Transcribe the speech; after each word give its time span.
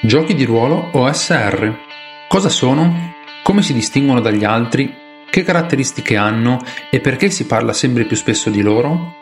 Giochi 0.00 0.36
di 0.36 0.44
ruolo 0.44 0.90
OSR. 0.92 1.76
Cosa 2.28 2.48
sono? 2.48 3.14
Come 3.42 3.62
si 3.62 3.72
distinguono 3.72 4.20
dagli 4.20 4.44
altri? 4.44 4.94
Che 5.28 5.42
caratteristiche 5.42 6.16
hanno 6.16 6.62
e 6.88 7.00
perché 7.00 7.30
si 7.30 7.46
parla 7.46 7.72
sempre 7.72 8.04
più 8.04 8.14
spesso 8.14 8.48
di 8.48 8.62
loro? 8.62 9.14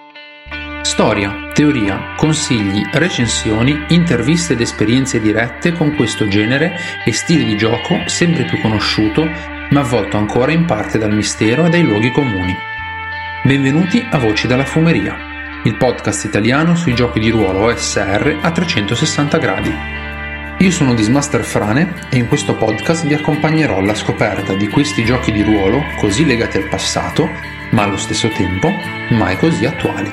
Storia, 0.83 1.51
teoria, 1.55 2.13
consigli, 2.19 2.87
recensioni, 2.93 3.87
interviste 3.89 4.53
ed 4.53 4.61
esperienze 4.61 5.19
dirette 5.19 5.73
con 5.73 5.97
questo 5.97 6.29
genere 6.29 6.77
e 7.07 7.13
stile 7.13 7.45
di 7.45 7.57
gioco 7.57 8.03
sempre 8.05 8.45
più 8.45 8.61
conosciuto, 8.61 9.27
ma 9.71 9.81
avvolto 9.81 10.19
ancora 10.19 10.53
in 10.53 10.67
parte 10.67 10.99
dal 10.99 11.15
mistero 11.15 11.65
e 11.65 11.71
dai 11.71 11.85
luoghi 11.85 12.11
comuni. 12.11 12.55
Benvenuti 13.45 14.07
a 14.11 14.19
Voci 14.19 14.47
dalla 14.47 14.67
Fumeria, 14.67 15.17
il 15.65 15.75
podcast 15.79 16.27
italiano 16.27 16.77
sui 16.77 16.95
giochi 16.95 17.19
di 17.19 17.31
ruolo 17.31 17.65
OSR 17.65 18.41
a 18.43 18.51
360 18.51 19.39
gradi. 19.39 20.05
Io 20.59 20.71
sono 20.71 20.95
Dismaster 20.95 21.45
Frane 21.45 22.09
e 22.11 22.17
in 22.17 22.29
questo 22.29 22.57
podcast 22.57 23.07
vi 23.07 23.13
accompagnerò 23.13 23.77
alla 23.77 23.95
scoperta 23.95 24.55
di 24.55 24.69
questi 24.69 25.05
giochi 25.05 25.31
di 25.31 25.43
ruolo 25.43 25.83
così 25.99 26.25
legati 26.25 26.57
al 26.57 26.67
passato, 26.67 27.29
ma 27.73 27.83
allo 27.83 27.99
stesso 27.99 28.29
tempo 28.31 28.71
mai 29.11 29.37
così 29.37 29.67
attuali. 29.67 30.11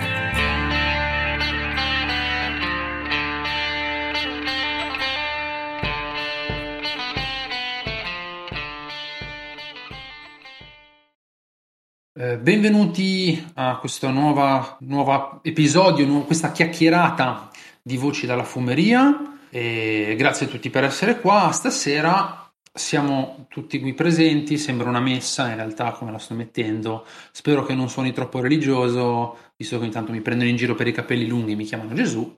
Eh, 12.19 12.38
benvenuti 12.38 13.52
a 13.53 13.77
questo 13.77 14.09
nuovo 14.11 15.39
episodio, 15.41 16.05
questa 16.23 16.52
chiacchierata 16.52 17.49
di 17.81 17.95
voci 17.95 18.25
dalla 18.25 18.44
fumeria. 18.44 19.32
E 19.55 20.16
grazie 20.17 20.48
a 20.48 20.49
tutti 20.49 20.71
per 20.71 20.84
essere 20.84 21.20
qua. 21.20 21.52
Stasera 21.52 22.52
siamo 22.73 23.45
tutti 23.50 23.80
qui 23.80 23.94
presenti, 23.94 24.58
sembra 24.58 24.89
una 24.89 25.00
messa, 25.00 25.47
in 25.47 25.58
realtà 25.58 25.91
come 25.91 26.09
la 26.09 26.17
sto 26.17 26.33
mettendo. 26.33 27.05
Spero 27.31 27.64
che 27.64 27.75
non 27.75 27.88
suoni 27.88 28.14
troppo 28.14 28.39
religioso, 28.39 29.38
visto 29.55 29.77
che 29.77 29.86
intanto 29.86 30.11
mi 30.11 30.22
prendono 30.22 30.50
in 30.50 30.55
giro 30.55 30.73
per 30.73 30.88
i 30.88 30.92
capelli 30.92 31.27
lunghi 31.27 31.52
e 31.52 31.55
mi 31.55 31.66
chiamano 31.66 31.94
Gesù. 31.94 32.36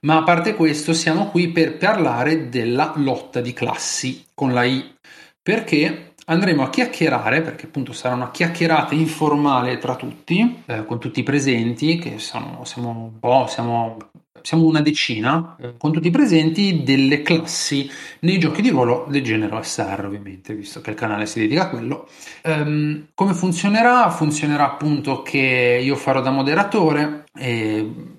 Ma 0.00 0.16
a 0.16 0.22
parte 0.24 0.56
questo, 0.56 0.92
siamo 0.92 1.28
qui 1.28 1.46
per 1.50 1.76
parlare 1.76 2.48
della 2.48 2.92
lotta 2.96 3.40
di 3.40 3.52
classi 3.52 4.24
con 4.34 4.52
la 4.52 4.64
I, 4.64 4.96
perché 5.40 6.14
andremo 6.24 6.64
a 6.64 6.70
chiacchierare, 6.70 7.42
perché 7.42 7.66
appunto 7.66 7.92
sarà 7.92 8.16
una 8.16 8.32
chiacchierata 8.32 8.94
informale 8.94 9.78
tra 9.78 9.94
tutti, 9.94 10.64
eh, 10.66 10.84
con 10.86 10.98
tutti 10.98 11.20
i 11.20 11.22
presenti, 11.22 11.98
che 11.98 12.18
sono, 12.18 12.64
siamo 12.64 12.90
un 12.90 13.20
po', 13.20 13.46
siamo 13.46 13.96
siamo 14.42 14.64
una 14.64 14.80
decina, 14.80 15.56
eh, 15.60 15.74
con 15.76 15.92
tutti 15.92 16.08
i 16.08 16.10
presenti, 16.10 16.82
delle 16.82 17.22
classi 17.22 17.90
nei 18.20 18.38
giochi 18.38 18.62
di 18.62 18.70
ruolo 18.70 19.06
del 19.08 19.22
genere 19.22 19.54
OSR, 19.54 20.04
ovviamente, 20.04 20.54
visto 20.54 20.80
che 20.80 20.90
il 20.90 20.96
canale 20.96 21.26
si 21.26 21.40
dedica 21.40 21.62
a 21.62 21.68
quello. 21.68 22.08
Um, 22.44 23.08
come 23.14 23.34
funzionerà? 23.34 24.10
Funzionerà 24.10 24.64
appunto 24.64 25.22
che 25.22 25.80
io 25.82 25.96
farò 25.96 26.20
da 26.20 26.30
moderatore, 26.30 27.24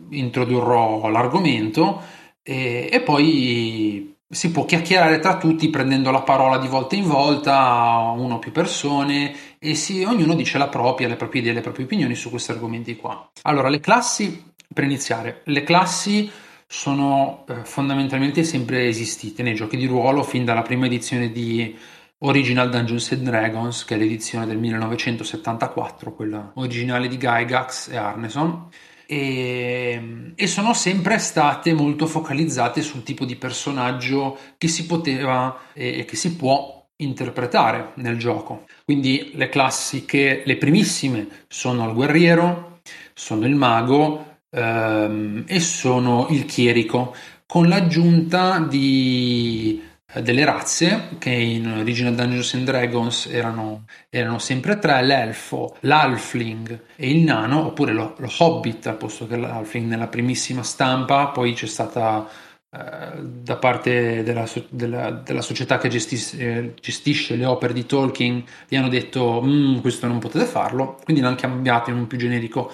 introdurrò 0.10 1.10
l'argomento 1.10 2.02
e, 2.42 2.90
e 2.92 3.00
poi 3.02 4.14
si 4.34 4.52
può 4.52 4.66
chiacchierare 4.66 5.20
tra 5.20 5.38
tutti 5.38 5.70
prendendo 5.70 6.12
la 6.12 6.22
parola 6.22 6.58
di 6.58 6.68
volta 6.68 6.96
in 6.96 7.08
volta, 7.08 8.14
uno 8.16 8.36
o 8.36 8.40
più 8.40 8.52
persone, 8.52 9.36
e 9.60 9.76
si, 9.76 10.04
ognuno 10.04 10.34
dice 10.34 10.58
la 10.58 10.68
propria, 10.68 11.08
le 11.08 11.16
proprie 11.16 11.42
idee, 11.42 11.54
le 11.54 11.62
proprie 11.62 11.86
opinioni 11.86 12.16
su 12.16 12.30
questi 12.30 12.52
argomenti 12.52 12.96
qua. 12.96 13.30
Allora, 13.44 13.70
le 13.70 13.80
classi 13.80 14.53
per 14.74 14.84
iniziare, 14.84 15.42
le 15.46 15.64
classi 15.64 16.30
sono 16.68 17.46
eh, 17.48 17.64
fondamentalmente 17.66 18.44
sempre 18.44 18.88
esistite 18.88 19.44
nei 19.44 19.54
giochi 19.54 19.78
di 19.78 19.86
ruolo 19.86 20.24
fin 20.24 20.44
dalla 20.44 20.64
prima 20.64 20.88
edizione 20.88 21.32
di 21.32 21.78
Original 22.20 22.70
Dungeons 22.70 23.12
and 23.12 23.22
Dragons, 23.24 23.86
che 23.86 23.96
è 23.96 23.98
l'edizione 23.98 24.46
del 24.48 24.58
1974, 24.58 26.14
quella 26.14 26.52
originale 26.56 27.08
di 27.08 27.18
Gygax 27.18 27.90
e 27.90 27.98
Arneson, 27.98 28.70
e, 29.06 30.34
e, 30.34 30.48
sono 30.48 30.74
sempre 30.74 31.20
state 31.20 31.74
molto 31.74 32.08
focalizzate 32.08 32.82
sul 32.82 33.04
tipo 33.04 33.26
di 33.26 33.36
personaggio 33.36 34.38
che 34.58 34.70
si 34.70 34.86
poteva 34.86 35.60
e 35.74 36.06
che 36.06 36.16
si 36.16 36.36
può 36.36 36.88
interpretare 36.98 37.92
nel 37.96 38.18
gioco. 38.18 38.66
Quindi 38.86 39.32
le 39.36 39.50
classiche, 39.50 40.44
le 40.46 40.58
primissime 40.58 41.28
sono 41.48 41.86
il 41.88 41.94
guerriero, 41.94 42.80
sono 43.14 43.46
il 43.46 43.56
mago, 43.56 44.33
ehm, 44.54 45.44
e 45.48 45.60
sono 45.60 46.28
il 46.30 46.46
chierico, 46.46 47.16
con 47.46 47.68
l'aggiunta 47.68 48.60
di, 48.60 49.82
eh, 50.14 50.22
delle 50.22 50.46
razze 50.46 51.10
che 51.18 51.32
in 51.32 51.68
Original 51.68 52.16
Dungeons 52.16 52.54
and 52.54 52.66
Dragons 52.66 53.28
erano, 53.28 53.86
erano 54.10 54.40
sempre 54.40 54.80
tre, 54.80 55.04
l'elfo, 55.04 55.76
l'alfling 55.82 56.80
e 56.96 57.10
il 57.10 57.24
nano, 57.24 57.66
oppure 57.68 57.94
lo, 57.94 58.16
lo 58.18 58.32
hobbit, 58.38 58.94
posto 58.94 59.28
che 59.28 59.38
l'alfling 59.38 59.88
nella 59.88 60.08
primissima 60.08 60.64
stampa, 60.64 61.28
poi 61.28 61.54
c'è 61.54 61.68
stata 61.68 62.28
eh, 62.72 63.22
da 63.22 63.58
parte 63.58 64.24
della, 64.24 64.48
della, 64.70 65.12
della 65.12 65.42
società 65.42 65.78
che 65.78 65.90
gestis, 65.90 66.34
eh, 66.38 66.74
gestisce 66.80 67.36
le 67.36 67.46
opere 67.46 67.74
di 67.74 67.86
Tolkien, 67.86 68.44
gli 68.68 68.76
hanno 68.76 68.90
detto 68.90 69.42
mm, 69.44 69.80
questo 69.80 70.08
non 70.08 70.20
potete 70.20 70.46
farlo, 70.46 71.00
quindi 71.04 71.22
l'hanno 71.22 71.36
cambiato 71.36 71.90
in 71.90 71.98
un 71.98 72.08
più 72.08 72.18
generico 72.18 72.72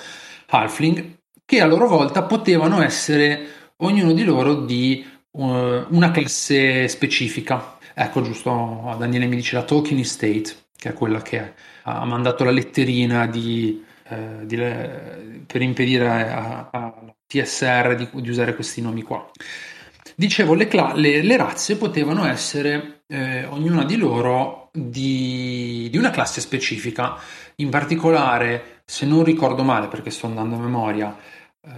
halfling 0.52 1.18
che 1.50 1.62
a 1.62 1.66
loro 1.66 1.88
volta 1.88 2.22
potevano 2.22 2.80
essere 2.84 3.72
ognuno 3.78 4.14
di 4.14 4.24
loro 4.24 4.54
di 4.54 5.04
uh, 5.32 5.44
una 5.90 6.12
classe 6.12 6.88
specifica. 6.88 7.80
Ecco, 7.96 8.22
giusto, 8.22 8.96
Daniele 9.00 9.26
mi 9.26 9.36
dice 9.36 9.56
la 9.56 9.64
Tolkien 9.64 9.98
Estate, 9.98 10.56
che 10.78 10.90
è 10.90 10.94
quella 10.94 11.24
che 11.24 11.54
ha 11.82 12.06
mandato 12.06 12.44
la 12.44 12.52
letterina 12.52 13.26
di, 13.26 13.84
eh, 14.10 14.46
di, 14.46 14.58
per 15.48 15.64
impedire 15.64 16.08
a, 16.08 16.94
TSR 17.26 17.96
di, 17.96 18.08
di, 18.22 18.30
usare 18.30 18.54
questi 18.54 18.82
nomi 18.82 19.02
qua. 19.02 19.28
Dicevo, 20.16 20.54
le, 20.54 20.68
cla- 20.68 20.94
le, 20.94 21.24
le 21.24 21.36
razze 21.36 21.78
potevano 21.78 22.28
essere 22.28 23.06
eh, 23.08 23.46
ognuna 23.46 23.86
di 23.86 23.98
loro 23.98 24.70
di, 24.72 25.88
di, 25.90 25.98
una 25.98 26.12
classe 26.12 26.42
specifica. 26.42 27.18
In 27.56 27.70
particolare, 27.70 28.82
se 28.86 29.08
non 29.08 29.24
ricordo 29.24 29.64
male, 29.64 29.88
perché 29.88 30.12
sto 30.12 30.28
andando 30.28 30.56
a 30.56 30.60
memoria, 30.60 31.18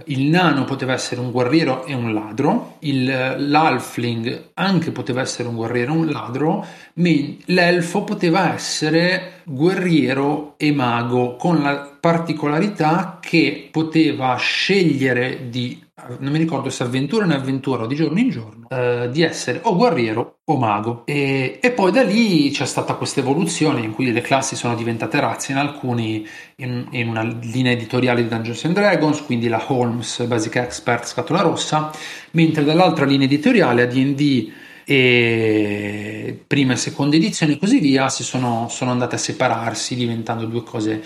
il 0.06 0.28
nano 0.28 0.64
poteva 0.64 0.92
essere 0.92 1.20
un 1.20 1.32
guerriero 1.32 1.84
e 1.84 1.92
un 1.92 2.14
ladro, 2.14 2.76
il, 2.80 3.04
l'alfling 3.04 4.50
anche 4.54 4.92
poteva 4.92 5.22
essere 5.22 5.48
un 5.48 5.56
guerriero 5.56 5.92
e 5.92 5.96
un 5.96 6.10
ladro, 6.10 6.64
l'elfo 7.46 8.04
poteva 8.04 8.54
essere 8.54 9.41
guerriero 9.44 10.54
e 10.56 10.72
mago, 10.72 11.36
con 11.36 11.62
la 11.62 11.96
particolarità 11.98 13.18
che 13.20 13.68
poteva 13.70 14.34
scegliere 14.36 15.48
di 15.48 15.80
non 16.18 16.32
mi 16.32 16.38
ricordo 16.38 16.68
se 16.68 16.82
avventura 16.82 17.24
in 17.24 17.30
avventura 17.30 17.84
o 17.84 17.86
di 17.86 17.94
giorno 17.94 18.18
in 18.18 18.30
giorno, 18.30 18.66
eh, 18.70 19.08
di 19.10 19.22
essere 19.22 19.60
o 19.62 19.76
guerriero 19.76 20.38
o 20.44 20.56
mago. 20.56 21.02
E, 21.04 21.58
e, 21.60 21.70
poi 21.70 21.92
da 21.92 22.02
lì 22.02 22.50
c'è 22.50 22.66
stata 22.66 22.94
questa 22.94 23.20
evoluzione 23.20 23.80
in 23.80 23.92
cui 23.92 24.10
le 24.10 24.20
classi 24.20 24.56
sono 24.56 24.74
diventate 24.74 25.20
razze 25.20 25.52
in 25.52 25.58
alcuni, 25.58 26.26
in, 26.56 26.86
in 26.90 27.08
una 27.08 27.22
linea 27.22 27.72
editoriale 27.72 28.22
di 28.22 28.28
Dungeons 28.28 28.64
and 28.64 28.74
Dragons, 28.74 29.22
quindi 29.22 29.48
la 29.48 29.62
Holmes 29.68 30.24
Basic 30.24 30.56
Expert 30.56 31.04
Scatola 31.06 31.42
Rossa, 31.42 31.90
mentre 32.32 32.64
dall'altra 32.64 33.04
linea 33.04 33.26
editoriale 33.26 33.82
a 33.82 33.86
D&D 33.86 34.52
e 34.84 36.44
prima 36.46 36.72
e 36.72 36.76
seconda 36.76 37.16
edizione 37.16 37.54
e 37.54 37.58
così 37.58 37.78
via 37.78 38.08
si 38.08 38.22
sono, 38.22 38.68
sono 38.68 38.90
andate 38.90 39.14
a 39.16 39.18
separarsi 39.18 39.94
diventando 39.94 40.46
due 40.46 40.62
cose 40.62 41.02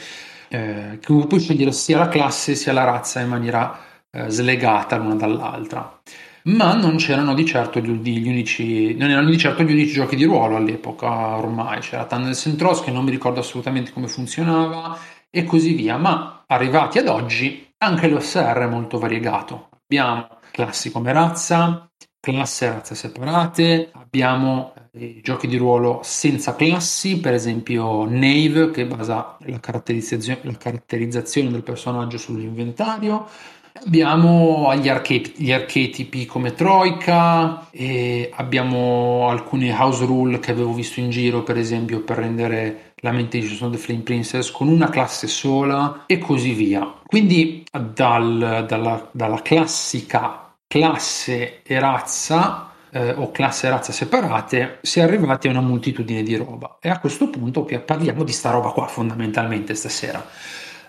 eh, 0.49 0.99
che 1.01 1.27
puoi 1.27 1.41
scegliere 1.41 1.73
sia 1.73 1.99
la 1.99 2.09
classe 2.09 2.55
sia 2.55 2.73
la 2.73 2.85
razza 2.85 3.21
in 3.21 3.29
maniera 3.29 3.79
eh, 4.11 4.29
slegata 4.29 4.97
l'una 4.97 5.15
dall'altra. 5.15 6.01
Ma 6.45 6.75
non 6.75 6.97
c'erano 6.97 7.35
di 7.35 7.45
certo 7.45 7.81
gli, 7.81 7.91
gli, 7.91 8.29
unici, 8.29 8.95
non 8.95 9.11
erano 9.11 9.29
di 9.31 9.37
certo 9.37 9.65
gli 9.65 9.73
unici 9.73 9.93
giochi 9.95 10.15
di 10.15 10.25
ruolo 10.25 10.57
all'epoca 10.57 11.37
ormai, 11.37 11.81
c'era 11.81 12.05
Tannels 12.05 12.47
and 12.47 12.57
Tross 12.57 12.85
che 12.85 12.93
non 12.93 13.05
mi 13.05 13.11
ricordo 13.11 13.41
assolutamente 13.41 13.91
come 13.93 14.07
funzionava 14.07 14.97
e 15.29 15.45
così 15.45 15.73
via, 15.75 15.97
ma 15.97 16.45
arrivati 16.47 16.99
ad 16.99 17.09
oggi 17.09 17.75
anche 17.79 18.09
l'OSR 18.09 18.59
è 18.59 18.67
molto 18.67 18.99
variegato. 18.99 19.69
Abbiamo 19.83 20.39
classi 20.53 20.91
come 20.91 21.13
razza, 21.13 21.86
classe 22.27 22.67
e 22.67 22.71
razze 22.71 22.97
separate, 22.97 23.91
abbiamo 23.93 24.73
eh, 24.91 25.21
giochi 25.23 25.47
di 25.47 25.57
ruolo 25.57 26.01
senza 26.03 26.57
classi, 26.57 27.21
per 27.21 27.35
esempio 27.35 28.05
Nave 28.05 28.73
che 28.73 28.85
basa 28.85 29.37
la 29.43 29.61
caratterizzazione, 29.61 30.41
la 30.43 30.57
caratterizzazione 30.57 31.53
del 31.53 31.63
personaggio 31.63 32.19
sull'inventario, 32.19 33.29
Abbiamo 33.85 34.75
gli, 34.75 34.89
archetipi, 34.89 35.45
gli 35.45 35.53
archetipi 35.53 36.25
come 36.25 36.55
Troika, 36.55 37.69
abbiamo 38.31 39.29
alcune 39.29 39.71
house 39.71 40.07
rule 40.07 40.39
che 40.39 40.51
avevo 40.51 40.73
visto 40.73 40.99
in 40.99 41.11
giro, 41.11 41.43
per 41.43 41.59
esempio, 41.59 42.01
per 42.01 42.17
rendere 42.17 42.95
Lamentation 43.01 43.69
of 43.69 43.77
the 43.77 43.79
Flame 43.79 44.01
Princess 44.01 44.51
con 44.51 44.69
una 44.69 44.89
classe 44.89 45.27
sola 45.27 46.05
e 46.07 46.17
così 46.17 46.55
via. 46.55 46.91
Quindi 47.05 47.67
dal, 47.71 48.65
dalla, 48.67 49.11
dalla 49.13 49.43
classica 49.43 50.46
classe 50.67 51.63
e 51.63 51.79
razza 51.79 52.71
eh, 52.91 53.11
o 53.11 53.31
classe 53.31 53.67
e 53.67 53.71
razza 53.71 53.93
separate, 53.93 54.79
si 54.83 55.01
è 55.01 55.03
arrivati 55.03 55.49
a 55.49 55.51
una 55.51 55.61
moltitudine 55.61 56.23
di 56.23 56.37
roba. 56.37 56.79
E 56.81 56.89
a 56.89 56.99
questo 56.99 57.29
punto 57.29 57.65
parliamo 57.85 58.25
di 58.25 58.33
sta 58.33 58.51
roba 58.51 58.71
qua 58.71 58.87
fondamentalmente 58.87 59.75
stasera. 59.75 60.25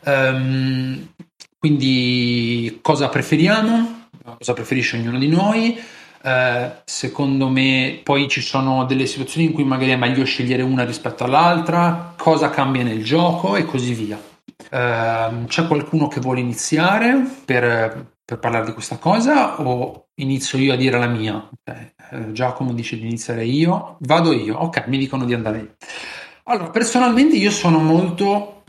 Um, 0.06 1.10
quindi 1.58 2.80
cosa 2.82 3.10
preferiamo? 3.10 4.06
Cosa 4.38 4.54
preferisce 4.54 4.98
ognuno 4.98 5.18
di 5.18 5.28
noi? 5.28 5.78
Uh, 6.22 6.72
secondo 6.84 7.48
me 7.48 8.02
poi 8.04 8.28
ci 8.28 8.42
sono 8.42 8.86
delle 8.86 9.06
situazioni 9.06 9.48
in 9.48 9.54
cui 9.54 9.64
magari 9.64 9.92
è 9.92 9.96
meglio 9.96 10.26
scegliere 10.26 10.62
una 10.62 10.84
rispetto 10.84 11.24
all'altra, 11.24 12.14
cosa 12.18 12.50
cambia 12.50 12.84
nel 12.84 13.04
gioco 13.04 13.56
e 13.56 13.66
così 13.66 13.94
via. 13.94 14.22
Uh, 14.70 15.46
c'è 15.46 15.68
qualcuno 15.68 16.08
che 16.08 16.20
vuole 16.20 16.40
iniziare 16.40 17.26
per, 17.46 18.17
per, 18.28 18.40
parlare 18.40 18.66
di 18.66 18.74
questa 18.74 18.98
cosa 18.98 19.62
o 19.62 20.08
inizio 20.16 20.58
io 20.58 20.74
a 20.74 20.76
dire 20.76 21.00
la 21.00 21.08
mia? 21.08 21.50
Okay. 21.62 21.94
Uh, 22.12 22.32
Giacomo 22.34 22.74
dice 22.74 22.98
di 22.98 23.06
iniziare 23.06 23.46
io, 23.46 23.96
vado 24.02 24.34
io, 24.34 24.58
ok, 24.58 24.88
mi 24.88 24.98
dicono 24.98 25.24
di 25.24 25.34
andare 25.34 25.58
io. 25.60 25.76
Allora, 26.44 26.70
personalmente 26.70 27.38
io 27.38 27.52
sono 27.52 27.80
molto... 27.80 28.64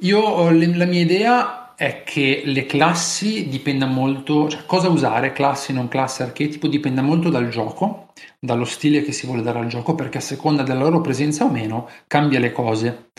Io, 0.00 0.50
la 0.50 0.84
mia 0.86 1.00
idea 1.00 1.74
è 1.76 2.02
che 2.04 2.42
le 2.44 2.66
classi 2.66 3.48
dipenda 3.48 3.86
molto, 3.86 4.48
cioè 4.48 4.66
cosa 4.66 4.88
usare, 4.88 5.32
classi, 5.32 5.72
non 5.72 5.88
classi, 5.88 6.22
archetipo, 6.22 6.66
dipende 6.66 7.02
molto 7.02 7.30
dal 7.30 7.48
gioco, 7.48 8.12
dallo 8.38 8.64
stile 8.64 9.02
che 9.02 9.12
si 9.12 9.26
vuole 9.26 9.42
dare 9.42 9.60
al 9.60 9.66
gioco, 9.66 9.94
perché 9.94 10.18
a 10.18 10.22
seconda 10.22 10.62
della 10.62 10.80
loro 10.80 11.00
presenza 11.00 11.44
o 11.44 11.50
meno 11.50 11.88
cambia 12.06 12.40
le 12.40 12.52
cose. 12.52 13.10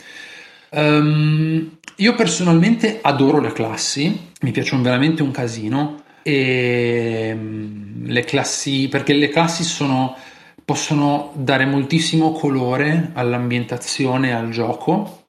Um, 0.74 1.76
io 1.96 2.14
personalmente 2.14 3.00
adoro 3.02 3.40
le 3.40 3.52
classi, 3.52 4.30
mi 4.40 4.50
piacciono 4.52 4.82
veramente 4.82 5.22
un 5.22 5.30
casino 5.30 6.02
e 6.22 7.32
mm, 7.34 8.06
le 8.06 8.24
classi, 8.24 8.88
perché 8.88 9.12
le 9.12 9.28
classi 9.28 9.64
sono, 9.64 10.16
possono 10.64 11.32
dare 11.34 11.66
moltissimo 11.66 12.32
colore 12.32 13.10
all'ambientazione, 13.12 14.34
al 14.34 14.48
gioco 14.48 15.24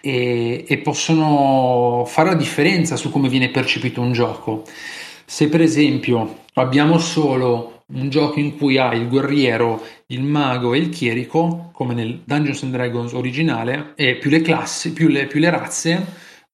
e, 0.00 0.64
e 0.66 0.78
possono 0.78 2.04
fare 2.06 2.30
la 2.30 2.36
differenza 2.36 2.96
su 2.96 3.10
come 3.10 3.28
viene 3.28 3.50
percepito 3.50 4.00
un 4.00 4.12
gioco. 4.12 4.64
Se 5.24 5.48
per 5.48 5.60
esempio 5.60 6.40
abbiamo 6.54 6.98
solo 6.98 7.77
un 7.94 8.08
gioco 8.10 8.38
in 8.38 8.56
cui 8.56 8.76
hai 8.78 9.00
il 9.00 9.08
guerriero, 9.08 9.82
il 10.08 10.22
mago 10.22 10.74
e 10.74 10.78
il 10.78 10.90
chierico, 10.90 11.70
come 11.72 11.94
nel 11.94 12.22
Dungeons 12.24 12.62
and 12.64 12.72
Dragons 12.72 13.12
originale, 13.12 13.92
e 13.94 14.16
più 14.16 14.30
le 14.30 14.42
classi, 14.42 14.92
più 14.92 15.08
le, 15.08 15.26
più 15.26 15.40
le 15.40 15.50
razze, 15.50 16.06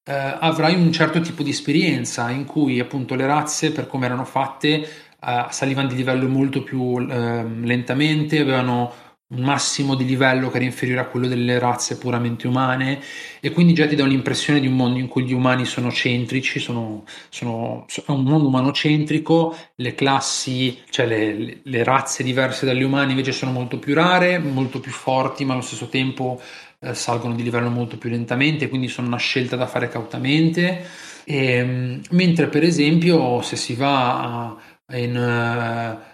eh, 0.04 0.12
avrai 0.12 0.74
un 0.74 0.92
certo 0.92 1.20
tipo 1.20 1.42
di 1.42 1.50
esperienza 1.50 2.30
in 2.30 2.44
cui 2.44 2.78
appunto 2.78 3.14
le 3.14 3.26
razze, 3.26 3.72
per 3.72 3.86
come 3.88 4.06
erano 4.06 4.24
fatte, 4.24 4.68
eh, 4.68 5.46
salivano 5.48 5.88
di 5.88 5.96
livello 5.96 6.28
molto 6.28 6.62
più 6.62 6.98
eh, 7.00 7.44
lentamente, 7.62 8.40
avevano 8.40 8.92
un 9.26 9.42
massimo 9.42 9.94
di 9.94 10.04
livello 10.04 10.50
che 10.50 10.56
era 10.56 10.66
inferiore 10.66 11.00
a 11.00 11.06
quello 11.06 11.26
delle 11.26 11.58
razze 11.58 11.96
puramente 11.96 12.46
umane 12.46 13.00
e 13.40 13.50
quindi 13.52 13.72
già 13.72 13.86
ti 13.86 13.96
dà 13.96 14.04
un'impressione 14.04 14.60
di 14.60 14.66
un 14.66 14.76
mondo 14.76 14.98
in 14.98 15.08
cui 15.08 15.24
gli 15.24 15.32
umani 15.32 15.64
sono 15.64 15.90
centrici, 15.90 16.58
sono, 16.58 17.04
sono, 17.30 17.86
è 18.06 18.10
un 18.10 18.22
mondo 18.22 18.48
umano 18.48 18.70
centrico, 18.72 19.56
le 19.76 19.94
classi, 19.94 20.78
cioè 20.90 21.06
le, 21.06 21.60
le, 21.62 21.84
razze 21.84 22.22
diverse 22.22 22.66
dagli 22.66 22.82
umani 22.82 23.12
invece 23.12 23.32
sono 23.32 23.50
molto 23.50 23.78
più 23.78 23.94
rare, 23.94 24.38
molto 24.38 24.78
più 24.78 24.92
forti, 24.92 25.44
ma 25.44 25.54
allo 25.54 25.62
stesso 25.62 25.88
tempo 25.88 26.40
eh, 26.80 26.94
salgono 26.94 27.34
di 27.34 27.42
livello 27.42 27.70
molto 27.70 27.96
più 27.96 28.10
lentamente, 28.10 28.68
quindi 28.68 28.88
sono 28.88 29.06
una 29.06 29.16
scelta 29.16 29.56
da 29.56 29.66
fare 29.66 29.88
cautamente. 29.88 30.86
E, 31.24 31.46
ehm, 31.52 32.02
mentre 32.10 32.48
per 32.48 32.62
esempio 32.62 33.40
se 33.40 33.56
si 33.56 33.74
va 33.74 34.54
in... 34.92 35.16
Uh, 35.16 36.12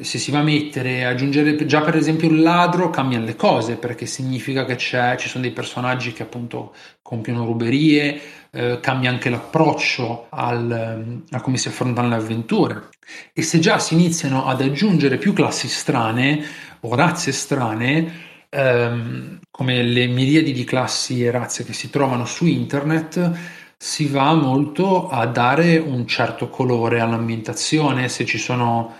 se 0.00 0.18
si 0.18 0.30
va 0.30 0.38
a 0.38 0.42
mettere, 0.42 1.04
aggiungere 1.04 1.66
già 1.66 1.80
per 1.80 1.96
esempio 1.96 2.28
il 2.28 2.40
ladro, 2.40 2.90
cambiano 2.90 3.24
le 3.24 3.34
cose 3.34 3.76
perché 3.76 4.06
significa 4.06 4.64
che 4.64 4.76
ci 4.76 5.28
sono 5.28 5.42
dei 5.42 5.52
personaggi 5.52 6.12
che 6.12 6.22
appunto 6.22 6.74
compiono 7.02 7.44
ruberie, 7.44 8.20
eh, 8.50 8.78
cambia 8.80 9.10
anche 9.10 9.30
l'approccio 9.30 10.26
al, 10.30 11.22
a 11.30 11.40
come 11.40 11.56
si 11.56 11.68
affrontano 11.68 12.08
le 12.08 12.14
avventure. 12.14 12.88
E 13.32 13.42
se 13.42 13.58
già 13.58 13.78
si 13.78 13.94
iniziano 13.94 14.46
ad 14.46 14.60
aggiungere 14.60 15.18
più 15.18 15.32
classi 15.32 15.68
strane 15.68 16.44
o 16.80 16.94
razze 16.94 17.32
strane, 17.32 18.12
ehm, 18.48 19.40
come 19.50 19.82
le 19.82 20.06
miriadi 20.06 20.52
di 20.52 20.64
classi 20.64 21.24
e 21.24 21.30
razze 21.30 21.64
che 21.64 21.72
si 21.72 21.90
trovano 21.90 22.24
su 22.24 22.46
internet, 22.46 23.38
si 23.76 24.06
va 24.06 24.32
molto 24.34 25.08
a 25.08 25.26
dare 25.26 25.76
un 25.78 26.06
certo 26.06 26.48
colore 26.48 27.00
all'ambientazione, 27.00 28.08
se 28.08 28.24
ci 28.24 28.38
sono 28.38 28.94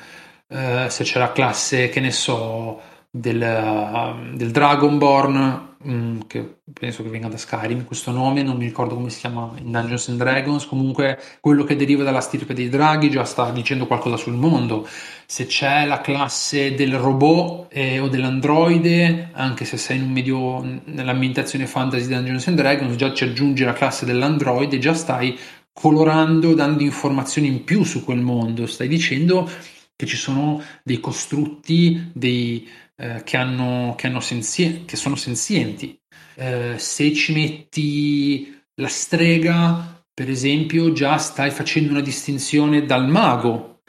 eh, 0.48 0.86
se 0.88 1.04
c'è 1.04 1.18
la 1.18 1.32
classe, 1.32 1.88
che 1.88 2.00
ne 2.00 2.10
so, 2.10 2.80
del, 3.10 3.40
uh, 3.40 4.36
del 4.36 4.50
Dragonborn, 4.50 5.74
um, 5.82 6.26
che 6.26 6.58
penso 6.72 7.02
che 7.02 7.08
venga 7.08 7.28
da 7.28 7.36
Skyrim, 7.36 7.84
questo 7.84 8.10
nome, 8.10 8.42
non 8.42 8.56
mi 8.56 8.64
ricordo 8.66 8.94
come 8.94 9.10
si 9.10 9.20
chiama 9.20 9.52
in 9.58 9.70
Dungeons 9.70 10.08
and 10.08 10.18
Dragons, 10.18 10.66
comunque 10.66 11.18
quello 11.40 11.64
che 11.64 11.76
deriva 11.76 12.04
dalla 12.04 12.20
stirpe 12.20 12.54
dei 12.54 12.68
draghi 12.68 13.10
già 13.10 13.24
sta 13.24 13.50
dicendo 13.50 13.86
qualcosa 13.86 14.16
sul 14.16 14.34
mondo. 14.34 14.86
Se 15.26 15.46
c'è 15.46 15.86
la 15.86 16.00
classe 16.00 16.74
del 16.74 16.98
robot 16.98 17.68
eh, 17.70 17.98
o 17.98 18.08
dell'androide, 18.08 19.30
anche 19.32 19.64
se 19.64 19.76
sei 19.76 19.96
in 19.96 20.04
un 20.04 20.12
medio 20.12 20.80
nell'ambientazione 20.84 21.66
fantasy 21.66 22.06
di 22.06 22.14
Dungeons 22.14 22.46
and 22.48 22.56
Dragons, 22.56 22.96
già 22.96 23.12
ci 23.12 23.24
aggiungi 23.24 23.64
la 23.64 23.72
classe 23.72 24.04
dell'androide, 24.04 24.78
già 24.78 24.94
stai 24.94 25.38
colorando, 25.72 26.54
dando 26.54 26.82
informazioni 26.82 27.48
in 27.48 27.64
più 27.64 27.84
su 27.84 28.02
quel 28.02 28.20
mondo, 28.20 28.66
stai 28.66 28.88
dicendo 28.88 29.48
che 29.96 30.06
ci 30.06 30.16
sono 30.16 30.62
dei 30.84 31.00
costrutti 31.00 32.10
dei, 32.14 32.68
eh, 32.96 33.22
che, 33.24 33.36
hanno, 33.36 33.94
che, 33.96 34.06
hanno 34.06 34.20
senzie- 34.20 34.84
che 34.84 34.96
sono 34.96 35.16
senzienti. 35.16 35.98
Eh, 36.34 36.74
se 36.76 37.12
ci 37.14 37.32
metti 37.32 38.62
la 38.74 38.88
strega, 38.88 40.04
per 40.12 40.28
esempio, 40.28 40.92
già 40.92 41.16
stai 41.18 41.50
facendo 41.50 41.92
una 41.92 42.00
distinzione 42.02 42.84
dal 42.84 43.08
mago. 43.08 43.80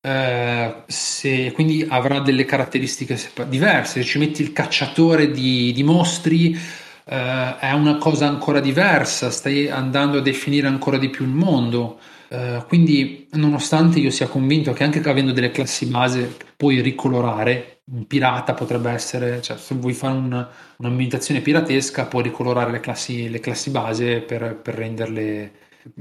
Eh, 0.00 0.84
se, 0.86 1.50
quindi 1.52 1.84
avrà 1.88 2.20
delle 2.20 2.44
caratteristiche 2.44 3.18
diverse. 3.48 4.02
Se 4.02 4.04
ci 4.04 4.18
metti 4.18 4.42
il 4.42 4.52
cacciatore 4.52 5.30
di, 5.32 5.72
di 5.72 5.82
mostri, 5.82 6.56
eh, 7.04 7.58
è 7.58 7.72
una 7.72 7.98
cosa 7.98 8.26
ancora 8.28 8.60
diversa, 8.60 9.30
stai 9.30 9.68
andando 9.68 10.18
a 10.18 10.22
definire 10.22 10.66
ancora 10.66 10.98
di 10.98 11.10
più 11.10 11.24
il 11.24 11.30
mondo. 11.32 11.98
Uh, 12.28 12.64
quindi, 12.66 13.28
nonostante 13.32 14.00
io 14.00 14.10
sia 14.10 14.26
convinto 14.26 14.72
che 14.72 14.84
anche 14.84 15.00
avendo 15.08 15.32
delle 15.32 15.50
classi 15.50 15.86
base 15.86 16.36
puoi 16.56 16.80
ricolorare, 16.80 17.76
un 17.92 18.06
pirata 18.06 18.54
potrebbe 18.54 18.90
essere, 18.90 19.40
cioè 19.42 19.56
se 19.56 19.74
vuoi 19.76 19.92
fare 19.92 20.14
un, 20.14 20.48
un'ambientazione 20.78 21.40
piratesca, 21.40 22.06
puoi 22.06 22.24
ricolorare 22.24 22.72
le 22.72 22.80
classi, 22.80 23.28
le 23.30 23.38
classi 23.38 23.70
base 23.70 24.20
per, 24.22 24.56
per, 24.56 24.74
renderle 24.74 25.52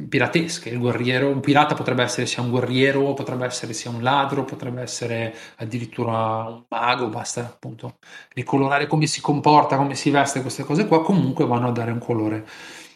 piratesche. 0.09 0.69
Il 0.69 0.79
guerriero, 0.79 1.29
un 1.29 1.41
pirata 1.41 1.75
potrebbe 1.75 2.01
essere 2.03 2.25
sia 2.25 2.41
un 2.41 2.49
guerriero, 2.49 3.13
potrebbe 3.13 3.45
essere 3.45 3.73
sia 3.73 3.91
un 3.91 4.01
ladro, 4.01 4.45
potrebbe 4.45 4.81
essere 4.81 5.35
addirittura 5.57 6.47
un 6.47 6.63
mago, 6.69 7.07
basta 7.09 7.41
appunto 7.41 7.97
ricolorare 8.33 8.87
come 8.87 9.05
si 9.05 9.21
comporta, 9.21 9.77
come 9.77 9.93
si 9.93 10.09
veste, 10.09 10.41
queste 10.41 10.63
cose 10.63 10.87
qua 10.87 11.03
comunque 11.03 11.45
vanno 11.45 11.67
a 11.67 11.71
dare 11.71 11.91
un 11.91 11.99
colore 11.99 12.45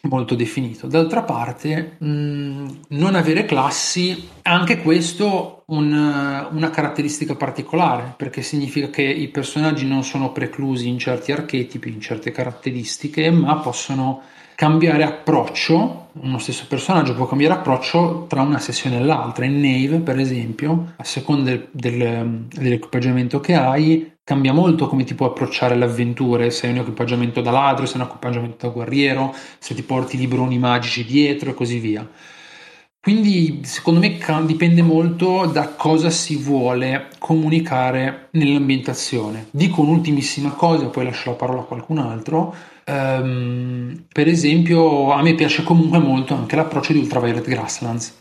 molto 0.04 0.36
definito. 0.36 0.88
D'altra 0.88 1.24
parte, 1.24 1.98
mh, 1.98 2.08
mm, 2.08 2.68
non 2.90 3.16
avere 3.16 3.46
classi, 3.46 4.30
anche 4.44 4.82
questo 4.82 5.64
un, 5.68 6.48
una 6.52 6.70
caratteristica 6.70 7.36
particolare, 7.36 8.14
perché 8.16 8.42
significa 8.42 8.90
che 8.90 9.04
i 9.04 9.28
personaggi 9.30 9.86
non 9.86 10.04
sono 10.04 10.32
preclusi 10.32 10.88
in 10.88 10.98
certi 10.98 11.32
archetipi, 11.32 11.90
in 11.90 12.02
certe 12.02 12.32
caratteristiche, 12.32 13.30
ma 13.30 13.58
possono 13.58 14.22
cambiare 14.60 15.04
approccio, 15.04 16.10
uno 16.22 16.38
stesso 16.38 16.66
personaggio 16.68 17.16
può 17.16 17.26
cambiare 17.26 17.54
approccio 17.54 18.26
tra 18.28 18.42
una 18.42 18.60
sessione 18.60 18.98
e 18.98 19.04
l'altra. 19.04 19.46
In 19.46 19.62
Nave, 19.62 20.00
per 20.00 20.20
esempio, 20.20 20.96
a 20.98 21.04
seconda 21.06 21.52
del, 21.52 21.70
del, 21.72 22.48
dell'equipaggiamento 22.54 23.40
che 23.40 23.54
hai, 23.54 24.18
cambia 24.30 24.54
molto 24.54 24.88
come 24.88 25.06
ti 25.06 25.16
può 25.16 25.26
approcciare 25.26 25.76
le 25.76 25.86
avventure, 25.86 26.52
se 26.52 26.68
hai 26.68 26.74
un 26.74 26.80
equipaggiamento 26.82 27.42
da 27.42 27.50
ladro, 27.50 27.88
se 27.88 27.96
hai 27.96 28.02
un 28.02 28.06
equipaggiamento 28.06 28.68
da 28.68 28.72
guerriero, 28.72 29.34
se 29.58 29.74
ti 29.74 29.82
porti 29.82 30.18
libroni 30.18 30.60
magici 30.60 31.04
dietro 31.04 31.50
e 31.50 31.56
così 31.56 31.80
via. 31.80 32.08
Quindi 33.02 33.62
secondo 33.64 34.00
me 34.00 34.20
dipende 34.46 34.84
molto 34.84 35.48
da 35.48 35.70
cosa 35.70 36.12
si 36.12 36.36
vuole 36.36 37.08
comunicare 37.18 38.28
nell'ambientazione. 38.34 39.48
Dico 39.50 39.82
un'ultimissima 39.82 40.52
cosa, 40.52 40.86
poi 40.90 41.06
lascio 41.06 41.32
la 41.32 41.36
parola 41.36 41.62
a 41.62 41.64
qualcun 41.64 41.98
altro. 41.98 42.54
Um, 42.86 44.04
per 44.14 44.28
esempio, 44.28 45.12
a 45.12 45.24
me 45.24 45.34
piace 45.34 45.64
comunque 45.64 45.98
molto 45.98 46.36
anche 46.36 46.56
l'approccio 46.56 46.94
di 46.94 47.00
Ultraviolet 47.00 47.48
Grasslands 47.48 48.14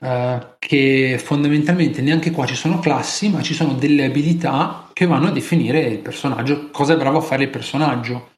eh, 0.00 0.38
che 0.60 1.20
fondamentalmente 1.22 2.02
neanche 2.02 2.30
qua 2.30 2.46
ci 2.46 2.54
sono 2.54 2.78
classi, 2.78 3.28
ma 3.28 3.42
ci 3.42 3.54
sono 3.54 3.72
delle 3.72 4.04
abilità 4.04 4.87
che 4.98 5.06
vanno 5.06 5.28
a 5.28 5.30
definire 5.30 5.82
il 5.82 6.00
personaggio, 6.00 6.70
cosa 6.72 6.94
è 6.94 6.96
bravo 6.96 7.18
a 7.18 7.20
fare 7.20 7.44
il 7.44 7.50
personaggio. 7.50 8.30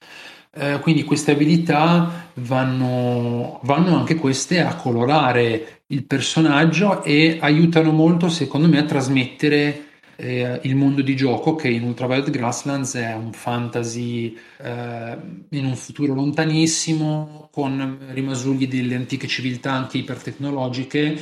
Uh, 0.52 0.79
quindi 0.81 1.05
queste 1.05 1.31
abilità 1.31 2.29
vanno, 2.35 3.61
vanno 3.62 3.97
anche 3.97 4.17
queste 4.17 4.61
a 4.61 4.75
colorare 4.75 5.85
il 5.87 6.05
personaggio 6.05 7.02
e 7.02 7.38
aiutano 7.40 7.93
molto, 7.93 8.29
secondo 8.29 8.69
me, 8.69 8.76
a 8.76 8.85
trasmettere 8.85 9.87
eh, 10.17 10.61
il 10.64 10.76
mondo 10.76 11.00
di 11.00 11.17
gioco 11.17 11.55
che 11.55 11.69
in 11.69 11.83
Ultraviolet 11.83 12.29
Grasslands 12.29 12.95
è 12.95 13.14
un 13.14 13.33
fantasy 13.33 14.37
eh, 14.59 15.17
in 15.49 15.64
un 15.64 15.76
futuro 15.76 16.12
lontanissimo 16.12 17.49
con 17.50 18.00
rimasugli 18.11 18.69
delle 18.69 18.97
antiche 18.97 19.29
civiltà 19.29 19.73
anche 19.73 19.97
ipertecnologiche 19.97 21.19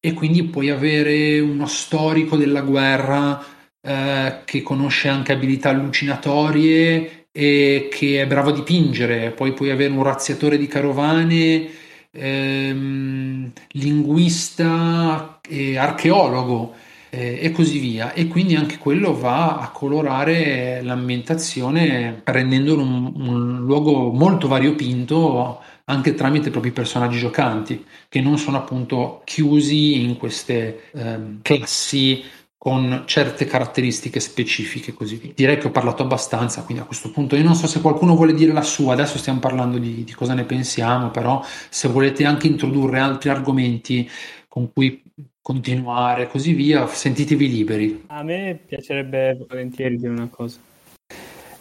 e 0.00 0.14
quindi 0.14 0.44
puoi 0.44 0.70
avere 0.70 1.38
uno 1.38 1.66
storico 1.66 2.38
della 2.38 2.62
guerra 2.62 3.58
eh, 3.82 4.40
che 4.44 4.62
conosce 4.62 5.08
anche 5.08 5.32
abilità 5.32 5.70
allucinatorie 5.70 7.26
e 7.32 7.88
che 7.90 8.20
è 8.22 8.26
bravo 8.26 8.50
a 8.50 8.52
dipingere, 8.52 9.30
poi 9.30 9.52
puoi 9.52 9.70
avere 9.70 9.92
un 9.92 10.02
razziatore 10.02 10.58
di 10.58 10.66
carovane, 10.66 11.68
ehm, 12.10 13.52
linguista 13.72 15.40
e 15.48 15.76
archeologo 15.76 16.74
eh, 17.10 17.38
e 17.40 17.50
così 17.52 17.78
via. 17.78 18.12
E 18.12 18.26
quindi 18.28 18.56
anche 18.56 18.78
quello 18.78 19.18
va 19.18 19.58
a 19.58 19.70
colorare 19.70 20.80
l'ambientazione 20.82 22.22
rendendolo 22.24 22.82
un, 22.82 23.12
un 23.14 23.58
luogo 23.60 24.10
molto 24.12 24.48
variopinto 24.48 25.60
anche 25.84 26.14
tramite 26.14 26.48
i 26.48 26.52
propri 26.52 26.70
personaggi 26.70 27.18
giocanti, 27.18 27.84
che 28.08 28.20
non 28.20 28.38
sono 28.38 28.56
appunto 28.58 29.22
chiusi 29.24 30.04
in 30.04 30.16
queste 30.16 30.84
ehm, 30.94 31.40
classi 31.42 32.22
con 32.62 33.04
certe 33.06 33.46
caratteristiche 33.46 34.20
specifiche 34.20 34.92
così 34.92 35.16
via. 35.16 35.32
Direi 35.34 35.56
che 35.56 35.68
ho 35.68 35.70
parlato 35.70 36.02
abbastanza, 36.02 36.62
quindi 36.62 36.82
a 36.82 36.86
questo 36.86 37.10
punto 37.10 37.34
io 37.34 37.42
non 37.42 37.54
so 37.54 37.66
se 37.66 37.80
qualcuno 37.80 38.14
vuole 38.14 38.34
dire 38.34 38.52
la 38.52 38.60
sua, 38.60 38.92
adesso 38.92 39.16
stiamo 39.16 39.38
parlando 39.38 39.78
di, 39.78 40.04
di 40.04 40.12
cosa 40.12 40.34
ne 40.34 40.44
pensiamo, 40.44 41.10
però 41.10 41.42
se 41.70 41.88
volete 41.88 42.26
anche 42.26 42.48
introdurre 42.48 42.98
altri 42.98 43.30
argomenti 43.30 44.06
con 44.46 44.70
cui 44.74 45.02
continuare 45.40 46.28
così 46.28 46.52
via, 46.52 46.86
sentitevi 46.86 47.48
liberi. 47.48 48.04
A 48.08 48.22
me 48.22 48.60
piacerebbe 48.66 49.42
volentieri 49.48 49.96
dire 49.96 50.12
una 50.12 50.28
cosa. 50.28 50.58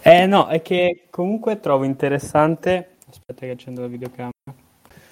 Eh 0.02 0.26
no, 0.26 0.48
è 0.48 0.62
che 0.62 1.04
comunque 1.10 1.62
trovo 1.62 1.86
interessante, 1.86 2.98
aspetta 3.08 3.46
che 3.46 3.52
accendo 3.52 3.80
la 3.80 3.88
videocamera, 3.88 4.34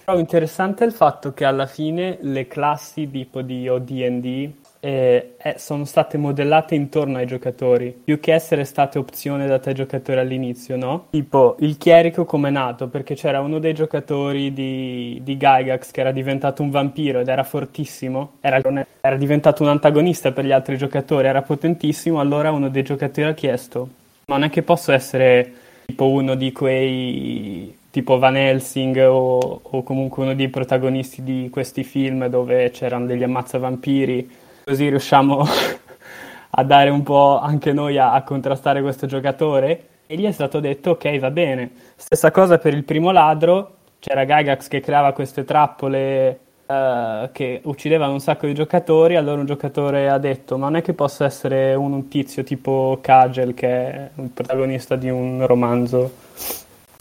trovo 0.03 0.19
interessante 0.19 0.83
il 0.83 0.91
fatto 0.91 1.33
che 1.33 1.45
alla 1.45 1.65
fine 1.65 2.17
le 2.19 2.45
classi 2.49 3.09
tipo 3.09 3.41
di 3.41 3.69
OD&D 3.69 4.65
eh, 4.79 5.35
sono 5.57 5.85
state 5.85 6.17
modellate 6.17 6.75
intorno 6.75 7.17
ai 7.17 7.25
giocatori, 7.25 7.95
più 8.03 8.19
che 8.19 8.33
essere 8.33 8.63
state 8.63 8.97
opzione 8.97 9.47
date 9.47 9.69
ai 9.69 9.75
giocatori 9.75 10.19
all'inizio, 10.19 10.77
no? 10.77 11.07
Tipo 11.11 11.55
il 11.59 11.77
chierico 11.77 12.25
come 12.25 12.49
è 12.49 12.51
nato, 12.51 12.87
perché 12.87 13.15
c'era 13.15 13.39
uno 13.39 13.59
dei 13.59 13.73
giocatori 13.73 14.53
di, 14.53 15.19
di 15.23 15.37
Gygax 15.37 15.91
che 15.91 16.01
era 16.01 16.11
diventato 16.11 16.61
un 16.61 16.69
vampiro 16.69 17.19
ed 17.19 17.27
era 17.27 17.43
fortissimo, 17.43 18.33
era, 18.41 18.61
era 19.01 19.15
diventato 19.15 19.63
un 19.63 19.69
antagonista 19.69 20.31
per 20.31 20.45
gli 20.45 20.51
altri 20.51 20.77
giocatori, 20.77 21.27
era 21.27 21.41
potentissimo, 21.41 22.19
allora 22.19 22.51
uno 22.51 22.69
dei 22.69 22.83
giocatori 22.83 23.27
ha 23.27 23.33
chiesto, 23.33 23.89
ma 24.25 24.35
non 24.35 24.43
è 24.43 24.49
che 24.49 24.61
posso 24.61 24.91
essere 24.91 25.53
tipo 25.85 26.09
uno 26.09 26.35
di 26.35 26.51
quei 26.51 27.75
tipo 27.89 28.19
Van 28.19 28.35
Helsing 28.35 29.07
o, 29.09 29.61
o 29.63 29.83
comunque 29.83 30.21
uno 30.21 30.35
dei 30.35 30.49
protagonisti 30.49 31.23
di 31.23 31.47
questi 31.49 31.83
film 31.83 32.27
dove 32.27 32.69
c'erano 32.69 33.07
degli 33.07 33.23
ammazzavampiri 33.23 34.29
così 34.67 34.89
riusciamo 34.89 35.47
a 36.51 36.63
dare 36.65 36.89
un 36.89 37.01
po' 37.01 37.39
anche 37.39 37.71
noi 37.71 37.97
a, 37.97 38.11
a, 38.11 38.23
contrastare 38.23 38.81
questo 38.81 39.07
giocatore. 39.07 39.87
E 40.07 40.17
gli 40.17 40.25
è 40.25 40.31
stato 40.31 40.59
detto: 40.59 40.91
Ok, 40.91 41.17
va 41.19 41.31
bene. 41.31 41.71
Stessa 41.95 42.31
cosa 42.31 42.57
per 42.57 42.73
il 42.73 42.83
primo 42.83 43.11
ladro. 43.11 43.75
C'era 43.99 44.25
Gygax 44.25 44.67
che 44.67 44.81
creava 44.81 45.13
queste 45.13 45.45
trappole 45.45 46.39
uh, 46.65 47.29
che 47.31 47.61
uccidevano 47.63 48.11
un 48.11 48.19
sacco 48.19 48.45
di 48.45 48.53
giocatori. 48.53 49.15
Allora 49.15 49.39
un 49.39 49.45
giocatore 49.45 50.09
ha 50.09 50.17
detto: 50.17 50.57
Ma 50.57 50.67
non 50.67 50.77
è 50.77 50.81
che 50.81 50.93
possa 50.93 51.25
essere 51.25 51.73
un, 51.73 51.93
un 51.93 52.07
tizio 52.09 52.43
tipo 52.43 52.99
Kagel, 53.01 53.53
che 53.53 53.67
è 53.67 54.09
il 54.15 54.29
protagonista 54.33 54.97
di 54.97 55.09
un 55.09 55.45
romanzo 55.45 56.11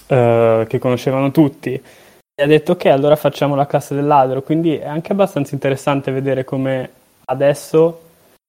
uh, 0.09 0.65
che 0.67 0.79
conoscevano 0.79 1.33
tutti. 1.33 1.73
E 1.73 2.43
ha 2.43 2.47
detto: 2.47 2.73
Ok, 2.73 2.87
allora 2.87 3.17
facciamo 3.17 3.57
la 3.57 3.67
classe 3.67 3.95
del 3.95 4.07
ladro. 4.07 4.43
Quindi 4.43 4.77
è 4.77 4.87
anche 4.87 5.13
abbastanza 5.13 5.55
interessante 5.55 6.11
vedere 6.13 6.45
come 6.45 6.91
adesso 7.27 8.01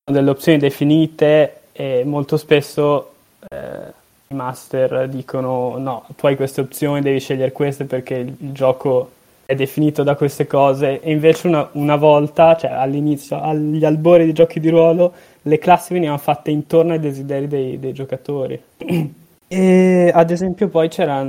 sono 0.03 0.17
delle 0.17 0.29
opzioni 0.29 0.57
definite 0.57 1.61
e 1.71 2.03
molto 2.05 2.37
spesso 2.37 3.13
eh, 3.49 3.93
i 4.29 4.33
master 4.33 5.07
dicono 5.07 5.77
no, 5.77 6.05
tu 6.15 6.27
hai 6.27 6.35
queste 6.35 6.61
opzioni, 6.61 7.01
devi 7.01 7.19
scegliere 7.19 7.51
queste 7.51 7.85
perché 7.85 8.15
il, 8.15 8.35
il 8.39 8.51
gioco 8.51 9.11
è 9.45 9.55
definito 9.55 10.03
da 10.03 10.15
queste 10.15 10.45
cose 10.45 10.99
e 10.99 11.11
invece 11.11 11.47
una, 11.47 11.69
una, 11.73 11.95
volta, 11.95 12.57
cioè 12.57 12.71
all'inizio, 12.71 13.41
agli 13.41 13.85
albori 13.85 14.25
dei 14.25 14.33
giochi 14.33 14.59
di 14.59 14.69
ruolo, 14.69 15.13
le 15.43 15.57
classi 15.57 15.93
venivano 15.93 16.17
fatte 16.17 16.51
intorno 16.51 16.91
ai 16.91 16.99
desideri 16.99 17.47
dei, 17.47 17.79
dei 17.79 17.93
giocatori. 17.93 18.61
e 19.47 20.11
ad 20.13 20.31
esempio 20.31 20.67
poi 20.67 20.89
c'era, 20.89 21.23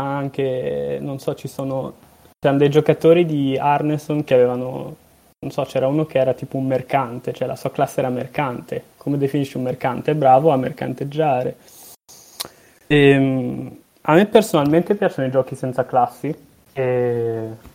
anche, 0.00 0.98
non 1.00 1.20
so, 1.20 1.36
ci 1.36 1.46
sono, 1.46 1.94
c'erano 2.40 2.58
dei 2.58 2.70
giocatori 2.70 3.24
di 3.24 3.56
Arneson 3.56 4.24
che 4.24 4.34
avevano 4.34 4.96
non 5.42 5.50
so, 5.50 5.64
c'era 5.64 5.88
uno 5.88 6.06
che 6.06 6.18
era 6.18 6.34
tipo 6.34 6.56
un 6.56 6.66
mercante, 6.66 7.32
cioè 7.32 7.48
la 7.48 7.56
sua 7.56 7.72
classe 7.72 7.98
era 7.98 8.08
mercante. 8.10 8.84
Come 8.96 9.18
definisci 9.18 9.56
un 9.56 9.64
mercante? 9.64 10.14
Bravo 10.14 10.50
a 10.50 10.56
mercanteggiare. 10.56 11.56
E, 12.86 13.08
ehm, 13.08 13.76
a 14.02 14.14
me 14.14 14.26
personalmente 14.26 14.94
piacciono 14.94 15.26
i 15.26 15.32
giochi 15.32 15.56
senza 15.56 15.84
classi, 15.84 16.32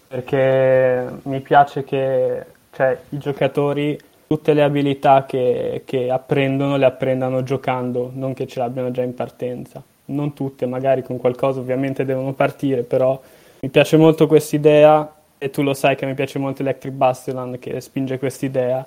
perché 0.07 1.07
mi 1.23 1.41
piace 1.41 1.83
che 1.83 2.45
cioè, 2.71 2.99
i 3.09 3.17
giocatori 3.17 3.99
tutte 4.27 4.53
le 4.53 4.63
abilità 4.63 5.25
che, 5.25 5.83
che 5.85 6.09
apprendono 6.09 6.77
le 6.77 6.85
apprendano 6.85 7.43
giocando, 7.43 8.11
non 8.13 8.33
che 8.33 8.47
ce 8.47 8.59
l'abbiano 8.59 8.91
già 8.91 9.01
in 9.01 9.13
partenza. 9.13 9.83
Non 10.05 10.33
tutte, 10.33 10.65
magari 10.65 11.03
con 11.03 11.17
qualcosa 11.17 11.59
ovviamente 11.59 12.05
devono 12.05 12.31
partire, 12.31 12.83
però 12.83 13.19
mi 13.59 13.69
piace 13.69 13.97
molto 13.97 14.25
questa 14.25 14.55
idea 14.55 15.16
e 15.37 15.49
tu 15.49 15.61
lo 15.61 15.73
sai 15.73 15.95
che 15.95 16.05
mi 16.05 16.13
piace 16.13 16.39
molto 16.39 16.61
Electric 16.61 16.93
Bastion 16.93 17.57
che 17.59 17.79
spinge 17.81 18.17
quest'idea, 18.17 18.85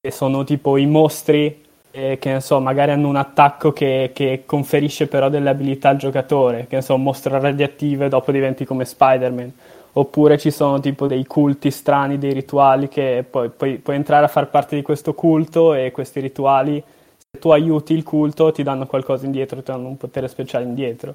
che 0.00 0.10
sono 0.10 0.44
tipo 0.44 0.76
i 0.76 0.86
mostri 0.86 1.62
eh, 1.94 2.18
che 2.18 2.40
so, 2.40 2.58
magari 2.58 2.90
hanno 2.90 3.08
un 3.08 3.16
attacco 3.16 3.72
che, 3.72 4.10
che, 4.14 4.44
conferisce 4.46 5.06
però 5.06 5.28
delle 5.28 5.50
abilità 5.50 5.90
al 5.90 5.98
giocatore, 5.98 6.66
che 6.66 6.76
ne 6.76 6.82
so, 6.82 6.94
un 6.94 7.02
mostro 7.02 7.38
radioattivo 7.38 8.04
e 8.04 8.08
dopo 8.08 8.32
diventi 8.32 8.64
come 8.64 8.84
Spider-Man. 8.84 9.52
Oppure 9.94 10.38
ci 10.38 10.50
sono 10.50 10.80
tipo 10.80 11.06
dei 11.06 11.26
culti 11.26 11.70
strani, 11.70 12.16
dei 12.16 12.32
rituali 12.32 12.88
che 12.88 13.24
poi 13.28 13.50
puoi, 13.50 13.76
puoi 13.76 13.96
entrare 13.96 14.24
a 14.24 14.28
far 14.28 14.48
parte 14.48 14.74
di 14.74 14.80
questo 14.80 15.12
culto 15.12 15.74
e 15.74 15.90
questi 15.90 16.20
rituali, 16.20 16.82
se 17.30 17.38
tu 17.38 17.50
aiuti 17.50 17.92
il 17.92 18.02
culto, 18.02 18.52
ti 18.52 18.62
danno 18.62 18.86
qualcosa 18.86 19.26
indietro, 19.26 19.62
ti 19.62 19.70
danno 19.70 19.88
un 19.88 19.98
potere 19.98 20.28
speciale 20.28 20.64
indietro. 20.64 21.12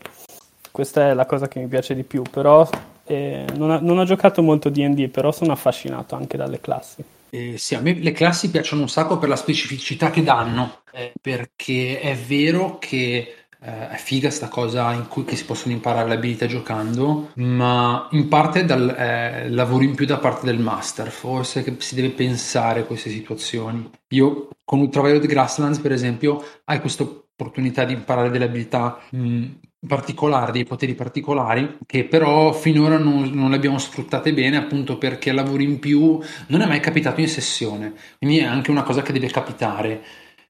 Questa 0.71 1.09
è 1.09 1.13
la 1.15 1.25
cosa 1.25 1.47
che 1.47 1.59
mi 1.59 1.65
piace 1.65 1.95
di 1.95 2.03
più, 2.03 2.21
però 2.21 2.67
eh, 3.07 3.45
non, 3.55 3.71
ho, 3.71 3.79
non, 3.81 3.97
ho, 3.97 4.03
giocato 4.03 4.41
molto 4.41 4.69
DD, 4.69 5.09
però 5.09 5.31
sono 5.31 5.53
affascinato 5.53 6.15
anche 6.15 6.37
dalle 6.37 6.59
classi. 6.59 7.03
Eh, 7.29 7.57
sì, 7.57 7.75
a 7.75 7.81
me 7.81 7.93
le 7.93 8.11
classi 8.11 8.49
piacciono 8.49 8.83
un 8.83 8.89
sacco 8.89 9.17
per 9.17 9.29
la 9.29 9.35
specificità 9.35 10.09
che 10.09 10.23
danno, 10.23 10.81
eh, 10.91 11.13
perché 11.19 11.99
è 11.99 12.15
vero 12.15 12.77
che 12.79 13.35
eh, 13.59 13.89
è 13.89 13.95
figa 13.97 14.29
sta 14.29 14.47
cosa 14.47 14.93
in 14.93 15.07
cui 15.07 15.25
si 15.35 15.45
possono 15.45 15.73
imparare 15.73 16.07
le 16.07 16.15
abilità 16.15 16.45
giocando, 16.45 17.31
ma 17.35 18.07
in 18.11 18.27
parte 18.27 18.65
dal 18.65 18.89
eh, 18.89 19.49
lavoro 19.49 19.83
in 19.83 19.95
più 19.95 20.05
da 20.05 20.17
parte 20.17 20.45
del 20.45 20.59
master, 20.59 21.09
forse 21.09 21.63
che 21.63 21.75
si 21.79 21.95
deve 21.95 22.09
pensare 22.09 22.81
a 22.81 22.83
queste 22.83 23.09
situazioni. 23.09 23.89
Io 24.09 24.49
con 24.63 24.79
Ultraviolet 24.79 25.25
Grasslands, 25.25 25.79
per 25.79 25.91
esempio, 25.91 26.43
hai 26.65 26.79
questa 26.79 27.03
opportunità 27.03 27.83
di 27.83 27.93
imparare 27.93 28.29
delle 28.29 28.45
abilità 28.45 28.99
mh, 29.09 29.45
particolari, 29.87 30.51
dei 30.51 30.65
poteri 30.65 30.93
particolari, 30.93 31.77
che 31.85 32.03
però 32.05 32.53
finora 32.53 32.97
non, 32.97 33.29
non, 33.33 33.49
le 33.49 33.55
abbiamo 33.55 33.79
sfruttate 33.79 34.33
bene, 34.33 34.57
appunto 34.57 34.97
perché 34.97 35.31
lavori 35.31 35.63
in 35.63 35.79
più 35.79 36.19
non 36.47 36.61
è 36.61 36.67
mai 36.67 36.79
capitato 36.79 37.21
in 37.21 37.27
sessione, 37.27 37.93
quindi 38.19 38.39
è 38.39 38.43
anche 38.43 38.71
una 38.71 38.83
cosa 38.83 39.01
che 39.01 39.13
deve 39.13 39.29
capitare. 39.29 40.01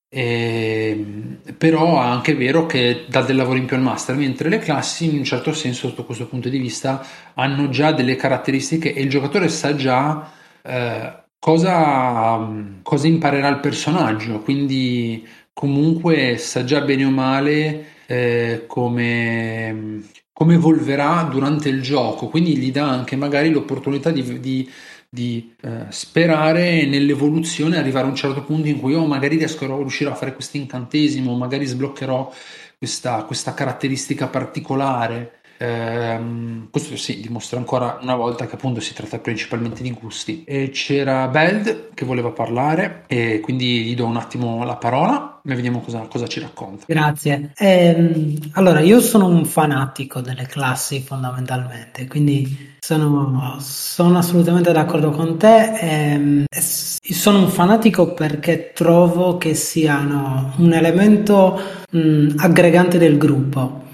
E, 0.10 0.89
ehm, 0.91 1.56
però 1.58 2.01
è 2.01 2.06
anche 2.06 2.34
vero 2.36 2.65
che 2.65 3.06
dà 3.10 3.22
del 3.22 3.36
lavoro 3.36 3.58
in 3.58 3.65
più 3.65 3.75
al 3.75 3.82
master, 3.82 4.15
mentre 4.15 4.50
le 4.50 4.60
classi 4.60 5.06
in 5.10 5.17
un 5.17 5.24
certo 5.24 5.53
senso 5.53 5.89
sotto 5.89 6.06
questo 6.06 6.27
punto 6.27 6.50
di 6.50 6.58
vista 6.60 7.06
hanno 7.36 7.70
già 7.70 7.91
delle 7.91 8.15
caratteristiche 8.15 8.94
e 8.94 9.01
il 9.01 9.10
giocatore 9.10 9.50
sa 9.50 9.75
già 9.75 10.32
eh, 10.63 11.24
cosa, 11.39 12.50
cosa 12.82 13.08
imparerà 13.08 13.48
il 13.50 13.60
personaggio, 13.60 14.39
quindi 14.41 15.25
comunque 15.53 16.38
sa 16.38 16.63
già 16.63 16.82
bene 16.82 17.06
o 17.06 17.10
male 17.10 17.96
eh, 18.07 18.63
come, 18.67 20.01
come 20.31 20.53
evolverà 20.53 21.27
durante 21.29 21.69
il 21.69 21.81
gioco, 21.81 22.27
quindi 22.27 22.57
gli 22.57 22.71
dà 22.71 22.89
anche 22.89 23.15
magari 23.15 23.51
l'opportunità 23.51 24.11
di, 24.11 24.39
di, 24.39 24.69
di 25.09 25.53
eh, 25.61 25.85
sperare 25.89 26.85
nell'evoluzione, 26.85 27.77
arrivare 27.77 28.05
a 28.07 28.09
un 28.09 28.15
certo 28.15 28.43
punto 28.43 28.67
in 28.69 28.79
cui 28.79 28.93
oh, 28.93 29.05
magari 29.05 29.35
riesco 29.35 29.65
a 29.65 29.77
riuscire 29.77 30.09
a 30.09 30.15
fare 30.15 30.33
questo 30.33 30.57
incantesimo, 30.57 31.35
magari 31.35 31.65
sbloccherò 31.65 32.33
questa, 32.77 33.23
questa 33.23 33.53
caratteristica 33.53 34.27
particolare. 34.27 35.37
Ehm, 35.57 36.67
questo 36.69 36.95
sì, 36.97 37.19
dimostra 37.19 37.57
ancora 37.57 37.97
una 38.01 38.15
volta 38.15 38.45
che 38.45 38.55
appunto 38.55 38.79
si 38.79 38.93
tratta 38.93 39.19
principalmente 39.19 39.81
di 39.81 39.91
gusti. 39.91 40.43
E 40.45 40.69
c'era 40.69 41.27
Beld 41.27 41.89
che 41.93 42.05
voleva 42.05 42.31
parlare 42.31 43.03
e 43.07 43.39
quindi 43.39 43.83
gli 43.83 43.95
do 43.95 44.05
un 44.05 44.17
attimo 44.17 44.63
la 44.63 44.75
parola 44.75 45.41
e 45.43 45.55
vediamo 45.55 45.79
cosa, 45.81 45.99
cosa 46.09 46.27
ci 46.27 46.39
racconta. 46.39 46.85
Grazie. 46.87 47.53
Eh, 47.57 48.37
allora, 48.51 48.81
io 48.81 48.99
sono 48.99 49.27
un 49.27 49.45
fanatico 49.45 50.21
delle 50.21 50.45
classi 50.45 51.01
fondamentalmente, 51.01 52.05
quindi 52.07 52.75
sono, 52.79 53.57
sono 53.59 54.17
assolutamente 54.17 54.71
d'accordo 54.71 55.11
con 55.11 55.37
te. 55.37 56.45
Eh, 56.45 56.45
sono 56.49 57.39
un 57.39 57.49
fanatico 57.49 58.13
perché 58.13 58.71
trovo 58.73 59.37
che 59.37 59.55
siano 59.55 60.53
un 60.57 60.73
elemento 60.73 61.59
mh, 61.89 62.33
aggregante 62.37 62.97
del 62.97 63.17
gruppo 63.17 63.85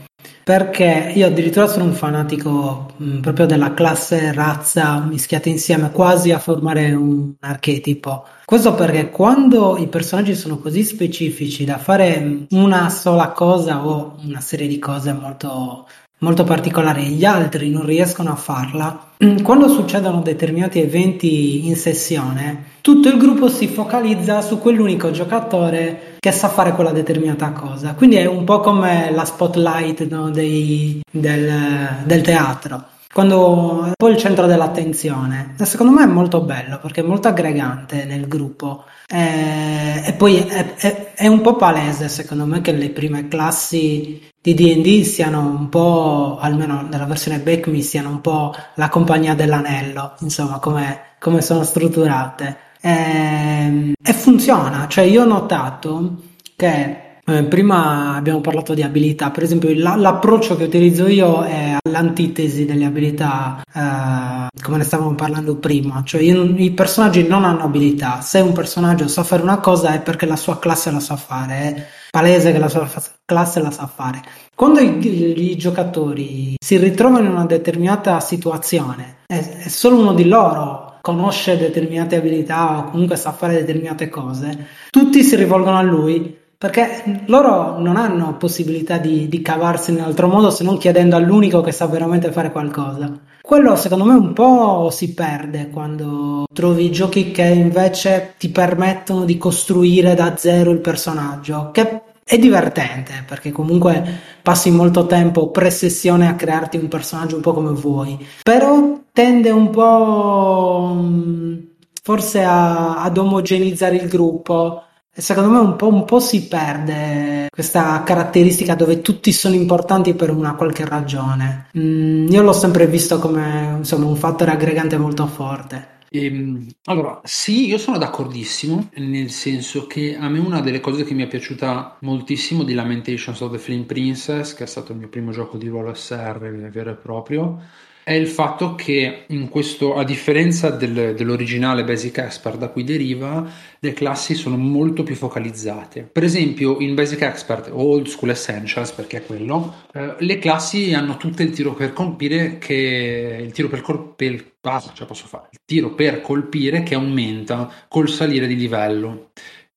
perché 0.44 1.12
io 1.16 1.28
addirittura 1.28 1.68
sono 1.68 1.86
un 1.86 1.94
fanatico 1.94 2.92
mh, 2.98 3.20
proprio 3.20 3.46
della 3.46 3.74
classe 3.74 4.34
razza 4.34 5.00
mischiate 5.00 5.50
insieme 5.50 5.92
quasi 5.92 6.32
a 6.32 6.40
formare 6.40 6.94
un 6.94 7.34
archetipo. 7.40 8.26
Questo 8.46 8.76
perché 8.76 9.10
quando 9.10 9.78
i 9.78 9.88
personaggi 9.88 10.36
sono 10.36 10.58
così 10.58 10.84
specifici 10.84 11.64
da 11.64 11.78
fare 11.78 12.46
una 12.52 12.90
sola 12.90 13.32
cosa 13.32 13.86
o 13.86 14.18
una 14.24 14.42
serie 14.42 14.68
di 14.68 14.80
cose 14.80 15.14
molto 15.14 15.88
molto 16.24 16.46
particolare 16.46 17.02
e 17.02 17.10
gli 17.10 17.26
altri 17.26 17.70
non 17.70 17.86
riescono 17.86 18.32
a 18.32 18.36
farla, 18.36 19.10
quando 19.44 19.68
succedono 19.68 20.22
determinati 20.22 20.80
eventi 20.82 21.68
in 21.68 21.76
sessione, 21.76 22.72
tutto 22.82 23.10
il 23.10 23.18
gruppo 23.18 23.50
si 23.50 23.68
focalizza 23.68 24.42
su 24.42 24.58
quell'unico 24.58 25.12
giocatore 25.12 26.16
che 26.20 26.32
sa 26.32 26.48
fare 26.48 26.72
quella 26.72 26.92
determinata 26.92 27.52
cosa. 27.52 27.94
Quindi 27.94 28.16
è 28.16 28.26
un 28.26 28.46
po' 28.46 28.62
come 28.62 29.12
la 29.12 29.26
spotlight 29.26 30.08
no, 30.10 30.30
dei, 30.30 31.02
del, 31.12 32.04
del 32.06 32.22
teatro 32.22 32.86
quando 33.14 33.84
è 33.84 33.88
un 33.88 33.94
po' 33.96 34.10
il 34.10 34.18
centro 34.18 34.48
dell'attenzione. 34.48 35.54
Secondo 35.62 35.94
me 35.94 36.04
è 36.04 36.08
molto 36.08 36.42
bello 36.42 36.80
perché 36.82 37.02
è 37.02 37.04
molto 37.04 37.28
aggregante 37.28 38.06
nel 38.06 38.28
gruppo. 38.28 38.86
E, 39.08 40.04
e 40.06 40.14
poi 40.14 40.38
è, 40.38 40.76
è, 40.76 41.14
è, 41.14 41.28
un 41.28 41.42
po' 41.42 41.56
palese, 41.56 42.08
secondo 42.10 42.46
me, 42.46 42.62
che 42.62 42.72
le 42.72 42.90
prime 42.90 43.28
classi 43.28 44.30
di 44.42 44.54
DD 44.54 45.04
siano 45.04 45.40
un 45.40 45.70
po', 45.70 46.38
almeno 46.40 46.82
nella 46.82 47.06
versione 47.06 47.40
Back 47.40 47.68
Me, 47.68 47.82
siano 47.82 48.10
un 48.10 48.22
po' 48.22 48.54
la 48.76 48.90
compagnia 48.90 49.36
dell'anello, 49.36 50.16
insomma, 50.20 50.60
come, 50.60 51.16
sono 51.42 51.64
strutturate. 51.64 52.58
E, 52.82 53.94
e 54.02 54.14
funziona, 54.14 54.88
cioè 54.88 55.06
io 55.06 55.22
ho 55.24 55.26
notato 55.26 56.22
che 56.56 57.03
eh, 57.26 57.44
prima 57.44 58.16
abbiamo 58.16 58.42
parlato 58.42 58.74
di 58.74 58.84
abilità, 58.84 59.32
per 59.32 59.44
esempio 59.44 59.74
la, 59.76 59.96
l'approccio 59.96 60.58
che 60.58 60.66
utilizzo 60.66 61.08
io 61.08 61.44
è 61.44 61.78
all'antitesi 61.82 62.66
delle 62.66 62.86
abilità, 62.86 63.62
eh, 63.74 64.62
come 64.62 64.78
ne 64.78 64.84
stavamo 64.84 65.16
parlando 65.16 65.56
prima, 65.56 66.04
cioè 66.04 66.22
io, 66.22 66.44
i 66.44 66.72
personaggi 66.72 67.26
non 67.26 67.46
hanno 67.46 67.64
abilità, 67.64 68.22
se 68.22 68.40
un 68.40 68.52
personaggio 68.52 69.08
sa 69.08 69.24
fare 69.24 69.42
una 69.42 69.60
cosa 69.60 69.94
è 69.94 70.02
perché 70.02 70.26
la 70.26 70.36
sua 70.36 70.60
classe 70.60 70.92
la 70.92 71.00
sa 71.00 71.16
fare, 71.16 71.54
è 71.54 71.88
palese 72.10 72.52
che 72.52 72.60
la 72.60 72.70
sua 72.70 72.90
classe 73.26 73.62
la 73.62 73.72
sa 73.72 73.88
fare. 73.88 74.22
Quando 74.54 74.82
i, 74.82 75.52
i 75.52 75.58
giocatori 75.58 76.56
si 76.60 76.78
ritrovano 76.78 77.26
in 77.26 77.32
una 77.32 77.46
determinata 77.46 78.20
situazione, 78.20 79.18
è, 79.26 79.38
è 79.64 79.68
solo 79.70 79.98
uno 79.98 80.14
di 80.14 80.26
loro 80.26 80.92
conosce 81.02 81.58
determinate 81.58 82.16
abilità 82.16 82.78
o 82.78 82.90
comunque 82.90 83.18
sa 83.18 83.34
fare 83.34 83.56
determinate 83.56 84.08
cose, 84.10 84.68
tutti 84.90 85.22
si 85.24 85.36
rivolgono 85.36 85.78
a 85.78 85.82
lui 85.82 86.42
perché 86.64 87.24
loro 87.26 87.78
non 87.78 87.98
hanno 87.98 88.38
possibilità 88.38 88.98
di, 88.98 89.28
di 89.28 89.42
cavarsi 89.42 89.92
in 89.92 90.00
altro 90.00 90.30
modo 90.30 90.50
se 90.50 90.64
non 90.64 90.78
chiedendo 90.78 91.18
all'unico 91.18 91.60
che 91.60 91.74
sa 91.74 91.88
veramente 91.88 92.32
fare 92.32 92.54
qualcosa. 92.54 93.12
Quello 93.42 93.76
secondo 93.76 94.06
me 94.06 94.14
un 94.14 94.32
po' 94.32 94.90
si 94.90 95.14
perde 95.14 95.70
quando 95.70 96.46
trovi 96.54 96.90
giochi 96.90 97.32
che 97.32 97.44
invece 97.44 98.36
ti 98.38 98.48
permettono 98.48 99.26
di 99.26 99.38
costruire 99.38 100.16
da 100.16 100.38
zero 100.38 100.72
il 100.72 100.80
personaggio, 100.80 101.72
che 101.74 102.02
è 102.24 102.38
divertente 102.38 103.26
perché 103.28 103.52
comunque 103.52 104.02
passi 104.42 104.72
molto 104.72 105.06
tempo 105.06 105.50
pre-sessione 105.50 106.30
a 106.30 106.36
crearti 106.36 106.78
un 106.78 106.88
personaggio 106.88 107.36
un 107.36 107.42
po' 107.42 107.52
come 107.52 107.72
vuoi, 107.72 108.26
però 108.42 109.02
tende 109.12 109.50
un 109.50 109.70
po' 109.70 110.94
mm, 110.96 111.56
forse 112.02 112.42
a, 112.42 113.04
ad 113.04 113.18
omogenizzare 113.18 113.98
il 113.98 114.08
gruppo 114.08 114.84
secondo 115.14 115.50
me 115.50 115.60
un 115.60 115.76
po', 115.76 115.88
un 115.88 116.06
po', 116.06 116.20
si 116.20 116.48
perde 116.48 117.48
questa 117.50 118.02
caratteristica 118.04 118.76
dove 118.76 119.02
tutti 119.02 119.32
sono 119.32 119.56
importanti 119.56 120.14
per 120.14 120.32
una 120.32 120.56
qualche 120.56 120.86
ragione. 120.86 121.68
Mm, 121.78 122.28
io 122.30 122.42
l'ho 122.42 122.54
sempre 122.54 122.88
visto 122.88 123.20
come 123.20 123.76
insomma, 123.78 124.06
un 124.08 124.16
fattore 124.16 124.52
aggregante 124.52 124.98
molto 124.98 125.28
forte. 125.28 125.92
Ehm, 126.16 126.68
allora, 126.86 127.22
sì, 127.24 127.66
io 127.66 127.80
sono 127.80 127.98
d'accordissimo, 127.98 128.90
nel 128.98 129.32
senso 129.32 129.88
che 129.88 130.16
a 130.16 130.30
me 130.30 130.38
una 130.38 130.62
delle 130.62 130.80
cose 130.80 131.04
che 131.04 131.16
mi 131.16 131.24
è 131.24 131.28
piaciuta 131.28 131.98
moltissimo 132.02 132.64
di 132.64 132.76
Lamentations 132.76 133.42
of 133.42 133.52
the 133.52 133.58
Flame 133.58 133.86
Princess, 133.86 134.54
che 134.54 134.64
è 134.64 134.68
stato 134.68 134.92
il 134.92 135.00
mio 135.00 135.10
primo 135.10 135.32
gioco 135.32 135.58
di 135.58 135.68
ruolo 135.68 135.92
SR 135.92 136.70
vero 136.72 136.92
e 136.92 136.96
proprio, 136.96 137.60
è 138.04 138.14
il 138.14 138.28
fatto 138.28 138.76
che 138.76 139.26
in 139.28 139.50
questo, 139.50 139.96
a 139.96 140.04
differenza 140.04 140.70
del, 140.70 141.14
dell'originale 141.16 141.84
Basic 141.84 142.18
Expert 142.18 142.58
da 142.58 142.70
cui 142.70 142.84
deriva, 142.84 143.50
le 143.80 143.94
classi 143.94 144.36
sono 144.36 144.58
molto 144.58 145.04
più 145.04 145.16
focalizzate. 145.16 146.08
Per 146.12 146.24
esempio, 146.24 146.80
in 146.80 146.96
Basic 146.96 147.22
Expert 147.22 147.70
o 147.72 147.82
Old 147.82 148.08
School 148.08 148.32
Essentials, 148.32 148.92
perché 148.92 149.18
è 149.18 149.26
quello, 149.26 149.84
eh, 149.94 150.16
le 150.20 150.38
classi 150.40 150.94
hanno 150.94 151.18
tutte 151.18 151.44
il 151.44 151.52
tiro 151.52 151.74
per 151.74 151.94
colpire 151.94 152.58
che 152.58 153.40
il 153.42 153.52
tiro 153.52 153.70
per 153.70 153.82
colpire 153.82 154.54
ah, 154.62 154.84
ce 154.94 155.06
posso 155.06 155.28
fare, 155.28 155.50
il 155.52 155.60
tiro 155.66 155.94
per 155.94 156.22
colpire 156.22 156.84
che 156.84 156.96
aumenta 156.96 157.72
col 157.88 158.10
salire 158.10 158.48
di 158.48 158.56
livello 158.56 159.32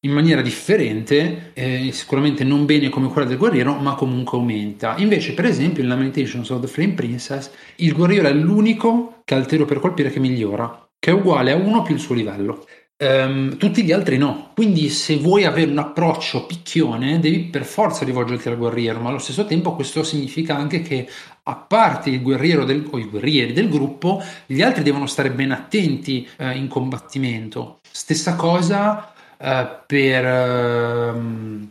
in 0.06 0.12
maniera 0.12 0.40
differente, 0.40 1.50
eh, 1.52 1.90
sicuramente 1.92 2.44
non 2.44 2.64
bene 2.64 2.88
come 2.88 3.08
quella 3.08 3.26
del 3.26 3.36
guerriero, 3.36 3.74
ma 3.74 3.94
comunque 3.94 4.38
aumenta. 4.38 4.94
Invece, 4.98 5.34
per 5.34 5.44
esempio, 5.44 5.82
in 5.82 5.88
Lamentations 5.88 6.48
of 6.50 6.60
the 6.60 6.68
Flame 6.68 6.94
Princess, 6.94 7.50
il 7.76 7.92
guerriero 7.92 8.28
è 8.28 8.32
l'unico 8.32 9.22
tiro 9.24 9.64
per 9.64 9.80
colpire 9.80 10.10
che 10.10 10.20
migliora, 10.20 10.88
che 10.98 11.10
è 11.10 11.12
uguale 11.12 11.50
a 11.50 11.56
1 11.56 11.82
più 11.82 11.94
il 11.94 12.00
suo 12.00 12.14
livello. 12.14 12.64
Um, 12.98 13.58
tutti 13.58 13.82
gli 13.82 13.92
altri 13.92 14.16
no. 14.16 14.52
Quindi, 14.54 14.88
se 14.88 15.16
vuoi 15.16 15.44
avere 15.44 15.70
un 15.70 15.78
approccio 15.78 16.46
picchione, 16.46 17.18
devi 17.18 17.40
per 17.40 17.64
forza 17.64 18.04
rivolgerti 18.04 18.48
al 18.48 18.56
guerriero, 18.56 19.00
ma 19.00 19.10
allo 19.10 19.18
stesso 19.18 19.44
tempo 19.44 19.74
questo 19.74 20.02
significa 20.04 20.56
anche 20.56 20.80
che, 20.82 21.06
a 21.42 21.56
parte 21.56 22.10
il 22.10 22.22
guerriero 22.22 22.64
del, 22.64 22.86
o 22.90 22.98
i 22.98 23.04
guerrieri 23.04 23.52
del 23.52 23.68
gruppo, 23.68 24.22
gli 24.46 24.62
altri 24.62 24.82
devono 24.82 25.06
stare 25.06 25.30
ben 25.32 25.50
attenti 25.50 26.26
uh, 26.38 26.50
in 26.52 26.68
combattimento. 26.68 27.80
Stessa 27.90 28.36
cosa 28.36 29.10
eh, 29.38 29.68
per, 29.86 31.14
uh, 31.14 31.68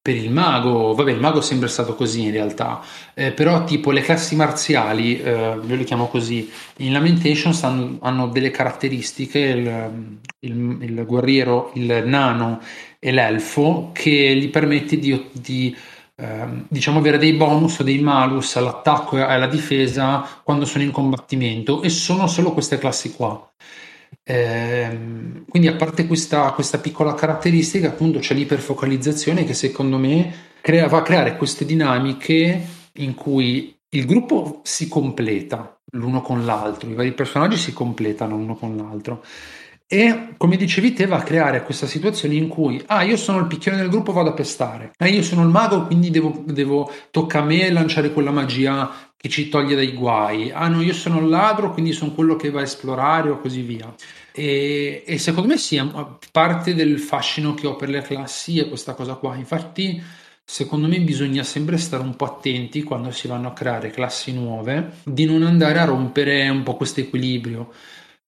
per, 0.00 0.14
il 0.14 0.30
mago, 0.30 0.94
vabbè 0.94 1.10
il 1.10 1.20
mago 1.20 1.40
è 1.40 1.42
sempre 1.42 1.68
stato 1.68 1.94
così 1.94 2.22
in 2.22 2.30
realtà, 2.30 2.80
eh, 3.14 3.32
però 3.32 3.64
tipo 3.64 3.90
le 3.90 4.00
classi 4.00 4.34
marziali, 4.34 5.20
io 5.20 5.60
le 5.62 5.84
chiamo 5.84 6.06
così, 6.08 6.50
in 6.78 6.92
Lamentations 6.92 7.62
hanno, 7.64 7.98
hanno 8.00 8.28
delle 8.28 8.50
caratteristiche, 8.50 9.38
il, 9.38 10.18
il, 10.40 10.78
il, 10.80 11.04
guerriero, 11.04 11.70
il 11.74 12.04
nano 12.06 12.60
e 12.98 13.12
l'elfo, 13.12 13.90
che 13.92 14.36
gli 14.36 14.48
permette 14.48 14.98
di, 14.98 15.28
di 15.32 15.76
ehm, 16.16 16.66
diciamo 16.68 16.98
avere 16.98 17.18
dei 17.18 17.34
bonus 17.34 17.78
o 17.78 17.82
dei 17.82 17.98
malus 17.98 18.56
all'attacco 18.56 19.18
e 19.18 19.22
alla 19.22 19.46
difesa 19.46 20.26
quando 20.42 20.64
sono 20.64 20.84
in 20.84 20.90
combattimento. 20.90 21.82
E 21.82 21.88
sono 21.88 22.26
solo 22.26 22.52
queste 22.52 22.78
classi 22.78 23.12
qua. 23.14 23.48
Eh, 24.22 24.98
quindi 25.48 25.68
a 25.68 25.76
parte 25.76 26.06
questa, 26.06 26.50
questa, 26.52 26.78
piccola 26.78 27.14
caratteristica, 27.14 27.88
appunto 27.88 28.18
c'è 28.18 28.34
l'iperfocalizzazione 28.34 29.44
che 29.44 29.54
secondo 29.54 29.98
me 29.98 30.32
crea, 30.60 30.88
va 30.88 30.98
a 30.98 31.02
creare 31.02 31.36
queste 31.36 31.64
dinamiche 31.64 32.66
in 32.94 33.14
cui 33.14 33.76
il 33.90 34.04
gruppo 34.04 34.60
si 34.64 34.88
completa 34.88 35.78
l'uno 35.92 36.20
con 36.22 36.44
l'altro, 36.44 36.90
i 36.90 36.94
vari 36.94 37.12
personaggi 37.12 37.56
si 37.56 37.72
completano 37.72 38.36
l'uno 38.36 38.56
con 38.56 38.76
l'altro. 38.76 39.22
E 39.88 40.34
come 40.36 40.56
dicevi 40.56 40.92
te, 40.92 41.06
va 41.06 41.18
a 41.18 41.22
creare 41.22 41.62
questa 41.62 41.86
situazione 41.86 42.34
in 42.34 42.48
cui, 42.48 42.82
ah, 42.86 43.04
io 43.04 43.16
sono 43.16 43.38
il 43.38 43.46
picchione 43.46 43.76
del 43.76 43.88
gruppo, 43.88 44.12
vado 44.12 44.30
a 44.30 44.34
pestare. 44.34 44.90
Eh, 44.98 45.10
io 45.10 45.22
sono 45.22 45.42
il 45.42 45.48
mago, 45.48 45.86
quindi 45.86 46.10
devo, 46.10 46.42
devo, 46.44 46.90
tocca 47.12 47.38
a 47.38 47.44
me 47.44 47.70
lanciare 47.70 48.12
quella 48.12 48.32
magia 48.32 49.12
che 49.16 49.28
ci 49.28 49.48
toglie 49.48 49.76
dai 49.76 49.92
guai. 49.92 50.50
Ah 50.50 50.66
no, 50.66 50.82
io 50.82 50.92
sono 50.92 51.20
il 51.20 51.28
ladro, 51.28 51.72
quindi 51.72 51.92
sono 51.92 52.10
quello 52.12 52.34
che 52.34 52.50
va 52.50 52.60
a 52.60 52.64
esplorare 52.64 53.30
o 53.30 53.38
così 53.38 53.60
via. 53.62 53.94
E, 54.32 55.04
e 55.06 55.18
secondo 55.18 55.48
me 55.48 55.56
sì, 55.56 55.80
parte 56.32 56.74
del 56.74 56.98
fascino 56.98 57.54
che 57.54 57.68
ho 57.68 57.76
per 57.76 57.88
le 57.88 58.02
classi 58.02 58.58
è 58.58 58.68
questa 58.68 58.94
cosa 58.94 59.14
qua. 59.14 59.36
Infatti, 59.36 60.02
secondo 60.44 60.88
me 60.88 61.00
bisogna 61.00 61.42
sempre 61.42 61.76
stare 61.76 62.02
un 62.02 62.16
po' 62.16 62.24
attenti 62.24 62.82
quando 62.82 63.10
si 63.12 63.28
vanno 63.28 63.48
a 63.48 63.52
creare 63.52 63.90
classi 63.90 64.32
nuove, 64.32 64.94
di 65.04 65.24
non 65.26 65.42
andare 65.44 65.78
a 65.78 65.84
rompere 65.84 66.48
un 66.48 66.62
po' 66.62 66.76
questo 66.76 67.00
equilibrio, 67.00 67.72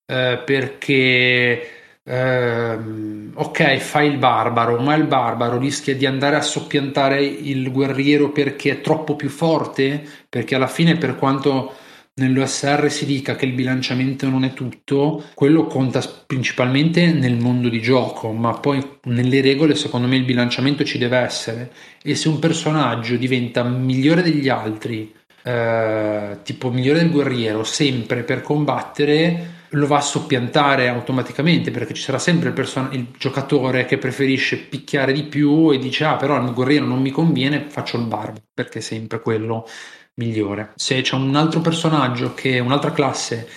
eh, 0.09 0.41
perché 0.43 1.69
ehm, 2.03 3.31
ok, 3.35 3.77
fai 3.77 4.09
il 4.09 4.17
barbaro, 4.17 4.79
ma 4.81 4.95
il 4.95 5.05
barbaro 5.05 5.59
rischia 5.59 5.95
di 5.95 6.07
andare 6.07 6.35
a 6.35 6.41
soppiantare 6.41 7.23
il 7.23 7.71
guerriero 7.71 8.31
perché 8.31 8.71
è 8.71 8.81
troppo 8.81 9.15
più 9.15 9.29
forte, 9.29 10.03
perché 10.27 10.55
alla 10.55 10.67
fine 10.67 10.97
per 10.97 11.15
quanto 11.15 11.75
nell'OSR 12.15 12.89
si 12.89 13.05
dica 13.05 13.35
che 13.35 13.45
il 13.45 13.53
bilanciamento 13.53 14.27
non 14.27 14.43
è 14.43 14.53
tutto, 14.53 15.23
quello 15.35 15.67
conta 15.67 16.01
principalmente 16.25 17.13
nel 17.13 17.37
mondo 17.37 17.69
di 17.69 17.79
gioco, 17.79 18.31
ma 18.31 18.53
poi 18.53 18.83
nelle 19.03 19.41
regole 19.41 19.75
secondo 19.75 20.07
me 20.07 20.15
il 20.15 20.25
bilanciamento 20.25 20.83
ci 20.83 20.97
deve 20.97 21.17
essere. 21.19 21.71
E 22.01 22.15
se 22.15 22.27
un 22.29 22.39
personaggio 22.39 23.15
diventa 23.15 23.63
migliore 23.63 24.23
degli 24.23 24.49
altri, 24.49 25.13
eh, 25.43 26.37
tipo 26.43 26.71
migliore 26.71 26.99
del 26.99 27.11
guerriero, 27.11 27.63
sempre 27.63 28.23
per 28.23 28.41
combattere, 28.41 29.57
lo 29.71 29.87
va 29.87 29.97
a 29.97 30.01
soppiantare 30.01 30.87
automaticamente 30.87 31.71
perché 31.71 31.93
ci 31.93 32.01
sarà 32.01 32.19
sempre 32.19 32.49
il, 32.49 32.55
person- 32.55 32.89
il 32.91 33.07
giocatore 33.17 33.85
che 33.85 33.97
preferisce 33.97 34.57
picchiare 34.57 35.13
di 35.13 35.23
più 35.23 35.71
e 35.71 35.77
dice 35.77 36.05
ah 36.05 36.15
però 36.15 36.41
il 36.41 36.53
guerriero 36.53 36.85
non 36.85 37.01
mi 37.01 37.11
conviene, 37.11 37.65
faccio 37.69 37.97
il 37.97 38.05
barbo 38.05 38.39
perché 38.53 38.79
è 38.79 38.81
sempre 38.81 39.21
quello 39.21 39.67
migliore. 40.15 40.73
Se 40.75 41.01
c'è 41.01 41.15
un 41.15 41.35
altro 41.35 41.61
personaggio 41.61 42.33
che 42.33 42.59
un'altra 42.59 42.91
classe 42.91 43.47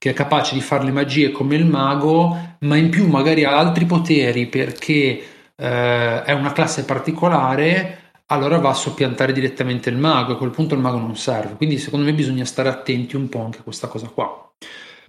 che 0.00 0.10
è 0.10 0.12
capace 0.14 0.54
di 0.54 0.62
fare 0.62 0.84
le 0.84 0.92
magie 0.92 1.30
come 1.30 1.56
il 1.56 1.66
mago, 1.66 2.56
ma 2.60 2.76
in 2.76 2.88
più 2.88 3.06
magari 3.06 3.44
ha 3.44 3.56
altri 3.58 3.84
poteri 3.84 4.46
perché 4.46 5.22
eh, 5.54 6.22
è 6.22 6.32
una 6.32 6.52
classe 6.52 6.84
particolare, 6.86 8.12
allora 8.26 8.56
va 8.58 8.70
a 8.70 8.74
soppiantare 8.74 9.32
direttamente 9.34 9.90
il 9.90 9.98
mago. 9.98 10.32
A 10.32 10.36
quel 10.38 10.50
punto 10.50 10.74
il 10.74 10.80
mago 10.80 10.98
non 10.98 11.16
serve. 11.16 11.56
Quindi, 11.56 11.76
secondo 11.76 12.06
me, 12.06 12.14
bisogna 12.14 12.46
stare 12.46 12.70
attenti 12.70 13.14
un 13.14 13.28
po' 13.28 13.44
anche 13.44 13.58
a 13.58 13.62
questa 13.62 13.88
cosa 13.88 14.08
qua. 14.08 14.50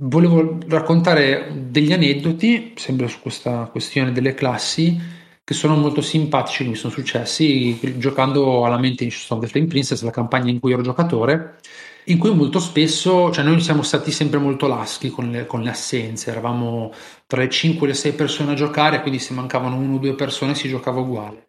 Volevo 0.04 0.58
raccontare 0.68 1.68
degli 1.70 1.94
aneddoti, 1.94 2.74
sempre 2.76 3.08
su 3.08 3.20
questa 3.22 3.70
questione 3.72 4.12
delle 4.12 4.34
classi 4.34 5.00
che 5.44 5.54
sono 5.54 5.76
molto 5.76 6.02
simpatici, 6.02 6.68
mi 6.68 6.74
sono 6.74 6.92
successi 6.92 7.78
giocando 8.00 8.66
alla 8.66 8.80
Mentation 8.80 9.38
of 9.38 9.46
the 9.46 9.52
Flame 9.52 9.68
Princess, 9.68 10.02
la 10.02 10.10
campagna 10.10 10.50
in 10.50 10.60
cui 10.60 10.74
ero 10.74 10.82
giocatore, 10.82 11.60
in 12.06 12.18
cui 12.18 12.34
molto 12.34 12.58
spesso, 12.58 13.30
cioè 13.32 13.44
noi 13.44 13.62
siamo 13.62 13.84
stati 13.84 14.10
sempre 14.10 14.40
molto 14.40 14.66
laschi 14.66 15.10
con 15.12 15.30
le, 15.30 15.46
con 15.46 15.62
le 15.62 15.70
assenze, 15.70 16.32
eravamo 16.32 16.92
tra 17.28 17.42
le 17.42 17.50
5 17.50 17.86
e 17.86 17.90
le 17.90 17.96
6 17.96 18.14
persone 18.14 18.54
a 18.54 18.56
giocare, 18.56 19.02
quindi 19.02 19.20
se 19.20 19.36
mancavano 19.36 19.76
uno 19.76 19.98
o 19.98 20.00
due 20.00 20.16
persone 20.16 20.56
si 20.56 20.68
giocava 20.68 21.00
uguale. 21.00 21.46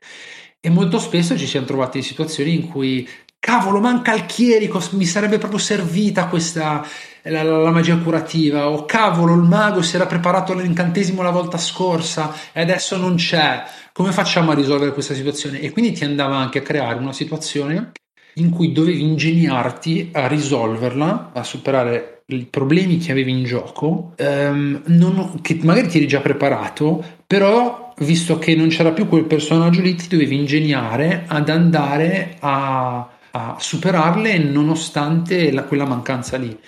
E 0.61 0.69
molto 0.69 0.99
spesso 0.99 1.39
ci 1.39 1.47
siamo 1.47 1.65
trovati 1.65 1.97
in 1.97 2.05
situazioni 2.05 2.53
in 2.53 2.69
cui, 2.69 3.09
cavolo, 3.39 3.81
manca 3.81 4.13
il 4.13 4.27
chierico, 4.27 4.79
mi 4.91 5.07
sarebbe 5.07 5.39
proprio 5.39 5.59
servita 5.59 6.27
questa, 6.27 6.87
la, 7.31 7.43
la, 7.43 7.71
magia 7.71 7.97
curativa, 7.99 8.69
o 8.69 8.85
cavolo, 8.85 9.35
il 9.35 9.43
mago 9.43 9.83
si 9.83 9.97
era 9.97 10.07
preparato 10.07 10.55
l'incantesimo 10.55 11.23
la 11.23 11.31
volta 11.31 11.59
scorsa 11.59 12.35
e 12.53 12.61
adesso 12.61 12.97
non 12.97 13.17
c'è 13.17 13.63
come 13.93 14.13
facciamo 14.13 14.51
a 14.51 14.55
risolvere 14.55 14.93
questa 14.93 15.15
situazione? 15.15 15.61
E 15.61 15.71
quindi 15.71 15.93
ti 15.93 16.05
andava 16.05 16.37
anche 16.37 16.59
a 16.59 16.63
creare 16.63 16.99
una 16.99 17.13
situazione 17.13 17.93
in 18.37 18.51
cui 18.51 18.73
dovevi 18.73 19.03
ingegnarti 19.03 20.11
a 20.13 20.27
risolverla, 20.27 21.33
a 21.35 21.45
superare 21.45 22.23
i 22.27 22.47
problemi 22.47 22.97
che 22.97 23.13
avevi 23.13 23.33
in 23.33 23.45
gioco, 23.45 24.15
ehm, 24.17 24.83
non, 24.87 25.41
che 25.43 25.59
magari 25.63 25.89
ti 25.89 25.99
eri 25.99 26.07
già 26.07 26.21
preparato, 26.21 27.05
però 27.27 27.93
visto 27.99 28.39
che 28.39 28.55
non 28.55 28.69
c'era 28.69 28.93
più 28.93 29.07
quel 29.07 29.25
personaggio 29.25 29.83
lì, 29.83 29.95
ti 29.95 30.09
dovevi 30.09 30.37
ingegnare 30.37 31.25
ad 31.27 31.51
andare 31.51 32.37
a, 32.41 33.09
a 33.31 33.57
superarle 33.59 34.39
nonostante 34.39 35.53
la, 35.53 35.65
quella 35.65 35.85
mancanza 35.85 36.37
lì. 36.39 36.59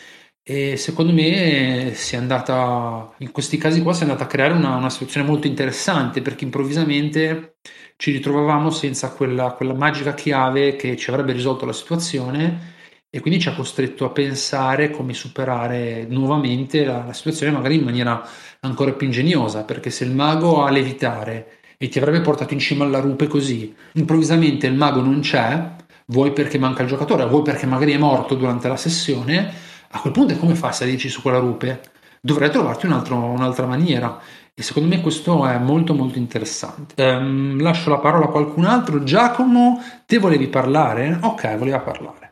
E 0.47 0.77
secondo 0.77 1.11
me 1.11 1.93
si 1.95 2.17
è 2.17 2.19
andata, 2.19 3.15
in 3.19 3.31
questi 3.33 3.57
casi 3.57 3.81
qua, 3.81 3.95
si 3.95 4.01
è 4.01 4.03
andata 4.03 4.25
a 4.25 4.27
creare 4.27 4.53
una, 4.53 4.77
una 4.77 4.91
situazione 4.91 5.27
molto 5.27 5.47
interessante 5.47 6.21
perché 6.21 6.45
improvvisamente 6.45 7.57
ci 7.97 8.11
ritrovavamo 8.13 8.69
senza 8.69 9.11
quella, 9.13 9.53
quella 9.53 9.73
magica 9.73 10.13
chiave 10.13 10.77
che 10.77 10.97
ci 10.97 11.09
avrebbe 11.09 11.33
risolto 11.33 11.65
la 11.65 11.73
situazione 11.73 12.73
e 13.09 13.21
quindi 13.21 13.41
ci 13.41 13.49
ha 13.49 13.55
costretto 13.55 14.05
a 14.05 14.11
pensare 14.11 14.91
come 14.91 15.15
superare 15.15 16.05
nuovamente 16.11 16.85
la, 16.85 17.05
la, 17.07 17.13
situazione 17.15 17.53
magari 17.53 17.77
in 17.77 17.85
maniera 17.85 18.23
ancora 18.61 18.93
più 18.93 19.07
ingegnosa 19.07 19.65
perché 19.65 19.89
se 19.89 20.05
il 20.05 20.11
mago 20.11 20.63
ha 20.63 20.71
levitare 20.71 21.61
e 21.79 21.89
ti 21.89 21.99
avrebbe 21.99 22.21
portato 22.21 22.53
in 22.53 22.59
cima 22.59 22.85
alla 22.85 23.01
rupe 23.01 23.29
così 23.29 23.75
improvvisamente 23.93 24.67
il 24.67 24.75
mago 24.75 25.01
non 25.01 25.21
c'è 25.21 25.77
vuoi 26.07 26.33
perché 26.33 26.59
manca 26.59 26.83
il 26.83 26.89
giocatore 26.89 27.25
vuoi 27.27 27.43
perché 27.43 27.67
magari 27.67 27.93
è 27.93 27.99
morto 27.99 28.35
durante 28.35 28.69
la 28.69 28.77
sessione 28.77 29.64
a 29.95 30.01
quel 30.01 30.13
punto 30.13 30.37
come 30.37 30.57
fai 30.57 30.71
a 30.71 30.73
salirci 30.73 31.09
su 31.09 31.23
quella 31.23 31.39
rupe? 31.39 31.81
Dovrai 32.21 32.51
trovarti 32.51 32.87
un 32.87 32.93
altro, 32.93 33.17
un'altra 33.17 33.67
maniera. 33.67 34.19
E 34.53 34.63
secondo 34.63 34.89
me 34.89 35.01
questo 35.01 35.47
è 35.47 35.57
molto 35.59 35.95
molto 35.95 36.19
interessante. 36.19 37.01
Um, 37.03 37.61
lascio 37.61 37.91
la 37.91 37.99
parola 37.99 38.27
a 38.27 38.29
qualcun 38.29 38.65
altro. 38.65 39.05
Giacomo, 39.05 39.81
te 40.07 40.19
volevi 40.19 40.49
parlare? 40.49 41.19
Ok, 41.21 41.57
voleva 41.57 41.79
parlare. 41.79 42.24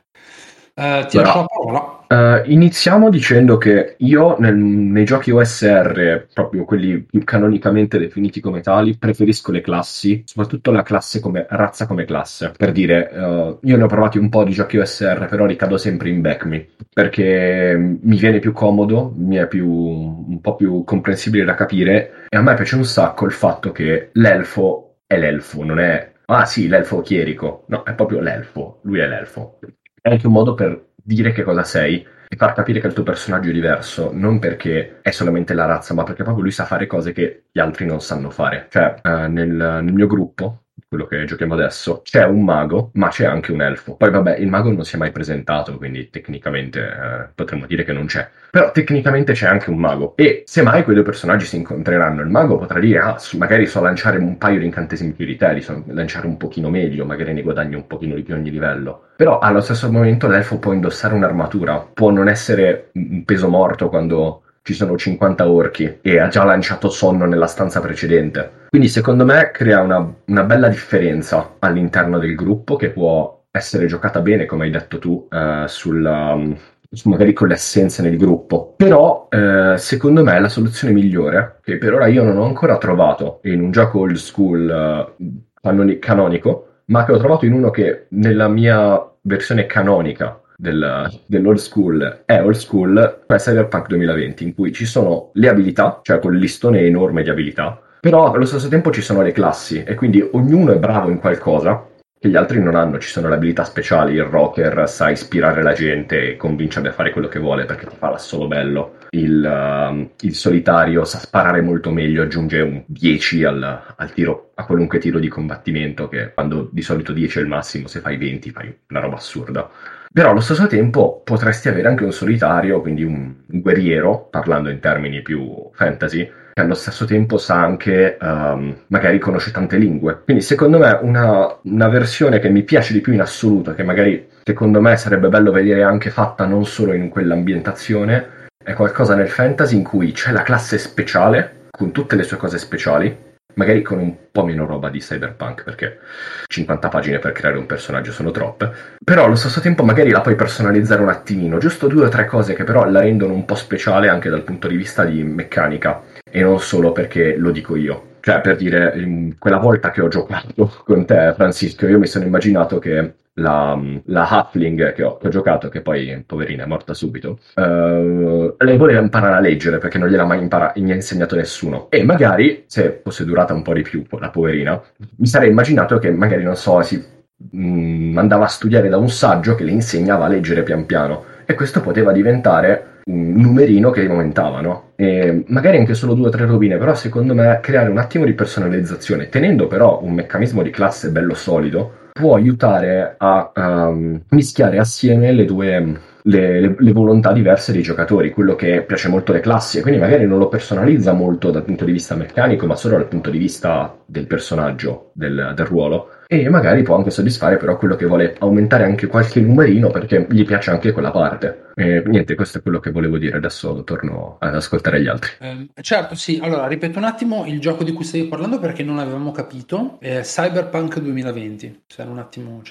Uh, 0.74 1.06
ti 1.06 1.18
lascio 1.18 1.40
la 1.40 1.46
parola. 1.46 2.00
Uh, 2.08 2.50
iniziamo 2.50 3.10
dicendo 3.10 3.58
che 3.58 3.96
io 3.98 4.36
nel, 4.38 4.56
nei 4.56 5.04
giochi 5.04 5.30
OSR, 5.30 6.28
proprio 6.32 6.64
quelli 6.64 7.06
canonicamente 7.24 7.98
definiti 7.98 8.40
come 8.40 8.62
tali, 8.62 8.96
preferisco 8.96 9.52
le 9.52 9.60
classi, 9.60 10.22
soprattutto 10.24 10.70
la 10.70 10.82
classe 10.82 11.20
come 11.20 11.46
razza 11.48 11.86
come 11.86 12.06
classe. 12.06 12.52
Per 12.56 12.72
dire, 12.72 13.10
uh, 13.12 13.58
io 13.62 13.76
ne 13.76 13.82
ho 13.82 13.86
provati 13.86 14.16
un 14.16 14.30
po' 14.30 14.44
di 14.44 14.52
giochi 14.52 14.78
OSR, 14.78 15.26
però 15.26 15.44
ricado 15.44 15.76
sempre 15.76 16.08
in 16.08 16.22
Backme, 16.22 16.68
perché 16.92 17.76
mi 17.76 18.16
viene 18.16 18.38
più 18.38 18.52
comodo, 18.52 19.12
mi 19.14 19.36
è 19.36 19.46
più, 19.46 19.68
un 19.68 20.40
po' 20.40 20.56
più 20.56 20.84
comprensibile 20.84 21.44
da 21.44 21.54
capire, 21.54 22.26
e 22.28 22.36
a 22.36 22.40
me 22.40 22.54
piace 22.54 22.76
un 22.76 22.84
sacco 22.84 23.26
il 23.26 23.32
fatto 23.32 23.72
che 23.72 24.08
l'elfo 24.12 24.96
è 25.06 25.18
l'elfo, 25.18 25.64
non 25.64 25.78
è, 25.78 26.12
ah 26.26 26.46
sì, 26.46 26.66
l'elfo 26.66 27.02
chierico, 27.02 27.64
no, 27.68 27.82
è 27.84 27.92
proprio 27.92 28.20
l'elfo, 28.20 28.80
lui 28.84 29.00
è 29.00 29.06
l'elfo. 29.06 29.58
È 30.02 30.10
anche 30.10 30.26
un 30.26 30.32
modo 30.32 30.54
per 30.54 30.94
dire 30.96 31.30
che 31.30 31.44
cosa 31.44 31.62
sei 31.62 32.04
e 32.28 32.36
far 32.36 32.54
capire 32.54 32.80
che 32.80 32.88
il 32.88 32.92
tuo 32.92 33.04
personaggio 33.04 33.50
è 33.50 33.52
diverso, 33.52 34.10
non 34.12 34.40
perché 34.40 34.98
è 35.00 35.12
solamente 35.12 35.54
la 35.54 35.64
razza, 35.64 35.94
ma 35.94 36.02
perché 36.02 36.24
proprio 36.24 36.42
lui 36.42 36.50
sa 36.50 36.64
fare 36.64 36.88
cose 36.88 37.12
che 37.12 37.44
gli 37.52 37.60
altri 37.60 37.86
non 37.86 38.00
sanno 38.00 38.28
fare. 38.30 38.66
Cioè, 38.68 38.96
eh, 39.00 39.28
nel, 39.28 39.48
nel 39.48 39.92
mio 39.92 40.08
gruppo 40.08 40.64
quello 40.92 41.06
che 41.06 41.24
giochiamo 41.24 41.54
adesso, 41.54 42.02
c'è 42.04 42.26
un 42.26 42.44
mago, 42.44 42.90
ma 42.94 43.08
c'è 43.08 43.24
anche 43.24 43.50
un 43.50 43.62
elfo. 43.62 43.96
Poi 43.96 44.10
vabbè, 44.10 44.36
il 44.36 44.48
mago 44.48 44.70
non 44.70 44.84
si 44.84 44.96
è 44.96 44.98
mai 44.98 45.10
presentato, 45.10 45.78
quindi 45.78 46.10
tecnicamente 46.10 46.80
eh, 46.80 47.28
potremmo 47.34 47.64
dire 47.64 47.82
che 47.82 47.94
non 47.94 48.04
c'è. 48.04 48.28
Però 48.50 48.70
tecnicamente 48.72 49.32
c'è 49.32 49.46
anche 49.46 49.70
un 49.70 49.78
mago. 49.78 50.12
E 50.16 50.42
se 50.44 50.60
mai 50.60 50.84
quei 50.84 50.94
due 50.94 51.04
personaggi 51.04 51.46
si 51.46 51.56
incontreranno, 51.56 52.20
il 52.20 52.28
mago 52.28 52.58
potrà 52.58 52.78
dire, 52.78 52.98
ah, 52.98 53.16
magari 53.38 53.64
so 53.64 53.80
lanciare 53.80 54.18
un 54.18 54.36
paio 54.36 54.58
di 54.58 54.66
incantesimi 54.66 55.12
più 55.12 55.24
di 55.24 55.36
te, 55.36 55.50
li 55.54 55.62
so 55.62 55.82
lanciare 55.86 56.26
un 56.26 56.36
pochino 56.36 56.68
meglio, 56.68 57.06
magari 57.06 57.32
ne 57.32 57.40
guadagni 57.40 57.74
un 57.74 57.86
pochino 57.86 58.14
di 58.14 58.22
più 58.22 58.34
ogni 58.34 58.50
livello. 58.50 59.04
Però 59.16 59.38
allo 59.38 59.62
stesso 59.62 59.90
momento 59.90 60.28
l'elfo 60.28 60.58
può 60.58 60.74
indossare 60.74 61.14
un'armatura, 61.14 61.88
può 61.94 62.10
non 62.10 62.28
essere 62.28 62.90
un 62.92 63.24
peso 63.24 63.48
morto 63.48 63.88
quando 63.88 64.42
ci 64.60 64.74
sono 64.74 64.94
50 64.94 65.48
orchi 65.48 66.00
e 66.02 66.18
ha 66.18 66.28
già 66.28 66.44
lanciato 66.44 66.90
sonno 66.90 67.24
nella 67.24 67.46
stanza 67.46 67.80
precedente. 67.80 68.60
Quindi 68.72 68.88
secondo 68.88 69.26
me 69.26 69.50
crea 69.52 69.82
una, 69.82 70.14
una 70.28 70.44
bella 70.44 70.70
differenza 70.70 71.56
all'interno 71.58 72.18
del 72.18 72.34
gruppo 72.34 72.76
che 72.76 72.88
può 72.88 73.44
essere 73.50 73.84
giocata 73.84 74.22
bene, 74.22 74.46
come 74.46 74.64
hai 74.64 74.70
detto 74.70 74.98
tu, 74.98 75.28
eh, 75.30 75.64
sulla, 75.66 76.32
um, 76.32 76.56
magari 77.04 77.34
con 77.34 77.48
le 77.48 77.52
assenze 77.52 78.00
nel 78.00 78.16
gruppo. 78.16 78.72
Però, 78.74 79.28
eh, 79.30 79.74
secondo 79.76 80.24
me, 80.24 80.40
la 80.40 80.48
soluzione 80.48 80.94
migliore, 80.94 81.58
che 81.62 81.76
per 81.76 81.92
ora 81.92 82.06
io 82.06 82.22
non 82.24 82.38
ho 82.38 82.46
ancora 82.46 82.78
trovato 82.78 83.40
in 83.42 83.60
un 83.60 83.72
gioco 83.72 83.98
old 83.98 84.16
school 84.16 85.14
uh, 85.20 85.98
canonico, 85.98 86.76
ma 86.86 87.04
che 87.04 87.12
ho 87.12 87.18
trovato 87.18 87.44
in 87.44 87.52
uno 87.52 87.68
che 87.68 88.06
nella 88.12 88.48
mia 88.48 89.06
versione 89.20 89.66
canonica 89.66 90.40
del, 90.56 91.10
dell'old 91.26 91.58
school 91.58 92.22
è 92.24 92.40
old 92.42 92.54
school, 92.54 93.24
cioè 93.28 93.36
Cyberpunk 93.36 93.88
2020, 93.88 94.44
in 94.44 94.54
cui 94.54 94.72
ci 94.72 94.86
sono 94.86 95.28
le 95.34 95.50
abilità, 95.50 96.00
cioè 96.02 96.20
quel 96.20 96.38
listone 96.38 96.80
enorme 96.80 97.22
di 97.22 97.28
abilità, 97.28 97.78
però 98.02 98.32
allo 98.32 98.46
stesso 98.46 98.66
tempo 98.66 98.90
ci 98.90 99.00
sono 99.00 99.22
le 99.22 99.30
classi 99.30 99.84
e 99.84 99.94
quindi 99.94 100.28
ognuno 100.32 100.72
è 100.72 100.76
bravo 100.76 101.08
in 101.08 101.20
qualcosa 101.20 101.86
che 102.18 102.28
gli 102.28 102.34
altri 102.34 102.60
non 102.60 102.74
hanno. 102.74 102.98
Ci 102.98 103.08
sono 103.08 103.28
le 103.28 103.36
abilità 103.36 103.62
speciali, 103.62 104.14
il 104.14 104.24
rocker 104.24 104.88
sa 104.88 105.10
ispirare 105.10 105.62
la 105.62 105.72
gente 105.72 106.30
e 106.30 106.36
convincerli 106.36 106.88
a 106.88 106.92
fare 106.92 107.12
quello 107.12 107.28
che 107.28 107.38
vuole 107.38 107.64
perché 107.64 107.86
ti 107.86 107.94
fa 107.96 108.10
l'assolo 108.10 108.48
bello. 108.48 108.96
Il, 109.10 109.40
uh, 109.40 110.10
il, 110.26 110.34
solitario 110.34 111.04
sa 111.04 111.18
sparare 111.18 111.60
molto 111.60 111.92
meglio, 111.92 112.24
aggiunge 112.24 112.60
un 112.60 112.82
10 112.86 113.44
al, 113.44 113.94
al, 113.96 114.12
tiro, 114.12 114.50
a 114.56 114.66
qualunque 114.66 114.98
tiro 114.98 115.20
di 115.20 115.28
combattimento, 115.28 116.08
che 116.08 116.32
quando 116.34 116.68
di 116.72 116.82
solito 116.82 117.12
10 117.12 117.38
è 117.38 117.42
il 117.42 117.48
massimo, 117.48 117.86
se 117.86 118.00
fai 118.00 118.16
20 118.16 118.50
fai 118.50 118.76
una 118.88 118.98
roba 118.98 119.14
assurda. 119.14 119.70
Però 120.12 120.30
allo 120.30 120.40
stesso 120.40 120.66
tempo 120.66 121.22
potresti 121.24 121.68
avere 121.68 121.86
anche 121.86 122.02
un 122.02 122.12
solitario, 122.12 122.80
quindi 122.80 123.04
un, 123.04 123.32
guerriero, 123.46 124.26
parlando 124.28 124.70
in 124.70 124.80
termini 124.80 125.22
più 125.22 125.70
fantasy, 125.72 126.28
che 126.52 126.60
allo 126.60 126.74
stesso 126.74 127.06
tempo 127.06 127.38
sa 127.38 127.60
anche, 127.62 128.18
um, 128.20 128.76
magari 128.88 129.18
conosce 129.18 129.50
tante 129.50 129.78
lingue. 129.78 130.20
Quindi 130.22 130.42
secondo 130.42 130.78
me 130.78 130.98
una, 131.00 131.58
una 131.62 131.88
versione 131.88 132.38
che 132.40 132.50
mi 132.50 132.62
piace 132.62 132.92
di 132.92 133.00
più 133.00 133.12
in 133.12 133.22
assoluto, 133.22 133.74
che 133.74 133.82
magari 133.82 134.28
secondo 134.44 134.80
me 134.80 134.96
sarebbe 134.96 135.28
bello 135.28 135.50
vedere 135.50 135.82
anche 135.82 136.10
fatta 136.10 136.44
non 136.44 136.66
solo 136.66 136.92
in 136.92 137.08
quell'ambientazione, 137.08 138.40
è 138.62 138.74
qualcosa 138.74 139.14
nel 139.14 139.28
fantasy 139.28 139.76
in 139.76 139.82
cui 139.82 140.12
c'è 140.12 140.30
la 140.30 140.42
classe 140.42 140.78
speciale 140.78 141.68
con 141.70 141.90
tutte 141.90 142.16
le 142.16 142.22
sue 142.22 142.36
cose 142.36 142.58
speciali, 142.58 143.16
magari 143.54 143.82
con 143.82 143.98
un 143.98 144.14
po' 144.30 144.44
meno 144.44 144.66
roba 144.66 144.88
di 144.88 144.98
cyberpunk 144.98 145.64
perché 145.64 145.98
50 146.46 146.88
pagine 146.88 147.18
per 147.18 147.32
creare 147.32 147.58
un 147.58 147.66
personaggio 147.66 148.12
sono 148.12 148.30
troppe 148.30 148.70
però 149.04 149.24
allo 149.24 149.34
stesso 149.34 149.60
tempo 149.60 149.84
magari 149.84 150.10
la 150.10 150.20
puoi 150.20 150.34
personalizzare 150.34 151.02
un 151.02 151.08
attimino 151.08 151.58
giusto 151.58 151.86
due 151.86 152.06
o 152.06 152.08
tre 152.08 152.24
cose 152.24 152.54
che 152.54 152.64
però 152.64 152.88
la 152.88 153.00
rendono 153.00 153.34
un 153.34 153.44
po' 153.44 153.54
speciale 153.54 154.08
anche 154.08 154.30
dal 154.30 154.42
punto 154.42 154.68
di 154.68 154.76
vista 154.76 155.04
di 155.04 155.22
meccanica 155.22 156.00
e 156.32 156.42
non 156.42 156.58
solo 156.58 156.92
perché 156.92 157.36
lo 157.36 157.50
dico 157.50 157.76
io 157.76 158.10
cioè 158.20 158.40
per 158.40 158.56
dire 158.56 159.34
quella 159.38 159.58
volta 159.58 159.90
che 159.90 160.00
ho 160.00 160.08
giocato 160.08 160.72
con 160.84 161.04
te 161.04 161.32
Francisco 161.36 161.86
io 161.86 161.98
mi 161.98 162.06
sono 162.06 162.24
immaginato 162.24 162.78
che 162.78 163.14
la, 163.34 163.80
la 164.06 164.28
Halfling 164.28 164.92
che 164.92 165.02
ho, 165.02 165.16
che 165.16 165.26
ho, 165.28 165.30
giocato, 165.30 165.68
che 165.68 165.80
poi 165.80 166.22
poverina 166.26 166.64
è 166.64 166.66
morta 166.66 166.92
subito, 166.92 167.38
uh, 167.54 168.54
lei 168.58 168.76
voleva 168.76 169.00
imparare 169.00 169.36
a 169.36 169.40
leggere 169.40 169.78
perché 169.78 169.98
non 169.98 170.08
gliel'ha 170.08 170.24
mai 170.24 170.40
impara- 170.40 170.72
insegnato 170.74 171.36
nessuno. 171.36 171.86
E 171.90 172.04
magari, 172.04 172.64
se 172.66 173.00
fosse 173.02 173.24
durata 173.24 173.54
un 173.54 173.62
po' 173.62 173.72
di 173.72 173.82
più, 173.82 174.04
la 174.18 174.30
poverina, 174.30 174.80
mi 175.16 175.26
sarei 175.26 175.50
immaginato 175.50 175.98
che 175.98 176.10
magari, 176.10 176.42
non 176.42 176.56
so, 176.56 176.82
si 176.82 177.02
mh, 177.36 177.66
mm, 177.66 178.18
andava 178.18 178.44
a 178.44 178.48
studiare 178.48 178.88
da 178.88 178.98
un 178.98 179.08
saggio 179.08 179.54
che 179.54 179.64
le 179.64 179.70
insegnava 179.70 180.26
a 180.26 180.28
leggere 180.28 180.62
pian 180.62 180.84
piano. 180.84 181.24
E 181.44 181.54
questo 181.54 181.80
poteva 181.80 182.12
diventare 182.12 182.91
numerino 183.04 183.90
che 183.90 184.06
aumentava, 184.06 184.60
no? 184.60 184.92
E 184.96 185.44
magari 185.48 185.78
anche 185.78 185.94
solo 185.94 186.14
due 186.14 186.28
o 186.28 186.30
tre 186.30 186.46
rovine, 186.46 186.78
però 186.78 186.94
secondo 186.94 187.34
me 187.34 187.58
creare 187.60 187.90
un 187.90 187.98
attimo 187.98 188.24
di 188.24 188.34
personalizzazione, 188.34 189.28
tenendo 189.28 189.66
però 189.66 190.00
un 190.02 190.12
meccanismo 190.12 190.62
di 190.62 190.70
classe 190.70 191.10
bello 191.10 191.34
solido, 191.34 192.00
può 192.12 192.34
aiutare 192.34 193.14
a 193.16 193.50
um, 193.54 194.20
mischiare 194.28 194.78
assieme 194.78 195.32
le 195.32 195.44
due 195.44 196.00
le, 196.24 196.60
le, 196.60 196.76
le, 196.78 196.92
volontà 196.92 197.32
diverse 197.32 197.72
dei 197.72 197.82
giocatori, 197.82 198.30
quello 198.30 198.54
che 198.54 198.82
piace 198.82 199.08
molto 199.08 199.32
alle 199.32 199.40
classi, 199.40 199.80
quindi 199.80 199.98
magari 199.98 200.26
non 200.26 200.38
lo 200.38 200.48
personalizza 200.48 201.12
molto 201.12 201.50
dal 201.50 201.64
punto 201.64 201.84
di 201.84 201.92
vista 201.92 202.14
meccanico, 202.14 202.66
ma 202.66 202.76
solo 202.76 202.96
dal 202.96 203.08
punto 203.08 203.30
di 203.30 203.38
vista 203.38 203.96
del 204.06 204.26
personaggio, 204.26 205.10
del, 205.14 205.52
del 205.56 205.66
ruolo 205.66 206.08
e 206.32 206.48
magari 206.48 206.82
può 206.82 206.96
anche 206.96 207.10
soddisfare 207.10 207.58
però 207.58 207.76
quello 207.76 207.94
che 207.94 208.06
vuole 208.06 208.34
aumentare 208.38 208.84
anche 208.84 209.06
qualche 209.06 209.42
numerino 209.42 209.90
perché 209.90 210.26
gli 210.30 210.46
piace 210.46 210.70
anche 210.70 210.90
quella 210.90 211.10
parte. 211.10 211.72
E 211.74 212.02
niente, 212.06 212.34
questo 212.34 212.56
è 212.56 212.62
quello 212.62 212.80
che 212.80 212.90
volevo 212.90 213.18
dire, 213.18 213.36
adesso 213.36 213.84
torno 213.84 214.36
ad 214.38 214.54
ascoltare 214.54 215.02
gli 215.02 215.08
altri. 215.08 215.30
Eh, 215.40 215.68
certo, 215.82 216.14
sì, 216.14 216.38
allora 216.42 216.66
ripeto 216.66 216.96
un 216.96 217.04
attimo 217.04 217.44
il 217.44 217.60
gioco 217.60 217.84
di 217.84 217.92
cui 217.92 218.04
stavi 218.04 218.24
parlando 218.24 218.58
perché 218.58 218.82
non 218.82 218.98
avevamo 218.98 219.30
capito, 219.30 219.98
è 220.00 220.20
Cyberpunk 220.22 221.00
2020, 221.00 221.82
se 221.86 222.00
era 222.00 222.10
un 222.10 222.18
attimo, 222.18 222.62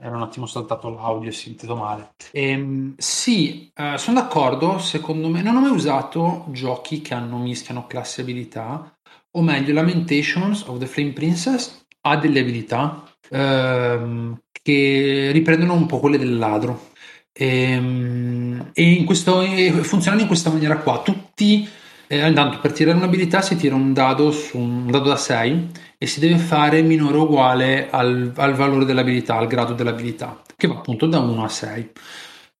era 0.00 0.16
un 0.16 0.22
attimo 0.22 0.46
saltato 0.46 0.88
l'audio 0.88 1.28
e 1.28 1.32
sentito 1.32 1.76
male. 1.76 2.12
Ehm, 2.32 2.94
sì, 2.96 3.70
eh, 3.74 3.98
sono 3.98 4.20
d'accordo, 4.20 4.78
secondo 4.78 5.28
me 5.28 5.42
non 5.42 5.56
ho 5.56 5.60
mai 5.60 5.70
usato 5.70 6.46
giochi 6.48 7.02
che 7.02 7.12
hanno 7.12 7.36
mischiano 7.36 7.86
classe 7.86 8.22
abilità, 8.22 8.90
o 9.34 9.42
meglio 9.42 9.72
Lamentations 9.74 10.62
of 10.66 10.78
the 10.78 10.86
Flame 10.86 11.12
Princess 11.12 11.81
ha 12.02 12.16
delle 12.16 12.40
abilità 12.40 13.04
ehm, 13.30 14.40
che 14.62 15.30
riprendono 15.32 15.74
un 15.74 15.86
po' 15.86 15.98
quelle 15.98 16.18
del 16.18 16.38
ladro. 16.38 16.90
E, 17.32 17.72
ehm, 17.72 18.70
e, 18.74 18.82
in 18.82 19.04
questo, 19.04 19.42
e 19.42 19.72
funzionano 19.82 20.22
in 20.22 20.28
questa 20.28 20.50
maniera 20.50 20.78
qua. 20.78 21.02
Tutti, 21.02 21.68
eh, 22.06 22.26
intanto 22.26 22.58
per 22.60 22.72
tirare 22.72 22.96
un'abilità 22.96 23.40
si 23.42 23.56
tira 23.56 23.74
un 23.74 23.92
dado, 23.92 24.30
su, 24.30 24.58
un 24.58 24.90
dado 24.90 25.08
da 25.08 25.16
6 25.16 25.70
e 25.98 26.06
si 26.06 26.20
deve 26.20 26.36
fare 26.36 26.82
minore 26.82 27.16
o 27.16 27.22
uguale 27.22 27.88
al, 27.90 28.32
al 28.36 28.54
valore 28.54 28.84
dell'abilità, 28.84 29.36
al 29.36 29.46
grado 29.46 29.72
dell'abilità, 29.74 30.42
che 30.56 30.66
va 30.66 30.74
appunto 30.74 31.06
da 31.06 31.18
1 31.18 31.44
a 31.44 31.48
6. 31.48 31.90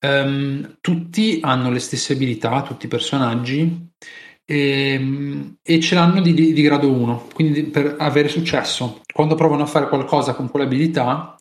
Um, 0.00 0.08
ehm, 0.10 0.76
tutti 0.80 1.38
hanno 1.42 1.70
le 1.70 1.78
stesse 1.78 2.14
abilità, 2.14 2.62
tutti 2.62 2.86
i 2.86 2.88
personaggi, 2.88 3.90
e, 4.44 4.92
ehm, 4.94 5.56
e 5.62 5.80
ce 5.80 5.94
l'hanno 5.94 6.20
di, 6.20 6.34
di, 6.34 6.52
di, 6.52 6.62
grado 6.62 6.90
1, 6.90 7.28
quindi 7.34 7.64
per 7.64 7.96
avere 7.98 8.28
successo. 8.28 9.00
Quando 9.12 9.34
provano 9.34 9.62
a 9.62 9.66
fare 9.66 9.88
qualcosa 9.88 10.34
con 10.34 10.50
quell'abilità, 10.50 11.36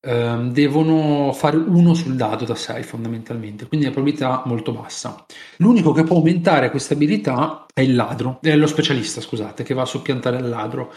ehm, 0.00 0.52
devono 0.52 1.32
fare 1.32 1.56
uno 1.56 1.94
sul 1.94 2.16
dado 2.16 2.44
da 2.44 2.54
6 2.54 2.82
fondamentalmente, 2.82 3.66
quindi 3.66 3.86
la 3.86 3.92
probabilità 3.92 4.42
molto 4.46 4.72
bassa. 4.72 5.24
L'unico 5.58 5.92
che 5.92 6.04
può 6.04 6.16
aumentare 6.16 6.70
questa 6.70 6.94
abilità 6.94 7.66
è 7.72 7.80
il 7.82 7.94
ladro, 7.94 8.38
è 8.42 8.54
lo 8.56 8.66
specialista, 8.66 9.20
scusate, 9.20 9.62
che 9.62 9.74
va 9.74 9.82
a 9.82 9.86
soppiantare 9.86 10.38
il 10.38 10.48
ladro. 10.48 10.92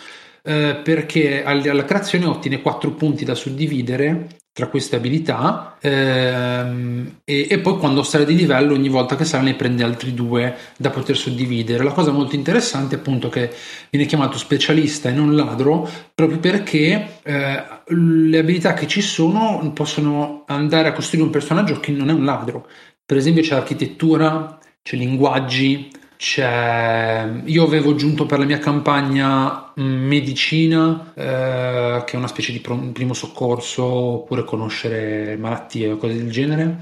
Eh, 0.46 0.82
perché 0.84 1.42
alla 1.44 1.86
creazione 1.86 2.26
ottiene 2.26 2.62
4 2.62 2.92
punti 2.92 3.24
da 3.24 3.34
suddividere 3.34 4.28
tra 4.54 4.68
queste 4.68 4.96
abilità 4.96 5.78
ehm, 5.82 7.22
e, 7.26 7.48
e, 7.50 7.60
poi 7.60 7.78
quando 7.80 8.04
sale 8.04 8.24
di 8.24 8.36
livello 8.36 8.76
ogni 8.76 8.88
volta 8.88 9.16
che 9.16 9.26
sale 9.26 9.46
ne 9.46 9.56
prende 9.56 9.84
altri 9.84 10.14
due 10.14 10.56
da 10.78 10.92
poter 10.92 11.18
suddividere. 11.18 11.84
La 11.84 11.92
cosa 11.92 12.12
molto 12.12 12.36
interessante 12.36 12.96
è 12.96 13.00
appunto 13.00 13.30
che 13.30 13.52
viene 13.90 14.06
chiamato 14.06 14.38
specialista 14.38 15.10
e 15.10 15.14
non 15.14 15.36
ladro 15.36 15.90
proprio 16.14 16.38
perché 16.38 17.20
eh, 17.24 17.64
le 17.88 18.38
abilità 18.38 18.76
che 18.76 18.86
ci 18.86 19.02
sono 19.02 19.72
possono 19.74 20.44
andare 20.46 20.88
a 20.88 20.94
costruire 20.94 21.26
un 21.26 21.34
personaggio 21.34 21.80
che 21.80 21.92
non 21.92 22.10
è 22.10 22.14
un 22.14 22.24
ladro. 22.24 22.68
Per 23.04 23.18
esempio 23.18 23.42
c'è 23.42 23.56
architettura 23.56 24.60
c'è 24.84 24.98
linguaggi 24.98 25.90
c'è... 26.24 27.28
Io 27.44 27.66
avevo 27.66 27.90
aggiunto 27.92 28.26
per 28.26 28.40
la 28.40 28.46
mia 28.46 28.58
campagna 28.58 29.74
medicina, 29.76 31.12
eh, 31.14 32.04
che 32.06 32.14
è 32.14 32.16
una 32.16 32.28
specie 32.28 32.54
di 32.54 32.62
primo 32.62 33.14
soccorso, 33.14 33.84
oppure 33.84 34.46
conoscere 34.46 35.36
malattie 35.36 35.92
o 35.92 35.98
cose 35.98 36.16
del 36.16 36.32
genere. 36.32 36.78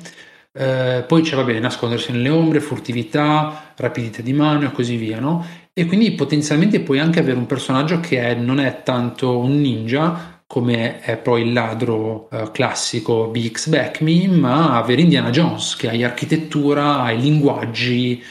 Eh, 0.53 1.03
poi 1.07 1.23
c'è, 1.23 1.35
va 1.35 1.43
bene, 1.43 1.57
nascondersi 1.59 2.11
nelle 2.11 2.29
ombre, 2.29 2.59
furtività, 2.59 3.73
rapidità 3.77 4.21
di 4.21 4.33
mano 4.33 4.67
e 4.67 4.71
così 4.71 4.95
via, 4.95 5.19
no? 5.19 5.43
E 5.73 5.85
quindi 5.87 6.11
potenzialmente 6.11 6.81
puoi 6.81 6.99
anche 6.99 7.19
avere 7.19 7.37
un 7.37 7.47
personaggio 7.47 7.99
che 7.99 8.19
è, 8.19 8.35
non 8.35 8.59
è 8.59 8.83
tanto 8.83 9.39
un 9.39 9.59
ninja, 9.59 10.43
come 10.45 10.99
è 10.99 11.17
poi 11.17 11.47
il 11.47 11.53
ladro 11.53 12.29
eh, 12.29 12.51
classico 12.51 13.25
BX 13.29 13.69
Back 13.69 14.01
Me, 14.01 14.27
ma 14.27 14.77
avere 14.77 15.01
Indiana 15.01 15.31
Jones, 15.31 15.75
che 15.77 15.89
hai 15.89 16.03
architettura, 16.03 17.01
hai 17.01 17.19
linguaggi, 17.19 18.21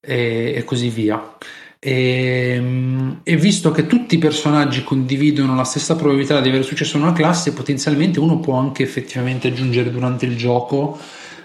e, 0.00 0.54
e 0.56 0.64
così 0.64 0.88
via. 0.88 1.36
E, 1.82 2.62
e, 3.22 3.36
visto 3.36 3.70
che 3.70 3.86
tutti 3.86 4.16
i 4.16 4.18
personaggi 4.18 4.84
condividono 4.84 5.54
la 5.54 5.64
stessa 5.64 5.96
probabilità 5.96 6.40
di 6.40 6.48
avere 6.48 6.62
successo 6.62 6.96
in 6.96 7.04
una 7.04 7.12
classe, 7.12 7.54
potenzialmente 7.54 8.20
uno 8.20 8.38
può 8.38 8.56
anche 8.56 8.82
effettivamente 8.82 9.48
aggiungere 9.48 9.90
durante 9.90 10.26
il 10.26 10.36
gioco 10.36 10.98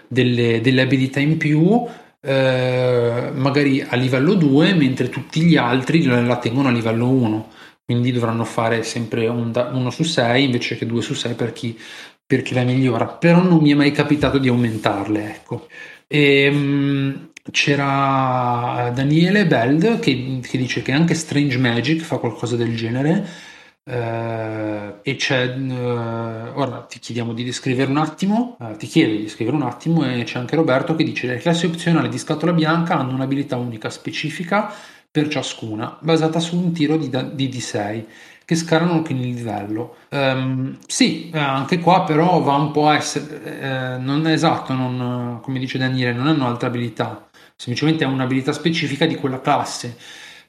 delle, 0.07 0.59
delle 0.61 0.81
abilità 0.81 1.19
in 1.21 1.37
più, 1.37 1.85
eh, 2.21 3.31
magari 3.33 3.81
a 3.81 3.95
livello 3.95 4.33
2, 4.33 4.73
mentre 4.73 5.09
tutti 5.09 5.41
gli 5.41 5.55
altri 5.55 6.03
la 6.03 6.37
tengono 6.37 6.67
a 6.67 6.71
livello 6.71 7.07
1. 7.07 7.49
Quindi 7.85 8.11
dovranno 8.11 8.45
fare 8.45 8.83
sempre 8.83 9.27
un 9.27 9.51
da, 9.51 9.69
1 9.71 9.89
su 9.91 10.03
6 10.03 10.43
invece 10.43 10.75
che 10.75 10.87
2 10.87 11.01
su 11.01 11.13
6 11.13 11.33
per 11.35 11.53
chi, 11.53 11.77
per 12.25 12.41
chi 12.41 12.53
la 12.55 12.63
migliora. 12.63 13.05
Però 13.05 13.41
non 13.43 13.59
mi 13.59 13.71
è 13.71 13.75
mai 13.75 13.91
capitato 13.91 14.37
di 14.39 14.47
aumentarle. 14.47 15.29
Ecco. 15.29 15.67
E, 16.07 16.41
ehm, 16.45 17.29
c'era 17.51 18.91
Daniele 18.93 19.45
Beld 19.45 19.99
che, 19.99 20.39
che, 20.41 20.57
dice 20.57 20.81
che 20.81 20.91
anche 20.91 21.13
Strange 21.13 21.57
Magic 21.57 22.01
fa 22.01 22.17
qualcosa 22.17 22.55
del 22.55 22.75
genere. 22.75 23.53
Uh, 23.87 24.95
e 25.03 25.15
c'è 25.15 25.45
uh, 25.55 26.59
ora 26.59 26.87
ti 26.89 26.97
chiediamo 26.97 27.33
di 27.33 27.43
descrivere 27.43 27.91
un 27.91 27.97
attimo 27.97 28.57
uh, 28.59 28.75
ti 28.77 28.87
chiedo 28.87 29.11
di 29.11 29.21
descrivere 29.21 29.55
un 29.55 29.61
attimo 29.61 30.03
e 30.03 30.23
c'è 30.23 30.39
anche 30.39 30.55
Roberto 30.55 30.95
che 30.95 31.03
dice 31.03 31.27
le 31.27 31.37
classi 31.37 31.67
opzionali 31.67 32.09
di 32.09 32.17
scatola 32.17 32.51
bianca 32.51 32.97
hanno 32.97 33.13
un'abilità 33.13 33.57
unica 33.57 33.91
specifica 33.91 34.73
per 35.11 35.27
ciascuna 35.27 35.99
basata 36.01 36.39
su 36.39 36.57
un 36.57 36.71
tiro 36.71 36.97
di, 36.97 37.11
di 37.35 37.47
D6 37.47 38.03
che 38.45 38.55
scalano 38.55 38.93
anche 38.93 39.11
il 39.11 39.19
livello. 39.19 39.95
Um, 40.11 40.77
sì, 40.85 41.31
eh, 41.31 41.39
anche 41.39 41.79
qua 41.79 42.03
però 42.03 42.39
va 42.41 42.53
un 42.53 42.71
po' 42.71 42.87
a 42.87 42.95
essere, 42.95 43.43
eh, 43.43 43.97
non 43.97 44.25
è 44.27 44.31
esatto, 44.31 44.73
non, 44.73 45.39
come 45.41 45.57
dice 45.57 45.79
Daniele, 45.79 46.13
non 46.13 46.27
hanno 46.27 46.47
altre 46.47 46.67
abilità, 46.67 47.24
semplicemente 47.55 48.03
è 48.03 48.07
un'abilità 48.07 48.51
specifica 48.53 49.05
di 49.05 49.15
quella 49.15 49.41
classe 49.41 49.97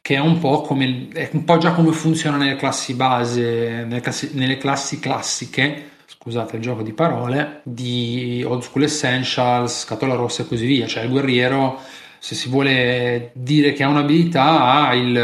che 0.07 0.15
è 0.15 0.21
un 0.21 0.39
po' 0.39 0.61
come 0.61 1.09
è 1.13 1.31
un 1.33 1.43
po' 1.43 1.59
già 1.59 1.73
come 1.73 1.91
funziona 1.91 2.37
nelle 2.37 2.55
classi 2.55 2.95
base, 2.95 3.85
nelle 3.85 4.01
classi, 4.01 4.31
nelle 4.35 4.57
classi 4.57 5.01
classiche, 5.01 5.91
scusate 6.07 6.55
il 6.57 6.63
gioco 6.63 6.83
di 6.83 6.93
parole, 6.93 7.61
di 7.65 8.45
Old 8.47 8.63
School 8.63 8.85
Essentials, 8.85 9.81
Scatola 9.81 10.15
Rossa 10.15 10.43
e 10.43 10.47
così 10.47 10.65
via, 10.65 10.87
cioè 10.87 11.03
il 11.03 11.11
guerriero 11.11 11.81
se 12.21 12.37
si 12.37 12.49
vuole 12.49 13.33
dire 13.35 13.73
che 13.73 13.83
ha 13.83 13.89
un'abilità 13.89 14.75
ha 14.75 14.95
il 14.95 15.17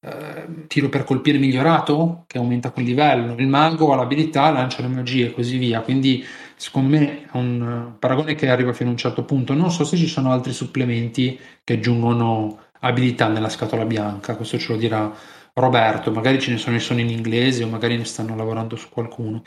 eh, 0.00 0.46
tiro 0.66 0.88
per 0.88 1.04
colpire 1.04 1.38
migliorato 1.38 2.24
che 2.26 2.38
aumenta 2.38 2.70
quel 2.70 2.84
livello, 2.84 3.34
il 3.38 3.46
mago 3.46 3.92
ha 3.92 3.96
l'abilità, 3.96 4.50
lancia 4.50 4.82
le 4.82 4.88
magie 4.88 5.26
e 5.26 5.32
così 5.32 5.56
via, 5.56 5.80
quindi 5.82 6.24
secondo 6.56 6.96
me 6.96 7.24
è 7.24 7.36
un 7.36 7.92
paragone 7.98 8.34
che 8.34 8.48
arriva 8.48 8.72
fino 8.72 8.88
a 8.88 8.92
un 8.92 8.98
certo 8.98 9.24
punto. 9.24 9.54
Non 9.54 9.70
so 9.70 9.84
se 9.84 9.96
ci 9.96 10.06
sono 10.06 10.32
altri 10.32 10.52
supplementi 10.52 11.38
che 11.62 11.74
aggiungono 11.74 12.58
abilità 12.80 13.28
nella 13.28 13.48
scatola 13.48 13.84
bianca, 13.84 14.36
questo 14.36 14.58
ce 14.58 14.72
lo 14.72 14.78
dirà 14.78 15.12
Roberto, 15.54 16.10
magari 16.10 16.40
ce 16.40 16.50
ne 16.50 16.58
sono, 16.58 16.78
sono 16.78 17.00
in 17.00 17.08
inglese 17.08 17.64
o 17.64 17.68
magari 17.68 17.96
ne 17.96 18.04
stanno 18.04 18.36
lavorando 18.36 18.76
su 18.76 18.88
qualcuno. 18.88 19.42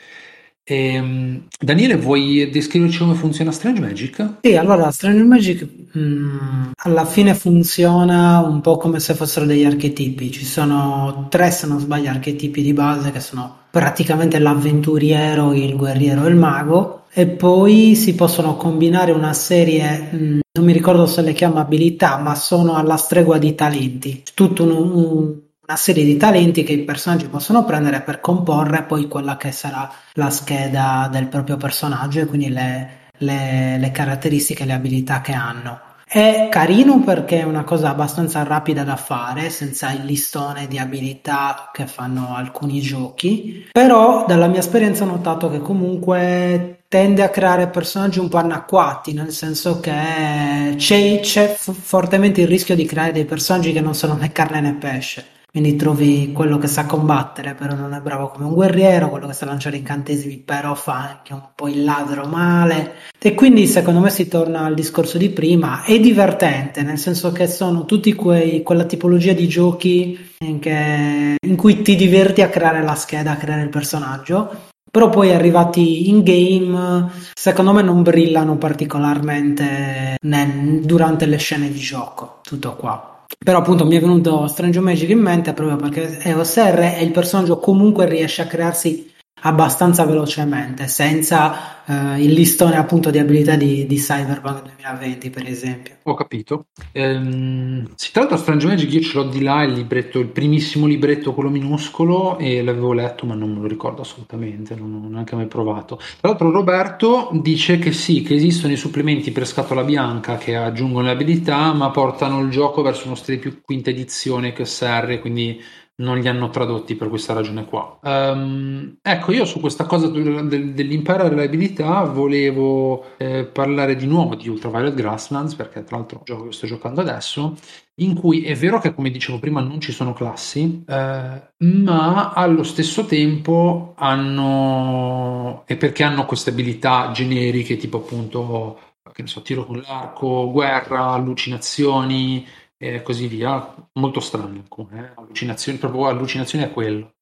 E, 0.69 1.41
Daniele, 1.57 1.95
vuoi 1.95 2.49
descriverci 2.49 2.97
come 2.97 3.13
funziona 3.13 3.51
Strange 3.51 3.79
Magic? 3.79 4.33
Sì, 4.41 4.57
allora 4.57 4.91
Strange 4.91 5.23
Magic 5.23 5.65
mh, 5.93 5.99
mm, 5.99 6.71
alla 6.75 7.05
fine 7.05 7.33
funziona 7.35 8.39
un 8.39 8.59
po' 8.59 8.75
come 8.75 8.99
se 8.99 9.13
fossero 9.13 9.45
degli 9.45 9.63
archetipi. 9.63 10.29
Ci 10.29 10.43
sono 10.43 11.27
tre, 11.29 11.51
se 11.51 11.67
non 11.67 11.79
sbaglio, 11.79 12.09
archetipi 12.09 12.61
di 12.61 12.73
base 12.73 13.11
che 13.11 13.21
sono 13.21 13.59
praticamente 13.71 14.39
l'avventuriero, 14.39 15.53
il 15.53 15.73
guerriero 15.77 16.25
e 16.25 16.29
il 16.29 16.35
mago. 16.35 16.96
E 17.17 17.25
poi 17.25 17.95
si 17.95 18.13
possono 18.13 18.57
combinare 18.57 19.11
una 19.11 19.33
serie, 19.33 20.09
mh, 20.11 20.17
mm, 20.17 20.39
non 20.51 20.65
mi 20.65 20.71
ricordo 20.71 21.07
se 21.07 21.23
le 21.23 21.33
chiamo 21.33 21.57
abilità, 21.57 22.17
ma 22.17 22.35
sono 22.35 22.75
alla 22.75 22.95
stregua 22.95 23.39
di 23.39 23.55
talenti. 23.55 24.21
Tutto 24.35 24.61
un, 24.63 24.71
un 24.71 25.39
una 25.67 25.75
serie 25.75 26.05
di 26.05 26.15
talenti 26.15 26.63
che 26.63 26.73
i 26.73 26.83
personaggi 26.83 27.27
possono 27.27 27.65
prendere 27.65 28.01
per 28.01 28.21
comporre 28.21 28.83
poi 28.83 29.07
quella 29.07 29.35
che 29.35 29.51
sarà 29.51 29.91
la 30.13 30.29
scheda 30.29 31.09
del 31.11 31.27
proprio 31.27 31.57
personaggio 31.57 32.21
e 32.21 32.25
quindi 32.25 32.49
le, 32.49 33.09
le, 33.17 33.77
le 33.77 33.91
caratteristiche 33.91 34.63
le 34.63 34.73
abilità 34.73 35.19
che 35.19 35.33
hanno. 35.33 35.86
È 36.09 36.47
carino 36.49 37.01
perché 37.01 37.41
è 37.41 37.43
una 37.43 37.65
cosa 37.65 37.89
abbastanza 37.89 38.41
rapida 38.43 38.85
da 38.85 38.95
fare, 38.95 39.49
senza 39.49 39.91
il 39.91 40.05
listone 40.05 40.65
di 40.67 40.79
abilità 40.79 41.69
che 41.73 41.85
fanno 41.85 42.33
alcuni 42.33 42.79
giochi, 42.79 43.67
però 43.73 44.23
dalla 44.25 44.47
mia 44.47 44.59
esperienza 44.59 45.03
ho 45.03 45.07
notato 45.07 45.49
che 45.49 45.59
comunque 45.59 46.83
tende 46.87 47.23
a 47.23 47.29
creare 47.29 47.67
personaggi 47.67 48.19
un 48.19 48.29
po' 48.29 48.37
anacquati, 48.37 49.11
nel 49.11 49.31
senso 49.31 49.81
che 49.81 50.75
c'è, 50.77 51.19
c'è 51.19 51.47
fortemente 51.47 52.39
il 52.39 52.47
rischio 52.47 52.75
di 52.75 52.85
creare 52.85 53.11
dei 53.11 53.25
personaggi 53.25 53.73
che 53.73 53.81
non 53.81 53.93
sono 53.93 54.13
né 54.15 54.31
carne 54.31 54.61
né 54.61 54.75
pesce. 54.75 55.36
Quindi 55.49 55.75
trovi 55.75 56.33
quello 56.33 56.57
che 56.57 56.67
sa 56.67 56.85
combattere, 56.85 57.55
però 57.55 57.73
non 57.73 57.93
è 57.93 58.01
bravo 58.01 58.27
come 58.27 58.45
un 58.45 58.53
guerriero, 58.53 59.09
quello 59.09 59.27
che 59.27 59.33
sa 59.33 59.45
lanciare 59.45 59.77
incantesimi, 59.77 60.37
però 60.37 60.75
fa 60.75 61.09
anche 61.09 61.33
un 61.33 61.47
po' 61.55 61.67
il 61.67 61.83
ladro 61.83 62.27
male. 62.27 62.93
E 63.17 63.33
quindi 63.33 63.65
secondo 63.65 63.99
me 63.99 64.09
si 64.09 64.27
torna 64.27 64.65
al 64.65 64.73
discorso 64.73 65.17
di 65.17 65.29
prima. 65.29 65.83
È 65.83 65.99
divertente, 65.99 66.83
nel 66.83 66.97
senso 66.97 67.31
che 67.31 67.47
sono 67.47 67.85
tutti 67.85 68.13
quei, 68.13 68.61
quella 68.61 68.83
tipologia 68.83 69.33
di 69.33 69.47
giochi 69.47 70.31
in, 70.39 70.59
che, 70.59 71.37
in 71.39 71.55
cui 71.55 71.81
ti 71.81 71.95
diverti 71.95 72.41
a 72.41 72.49
creare 72.49 72.83
la 72.83 72.95
scheda, 72.95 73.31
a 73.31 73.37
creare 73.37 73.63
il 73.63 73.69
personaggio. 73.69 74.65
Però 74.91 75.09
poi 75.09 75.33
arrivati 75.33 76.09
in 76.09 76.23
game, 76.23 77.09
secondo 77.33 77.73
me 77.73 77.81
non 77.81 78.03
brillano 78.03 78.57
particolarmente 78.57 80.17
nel, 80.21 80.81
durante 80.81 81.25
le 81.25 81.37
scene 81.37 81.69
di 81.69 81.79
gioco. 81.79 82.39
Tutto 82.43 82.75
qua. 82.75 83.16
Però 83.37 83.59
appunto 83.59 83.85
mi 83.85 83.95
è 83.95 83.99
venuto 83.99 84.47
Strange 84.47 84.79
Magic 84.79 85.09
in 85.09 85.19
mente 85.19 85.53
proprio 85.53 85.77
perché 85.77 86.19
EOS 86.19 86.57
R 86.57 86.79
e 86.97 87.03
il 87.03 87.11
personaggio 87.11 87.59
comunque 87.59 88.07
riesce 88.07 88.41
a 88.41 88.47
crearsi 88.47 89.11
abbastanza 89.41 90.03
velocemente, 90.05 90.87
senza 90.87 91.83
eh, 91.85 92.23
il 92.23 92.33
listone 92.33 92.75
appunto 92.75 93.11
di 93.11 93.19
abilità 93.19 93.55
di, 93.55 93.85
di, 93.85 93.95
Cyberpunk 93.95 94.63
2020, 94.63 95.29
per 95.29 95.47
esempio. 95.47 95.95
Ho 96.03 96.15
capito. 96.15 96.65
Ehm, 96.91 97.87
si 97.95 98.11
tratta 98.11 98.35
di 98.35 98.41
Strange 98.41 98.67
Magic, 98.67 98.91
io 98.91 99.01
ce 99.01 99.17
l'ho 99.17 99.23
di 99.25 99.41
là 99.41 99.63
il 99.63 99.73
libretto, 99.73 100.19
il 100.19 100.27
primissimo 100.27 100.87
libretto, 100.87 101.33
quello 101.33 101.49
minuscolo, 101.49 102.37
e 102.39 102.63
l'avevo 102.63 102.93
letto, 102.93 103.25
ma 103.25 103.35
non 103.35 103.53
me 103.53 103.61
lo 103.61 103.67
ricordo 103.67 104.01
assolutamente, 104.01 104.75
non 104.75 105.01
ho 105.03 105.07
neanche 105.07 105.35
mai 105.35 105.47
provato. 105.47 105.97
Tra 105.97 106.29
l'altro, 106.29 106.49
Roberto 106.51 107.29
dice 107.33 107.77
che 107.77 107.91
sì, 107.91 108.23
che 108.23 108.33
esistono 108.33 108.73
i 108.73 108.77
supplementi 108.77 109.31
per 109.31 109.45
scatola 109.45 109.83
bianca 109.83 110.37
che 110.37 110.55
aggiungono 110.55 111.05
le 111.05 111.11
abilità, 111.11 111.73
ma 111.73 111.91
portano 111.91 112.41
il 112.41 112.49
gioco 112.49 112.81
verso 112.81 113.05
uno 113.05 113.15
stile 113.15 113.37
più 113.37 113.61
quinta 113.61 113.91
edizione 113.91 114.51
che 114.51 114.65
SR, 114.65 115.19
quindi 115.21 115.61
non 115.99 116.19
li 116.19 116.27
hanno 116.27 116.49
tradotti 116.49 116.95
per 116.95 117.09
questa 117.09 117.33
ragione 117.33 117.65
qua. 117.65 117.99
Um, 118.03 118.97
ecco, 119.01 119.31
io 119.31 119.45
su 119.45 119.59
questa 119.59 119.85
cosa 119.85 120.07
del, 120.07 120.73
dell'imparare 120.73 121.33
le 121.33 121.45
abilità 121.45 122.03
volevo 122.03 123.17
eh, 123.17 123.45
parlare 123.45 123.95
di 123.95 124.05
nuovo 124.05 124.35
di 124.35 124.47
Ultraviolet 124.47 124.93
Grasslands, 124.93 125.55
perché 125.55 125.83
tra 125.83 125.97
l'altro 125.97 126.21
gioco 126.23 126.45
che 126.45 126.51
sto 126.51 126.67
giocando 126.67 127.01
adesso, 127.01 127.55
in 127.95 128.13
cui 128.13 128.43
è 128.43 128.55
vero 128.55 128.79
che, 128.79 128.93
come 128.93 129.09
dicevo 129.09 129.39
prima, 129.39 129.61
non 129.61 129.81
ci 129.81 129.91
sono 129.91 130.13
classi, 130.13 130.83
eh, 130.87 131.41
ma 131.57 132.31
allo 132.33 132.63
stesso 132.63 133.05
tempo 133.05 133.93
hanno... 133.97 135.63
e 135.65 135.77
perché 135.77 136.03
hanno 136.03 136.25
queste 136.25 136.51
abilità 136.51 137.09
generiche, 137.11 137.75
tipo 137.75 137.97
appunto, 137.97 138.79
che 139.13 139.23
ne 139.23 139.27
so, 139.27 139.41
tiro 139.41 139.65
con 139.65 139.81
l'arco, 139.83 140.51
guerra, 140.51 141.07
allucinazioni, 141.07 142.45
e 142.77 143.01
così 143.01 143.27
via, 143.27 143.75
molto 143.93 144.19
strano 144.19 144.49
alcune, 144.49 144.99
eh? 144.99 145.11
allucinazioni, 145.15 145.77
proprio 145.79 146.07
allucinazioni 146.07 146.63
a 146.63 146.69
quello. 146.69 147.13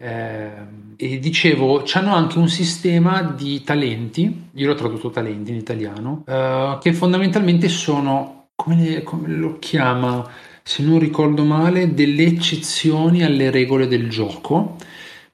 Eh, 0.00 0.50
e 0.96 1.18
dicevo, 1.18 1.82
hanno 1.94 2.14
anche 2.14 2.38
un 2.38 2.48
sistema 2.48 3.22
di 3.22 3.62
talenti, 3.64 4.50
io 4.52 4.66
l'ho 4.66 4.74
tradotto 4.74 5.10
talenti 5.10 5.50
in 5.50 5.56
italiano, 5.56 6.24
eh, 6.26 6.78
che 6.80 6.92
fondamentalmente 6.92 7.68
sono, 7.68 8.50
come, 8.54 9.02
come, 9.02 9.28
lo 9.28 9.58
chiama, 9.58 10.28
se 10.62 10.82
non 10.82 10.98
ricordo 10.98 11.44
male, 11.44 11.94
delle 11.94 12.24
eccezioni 12.24 13.24
alle 13.24 13.50
regole 13.50 13.88
del 13.88 14.08
gioco, 14.10 14.76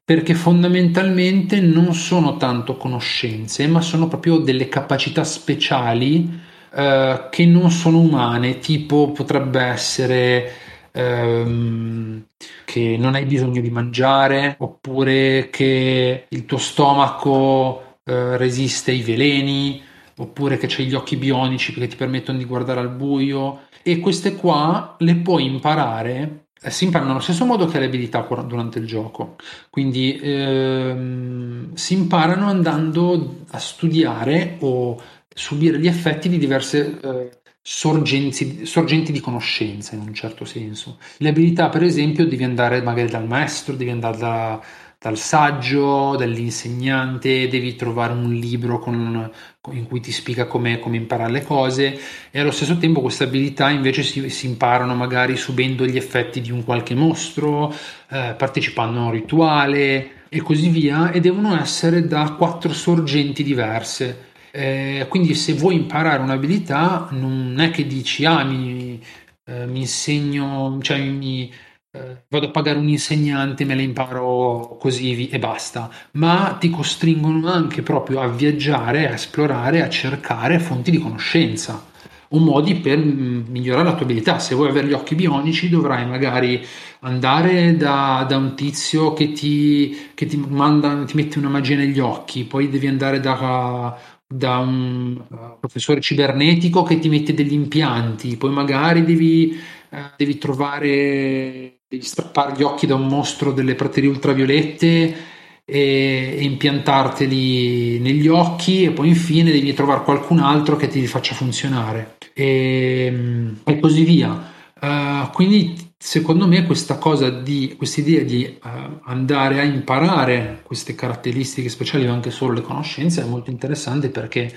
perché 0.05 0.35
fondamentalmente 0.35 1.61
non 1.61 1.95
sono 1.95 2.37
tanto 2.37 2.77
conoscenze, 2.77 3.67
ma 3.67 3.81
sono 3.81 4.07
proprio 4.07 4.39
delle 4.39 4.69
capacità 4.69 5.25
speciali 5.25 6.53
eh, 6.75 7.29
che 7.31 7.47
non 7.47 7.71
sono 7.71 7.99
umane, 7.99 8.59
tipo 8.59 9.13
potrebbe 9.13 9.61
essere 9.61 10.53
ehm, 10.93 12.25
che 12.65 12.97
non 12.99 13.15
hai 13.15 13.25
bisogno 13.25 13.61
di 13.61 13.71
mangiare, 13.71 14.57
oppure 14.59 15.49
che 15.51 16.27
il 16.29 16.45
tuo 16.47 16.59
stomaco 16.59 17.99
eh, 18.05 18.37
resiste 18.37 18.91
ai 18.91 19.03
veleni, 19.03 19.83
oppure 20.17 20.57
che 20.59 20.67
c'hai 20.69 20.87
gli 20.87 20.95
occhi 20.95 21.17
bionici 21.17 21.73
che 21.73 21.87
ti 21.87 21.97
permettono 21.97 22.39
di 22.39 22.45
guardare 22.45 22.81
al 22.81 22.91
buio. 22.91 23.63
E 23.83 24.01
queste 24.01 24.35
qua 24.35 24.97
le 24.99 25.15
puoi 25.17 25.45
imparare 25.45 26.45
eh, 26.67 26.71
si 26.71 26.85
imparano 26.85 27.11
allo 27.11 27.21
stesso 27.21 27.45
modo 27.45 27.67
che 27.67 27.79
le 27.79 27.85
abilità 27.85 28.27
durante 28.47 28.79
il 28.79 28.87
gioco, 28.87 29.37
quindi 29.69 30.19
ehm, 30.19 31.75
si 31.75 31.93
imparano 31.93 32.47
andando 32.47 33.41
a 33.51 33.59
studiare 33.59 34.57
o 34.61 34.99
subire 35.35 35.79
gli 35.79 35.87
effetti 35.87 36.29
di 36.29 36.39
diverse 36.39 36.99
eh, 37.03 37.31
sorgenti, 37.61 38.65
sorgenti, 38.65 39.13
di 39.13 39.21
conoscenza 39.21 39.95
in 39.95 40.03
un 40.03 40.15
certo 40.15 40.45
senso. 40.45 40.99
Le 41.19 41.29
abilità, 41.29 41.69
per 41.69 41.83
esempio, 41.83 42.27
devi 42.27 42.45
andare 42.45 42.81
magari 42.83 43.09
dal 43.09 43.27
maestro, 43.27 43.75
devi 43.75 43.91
andare 43.91 44.17
da, 44.17 44.61
dal 44.99 45.19
saggio, 45.19 46.15
dall'insegnante, 46.17 47.49
devi 47.49 47.75
trovare 47.75 48.13
un 48.13 48.33
libro 48.33 48.79
con, 48.79 49.31
in 49.73 49.87
cui 49.87 50.01
ti 50.01 50.13
spiega 50.13 50.47
come, 50.47 50.79
come, 50.79 50.97
imparare 50.97 51.33
le 51.33 51.43
cose 51.43 51.99
e 52.31 52.41
allo 52.41 52.51
stesso 52.51 52.77
tempo 52.79 53.01
queste 53.01 53.25
abilità 53.25 53.71
invece 53.71 54.03
si, 54.03 54.29
si 54.29 54.47
imparano 54.47 54.95
magari 54.95 55.37
subendo 55.37 55.85
gli 55.87 55.97
effetti 55.97 56.41
di 56.41 56.51
un 56.51 56.65
qualche 56.65 56.95
mostro, 56.95 57.71
eh, 58.11 58.35
partecipando 58.37 58.99
a 58.99 59.05
un 59.05 59.11
rituale 59.11 60.11
e 60.29 60.41
così 60.43 60.69
via 60.69 61.11
e 61.11 61.21
devono 61.21 61.59
essere 61.59 62.07
da 62.07 62.35
quattro 62.37 62.73
sorgenti 62.73 63.43
diverse 63.43 64.33
eh, 64.57 65.07
quindi 65.09 65.35
se 65.35 65.53
vuoi 65.55 65.75
imparare 65.75 66.23
un'abilità 66.23 67.09
non 67.11 67.59
è 67.59 67.71
che 67.71 67.89
dici 67.89 68.25
ah 68.25 68.45
mi, 68.45 69.03
eh, 69.47 69.67
mi 69.67 69.81
insegno, 69.81 70.79
cioè 70.81 71.01
mi, 71.01 71.53
eh, 71.91 72.25
vado 72.29 72.47
a 72.47 72.51
pagare 72.51 72.79
un 72.79 72.89
insegnante, 72.89 73.65
me 73.65 73.75
la 73.75 73.83
imparo 73.83 74.77
così 74.79 75.29
e 75.29 75.39
basta, 75.41 75.91
ma 76.13 76.57
ti 76.61 76.71
costringono 76.71 77.51
anche 77.51 77.83
proprio 77.83 78.21
a 78.21 78.29
viaggiare, 78.29 79.09
a 79.09 79.15
esplorare, 79.15 79.83
a 79.83 79.89
cercare 79.89 80.61
fonti 80.61 80.93
di 80.93 80.99
conoscenza 80.99 81.91
o 82.29 82.39
modi 82.39 82.77
per 82.77 82.99
migliorare 82.99 83.85
la 83.85 83.95
tua 83.95 84.05
abilità. 84.05 84.39
Se 84.39 84.55
vuoi 84.55 84.69
avere 84.69 84.87
gli 84.87 84.93
occhi 84.93 85.15
bionici 85.17 85.69
dovrai 85.69 86.07
magari 86.07 86.65
andare 87.01 87.77
da, 87.77 88.25
da 88.29 88.37
un 88.37 88.55
tizio 88.55 89.13
che 89.13 89.33
ti, 89.33 90.11
che 90.15 90.27
ti, 90.27 90.37
manda, 90.37 91.05
ti 91.05 91.17
mette 91.17 91.39
una 91.39 91.49
magia 91.49 91.77
negli 91.77 91.99
occhi, 92.01 92.45
poi 92.45 92.69
devi 92.69 92.87
andare 92.87 93.21
da 93.21 93.97
da 94.27 94.59
un 94.59 95.23
uh, 95.29 95.59
professore 95.61 96.01
cibernetico 96.01 96.83
che 96.83 96.99
ti 96.99 97.09
mette 97.09 97.35
degli 97.35 97.53
impianti, 97.53 98.37
poi 98.37 98.51
magari 98.51 99.05
devi, 99.05 99.59
uh, 99.91 99.97
devi 100.17 100.39
trovare, 100.39 101.81
devi 101.89 102.03
strappare 102.03 102.55
gli 102.57 102.63
occhi 102.63 102.87
da 102.87 102.95
un 102.95 103.07
mostro 103.07 103.53
delle 103.53 103.75
praterie 103.75 104.09
ultraviolette 104.09 105.33
e, 105.65 106.37
impiantarteli 106.41 107.99
negli 107.99 108.29
occhi 108.29 108.85
e 108.85 108.91
poi 108.91 109.09
infine 109.09 109.51
devi 109.51 109.73
trovare 109.73 110.05
qualcun 110.05 110.41
altro 110.41 110.77
che 110.77 110.89
ti 110.89 111.07
faccia 111.07 111.35
funzionare 111.35 112.17
e, 112.35 113.55
e 113.65 113.81
così 113.81 114.05
via. 114.05 114.53
Uh, 114.81 115.31
quindi 115.33 115.84
secondo 116.05 116.47
me 116.47 116.67
questa 116.67 116.99
cosa 116.99 117.31
di 117.31 117.77
questa 117.79 118.03
idea 118.03 118.23
di 118.23 118.59
uh, 118.63 119.01
andare 119.05 119.61
a 119.61 119.63
imparare 119.63 120.61
queste 120.63 120.95
caratteristiche 120.95 121.71
speciali 121.71 122.07
o 122.07 122.13
anche 122.13 122.31
solo 122.31 122.53
le 122.53 122.61
conoscenze 122.61 123.23
è 123.23 123.25
molto 123.25 123.49
interessante 123.49 124.11
perché 124.11 124.55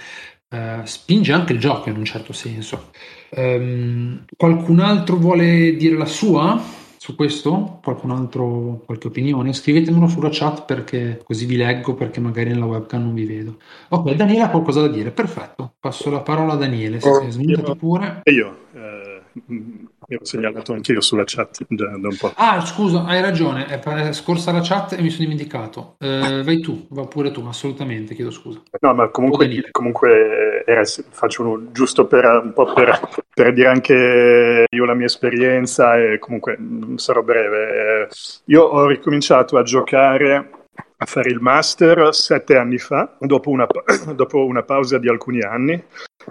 uh, 0.50 0.84
spinge 0.84 1.32
anche 1.32 1.54
il 1.54 1.60
gioco 1.60 1.88
in 1.88 1.96
un 1.96 2.04
certo 2.04 2.34
senso. 2.34 2.90
Um, 3.30 4.26
qualcun 4.36 4.82
altro 4.82 5.16
vuole 5.16 5.78
dire 5.78 5.96
la 5.96 6.06
sua? 6.06 6.62
su 6.98 7.16
questo? 7.16 7.80
Qualcun 7.82 8.12
altro, 8.12 8.82
qualche 8.86 9.08
opinione? 9.08 9.54
Scrivetemelo 9.54 10.08
sulla 10.08 10.30
chat 10.30 10.66
perché 10.66 11.22
così 11.24 11.46
vi 11.46 11.56
leggo 11.56 11.94
perché 11.94 12.20
magari 12.20 12.50
nella 12.50 12.66
webcam 12.66 13.04
non 13.04 13.14
vi 13.14 13.26
vedo. 13.26 13.60
Ok, 13.90 14.12
Daniele 14.12 14.42
ha 14.42 14.50
qualcosa 14.50 14.82
da 14.82 14.90
dire, 14.90 15.12
perfetto. 15.12 15.76
Passo 15.80 16.10
la 16.10 16.20
parola 16.20 16.54
a 16.54 16.58
Daniele, 16.58 17.00
se 17.00 17.08
oh, 17.08 17.30
smontati 17.30 17.76
pure. 17.78 18.22
Io, 18.26 18.58
eh, 18.74 19.22
ero 20.10 20.24
segnalato 20.24 20.72
anche 20.72 20.94
io 20.94 21.02
sulla 21.02 21.24
chat 21.26 21.66
da, 21.68 21.98
da, 21.98 22.08
un 22.08 22.16
po'. 22.18 22.32
Ah, 22.36 22.66
scusa, 22.66 23.04
hai 23.04 23.22
ragione, 23.22 23.66
è 23.66 24.14
scorsa 24.14 24.54
la 24.54 24.62
chat 24.64 24.94
e 24.94 25.02
mi 25.02 25.10
sono 25.10 25.24
dimenticato. 25.24 25.96
Eh, 26.00 26.42
vai 26.44 26.60
tu, 26.62 26.88
va 26.92 27.06
pure 27.06 27.32
tu, 27.32 27.46
assolutamente, 27.46 28.16
chiedo 28.16 28.32
scusa. 28.32 28.62
No, 28.80 28.94
ma 28.94 29.10
comunque, 29.10 29.70
comunque 29.72 30.64
era, 30.66 30.84
faccio 30.86 31.44
uno, 31.44 31.72
giusto 31.74 32.08
per, 32.08 32.24
un 32.24 32.54
po' 32.54 32.72
per, 32.74 33.00
per, 33.34 33.52
dire 33.52 33.68
anche 33.68 34.66
io 34.70 34.86
la 34.86 34.94
mia 34.94 35.08
esperienza 35.08 35.98
e 35.98 36.20
comunque 36.20 36.58
sarò 36.96 37.22
breve. 37.22 38.06
Eh, 38.06 38.08
io 38.46 38.64
ho 38.64 38.88
ricominciato 38.88 39.58
a 39.58 39.64
giocare 39.64 40.52
a 41.00 41.06
fare 41.06 41.30
il 41.30 41.40
master 41.40 42.14
sette 42.14 42.58
anni 42.58 42.78
fa, 42.78 43.16
dopo 43.20 43.50
una, 43.50 43.68
dopo 44.16 44.46
una 44.46 44.64
pausa 44.64 44.98
di 44.98 45.08
alcuni 45.08 45.42
anni 45.42 45.82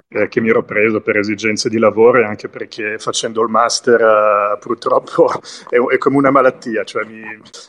eh, 0.08 0.28
che 0.28 0.40
mi 0.40 0.48
ero 0.48 0.64
preso 0.64 1.00
per 1.00 1.16
esigenze 1.18 1.68
di 1.68 1.78
lavoro 1.78 2.20
e 2.20 2.24
anche 2.24 2.48
perché 2.48 2.98
facendo 2.98 3.42
il 3.42 3.48
master 3.48 4.00
uh, 4.02 4.58
purtroppo 4.58 5.30
è, 5.68 5.76
è, 5.76 5.98
come 5.98 6.16
una 6.16 6.30
malattia, 6.30 6.84
cioè 6.84 7.04
mi, 7.04 7.22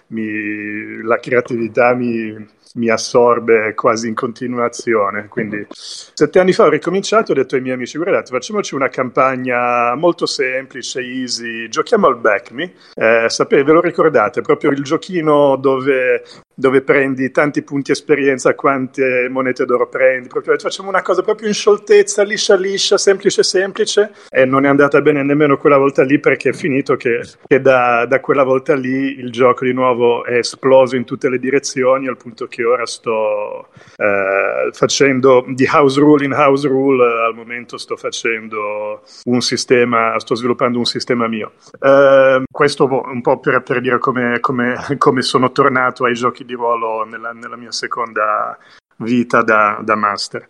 mi, 0.08 1.02
la 1.04 1.20
creatività 1.20 1.94
mi, 1.94 2.36
mi 2.78 2.90
assorbe 2.90 3.74
quasi 3.76 4.08
in 4.08 4.16
continuazione. 4.16 5.28
Quindi 5.28 5.66
sette 5.70 6.40
anni 6.40 6.54
fa 6.54 6.66
ho 6.66 6.70
ricominciato, 6.70 7.32
ho 7.32 7.36
detto 7.36 7.56
ai 7.56 7.62
miei 7.62 7.76
amici, 7.76 7.98
guardate, 7.98 8.32
facciamoci 8.32 8.76
una 8.76 8.90
campagna 8.90 9.94
molto 9.96 10.26
semplice, 10.26 11.02
easy, 11.02 11.68
giochiamo 11.68 12.08
al 12.08 12.18
Back 12.18 12.52
Me. 12.52 12.74
Eh, 12.94 13.26
sapete, 13.30 13.64
ve 13.64 13.74
lo 13.74 13.82
ricordate, 13.82 14.42
proprio 14.42 14.72
il 14.72 14.84
giochino 14.84 15.56
dove, 15.58 16.24
dove 16.54 16.82
prendi 16.88 17.32
tanti 17.32 17.64
punti 17.64 17.92
esperienza, 17.92 18.56
quante 18.56 19.28
monete 19.30 19.66
d'oro 19.66 19.90
prendi, 19.90 20.30
proprio, 20.30 20.58
facciamo 20.58 20.88
una 20.88 21.02
cosa 21.02 21.22
proprio 21.22 21.50
in 21.50 21.54
scioltezza, 21.54 22.24
liscia 22.24 22.56
liscia, 22.56 22.98
semplice 22.98 23.44
semplice, 23.44 24.12
e 24.30 24.46
non 24.46 24.64
è 24.64 24.70
andata 24.70 25.02
bene 25.02 25.22
nemmeno 25.22 25.58
quella 25.58 25.78
volta 25.78 26.04
lì 26.04 26.18
perché 26.18 26.50
è 26.50 26.54
finito 26.54 26.96
che, 26.96 27.20
che 27.46 27.60
da, 27.60 28.06
da 28.06 28.22
quella 28.22 28.44
volta 28.44 28.74
lì 28.74 29.20
il 29.20 29.32
gioco 29.32 29.66
di 29.66 29.74
nuovo 29.74 30.24
è 30.24 30.38
esploso 30.38 30.96
in 30.96 31.04
tutte 31.04 31.28
le 31.28 31.40
direzioni 31.40 32.08
al 32.08 32.16
punto 32.16 32.48
che 32.48 32.64
ora 32.64 32.86
sto 32.86 33.68
eh, 33.98 34.70
facendo 34.72 35.44
di 35.50 35.68
house 35.70 36.00
rule 36.00 36.24
in 36.24 36.32
house 36.32 36.68
rule, 36.68 37.04
al 37.28 37.36
momento 37.36 37.78
sto 37.78 37.98
facendo 37.98 39.02
un 39.26 39.42
sistema, 39.42 40.18
sto 40.20 40.36
sviluppando 40.36 40.78
un 40.78 40.86
sistema 40.86 41.28
mio. 41.28 41.52
Eh, 41.80 42.44
questo 42.50 42.86
un 42.88 43.22
po' 43.22 43.40
per, 43.40 43.62
per 43.62 43.82
dire 43.82 43.98
come, 44.00 44.40
come, 44.40 44.78
come, 44.98 45.22
sono 45.22 45.52
tornato 45.52 46.06
ai 46.06 46.14
giochi 46.14 46.46
di 46.46 46.54
ruolo 46.54 46.77
nella, 47.06 47.32
nella 47.32 47.58
mia 47.58 47.72
seconda 47.72 48.58
vita 48.98 49.42
da, 49.42 49.80
da 49.84 49.96
master. 49.96 50.46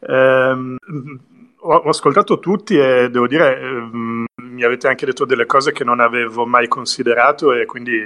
Eh, 0.00 0.76
ho, 1.68 1.82
ascoltato 1.88 2.38
tutti 2.38 2.78
e 2.78 3.08
devo 3.10 3.26
dire, 3.26 3.60
ehm, 3.60 4.24
mi 4.42 4.62
avete 4.62 4.88
anche 4.88 5.06
detto 5.06 5.24
delle 5.24 5.46
cose 5.46 5.72
che 5.72 5.84
non 5.84 6.00
avevo 6.00 6.46
mai 6.46 6.68
considerato 6.68 7.52
e 7.52 7.66
quindi 7.66 7.98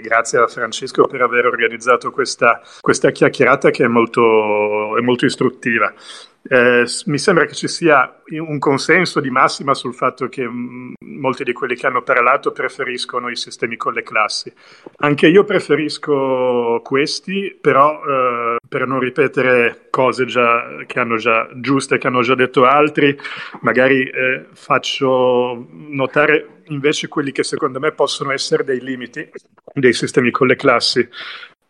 grazie 0.00 0.38
a 0.38 0.46
Francesco 0.46 1.06
per 1.06 1.22
aver 1.22 1.46
organizzato 1.46 2.10
questa, 2.10 2.60
questa 2.80 3.10
chiacchierata 3.10 3.70
che 3.70 3.84
è 3.84 3.88
molto, 3.88 4.96
è 4.96 5.00
molto 5.00 5.26
istruttiva. 5.26 5.92
Eh, 6.50 6.84
mi 7.06 7.18
sembra 7.18 7.44
che 7.44 7.54
ci 7.54 7.68
sia 7.68 8.20
un 8.30 8.58
consenso 8.58 9.20
di 9.20 9.28
massima 9.28 9.74
sul 9.74 9.94
fatto 9.94 10.28
che 10.28 10.48
mm, 10.48 10.94
molti 11.00 11.44
di 11.44 11.52
quelli 11.52 11.76
che 11.76 11.86
hanno 11.86 12.02
parlato 12.02 12.52
preferiscono 12.52 13.28
i 13.28 13.36
sistemi 13.36 13.76
con 13.76 13.92
le 13.92 14.02
classi. 14.02 14.50
Anche 14.96 15.28
io 15.28 15.44
preferisco 15.44 16.80
questi, 16.82 17.56
però 17.60 18.00
eh, 18.02 18.56
per 18.66 18.86
non 18.86 18.98
ripetere 18.98 19.88
cose 19.90 20.24
già, 20.24 20.84
che 20.86 20.98
hanno 20.98 21.16
già 21.16 21.48
giuste, 21.54 21.98
che 21.98 22.06
hanno 22.06 22.22
già 22.22 22.34
detto 22.34 22.64
altri, 22.64 23.18
magari 23.60 24.08
eh, 24.08 24.46
faccio 24.52 25.66
notare 25.70 26.62
invece 26.68 27.08
quelli 27.08 27.32
che 27.32 27.42
secondo 27.42 27.78
me 27.78 27.92
possono 27.92 28.32
essere 28.32 28.64
dei 28.64 28.80
limiti 28.80 29.30
dei 29.74 29.92
sistemi 29.92 30.30
con 30.30 30.46
le 30.46 30.56
classi. 30.56 31.06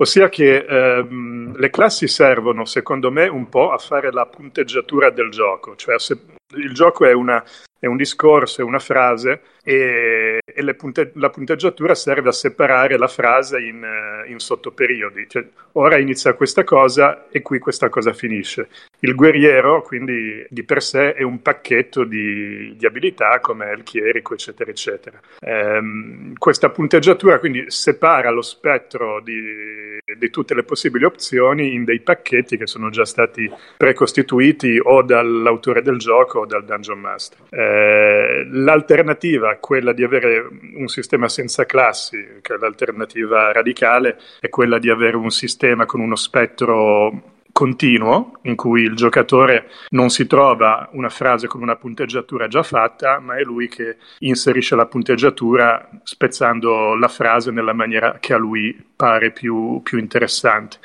Ossia 0.01 0.29
che 0.29 0.65
ehm, 0.65 1.57
le 1.57 1.71
classi 1.71 2.07
servono, 2.07 2.65
secondo 2.65 3.11
me, 3.11 3.27
un 3.27 3.49
po' 3.49 3.73
a 3.73 3.79
fare 3.79 4.13
la 4.13 4.27
punteggiatura 4.27 5.11
del 5.11 5.29
gioco, 5.31 5.75
cioè 5.75 5.99
se 5.99 6.17
il 6.55 6.73
gioco 6.73 7.05
è, 7.05 7.13
una, 7.13 7.43
è 7.79 7.87
un 7.87 7.97
discorso, 7.97 8.61
è 8.61 8.65
una 8.65 8.79
frase 8.79 9.41
e, 9.63 10.41
e 10.43 10.75
punte, 10.75 11.13
la 11.15 11.29
punteggiatura 11.29 11.95
serve 11.95 12.31
a 12.31 12.33
separare 12.33 12.97
la 12.97 13.07
frase 13.07 13.61
in, 13.61 13.87
in 14.27 14.39
sottoperiodi. 14.39 15.27
Cioè, 15.29 15.45
ora 15.73 15.99
inizia 15.99 16.33
questa 16.33 16.65
cosa 16.65 17.27
e 17.31 17.43
qui 17.43 17.59
questa 17.59 17.89
cosa 17.91 18.13
finisce. 18.13 18.69
Il 19.01 19.15
guerriero, 19.15 19.83
quindi, 19.83 20.45
di 20.49 20.65
per 20.65 20.83
sé 20.83 21.13
è 21.13 21.23
un 21.23 21.43
pacchetto 21.43 22.05
di, 22.05 22.75
di 22.77 22.87
abilità 22.87 23.39
come 23.41 23.71
il 23.73 23.83
chierico, 23.83 24.33
eccetera, 24.33 24.71
eccetera. 24.71 25.21
Ehm, 25.41 26.33
questa 26.39 26.71
punteggiatura 26.71 27.39
quindi 27.39 27.71
separa 27.71 28.31
lo 28.31 28.43
spettro 28.43 29.21
di, 29.21 29.99
di 30.17 30.31
tutte 30.31 30.55
le 30.55 30.65
possibili 30.65 31.05
opzioni 31.05 31.75
in 31.75 31.85
dei 31.85 32.01
pacchetti 32.01 32.57
che 32.57 32.67
sono 32.67 32.91
già 32.91 33.05
stati 33.05 33.49
precostituiti 33.77 34.81
o 34.83 35.03
dall'autore 35.03 35.83
del 35.83 35.99
gioco 35.99 36.41
o 36.41 36.47
dal 36.47 36.65
Dungeon 36.65 36.99
Master. 36.99 37.39
Eh, 37.69 38.49
l'alternativa 38.51 39.57
quella 39.57 39.93
di 39.93 40.03
avere 40.03 40.49
un 40.75 40.89
sistema 40.89 41.29
senza 41.29 41.67
classi, 41.67 42.17
che 42.41 42.55
è 42.55 42.57
l'alternativa 42.57 43.53
radicale, 43.53 44.19
è 44.41 44.49
quella 44.49 44.79
di 44.79 44.89
avere 44.89 45.17
un 45.17 45.31
sistema 45.31 45.85
con 45.85 46.01
uno 46.01 46.17
spettro 46.17 47.37
continuo 47.53 48.39
in 48.43 48.55
cui 48.55 48.83
il 48.83 48.95
giocatore 48.95 49.69
non 49.89 50.11
si 50.11 50.27
trova 50.27 50.89
una 50.93 51.09
frase 51.09 51.47
con 51.47 51.61
una 51.61 51.77
punteggiatura 51.77 52.47
già 52.47 52.63
fatta, 52.63 53.19
ma 53.19 53.37
è 53.37 53.43
lui 53.43 53.69
che 53.69 53.97
inserisce 54.21 54.77
la 54.77 54.87
punteggiatura 54.87 55.91
spezzando 56.05 56.95
la 56.95 57.09
frase 57.09 57.51
nella 57.51 57.73
maniera 57.73 58.19
che 58.21 58.33
a 58.33 58.39
lui 58.39 58.81
pare 58.95 59.33
più, 59.33 59.81
più 59.83 59.99
interessante. 59.99 60.79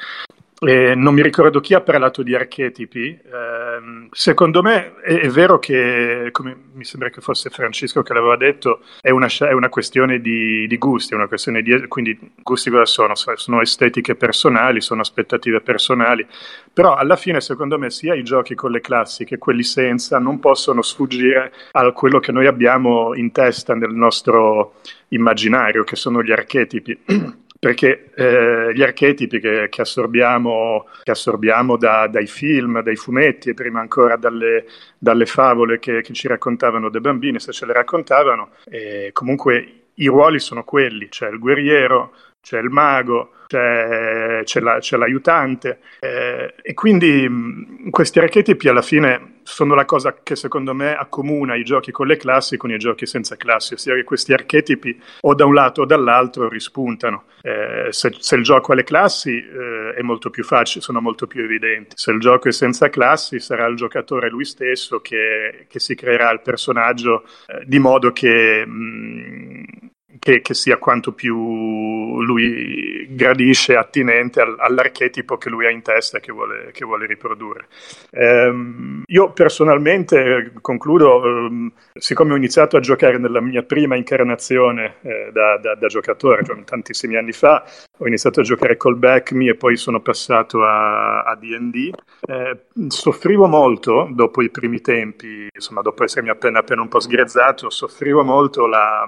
Eh, 0.65 0.95
non 0.95 1.13
mi 1.13 1.21
ricordo 1.21 1.59
chi 1.59 1.73
ha 1.73 1.81
parlato 1.81 2.23
di 2.23 2.35
archetipi. 2.35 3.09
Eh, 3.09 4.07
secondo 4.11 4.61
me 4.61 4.95
è, 5.01 5.19
è, 5.21 5.29
vero 5.29 5.59
che, 5.59 6.29
come 6.31 6.55
mi 6.73 6.83
sembra 6.83 7.09
che 7.09 7.21
fosse 7.21 7.49
Francesco 7.49 8.01
che 8.01 8.13
l'aveva 8.13 8.37
detto, 8.37 8.81
è 9.01 9.09
una, 9.09 9.27
è 9.27 9.51
una 9.51 9.69
questione 9.69 10.19
di, 10.19 10.67
di, 10.67 10.77
gusti, 10.77 11.13
una 11.13 11.27
questione 11.27 11.61
di, 11.61 11.87
quindi 11.87 12.17
gusti 12.41 12.69
cosa 12.69 12.85
sono? 12.85 13.13
Sono 13.15 13.61
estetiche 13.61 14.15
personali, 14.15 14.81
sono 14.81 15.01
aspettative 15.01 15.61
personali, 15.61 16.25
però 16.71 16.95
alla 16.95 17.15
fine 17.15 17.41
secondo 17.41 17.77
me 17.77 17.89
sia 17.89 18.15
i 18.15 18.23
giochi 18.23 18.55
con 18.55 18.71
le 18.71 18.81
classi 18.81 19.25
che 19.25 19.37
quelli 19.37 19.63
senza 19.63 20.19
non 20.19 20.39
possono 20.39 20.81
sfuggire 20.81 21.53
a 21.71 21.91
quello 21.91 22.19
che 22.19 22.31
noi 22.31 22.47
abbiamo 22.47 23.13
in 23.15 23.31
testa 23.31 23.75
nel 23.75 23.93
nostro 23.93 24.75
immaginario, 25.09 25.83
che 25.83 25.95
sono 25.95 26.23
gli 26.23 26.31
archetipi. 26.31 26.99
perché 27.63 28.09
eh, 28.13 28.73
gli 28.73 28.81
archetipi 28.81 29.39
che, 29.39 29.67
che 29.69 29.81
assorbiamo, 29.81 30.85
che 31.01 31.11
assorbiamo 31.11 31.77
da, 31.77 32.07
dai 32.07 32.27
film, 32.27 32.81
dai 32.81 32.97
fumetti 32.97 33.51
e 33.51 33.53
prima 33.53 33.79
ancora 33.79 34.17
dalle, 34.17 34.65
dalle 34.97 35.25
favole 35.25 35.79
che, 35.79 36.01
che, 36.01 36.11
ci 36.11 36.27
raccontavano 36.27 36.89
dei 36.89 36.99
bambini, 36.99 37.39
se 37.39 37.53
ce 37.53 37.65
le 37.65 37.71
raccontavano, 37.71 38.49
eh, 38.65 39.11
comunque 39.13 39.83
i 39.93 40.07
ruoli 40.07 40.39
sono 40.39 40.65
quelli, 40.65 41.07
c'è 41.07 41.29
il 41.29 41.39
guerriero, 41.39 42.11
c'è 42.43 42.59
il 42.59 42.69
mago, 42.69 43.31
c'è, 43.47 44.41
c'è, 44.43 44.59
la, 44.59 44.79
c'è 44.79 44.97
l'aiutante 44.97 45.79
eh, 45.99 46.53
e 46.61 46.73
quindi 46.73 47.27
mh, 47.27 47.89
questi 47.89 48.19
archetipi 48.19 48.67
alla 48.67 48.81
fine 48.81 49.35
sono 49.43 49.75
la 49.75 49.85
cosa 49.85 50.17
che 50.21 50.35
secondo 50.35 50.73
me 50.73 50.93
accomuna 50.93 51.55
i 51.55 51.63
giochi 51.63 51.91
con 51.91 52.07
le 52.07 52.17
classi 52.17 52.57
con 52.57 52.71
i 52.71 52.77
giochi 52.77 53.05
senza 53.05 53.37
classi, 53.37 53.75
ossia 53.75 53.95
che 53.95 54.03
questi 54.03 54.33
archetipi 54.33 54.99
o 55.21 55.33
da 55.35 55.45
un 55.45 55.53
lato 55.53 55.81
o 55.81 55.85
dall'altro 55.85 56.49
rispuntano. 56.49 57.25
Eh, 57.41 57.87
se, 57.91 58.13
se, 58.19 58.35
il 58.35 58.43
gioco 58.43 58.73
ha 58.73 58.75
le 58.75 58.83
classi 58.83 59.37
eh, 59.37 59.93
è 59.95 60.01
molto 60.01 60.29
più 60.29 60.43
facile, 60.43 60.83
sono 60.83 60.99
molto 60.99 61.27
più 61.27 61.43
evidenti. 61.43 61.95
Se 61.95 62.11
il 62.11 62.19
gioco 62.19 62.49
è 62.49 62.51
senza 62.51 62.89
classi 62.89 63.39
sarà 63.39 63.65
il 63.67 63.75
giocatore 63.77 64.29
lui 64.29 64.45
stesso 64.45 64.99
che, 64.99 65.65
che 65.69 65.79
si 65.79 65.95
creerà 65.95 66.29
il 66.31 66.41
personaggio 66.41 67.23
eh, 67.47 67.63
di 67.65 67.79
modo 67.79 68.11
che... 68.11 68.65
Mh, 68.65 69.91
che, 70.23 70.39
che, 70.39 70.53
sia 70.53 70.77
quanto 70.77 71.11
più 71.11 72.21
lui 72.21 73.07
gradisce, 73.09 73.75
attinente 73.75 74.39
al, 74.39 74.55
all'archetipo 74.57 75.37
che 75.37 75.49
lui 75.49 75.65
ha 75.65 75.69
in 75.69 75.81
testa 75.81 76.17
e 76.17 76.21
che 76.21 76.31
vuole, 76.31 76.71
che 76.71 76.85
vuole 76.85 77.05
riprodurre. 77.05 77.67
Um, 78.11 79.03
io 79.07 79.31
personalmente, 79.33 80.53
concludo, 80.61 81.17
um, 81.17 81.71
siccome 81.93 82.31
ho 82.31 82.37
iniziato 82.37 82.77
a 82.77 82.79
giocare 82.79 83.17
nella 83.17 83.41
mia 83.41 83.63
prima 83.63 83.97
incarnazione 83.97 84.95
eh, 85.01 85.29
da, 85.33 85.57
da, 85.57 85.75
da, 85.75 85.87
giocatore, 85.87 86.45
cioè 86.45 86.63
tantissimi 86.63 87.17
anni 87.17 87.33
fa, 87.33 87.65
ho 87.97 88.07
iniziato 88.07 88.39
a 88.39 88.43
giocare 88.43 88.77
col 88.77 88.95
Back 88.95 89.33
Me 89.33 89.49
e 89.49 89.55
poi 89.55 89.75
sono 89.75 89.99
passato 89.99 90.63
a, 90.63 91.23
a 91.23 91.35
D&D, 91.35 91.91
eh, 92.27 92.59
soffrivo 92.87 93.47
molto 93.47 94.07
dopo 94.09 94.41
i 94.41 94.49
primi 94.49 94.79
tempi, 94.79 95.49
insomma 95.53 95.81
dopo 95.81 96.05
essermi 96.05 96.29
appena 96.29 96.59
appena 96.59 96.81
un 96.81 96.87
po' 96.87 97.01
sgrezzato, 97.01 97.69
soffrivo 97.69 98.23
molto 98.23 98.67
la 98.67 99.05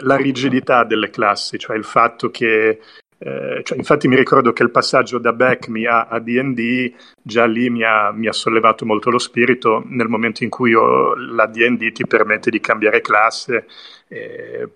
la 0.00 0.16
rigidità 0.16 0.84
delle 0.84 1.10
classi, 1.10 1.58
cioè 1.58 1.76
il 1.76 1.84
fatto 1.84 2.30
che 2.30 2.80
eh, 3.18 3.62
cioè, 3.62 3.78
infatti 3.78 4.08
mi 4.08 4.16
ricordo 4.16 4.52
che 4.52 4.62
il 4.62 4.70
passaggio 4.70 5.18
da 5.18 5.32
Backme 5.32 5.86
a, 5.86 6.06
a 6.06 6.18
D&D 6.18 6.92
già 7.22 7.46
lì 7.46 7.70
mi 7.70 7.82
ha, 7.82 8.10
mi 8.12 8.26
ha, 8.26 8.32
sollevato 8.32 8.84
molto 8.84 9.08
lo 9.08 9.18
spirito 9.18 9.82
nel 9.86 10.08
momento 10.08 10.44
in 10.44 10.50
cui 10.50 10.70
io, 10.70 11.14
la 11.14 11.46
D&D 11.46 11.92
ti 11.92 12.06
permette 12.06 12.50
di 12.50 12.60
cambiare 12.60 13.00
classe 13.00 13.66
eh, 14.08 14.68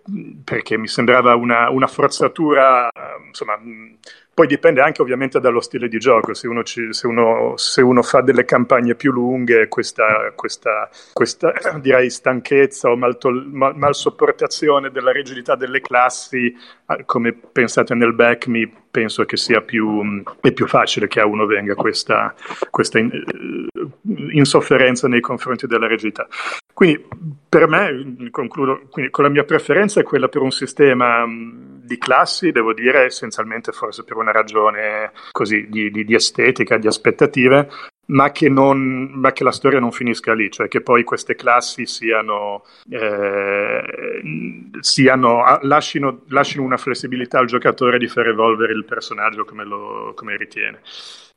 perché 0.43 0.79
mi 0.79 0.89
sembrava 0.89 1.35
una, 1.35 1.69
una 1.69 1.87
forzatura 1.87 2.89
insomma 3.27 3.61
poi 4.41 4.49
dipende 4.49 4.81
anche 4.81 5.03
ovviamente 5.03 5.39
dallo 5.39 5.61
stile 5.61 5.87
di 5.87 5.99
gioco, 5.99 6.33
se 6.33 6.49
uno, 6.49 6.63
ci, 6.63 6.95
se 6.95 7.07
uno, 7.07 7.59
se 7.59 7.83
uno 7.83 8.01
fa 8.01 8.23
delle 8.23 8.47
campagne 8.47 8.95
più 8.95 9.13
lunghe, 9.13 9.69
questa, 9.69 10.33
questa, 10.35 10.89
questa 11.13 11.53
direi 11.79 12.09
stanchezza 12.09 12.89
o 12.89 12.97
mal, 12.97 13.19
mal, 13.51 13.77
mal, 13.77 13.95
sopportazione 13.95 14.91
della 14.91 15.13
rigidità 15.13 15.57
delle 15.57 15.83
classi, 15.83 16.57
ah, 16.87 17.05
come 17.05 17.35
pensate 17.35 17.95
nel 17.95 18.15
back, 18.15 18.47
mi 18.47 18.67
penso 18.91 19.27
che 19.27 19.37
sia 19.37 19.61
più, 19.61 20.23
è 20.41 20.53
più 20.53 20.67
facile 20.67 21.07
che 21.07 21.21
a 21.21 21.27
uno 21.27 21.45
venga 21.45 21.75
questa, 21.75 22.35
questa 22.71 22.99
in, 22.99 23.11
insofferenza 24.33 25.07
nei 25.07 25.21
confronti 25.21 25.67
della 25.67 25.87
rigidità. 25.87 26.27
Quindi 26.73 27.07
per 27.47 27.69
me, 27.69 28.31
concludo, 28.31 28.87
quindi, 28.89 29.11
con 29.11 29.25
la 29.25 29.31
mia 29.31 29.45
preferenza 29.45 30.01
è 30.01 30.03
quella 30.03 30.29
per 30.29 30.41
un 30.41 30.51
sistema 30.51 31.27
di 31.91 31.99
classi, 31.99 32.53
devo 32.53 32.73
dire, 32.73 33.07
essenzialmente 33.07 33.73
forse 33.73 34.05
per 34.05 34.17
una 34.17 34.31
ragione 34.31 35.11
così 35.33 35.67
di, 35.69 35.91
di, 35.91 36.05
di 36.05 36.15
estetica, 36.15 36.79
di 36.79 36.87
aspettative, 36.87 37.69
ma 38.11 38.31
che, 38.31 38.49
non, 38.49 39.11
ma 39.13 39.33
che, 39.33 39.43
la 39.43 39.51
storia 39.51 39.81
non 39.81 39.91
finisca 39.91 40.33
lì, 40.33 40.49
cioè 40.53 40.69
che 40.69 40.83
poi 40.83 41.03
queste 41.03 41.35
classi 41.35 41.87
siano, 41.87 42.63
eh, 42.89 43.83
siano 44.79 45.59
lasciano, 45.63 46.23
lasciano, 46.29 46.65
una 46.65 46.77
flessibilità 46.77 47.41
al 47.41 47.47
giocatore 47.47 47.99
di 47.99 48.07
far 48.07 48.29
evolvere 48.29 48.73
il 48.73 48.85
personaggio 48.85 49.45
come, 49.45 49.65
lo, 49.65 50.13
come 50.15 50.37
ritiene. 50.37 50.81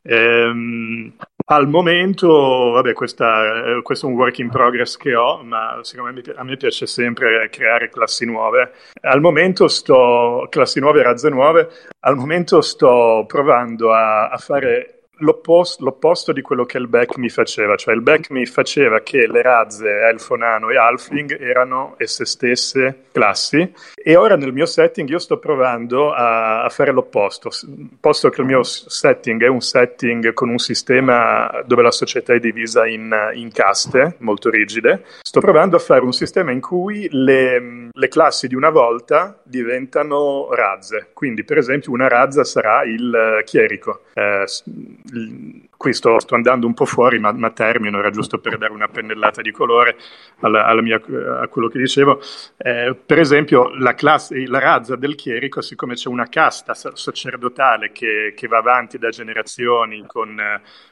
Ehm, 0.04 1.14
al 1.45 1.67
momento, 1.67 2.71
vabbè, 2.71 2.93
questa, 2.93 3.77
eh, 3.77 3.81
questo 3.81 4.07
è 4.07 4.09
un 4.09 4.15
work 4.15 4.39
in 4.39 4.49
progress 4.49 4.97
che 4.97 5.15
ho, 5.15 5.43
ma 5.43 5.79
secondo 5.81 6.13
me 6.13 6.33
a 6.35 6.43
me 6.43 6.57
piace 6.57 6.85
sempre 6.85 7.49
creare 7.49 7.89
classi 7.89 8.25
nuove. 8.25 8.71
Al 9.01 9.19
momento 9.19 9.67
sto, 9.67 10.47
classi 10.49 10.79
nuove, 10.79 11.03
razze 11.03 11.29
nuove, 11.29 11.69
al 12.01 12.15
momento 12.15 12.61
sto 12.61 13.25
provando 13.27 13.93
a, 13.93 14.29
a 14.29 14.37
fare 14.37 15.03
l'opposto, 15.18 15.84
l'opposto, 15.84 16.32
di 16.32 16.41
quello 16.41 16.66
che 16.66 16.78
il 16.78 16.88
back 16.88 17.18
mi 17.18 17.30
faceva, 17.30 17.76
cioè 17.76 17.93
il 17.93 18.01
back 18.01 18.30
mi 18.32 18.45
faceva 18.45 19.01
che 19.01 19.28
le 19.28 19.41
razze 19.41 19.88
elfo, 19.88 20.36
nano 20.36 20.70
e 20.70 20.78
halfling 20.78 21.39
erano 21.39 21.95
esse 21.97 22.26
stesse 22.26 23.05
classi. 23.11 23.74
E 23.95 24.16
ora 24.16 24.36
nel 24.36 24.53
mio 24.53 24.66
setting 24.66 25.07
io 25.09 25.20
sto 25.20 25.38
provando 25.38 26.11
a, 26.11 26.64
a 26.64 26.70
fare 26.70 26.91
l'opposto, 26.91 27.49
posto 27.99 28.30
che 28.30 28.41
il 28.41 28.47
mio 28.47 28.64
setting 28.64 29.43
è 29.43 29.47
un 29.47 29.61
setting 29.61 30.34
con 30.34 30.49
un 30.49 30.57
sistema 30.57 31.61
dove 31.66 31.82
la 31.82 31.91
società 31.91 32.34
è 32.34 32.39
divisa 32.39 32.88
in, 32.88 33.16
in 33.34 33.51
caste 33.51 34.16
molto 34.20 34.49
rigide, 34.49 35.05
sto 35.22 35.39
provando 35.39 35.76
a 35.76 35.80
fare 35.80 36.03
un 36.03 36.14
sistema 36.14 36.51
in 36.51 36.59
cui 36.59 37.07
le, 37.11 37.89
le 37.91 38.07
classi 38.07 38.47
di 38.47 38.55
una 38.55 38.70
volta 38.70 39.39
diventano 39.43 40.53
razze, 40.53 41.09
quindi 41.14 41.43
per 41.43 41.57
esempio 41.57 41.91
una 41.91 42.07
razza 42.07 42.43
sarà 42.43 42.84
il 42.84 43.41
chierico. 43.45 44.01
Eh, 44.14 44.45
qui 45.76 45.93
sto, 45.93 46.20
sto, 46.20 46.36
andando 46.36 46.66
un 46.66 46.74
po' 46.74 46.86
fuori, 46.86 47.20
ma, 47.20 47.32
ma, 47.34 47.49
termino, 47.51 47.99
era 47.99 48.10
giusto 48.10 48.39
per 48.39 48.58
dare 48.58 48.72
una 48.72 48.88
pennellata 48.88 49.41
di 49.41 49.51
colore 49.51 49.97
alla, 50.39 50.66
alla 50.66 50.82
mia, 50.82 50.95
a 51.41 51.47
quello 51.47 51.68
che 51.68 51.78
dicevo. 51.78 52.22
Eh, 52.58 52.95
per 53.06 53.20
esempio, 53.20 53.70
la, 53.76 53.93
classe, 53.93 54.45
la, 54.47 54.60
razza 54.60 54.95
del 54.95 55.16
chierico, 55.16 55.62
siccome 55.62 55.95
c'è 55.95 56.08
una 56.08 56.28
casta 56.30 56.74
sacerdotale 56.74 57.91
che, 57.91 58.34
che 58.36 58.47
va 58.47 58.58
avanti 58.58 58.97
da 58.97 59.10
generazioni 59.10 60.06
con, 60.08 60.41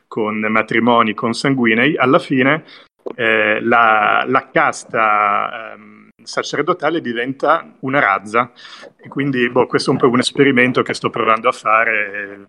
con 0.07 0.39
matrimoni 0.39 1.13
consanguinei, 1.13 1.95
alla 1.95 2.19
fine 2.19 2.65
eh, 3.15 3.61
la, 3.61 4.23
la, 4.27 4.49
casta... 4.51 5.73
Ehm, 5.73 6.00
sacerdotale 6.23 7.01
diventa 7.01 7.75
una 7.79 7.99
razza. 7.99 8.51
E 8.97 9.07
quindi 9.07 9.49
boh, 9.49 9.65
questo 9.65 9.89
è 9.89 9.93
un 9.93 9.99
po' 9.99 10.09
un 10.09 10.19
esperimento 10.19 10.81
che 10.81 10.93
sto 10.93 11.09
provando 11.09 11.49
a 11.49 11.51
fare 11.51 12.45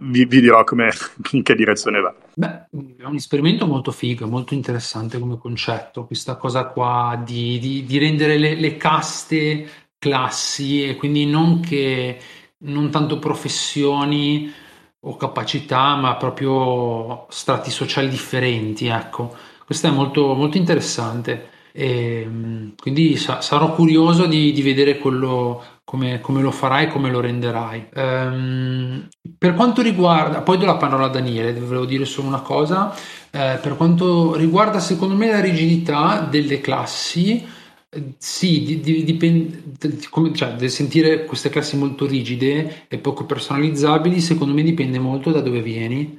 vi, 0.00 0.24
vi, 0.24 0.40
dirò 0.40 0.64
come, 0.64 0.90
in 1.32 1.42
che 1.42 1.54
direzione 1.54 2.00
va. 2.00 2.14
Beh, 2.34 2.66
è 2.98 3.04
un 3.04 3.14
esperimento 3.14 3.66
molto 3.66 3.90
figo 3.90 4.26
molto 4.26 4.54
interessante 4.54 5.18
come 5.18 5.38
concetto 5.38 6.06
questa 6.06 6.36
cosa 6.36 6.66
qua 6.66 7.20
di, 7.24 7.58
di, 7.58 7.84
di 7.84 7.98
rendere 7.98 8.38
le, 8.38 8.54
le, 8.54 8.76
caste 8.76 9.68
classi 9.98 10.88
e 10.88 10.96
quindi 10.96 11.26
non 11.26 11.60
che 11.60 12.18
non 12.58 12.90
tanto 12.90 13.18
professioni 13.18 14.52
o 15.00 15.16
capacità 15.16 15.96
ma 15.96 16.16
proprio 16.16 17.26
strati 17.28 17.70
sociali 17.70 18.08
differenti 18.08 18.86
ecco. 18.86 19.34
Questo 19.64 19.88
è 19.88 19.90
molto, 19.90 20.34
molto 20.34 20.56
interessante 20.56 21.50
e, 21.72 22.22
ehm, 22.22 22.74
quindi 22.76 23.16
sa- 23.16 23.40
sarò 23.40 23.74
curioso 23.74 24.26
di, 24.26 24.52
di 24.52 24.62
vedere 24.62 24.98
quello, 24.98 25.62
come, 25.84 26.20
come, 26.20 26.42
lo 26.42 26.50
farai 26.50 26.86
e 26.86 26.88
come 26.88 27.10
lo 27.10 27.20
renderai. 27.20 27.86
Um, 27.94 29.08
per 29.36 29.54
quanto 29.54 29.82
riguarda, 29.82 30.42
poi 30.42 30.58
do 30.58 30.66
la 30.66 30.76
parola 30.76 31.06
a 31.06 31.08
Daniele, 31.08 31.52
volevo 31.52 31.84
dire 31.84 32.04
solo 32.04 32.28
una 32.28 32.40
cosa, 32.40 32.94
eh, 33.30 33.58
per 33.60 33.76
quanto 33.76 34.34
riguarda 34.34 34.80
secondo 34.80 35.14
me 35.14 35.30
la 35.30 35.40
rigidità 35.40 36.26
delle 36.28 36.60
classi, 36.60 37.46
eh, 37.90 38.14
sì, 38.18 38.80
dipende, 38.82 39.62
di, 39.78 40.08
cioè, 40.34 40.68
sentire 40.68 41.24
queste 41.24 41.48
classi 41.48 41.76
molto 41.76 42.06
rigide 42.06 42.86
e 42.88 42.98
poco 42.98 43.24
personalizzabili, 43.24 44.20
secondo 44.20 44.54
me 44.54 44.62
dipende 44.62 44.98
molto 44.98 45.30
da 45.30 45.40
dove 45.40 45.62
vieni 45.62 46.18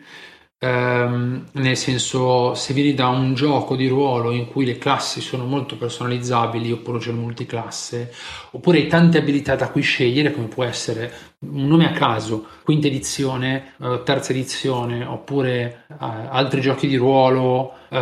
ehm, 0.59 1.45
nel 1.53 1.77
senso 1.77 2.53
se 2.53 2.73
vieni 2.73 2.93
da 2.93 3.07
un 3.07 3.33
gioco 3.33 3.75
di 3.75 3.87
ruolo 3.87 4.31
in 4.31 4.47
cui 4.47 4.65
le 4.65 4.77
classi 4.77 5.21
sono 5.21 5.45
molto 5.45 5.77
personalizzabili 5.77 6.71
oppure 6.71 6.99
c'è 6.99 7.09
il 7.09 7.15
multiclasse 7.15 8.13
oppure 8.51 8.79
hai 8.79 8.87
tante 8.87 9.17
abilità 9.17 9.55
da 9.55 9.69
cui 9.69 9.81
scegliere 9.81 10.31
come 10.31 10.47
può 10.47 10.63
essere 10.65 11.11
un 11.39 11.67
nome 11.67 11.87
a 11.87 11.91
caso 11.91 12.45
quinta 12.63 12.87
edizione 12.87 13.73
eh, 13.81 14.01
terza 14.03 14.31
edizione 14.31 15.05
oppure 15.05 15.85
eh, 15.89 15.95
altri 15.99 16.59
giochi 16.61 16.87
di 16.87 16.97
ruolo 16.97 17.73
eh, 17.89 17.97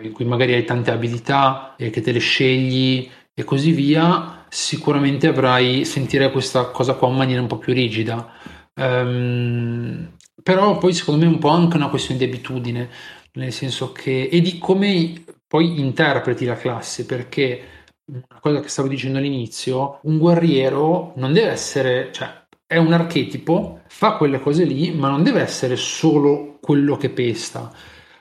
in 0.00 0.12
cui 0.12 0.24
magari 0.24 0.54
hai 0.54 0.64
tante 0.64 0.90
abilità 0.90 1.74
e 1.76 1.90
che 1.90 2.00
te 2.00 2.12
le 2.12 2.18
scegli 2.20 3.08
e 3.34 3.44
così 3.44 3.70
via 3.72 4.46
sicuramente 4.48 5.28
avrai 5.28 5.84
sentirai 5.84 6.32
questa 6.32 6.64
cosa 6.70 6.94
qua 6.94 7.08
in 7.08 7.16
maniera 7.16 7.40
un 7.40 7.46
po' 7.46 7.58
più 7.58 7.72
rigida. 7.72 8.32
Um, 8.74 10.08
però 10.42 10.78
poi 10.78 10.92
secondo 10.92 11.24
me 11.24 11.30
è 11.30 11.34
un 11.34 11.40
po' 11.40 11.48
anche 11.48 11.76
una 11.76 11.88
questione 11.88 12.18
di 12.18 12.26
abitudine, 12.26 12.88
nel 13.32 13.52
senso 13.52 13.92
che 13.92 14.28
e 14.30 14.40
di 14.40 14.58
come 14.58 15.24
poi 15.46 15.80
interpreti 15.80 16.44
la 16.44 16.56
classe, 16.56 17.06
perché 17.06 17.62
una 18.06 18.40
cosa 18.40 18.60
che 18.60 18.68
stavo 18.68 18.88
dicendo 18.88 19.18
all'inizio, 19.18 20.00
un 20.02 20.18
guerriero 20.18 21.12
non 21.16 21.32
deve 21.32 21.50
essere, 21.50 22.10
cioè 22.12 22.46
è 22.66 22.76
un 22.76 22.92
archetipo, 22.92 23.80
fa 23.88 24.16
quelle 24.16 24.40
cose 24.40 24.64
lì, 24.64 24.90
ma 24.92 25.08
non 25.08 25.22
deve 25.22 25.40
essere 25.40 25.76
solo 25.76 26.58
quello 26.60 26.96
che 26.96 27.10
pesta. 27.10 27.72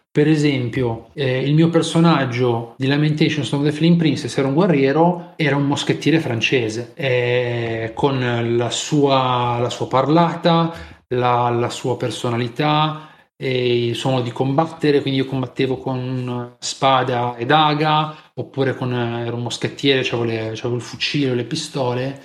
Per 0.09 0.28
esempio, 0.28 1.09
eh, 1.13 1.43
il 1.43 1.53
mio 1.53 1.70
personaggio 1.70 2.74
di 2.78 2.88
Lamentations 2.88 3.51
of 3.51 3.63
the 3.63 3.72
Flame 3.72 3.97
Princess 3.97 4.36
era 4.38 4.47
un 4.47 4.55
guerriero, 4.55 5.34
era 5.36 5.55
un 5.55 5.68
moschettiere 5.68 6.20
francese, 6.20 6.93
eh, 6.95 7.91
con 7.93 8.55
la 8.57 8.70
sua, 8.70 9.59
la 9.59 9.70
sua 9.70 9.88
parlata, 9.88 10.74
la, 11.10 11.49
la 11.49 11.70
sua 11.70 11.97
personalità 11.97 13.12
il 13.39 13.95
suo 13.95 14.12
modo 14.12 14.24
di 14.24 14.32
combattere, 14.32 15.01
quindi 15.01 15.20
io 15.20 15.28
combattevo 15.28 15.78
con 15.78 16.55
spada 16.60 17.36
e 17.36 17.45
daga, 17.45 18.16
oppure 18.34 18.76
con, 18.76 18.93
ero 18.93 19.36
un 19.36 19.43
moschettiere, 19.43 19.99
avevo, 19.99 20.24
le, 20.24 20.49
avevo 20.49 20.76
il 20.76 20.82
fucile, 20.82 21.36
le 21.36 21.45
pistole, 21.45 22.22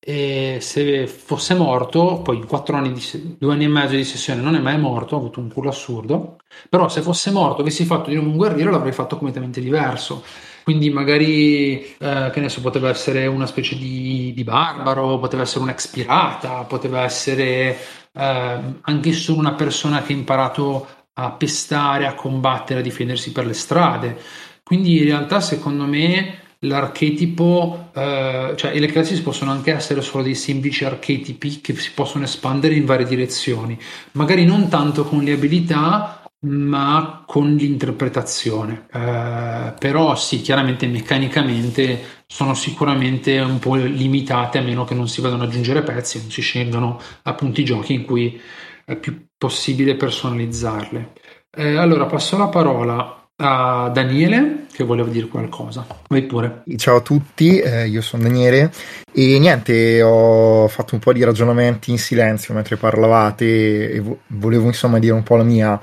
e 0.00 0.58
se 0.60 1.06
fosse 1.06 1.54
morto, 1.54 2.22
poi 2.22 2.36
in 2.38 2.46
quattro 2.46 2.76
anni, 2.76 2.92
di, 2.92 3.36
due 3.38 3.52
anni 3.52 3.64
e 3.64 3.68
mezzo 3.68 3.94
di 3.94 4.04
sessione 4.04 4.40
non 4.40 4.54
è 4.56 4.58
mai 4.58 4.78
morto, 4.78 5.14
ho 5.14 5.18
avuto 5.18 5.38
un 5.40 5.52
culo 5.52 5.68
assurdo, 5.68 6.38
però 6.68 6.88
se 6.88 7.02
fosse 7.02 7.30
morto, 7.30 7.60
avessi 7.60 7.84
fatto 7.84 8.08
di 8.08 8.16
nuovo 8.16 8.30
un 8.30 8.36
guerriero, 8.36 8.70
l'avrei 8.70 8.92
fatto 8.92 9.16
completamente 9.16 9.60
diverso 9.60 10.24
quindi 10.68 10.90
magari 10.90 11.80
eh, 11.96 12.30
che 12.30 12.40
ne 12.40 12.50
so, 12.50 12.60
poteva 12.60 12.90
essere 12.90 13.26
una 13.26 13.46
specie 13.46 13.74
di, 13.74 14.34
di, 14.34 14.44
barbaro, 14.44 15.18
poteva 15.18 15.40
essere 15.40 15.60
un 15.60 15.70
ex 15.70 15.86
pirata, 15.86 16.64
poteva 16.64 17.04
essere 17.04 17.78
eh, 18.12 18.60
anche 18.82 19.12
solo 19.12 19.38
una 19.38 19.54
persona 19.54 20.02
che 20.02 20.12
ha 20.12 20.16
imparato 20.16 20.86
a 21.14 21.30
pestare, 21.30 22.06
a 22.06 22.12
combattere, 22.12 22.80
a 22.80 22.82
difendersi 22.82 23.32
per 23.32 23.46
le 23.46 23.54
strade. 23.54 24.20
Quindi 24.62 24.98
in 24.98 25.04
realtà 25.04 25.40
secondo 25.40 25.84
me 25.86 26.40
l'archetipo, 26.58 27.88
eh, 27.94 28.52
cioè 28.54 28.78
le 28.78 28.86
classi 28.88 29.22
possono 29.22 29.52
anche 29.52 29.72
essere 29.72 30.02
solo 30.02 30.22
dei 30.22 30.34
semplici 30.34 30.84
archetipi 30.84 31.62
che 31.62 31.74
si 31.76 31.92
possono 31.94 32.24
espandere 32.24 32.74
in 32.74 32.84
varie 32.84 33.06
direzioni, 33.06 33.78
magari 34.12 34.44
non 34.44 34.68
tanto 34.68 35.04
con 35.04 35.22
le 35.22 35.32
abilità, 35.32 36.17
ma 36.40 37.24
con 37.26 37.54
l'interpretazione. 37.54 38.86
Eh, 38.92 39.74
però 39.78 40.14
sì, 40.14 40.40
chiaramente 40.40 40.86
meccanicamente 40.86 42.22
sono 42.26 42.54
sicuramente 42.54 43.38
un 43.40 43.58
po' 43.58 43.74
limitate 43.74 44.58
a 44.58 44.62
meno 44.62 44.84
che 44.84 44.94
non 44.94 45.08
si 45.08 45.20
vadano 45.20 45.44
ad 45.44 45.50
aggiungere 45.50 45.82
pezzi, 45.82 46.20
non 46.20 46.30
si 46.30 46.42
scelgano 46.42 47.00
appunto 47.22 47.60
i 47.60 47.64
giochi 47.64 47.94
in 47.94 48.04
cui 48.04 48.40
è 48.84 48.96
più 48.96 49.26
possibile 49.36 49.96
personalizzarle. 49.96 51.12
Eh, 51.50 51.76
allora 51.76 52.06
passo 52.06 52.36
la 52.36 52.48
parola 52.48 53.30
a 53.40 53.88
Daniele 53.90 54.66
che 54.72 54.84
voleva 54.84 55.08
dire 55.08 55.28
qualcosa. 55.28 55.86
Vai 56.08 56.22
pure. 56.22 56.62
Ciao 56.76 56.96
a 56.96 57.00
tutti, 57.00 57.58
eh, 57.58 57.86
io 57.86 58.00
sono 58.00 58.24
Daniele 58.24 58.72
e 59.12 59.38
niente, 59.38 60.02
ho 60.02 60.66
fatto 60.68 60.94
un 60.94 61.00
po' 61.00 61.12
di 61.12 61.22
ragionamenti 61.22 61.90
in 61.90 61.98
silenzio 61.98 62.54
mentre 62.54 62.76
parlavate 62.76 63.90
e 63.90 64.00
vo- 64.00 64.20
volevo 64.28 64.66
insomma 64.66 64.98
dire 64.98 65.12
un 65.12 65.22
po' 65.22 65.36
la 65.36 65.44
mia. 65.44 65.80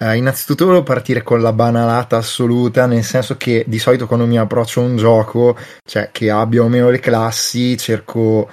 Uh, 0.00 0.12
innanzitutto 0.12 0.64
volevo 0.64 0.84
partire 0.84 1.22
con 1.24 1.42
la 1.42 1.52
banalata 1.52 2.18
assoluta, 2.18 2.86
nel 2.86 3.02
senso 3.02 3.36
che 3.36 3.64
di 3.66 3.80
solito 3.80 4.06
quando 4.06 4.26
mi 4.26 4.38
approccio 4.38 4.80
a 4.80 4.84
un 4.84 4.96
gioco, 4.96 5.56
cioè 5.84 6.10
che 6.12 6.30
abbia 6.30 6.62
o 6.62 6.68
meno 6.68 6.88
le 6.88 7.00
classi, 7.00 7.76
cerco, 7.76 8.48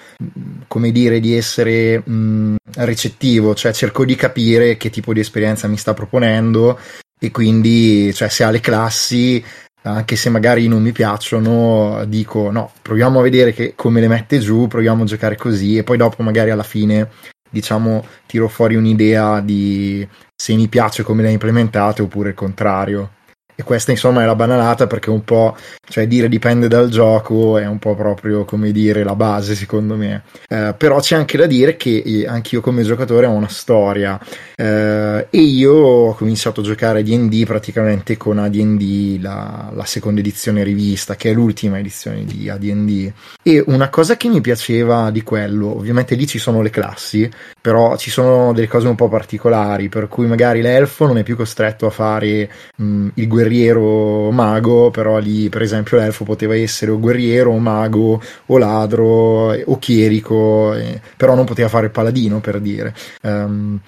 come 0.68 0.92
dire, 0.92 1.20
di 1.20 1.36
essere 1.36 2.00
mh, 2.00 2.56
recettivo, 2.78 3.54
cioè 3.54 3.74
cerco 3.74 4.06
di 4.06 4.16
capire 4.16 4.76
che 4.78 4.90
tipo 4.90 5.14
di 5.14 5.20
esperienza 5.20 5.68
mi 5.68 5.78
sta 5.78 5.94
proponendo 5.94 6.80
e 7.20 7.30
quindi 7.30 8.12
cioè, 8.14 8.28
se 8.28 8.44
ha 8.44 8.50
le 8.50 8.60
classi 8.60 9.44
anche 9.84 10.16
se 10.16 10.30
magari 10.30 10.68
non 10.68 10.82
mi 10.82 10.92
piacciono 10.92 12.04
dico 12.08 12.50
no 12.52 12.72
proviamo 12.82 13.20
a 13.20 13.24
vedere 13.24 13.54
che, 13.54 13.74
come 13.76 14.02
le 14.02 14.08
mette 14.08 14.40
giù 14.40 14.68
proviamo 14.68 15.04
a 15.04 15.06
giocare 15.06 15.38
così 15.38 15.78
e 15.78 15.84
poi 15.84 15.98
dopo 15.98 16.24
magari 16.24 16.50
alla 16.50 16.64
fine 16.64 17.10
diciamo 17.50 18.06
tiro 18.26 18.48
fuori 18.48 18.76
un'idea 18.76 19.40
di 19.40 20.08
se 20.36 20.54
mi 20.56 20.68
piace 20.68 21.04
come 21.04 21.22
le 21.22 21.30
ha 21.30 21.32
implementate 21.32 22.02
oppure 22.02 22.30
il 22.30 22.36
contrario 22.36 23.10
e 23.56 23.64
questa 23.64 23.92
insomma 23.92 24.22
è 24.22 24.26
la 24.26 24.36
banalata 24.36 24.86
perché 24.86 25.10
un 25.10 25.24
po', 25.24 25.56
cioè 25.88 26.08
dire 26.08 26.28
dipende 26.28 26.68
dal 26.68 26.90
gioco 26.90 27.58
è 27.58 27.66
un 27.66 27.80
po' 27.80 27.96
proprio 27.96 28.44
come 28.44 28.72
dire 28.72 29.04
la 29.04 29.16
base 29.16 29.56
secondo 29.56 29.96
me. 29.96 30.24
Eh, 30.48 30.74
però 30.78 31.00
c'è 31.00 31.16
anche 31.16 31.38
da 31.38 31.46
dire 31.46 31.78
che 31.78 32.04
eh, 32.06 32.28
anch'io 32.28 32.62
come 32.62 32.84
giocatore 32.84 33.26
ho 33.26 33.32
una 33.32 33.48
storia 33.48 34.20
eh, 34.56 35.28
e 35.30 35.40
io 35.40 35.74
ho 35.74 36.16
cominciato 36.16 36.62
a 36.62 36.64
giocare 36.64 37.00
a 37.00 37.04
D&D 37.04 37.46
praticamente 37.46 38.18
con 38.18 38.40
AD&D 38.40 39.22
la, 39.22 39.72
la 39.74 39.86
seconda 39.86 40.20
edizione 40.20 40.64
rivista 40.64 41.16
che 41.16 41.32
è 41.32 41.34
l'ultima 41.34 41.80
edizione 41.80 42.26
di 42.26 42.50
AD&D 42.50 43.12
e 43.42 43.64
una 43.68 43.90
cosa 43.90 44.18
che 44.18 44.28
mi 44.28 44.42
piaceva 44.42 45.12
di 45.12 45.24
quello, 45.24 45.76
ovviamente 45.76 46.16
lì 46.16 46.28
ci 46.28 46.40
sono 46.40 46.62
le 46.62 46.70
classi, 46.70 47.30
però 47.66 47.98
ci 47.98 48.12
sono 48.12 48.54
delle 48.54 48.68
cose 48.68 48.88
un 48.88 48.94
po' 48.94 49.08
particolari 49.08 49.90
per 49.90 50.08
cui 50.08 50.28
magari 50.28 50.62
l'elfo 50.62 51.08
non 51.08 51.18
è 51.18 51.24
più 51.24 51.36
costretto 51.36 51.88
a 51.88 51.90
fare 51.90 52.48
mh, 52.76 53.08
il 53.16 53.28
guerriero 53.28 54.30
mago, 54.30 54.92
però 54.92 55.18
lì 55.18 55.50
per 55.50 55.64
esempio 55.64 55.98
l'elfo 55.98 56.26
poteva 56.26 56.56
essere 56.56 56.92
o 56.92 57.00
guerriero 57.00 57.50
o 57.54 57.58
mago 57.58 58.22
o 58.46 58.58
ladro 58.60 59.52
o 59.56 59.80
chierico, 59.80 60.76
eh, 60.76 61.02
però 61.18 61.34
non 61.34 61.46
poteva 61.46 61.68
fare 61.68 61.88
il 61.88 61.92
paladino 61.92 62.40
per 62.40 62.60
dire. 62.60 62.94
Um, 63.24 63.80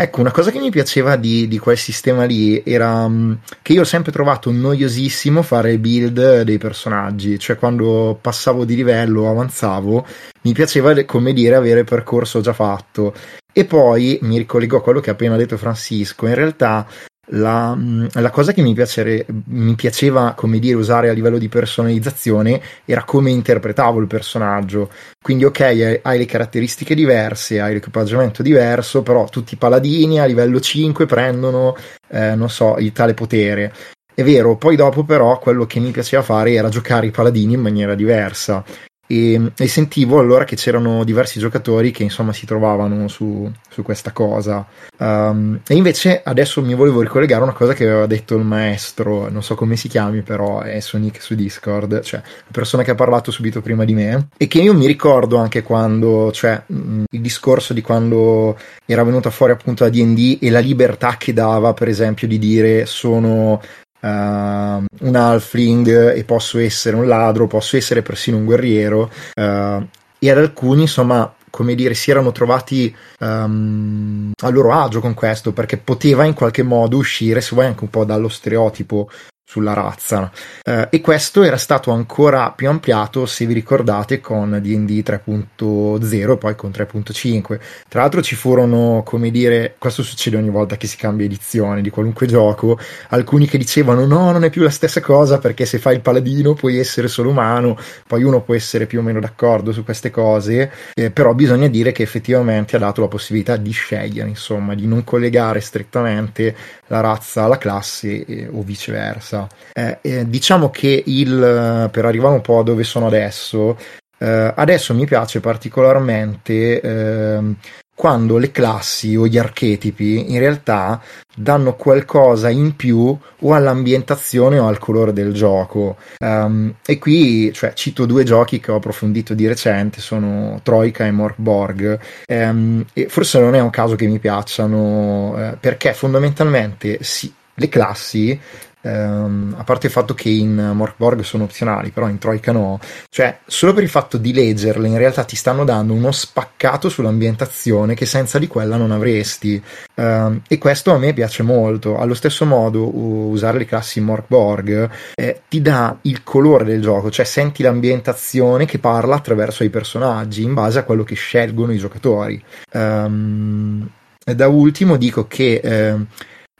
Ecco, 0.00 0.20
una 0.20 0.30
cosa 0.30 0.52
che 0.52 0.60
mi 0.60 0.70
piaceva 0.70 1.16
di, 1.16 1.48
di 1.48 1.58
quel 1.58 1.76
sistema 1.76 2.22
lì 2.22 2.62
era 2.64 3.04
um, 3.06 3.36
che 3.62 3.72
io 3.72 3.80
ho 3.80 3.84
sempre 3.84 4.12
trovato 4.12 4.48
noiosissimo 4.52 5.42
fare 5.42 5.72
il 5.72 5.80
build 5.80 6.42
dei 6.42 6.56
personaggi, 6.56 7.36
cioè 7.36 7.56
quando 7.56 8.16
passavo 8.20 8.64
di 8.64 8.76
livello 8.76 9.28
avanzavo, 9.28 10.06
mi 10.42 10.52
piaceva, 10.52 10.94
come 11.04 11.32
dire, 11.32 11.56
avere 11.56 11.80
il 11.80 11.84
percorso 11.84 12.40
già 12.40 12.52
fatto. 12.52 13.12
E 13.52 13.64
poi 13.64 14.20
mi 14.22 14.38
ricollego 14.38 14.76
a 14.76 14.82
quello 14.82 15.00
che 15.00 15.10
ha 15.10 15.14
appena 15.14 15.36
detto 15.36 15.56
Francisco, 15.56 16.28
in 16.28 16.36
realtà 16.36 16.86
la, 17.30 17.74
mm, 17.74 18.06
la, 18.12 18.30
cosa 18.30 18.52
che 18.52 18.62
mi, 18.62 18.74
piacere, 18.74 19.26
mi, 19.46 19.74
piaceva, 19.74 20.34
dire, 20.58 20.76
usare 20.76 21.08
a 21.08 21.12
livello 21.12 21.38
di 21.38 21.48
personalizzazione 21.48 22.60
era 22.84 23.04
come 23.04 23.30
interpretavo 23.30 24.00
il 24.00 24.06
personaggio. 24.06 24.90
Quindi, 25.20 25.44
ok, 25.44 26.00
hai 26.02 26.18
le 26.18 26.26
caratteristiche 26.26 26.94
diverse, 26.94 27.60
hai 27.60 27.74
l'equipaggiamento 27.74 28.42
diverso, 28.42 29.02
però 29.02 29.24
tutti 29.28 29.54
i 29.54 29.58
paladini 29.58 30.20
a 30.20 30.24
livello 30.24 30.60
5 30.60 31.06
prendono, 31.06 31.76
eh, 32.08 32.34
non 32.34 32.48
so, 32.48 32.76
il 32.78 32.92
tale 32.92 33.14
potere. 33.14 33.72
È 34.14 34.24
vero, 34.24 34.56
poi 34.56 34.74
dopo 34.74 35.04
però 35.04 35.38
quello 35.38 35.64
che 35.64 35.78
mi 35.78 35.92
piaceva 35.92 36.22
fare 36.22 36.52
era 36.52 36.68
giocare 36.68 37.06
i 37.06 37.12
paladini 37.12 37.54
in 37.54 37.60
maniera 37.60 37.94
diversa 37.94 38.64
e, 39.10 39.52
e, 39.56 39.68
sentivo 39.68 40.18
allora 40.18 40.44
che 40.44 40.54
c'erano 40.54 41.02
diversi 41.02 41.38
giocatori 41.40 41.90
che 41.90 42.02
insomma 42.02 42.34
si 42.34 42.44
trovavano 42.44 43.08
su, 43.08 43.50
su 43.70 43.82
questa 43.82 44.12
cosa. 44.12 44.66
Um, 44.98 45.60
e 45.66 45.74
invece 45.74 46.20
adesso 46.22 46.60
mi 46.62 46.74
volevo 46.74 47.00
ricollegare 47.00 47.40
a 47.40 47.44
una 47.44 47.54
cosa 47.54 47.72
che 47.72 47.84
aveva 47.84 48.06
detto 48.06 48.36
il 48.36 48.44
maestro. 48.44 49.30
Non 49.30 49.42
so 49.42 49.54
come 49.54 49.76
si 49.76 49.88
chiami 49.88 50.20
però 50.20 50.60
è 50.60 50.78
su 50.80 50.98
Nick 50.98 51.22
su 51.22 51.34
Discord 51.34 52.02
cioè 52.02 52.20
la 52.20 52.52
persona 52.52 52.82
che 52.82 52.90
ha 52.90 52.94
parlato 52.94 53.30
subito 53.30 53.62
prima 53.62 53.86
di 53.86 53.94
me. 53.94 54.28
E 54.36 54.46
che 54.46 54.60
io 54.60 54.74
mi 54.74 54.86
ricordo 54.86 55.38
anche 55.38 55.62
quando 55.62 56.30
cioè 56.32 56.62
mh, 56.66 57.04
il 57.10 57.20
discorso 57.22 57.72
di 57.72 57.80
quando 57.80 58.58
era 58.84 59.02
venuta 59.04 59.30
fuori 59.30 59.52
appunto 59.52 59.84
la 59.84 59.90
D&D 59.90 60.38
e 60.42 60.50
la 60.50 60.60
libertà 60.60 61.16
che 61.16 61.32
dava 61.32 61.72
per 61.72 61.88
esempio 61.88 62.28
di 62.28 62.38
dire 62.38 62.84
sono 62.84 63.60
Uh, 64.00 64.84
un 65.00 65.14
halfling 65.14 66.14
e 66.14 66.22
posso 66.24 66.58
essere 66.58 66.96
un 66.96 67.06
ladro, 67.06 67.46
posso 67.46 67.76
essere 67.76 68.02
persino 68.02 68.36
un 68.36 68.44
guerriero. 68.44 69.10
Uh, 69.34 69.86
e 70.20 70.30
ad 70.30 70.38
alcuni 70.38 70.82
insomma 70.82 71.32
come 71.50 71.74
dire 71.74 71.94
si 71.94 72.10
erano 72.10 72.32
trovati 72.32 72.94
um, 73.20 74.32
a 74.42 74.48
loro 74.48 74.72
agio 74.72 75.00
con 75.00 75.14
questo 75.14 75.52
perché 75.52 75.78
poteva 75.78 76.24
in 76.24 76.34
qualche 76.34 76.62
modo 76.62 76.96
uscire 76.96 77.40
se 77.40 77.54
vuoi 77.54 77.66
anche 77.66 77.84
un 77.84 77.90
po' 77.90 78.04
dallo 78.04 78.28
stereotipo 78.28 79.08
sulla 79.48 79.72
razza. 79.72 80.30
Eh, 80.62 80.88
e 80.90 81.00
questo 81.00 81.42
era 81.42 81.56
stato 81.56 81.90
ancora 81.90 82.52
più 82.54 82.68
ampliato, 82.68 83.24
se 83.24 83.46
vi 83.46 83.54
ricordate, 83.54 84.20
con 84.20 84.60
DD 84.60 85.02
3.0 85.02 86.32
e 86.32 86.36
poi 86.36 86.54
con 86.54 86.68
3.5. 86.68 87.58
Tra 87.88 88.02
l'altro 88.02 88.20
ci 88.20 88.36
furono, 88.36 89.02
come 89.06 89.30
dire, 89.30 89.76
questo 89.78 90.02
succede 90.02 90.36
ogni 90.36 90.50
volta 90.50 90.76
che 90.76 90.86
si 90.86 90.98
cambia 90.98 91.24
edizione 91.24 91.80
di 91.80 91.88
qualunque 91.88 92.26
gioco, 92.26 92.78
alcuni 93.08 93.46
che 93.46 93.56
dicevano 93.56 94.04
no, 94.04 94.32
non 94.32 94.44
è 94.44 94.50
più 94.50 94.62
la 94.62 94.68
stessa 94.68 95.00
cosa 95.00 95.38
perché 95.38 95.64
se 95.64 95.78
fai 95.78 95.94
il 95.94 96.02
paladino 96.02 96.52
puoi 96.52 96.78
essere 96.78 97.08
solo 97.08 97.30
umano, 97.30 97.78
poi 98.06 98.24
uno 98.24 98.42
può 98.42 98.54
essere 98.54 98.84
più 98.84 98.98
o 98.98 99.02
meno 99.02 99.18
d'accordo 99.18 99.72
su 99.72 99.82
queste 99.82 100.10
cose, 100.10 100.70
eh, 100.92 101.10
però 101.10 101.32
bisogna 101.32 101.68
dire 101.68 101.92
che 101.92 102.02
effettivamente 102.02 102.76
ha 102.76 102.78
dato 102.78 103.00
la 103.00 103.08
possibilità 103.08 103.56
di 103.56 103.70
scegliere, 103.70 104.28
insomma, 104.28 104.74
di 104.74 104.86
non 104.86 105.04
collegare 105.04 105.60
strettamente 105.60 106.54
la 106.88 107.00
razza 107.00 107.44
alla 107.44 107.58
classe 107.58 108.24
eh, 108.24 108.48
o 108.50 108.62
viceversa. 108.62 109.46
Eh, 109.72 109.98
eh, 110.02 110.28
diciamo 110.28 110.70
che 110.70 111.02
il, 111.06 111.88
per 111.90 112.04
arrivare 112.04 112.34
un 112.34 112.40
po' 112.40 112.58
a 112.58 112.62
dove 112.62 112.84
sono 112.84 113.06
adesso, 113.06 113.78
eh, 114.18 114.52
adesso 114.54 114.94
mi 114.94 115.06
piace 115.06 115.40
particolarmente 115.40 116.80
ehm, 116.80 117.56
quando 117.98 118.38
le 118.38 118.52
classi 118.52 119.16
o 119.16 119.26
gli 119.26 119.38
archetipi 119.38 120.30
in 120.30 120.38
realtà 120.38 121.02
danno 121.34 121.74
qualcosa 121.74 122.48
in 122.48 122.76
più 122.76 123.18
o 123.40 123.52
all'ambientazione 123.54 124.56
o 124.60 124.68
al 124.68 124.78
colore 124.78 125.12
del 125.12 125.32
gioco. 125.32 125.96
Um, 126.20 126.74
e 126.86 126.96
qui 126.98 127.52
cioè, 127.52 127.72
cito 127.72 128.06
due 128.06 128.22
giochi 128.22 128.60
che 128.60 128.70
ho 128.70 128.76
approfondito 128.76 129.34
di 129.34 129.48
recente, 129.48 130.00
sono 130.00 130.60
Troika 130.62 131.06
e 131.06 131.10
Morkborg. 131.10 131.98
Um, 132.28 132.84
e 132.92 133.08
forse 133.08 133.40
non 133.40 133.56
è 133.56 133.60
un 133.60 133.70
caso 133.70 133.96
che 133.96 134.06
mi 134.06 134.20
piacciono, 134.20 135.34
eh, 135.36 135.56
perché 135.58 135.92
fondamentalmente 135.92 136.98
sì, 137.02 137.34
le 137.52 137.68
classi 137.68 138.38
ehm, 138.82 139.54
a 139.56 139.64
parte 139.64 139.86
il 139.86 139.92
fatto 139.92 140.14
che 140.14 140.28
in 140.28 140.72
Morkborg 140.74 141.22
sono 141.22 141.44
opzionali, 141.44 141.90
però 141.90 142.08
in 142.08 142.18
Troika 142.18 142.52
no, 142.52 142.78
cioè 143.10 143.38
solo 143.46 143.72
per 143.72 143.82
il 143.82 143.88
fatto 143.88 144.16
di 144.18 144.32
leggerle 144.32 144.88
in 144.88 144.98
realtà 144.98 145.24
ti 145.24 145.36
stanno 145.36 145.64
dando 145.64 145.92
uno 145.92 146.12
spaccato 146.12 146.88
sull'ambientazione 146.88 147.94
che 147.94 148.06
senza 148.06 148.38
di 148.38 148.46
quella 148.46 148.76
non 148.76 148.90
avresti 148.90 149.62
ehm, 149.94 150.42
e 150.48 150.58
questo 150.58 150.92
a 150.92 150.98
me 150.98 151.12
piace 151.12 151.42
molto. 151.42 151.98
Allo 151.98 152.14
stesso 152.14 152.44
modo 152.44 152.96
usare 152.96 153.58
le 153.58 153.64
classi 153.64 153.98
in 153.98 154.06
Morkborg 154.06 154.90
eh, 155.14 155.42
ti 155.48 155.60
dà 155.60 155.96
il 156.02 156.22
colore 156.22 156.64
del 156.64 156.80
gioco, 156.80 157.10
cioè 157.10 157.24
senti 157.24 157.62
l'ambientazione 157.62 158.64
che 158.64 158.78
parla 158.78 159.16
attraverso 159.16 159.64
i 159.64 159.70
personaggi 159.70 160.42
in 160.42 160.54
base 160.54 160.78
a 160.78 160.84
quello 160.84 161.04
che 161.04 161.14
scelgono 161.14 161.72
i 161.72 161.78
giocatori. 161.78 162.42
Um, 162.72 163.88
da 164.24 164.48
ultimo 164.48 164.96
dico 164.96 165.26
che 165.26 165.60
eh, 165.62 165.96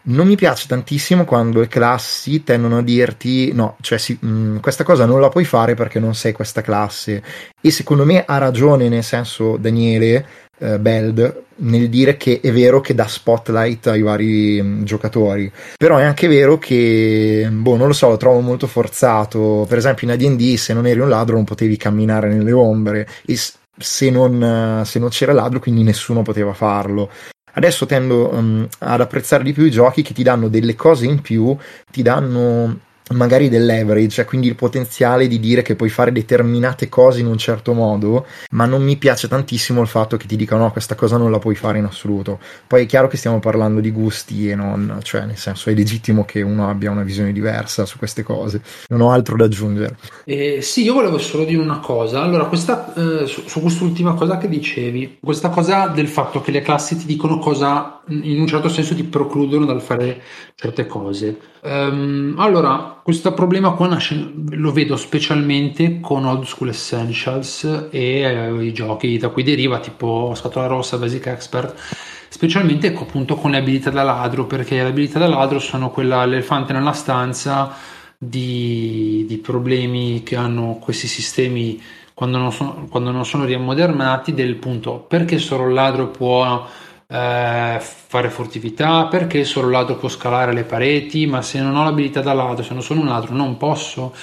non 0.03 0.27
mi 0.27 0.37
piace 0.37 0.67
tantissimo 0.67 1.25
quando 1.25 1.61
le 1.61 1.69
classi 1.69 2.43
tendono 2.45 2.79
a 2.79 2.83
dirti 2.83 3.53
no, 3.53 3.77
cioè 3.81 3.99
sì, 3.99 4.17
mh, 4.19 4.29
mm, 4.29 4.57
questa 4.59 4.85
cosa 4.85 5.05
non 5.05 5.21
la 5.21 5.29
puoi 5.29 5.45
fare 5.45 5.75
perché 5.75 5.99
non 5.99 6.15
sei 6.15 6.33
questa 6.33 6.63
classe. 6.63 7.23
E 7.61 7.71
secondo 7.71 8.05
me 8.05 8.25
ha 8.25 8.39
ragione, 8.39 8.89
nel 8.89 9.05
senso, 9.05 9.57
Daniele 9.57 10.27
eh, 10.59 10.79
Beld, 10.79 11.45
nel 11.57 11.89
dire 11.89 12.17
che 12.17 12.41
è 12.41 12.53
vero 12.53 12.81
che 12.81 12.95
dà 12.95 13.07
spotlight 13.07 13.89
ai 13.89 14.03
vari 14.03 14.63
mh, 14.63 14.67
mm, 14.67 14.83
giocatori. 14.85 15.51
Però 15.77 15.97
è 15.99 16.05
anche 16.05 16.29
vero 16.29 16.59
che, 16.59 17.49
boh, 17.51 17.77
non 17.77 17.89
lo 17.89 17.93
so, 17.93 18.09
lo 18.09 18.17
trovo 18.17 18.41
molto 18.41 18.67
forzato. 18.67 19.67
Per 19.69 19.79
esempio 19.79 20.07
in 20.07 20.13
AD&D 20.15 20.55
se 20.57 20.73
non 20.73 20.87
eri 20.87 21.01
un 21.01 21.09
ladro 21.09 21.37
non 21.37 21.45
potevi 21.45 21.77
camminare 21.77 22.29
nelle 22.29 22.53
ombre. 22.53 23.09
E 23.27 23.37
se 23.81 24.11
non, 24.11 24.83
se 24.85 24.99
non, 24.99 25.09
c'era 25.09 25.33
ladro, 25.33 25.61
quindi 25.61 25.83
nessuno 25.83 26.23
poteva 26.23 26.53
farlo. 26.53 27.11
Adesso 27.53 27.87
tendo 27.87 28.33
um, 28.33 28.69
ad 28.79 29.01
apprezzare 29.01 29.43
di 29.43 29.53
più 29.53 29.65
i 29.65 29.71
giochi 29.71 30.03
che 30.03 30.15
ti 30.15 30.23
danno 30.23 30.49
delle 30.49 30.75
cose 30.75 31.07
in 31.07 31.21
più, 31.21 31.57
ti 31.91 32.03
danno 32.03 32.81
magari 33.11 33.49
del 33.49 33.65
leverage, 33.65 34.09
cioè 34.09 34.25
quindi 34.25 34.49
il 34.49 34.55
potenziale 34.55 35.27
di 35.27 35.41
dire 35.41 35.63
che 35.63 35.77
puoi 35.77 35.89
fare 35.89 36.13
determinate 36.13 36.89
cose 36.89 37.21
in 37.21 37.27
un 37.27 37.39
certo 37.39 37.73
modo, 37.73 38.27
ma 38.51 38.67
non 38.67 38.83
mi 38.83 38.97
piace 38.97 39.29
tantissimo 39.29 39.81
il 39.81 39.89
fatto 39.89 40.17
che 40.17 40.27
ti 40.27 40.37
dicano 40.37 40.65
no, 40.65 40.73
questa 40.73 40.95
cosa 40.95 41.17
non 41.17 41.31
la 41.31 41.39
puoi 41.39 41.55
fare 41.55 41.79
in 41.79 41.85
assoluto. 41.85 42.39
Poi 42.67 42.83
è 42.83 42.87
chiaro 42.87 43.09
che 43.09 43.17
stiamo 43.17 43.39
parlando 43.39 43.81
di 43.81 43.91
gusti 43.91 44.51
e 44.51 44.55
non, 44.55 44.99
cioè 45.03 45.25
nel 45.25 45.37
senso 45.37 45.71
è 45.71 45.75
legittimo 45.75 46.25
che 46.25 46.43
uno 46.43 46.69
abbia 46.69 46.91
una 46.91 47.03
visione 47.03 47.33
diversa 47.33 47.85
su 47.85 47.99
queste 47.99 48.23
cose. 48.23 48.61
Non 48.89 49.01
ho 49.01 49.11
altro 49.11 49.37
da 49.37 49.45
aggiungere. 49.45 49.97
Eh, 50.25 50.61
sì, 50.63 50.83
io 50.83 50.95
volevo 50.95 51.19
solo 51.19 51.45
dire 51.45 51.61
una 51.61 51.79
cosa. 51.79 52.23
Allora, 52.23 52.47
questa, 52.47 52.93
eh, 52.95 53.27
su, 53.27 53.43
su 53.47 53.61
quest'ultima 53.61 54.15
cosa 54.15 54.39
che 54.39 54.49
dicevi, 54.49 55.19
questa 55.23 55.49
cosa 55.49 55.87
del 55.89 56.09
fatto 56.09 56.41
che 56.41 56.51
le 56.51 56.63
classi 56.63 56.97
ti 56.97 57.07
dicono 57.07 57.39
cosa 57.39 57.99
in 58.11 58.41
un 58.41 58.47
certo 58.47 58.69
senso 58.69 58.95
ti 58.95 59.05
precludono 59.05 59.65
dal 59.65 59.83
fare 59.83 60.23
certe 60.55 60.87
cose. 60.87 61.39
Um, 61.61 62.35
allora, 62.39 63.01
questo 63.03 63.33
problema 63.35 63.73
qua 63.73 63.89
nasce, 63.89 64.33
lo 64.51 64.73
vedo 64.73 64.97
specialmente 64.97 65.99
con 66.01 66.25
Old 66.25 66.45
School 66.45 66.71
Essentials 66.71 67.89
e 67.91 68.21
eh, 68.21 68.65
i 68.65 68.73
giochi 68.73 69.19
da 69.19 69.29
cui 69.31 69.43
deriva, 69.43 69.81
tipo 69.81 70.33
Scatola 70.35 70.67
Rossa, 70.67 70.99
Basic 70.99 71.27
Expert, 71.27 71.75
specialmente 72.29 72.95
appunto 72.95 73.35
con 73.35 73.51
le 73.51 73.57
abilità 73.57 73.91
da 73.91 74.03
ladro, 74.03 74.47
perché 74.47 74.77
le 74.77 74.89
abilità 74.89 75.19
da 75.19 75.27
ladro 75.27 75.59
sono 75.59 75.91
quella, 75.91 76.25
l'elefante 76.25 76.73
nella 76.73 76.93
stanza 76.93 77.75
di, 78.17 79.25
di 79.27 79.39
problemi 79.39 80.23
che 80.23 80.37
hanno 80.37 80.79
questi 80.81 81.07
sistemi 81.07 81.81
quando 82.15 82.39
non 82.39 82.51
sono, 82.51 82.87
quando 82.91 83.13
non 83.13 83.25
sono 83.25 83.45
riammodernati, 83.45 84.35
del 84.35 84.57
punto 84.57 84.99
perché 84.99 85.39
solo 85.39 85.69
il 85.69 85.75
ladro 85.75 86.09
può 86.09 86.67
eh, 87.11 87.79
fare 87.81 88.31
furtività, 88.31 89.07
perché 89.07 89.45
solo 89.45 89.71
ladro 89.71 89.97
può 89.97 90.09
scalare 90.09 90.53
le 90.53 90.65
pareti, 90.65 91.27
ma 91.27 91.43
se 91.43 91.61
non 91.61 91.77
ho 91.77 91.85
l'abilità 91.85 92.21
da 92.21 92.35
ladro, 92.35 92.63
se 92.63 92.75
non 92.75 92.83
sono 92.83 93.01
un 93.01 93.07
ladro, 93.09 93.35
non 93.35 93.57
posso. 93.57 94.15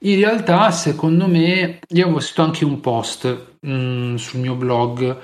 In 0.00 0.16
realtà, 0.16 0.70
secondo 0.70 1.26
me, 1.28 1.80
io 1.88 2.04
avevo 2.04 2.20
scritto 2.20 2.42
anche 2.42 2.64
un 2.64 2.80
post 2.80 3.56
mh, 3.60 3.72
mm, 3.72 4.14
sul 4.16 4.40
mio 4.40 4.54
blog. 4.54 5.18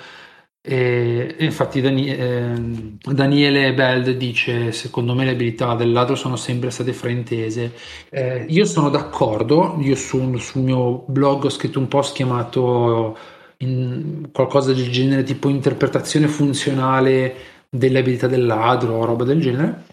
E, 0.69 1.37
infatti 1.39 1.81
Dani- 1.81 2.09
eh, 2.09 2.53
Daniele 3.01 3.73
Beld 3.73 4.11
dice 4.17 4.73
secondo 4.73 5.15
me 5.15 5.25
le 5.25 5.31
abilità 5.31 5.77
del 5.77 5.93
ladro 5.93 6.17
sono 6.17 6.35
sempre 6.35 6.71
state 6.71 6.93
fraintese 6.93 7.73
eh, 8.11 8.47
io 8.49 8.65
sono 8.65 8.91
d'accordo 8.91 9.77
io 9.79 9.95
sul, 9.95 10.41
sul 10.41 10.63
mio 10.63 11.05
blog 11.07 11.45
ho 11.45 11.51
scritto 11.51 11.79
un 11.79 11.87
post 11.87 12.17
chiamato 12.17 13.17
in 13.59 14.29
qualcosa 14.33 14.73
del 14.73 14.91
genere 14.91 15.23
tipo 15.23 15.49
interpretazione 15.49 16.29
funzionale 16.29 17.35
delle 17.69 17.99
abilità 17.99 18.27
del 18.27 18.47
ladro 18.47 18.95
o 18.95 19.05
roba 19.05 19.25
del 19.25 19.41
genere 19.41 19.85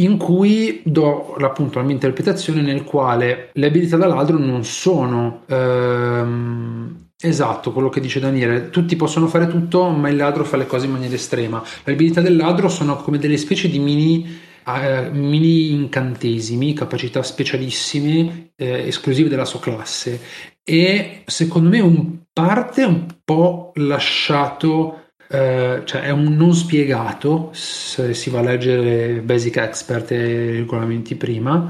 in 0.00 0.16
cui 0.16 0.80
do 0.84 1.34
appunto 1.34 1.78
la 1.78 1.84
mia 1.84 1.94
interpretazione 1.94 2.62
nel 2.62 2.84
quale 2.84 3.50
le 3.52 3.66
abilità 3.66 3.96
da 3.96 4.06
ladro 4.06 4.38
non 4.38 4.64
sono 4.64 5.42
ehm, 5.46 7.08
esatto 7.20 7.72
quello 7.72 7.88
che 7.88 8.00
dice 8.00 8.20
Daniele. 8.20 8.70
Tutti 8.70 8.94
possono 8.94 9.26
fare 9.26 9.48
tutto 9.48 9.88
ma 9.88 10.08
il 10.08 10.16
ladro 10.16 10.44
fa 10.44 10.56
le 10.56 10.66
cose 10.66 10.86
in 10.86 10.92
maniera 10.92 11.14
estrema. 11.14 11.62
Le 11.82 11.92
abilità 11.92 12.20
del 12.20 12.36
ladro 12.36 12.68
sono 12.68 12.96
come 12.96 13.18
delle 13.18 13.36
specie 13.36 13.68
di 13.68 13.78
mini 13.80 14.46
eh, 14.68 15.10
mini 15.10 15.72
incantesimi, 15.72 16.74
capacità 16.74 17.22
specialissime, 17.22 18.50
eh, 18.54 18.86
esclusive 18.86 19.28
della 19.28 19.46
sua 19.46 19.60
classe. 19.60 20.20
E 20.62 21.22
secondo 21.24 21.70
me 21.70 21.80
un 21.80 22.17
parte 22.38 22.84
un 22.84 23.06
po' 23.24 23.72
lasciato 23.74 25.06
eh, 25.28 25.82
cioè 25.84 26.02
è 26.02 26.10
un 26.10 26.36
non 26.36 26.54
spiegato 26.54 27.50
se 27.52 28.14
si 28.14 28.30
va 28.30 28.38
a 28.38 28.42
leggere 28.42 29.20
Basic 29.22 29.56
Expert 29.56 30.12
e 30.12 30.50
regolamenti 30.52 31.16
prima 31.16 31.68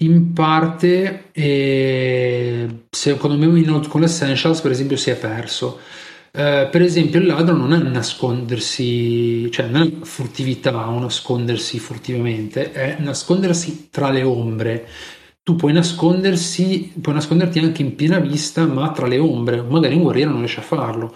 in 0.00 0.32
parte 0.32 1.30
eh, 1.32 2.84
secondo 2.90 3.36
me 3.36 3.58
in 3.58 3.70
Old 3.70 3.86
School 3.86 4.04
Essentials 4.04 4.60
per 4.60 4.70
esempio 4.70 4.96
si 4.96 5.10
è 5.10 5.16
perso. 5.16 5.80
Eh, 6.30 6.68
per 6.70 6.82
esempio 6.82 7.18
il 7.18 7.26
ladro 7.26 7.56
non 7.56 7.72
è 7.72 7.78
nascondersi 7.78 9.50
cioè 9.50 9.66
non 9.66 9.82
è 9.82 10.04
furtività 10.04 10.88
o 10.88 11.00
nascondersi 11.00 11.80
furtivamente 11.80 12.70
è 12.70 12.98
nascondersi 13.00 13.88
tra 13.90 14.10
le 14.10 14.22
ombre 14.22 14.86
tu 15.48 15.56
puoi 15.56 15.72
nascondersi, 15.72 16.92
puoi 17.00 17.14
nasconderti 17.14 17.58
anche 17.58 17.80
in 17.80 17.94
piena 17.94 18.18
vista, 18.18 18.66
ma 18.66 18.90
tra 18.90 19.06
le 19.06 19.18
ombre, 19.18 19.62
magari 19.62 19.94
un 19.94 20.02
guerriero 20.02 20.28
non 20.28 20.40
riesce 20.40 20.60
a 20.60 20.62
farlo. 20.62 21.14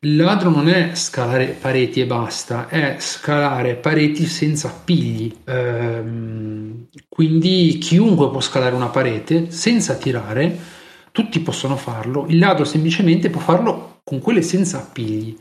Il 0.00 0.16
ladro 0.16 0.50
non 0.50 0.68
è 0.68 0.96
scalare 0.96 1.56
pareti 1.60 2.00
e 2.00 2.06
basta, 2.06 2.66
è 2.66 2.96
scalare 2.98 3.76
pareti 3.76 4.26
senza 4.26 4.66
appigli. 4.66 5.32
Ehm, 5.44 6.88
quindi 7.08 7.78
chiunque 7.78 8.30
può 8.30 8.40
scalare 8.40 8.74
una 8.74 8.88
parete 8.88 9.52
senza 9.52 9.94
tirare, 9.94 10.58
tutti 11.12 11.38
possono 11.38 11.76
farlo. 11.76 12.26
Il 12.28 12.38
ladro 12.38 12.64
semplicemente 12.64 13.30
può 13.30 13.40
farlo 13.40 14.00
con 14.02 14.18
quelle 14.18 14.42
senza 14.42 14.78
appigli 14.78 15.36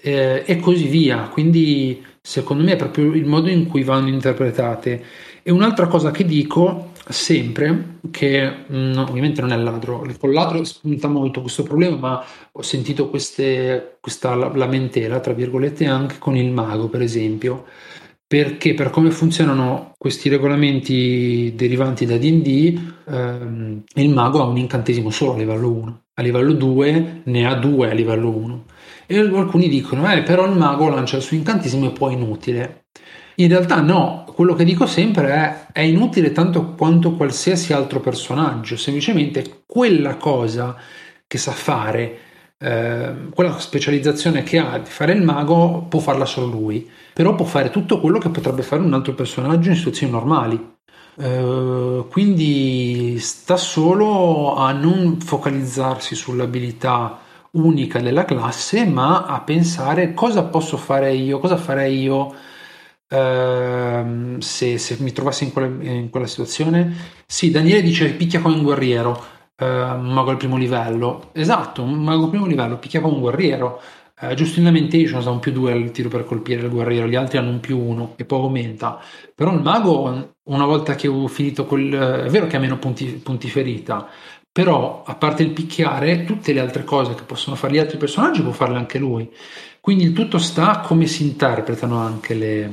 eh, 0.00 0.44
e 0.46 0.60
così 0.60 0.86
via. 0.86 1.22
Quindi 1.22 2.00
secondo 2.22 2.62
me 2.62 2.74
è 2.74 2.76
proprio 2.76 3.12
il 3.14 3.26
modo 3.26 3.48
in 3.48 3.66
cui 3.66 3.82
vanno 3.82 4.10
interpretate. 4.10 5.04
E 5.42 5.50
un'altra 5.50 5.88
cosa 5.88 6.12
che 6.12 6.24
dico 6.24 6.89
sempre 7.10 7.98
che 8.10 8.64
mm, 8.70 8.92
no, 8.92 9.02
ovviamente 9.08 9.40
non 9.40 9.52
è 9.52 9.56
ladro, 9.56 10.06
con 10.18 10.32
ladro 10.32 10.64
spunta 10.64 11.08
molto 11.08 11.40
questo 11.40 11.62
problema, 11.62 11.96
ma 11.96 12.24
ho 12.52 12.62
sentito 12.62 13.08
queste, 13.08 13.98
questa 14.00 14.34
lamentela, 14.34 15.20
tra 15.20 15.32
virgolette, 15.32 15.86
anche 15.86 16.18
con 16.18 16.36
il 16.36 16.50
mago, 16.50 16.88
per 16.88 17.02
esempio, 17.02 17.66
perché 18.26 18.74
per 18.74 18.90
come 18.90 19.10
funzionano 19.10 19.92
questi 19.98 20.28
regolamenti 20.28 21.52
derivanti 21.56 22.06
da 22.06 22.16
D&D, 22.16 22.92
ehm, 23.08 23.82
il 23.94 24.10
mago 24.10 24.40
ha 24.40 24.46
un 24.46 24.56
incantesimo 24.56 25.10
solo 25.10 25.34
a 25.34 25.36
livello 25.36 25.70
1, 25.70 26.02
a 26.14 26.22
livello 26.22 26.52
2 26.52 27.22
ne 27.24 27.46
ha 27.46 27.54
due 27.54 27.90
a 27.90 27.92
livello 27.92 28.30
1. 28.30 28.64
E 29.06 29.18
alcuni 29.18 29.68
dicono, 29.68 30.08
eh, 30.12 30.22
però 30.22 30.46
il 30.46 30.56
mago 30.56 30.88
lancia 30.88 31.16
il 31.16 31.22
suo 31.22 31.36
incantesimo 31.36 31.88
e 31.88 31.90
poi 31.90 32.14
è 32.14 32.16
inutile. 32.16 32.84
In 33.40 33.48
realtà 33.48 33.80
no, 33.80 34.26
quello 34.34 34.54
che 34.54 34.64
dico 34.64 34.84
sempre 34.84 35.28
è 35.28 35.60
è 35.72 35.80
inutile 35.80 36.30
tanto 36.32 36.74
quanto 36.74 37.12
qualsiasi 37.12 37.72
altro 37.72 38.00
personaggio, 38.00 38.76
semplicemente 38.76 39.62
quella 39.64 40.16
cosa 40.16 40.76
che 41.26 41.38
sa 41.38 41.52
fare, 41.52 42.18
eh, 42.58 43.14
quella 43.32 43.58
specializzazione 43.58 44.42
che 44.42 44.58
ha 44.58 44.78
di 44.78 44.90
fare 44.90 45.12
il 45.14 45.22
mago 45.22 45.86
può 45.88 46.00
farla 46.00 46.26
solo 46.26 46.48
lui, 46.48 46.86
però 47.14 47.34
può 47.34 47.46
fare 47.46 47.70
tutto 47.70 47.98
quello 47.98 48.18
che 48.18 48.28
potrebbe 48.28 48.62
fare 48.62 48.82
un 48.82 48.92
altro 48.92 49.14
personaggio 49.14 49.70
in 49.70 49.76
situazioni 49.76 50.12
normali. 50.12 50.78
Uh, 51.12 52.06
quindi 52.08 53.18
sta 53.18 53.56
solo 53.56 54.54
a 54.54 54.72
non 54.72 55.18
focalizzarsi 55.20 56.14
sull'abilità 56.14 57.18
unica 57.52 58.00
della 58.00 58.24
classe, 58.24 58.84
ma 58.86 59.24
a 59.24 59.40
pensare 59.40 60.14
cosa 60.14 60.44
posso 60.44 60.76
fare 60.76 61.12
io, 61.14 61.38
cosa 61.38 61.56
farei 61.56 62.02
io 62.02 62.34
Uh, 63.12 64.38
se, 64.38 64.78
se, 64.78 64.96
mi 65.00 65.10
trovassi 65.10 65.42
in, 65.42 65.52
quelle, 65.52 65.84
in, 65.84 66.10
quella 66.10 66.28
situazione. 66.28 66.94
Sì, 67.26 67.50
Daniele 67.50 67.82
dice 67.82 68.12
picchia 68.12 68.40
come 68.40 68.54
un 68.54 68.62
guerriero, 68.62 69.24
uh, 69.58 69.64
mago 69.64 70.30
al 70.30 70.36
primo 70.36 70.56
livello. 70.56 71.30
Esatto, 71.32 71.82
un 71.82 72.04
mago 72.04 72.24
al 72.24 72.30
primo 72.30 72.46
livello 72.46 72.78
picchia 72.78 73.00
come 73.00 73.14
un 73.14 73.20
guerriero. 73.20 73.80
Uh, 74.20 74.34
giusto 74.34 74.60
in 74.60 74.66
Lamentations 74.66 75.26
ha 75.26 75.30
un 75.30 75.40
più 75.40 75.50
2 75.50 75.72
al 75.72 75.90
tiro 75.90 76.08
per 76.08 76.24
colpire 76.24 76.62
il 76.62 76.70
guerriero, 76.70 77.08
gli 77.08 77.16
altri 77.16 77.38
hanno 77.38 77.50
un 77.50 77.58
più 77.58 77.80
1 77.80 78.12
e 78.14 78.24
poi 78.24 78.40
aumenta. 78.42 79.00
Però 79.34 79.52
il 79.52 79.60
mago, 79.60 80.34
una 80.44 80.64
volta 80.64 80.94
che 80.94 81.08
ho 81.08 81.26
finito 81.26 81.66
quel... 81.66 81.92
è 81.92 82.28
vero 82.28 82.46
che 82.46 82.56
ha 82.56 82.60
meno 82.60 82.78
punti, 82.78 83.06
punti 83.06 83.48
ferita, 83.48 84.08
però 84.52 85.02
a 85.04 85.14
parte 85.16 85.42
il 85.42 85.50
picchiare, 85.50 86.24
tutte 86.24 86.52
le 86.52 86.60
altre 86.60 86.84
cose 86.84 87.14
che 87.14 87.22
possono 87.22 87.56
fare 87.56 87.72
gli 87.72 87.78
altri 87.78 87.98
personaggi 87.98 88.42
può 88.42 88.52
farle 88.52 88.76
anche 88.76 88.98
lui. 88.98 89.28
Quindi 89.80 90.04
il 90.04 90.12
tutto 90.12 90.38
sta 90.38 90.70
a 90.70 90.80
come 90.80 91.06
si 91.06 91.22
interpretano 91.22 91.98
anche 91.98 92.34
le, 92.34 92.70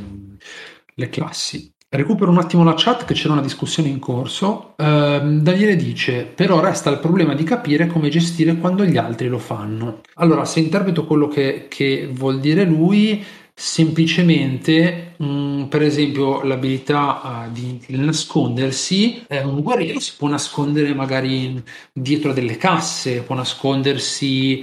le 0.98 1.10
classi. 1.10 1.72
Recupero 1.89 2.32
un 2.32 2.38
attimo 2.38 2.66
la 2.66 2.74
chat 2.76 3.06
che 3.06 3.14
c'era 3.14 3.32
una 3.32 3.41
discussione 3.41 3.88
in 3.88 4.00
corso. 4.00 4.74
Uh, 4.76 5.39
Daniele 5.39 5.78
dice: 5.78 6.24
Però 6.24 6.60
resta 6.60 6.89
il 6.89 7.00
problema 7.00 7.34
di 7.34 7.45
capire 7.45 7.88
come 7.88 8.10
gestire 8.10 8.58
quando 8.58 8.84
gli 8.84 8.98
altri 8.98 9.30
lo 9.30 9.38
fanno. 9.38 10.02
Allora, 10.16 10.43
se 10.43 10.60
interpreto 10.60 11.06
quello 11.06 11.30
che, 11.30 11.68
che 11.70 12.10
vuol 12.12 12.41
dire 12.41 12.66
lui, 12.66 13.24
semplicemente, 13.54 15.14
mh, 15.16 15.26
mm, 15.26 15.64
per 15.64 15.82
esempio, 15.82 16.43
l'abilità 16.43 17.45
uh, 17.48 17.52
di, 17.54 17.80
di, 17.88 17.98
nascondersi, 17.98 19.24
eh, 19.26 19.43
un 19.45 19.62
guerriero 19.62 20.02
si 20.02 20.12
può 20.18 20.28
nascondere 20.28 20.93
magari 20.93 21.64
dietro 21.93 22.34
delle 22.34 22.58
casse, 22.58 23.22
può 23.22 23.34
nascondersi 23.34 24.62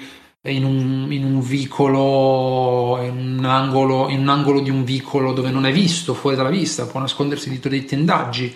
in 0.50 0.64
un, 0.64 1.10
in 1.10 1.24
un 1.24 1.40
vicolo, 1.40 3.00
in 3.02 3.36
un, 3.38 3.44
angolo, 3.44 4.08
in 4.08 4.20
un 4.20 4.28
angolo 4.28 4.60
di 4.60 4.70
un 4.70 4.84
vicolo 4.84 5.32
dove 5.32 5.50
non 5.50 5.66
è 5.66 5.72
visto, 5.72 6.14
fuori 6.14 6.36
dalla 6.36 6.50
vista, 6.50 6.86
può 6.86 7.00
nascondersi 7.00 7.48
dietro 7.48 7.70
dei 7.70 7.84
tendaggi. 7.84 8.54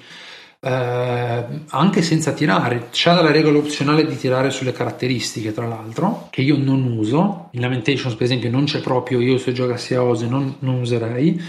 eh, 0.61 1.45
anche 1.69 2.03
senza 2.03 2.33
tirare. 2.33 2.89
C'è 2.91 3.13
la 3.15 3.31
regola 3.31 3.59
opzionale 3.59 4.07
di 4.07 4.17
tirare 4.17 4.51
sulle 4.51 4.73
caratteristiche, 4.73 5.53
tra 5.53 5.67
l'altro, 5.67 6.29
che 6.31 6.43
io 6.43 6.57
non 6.57 6.83
uso. 6.97 7.49
In 7.53 7.61
Lamentations, 7.61 8.15
per 8.15 8.25
esempio, 8.25 8.51
non 8.51 8.65
c'è 8.65 8.81
proprio. 8.81 9.21
Io 9.21 9.39
se 9.39 9.53
giocassi 9.53 9.95
a 9.95 10.03
Ose 10.03 10.27
non, 10.27 10.57
non 10.61 10.81
userei. 10.81 11.41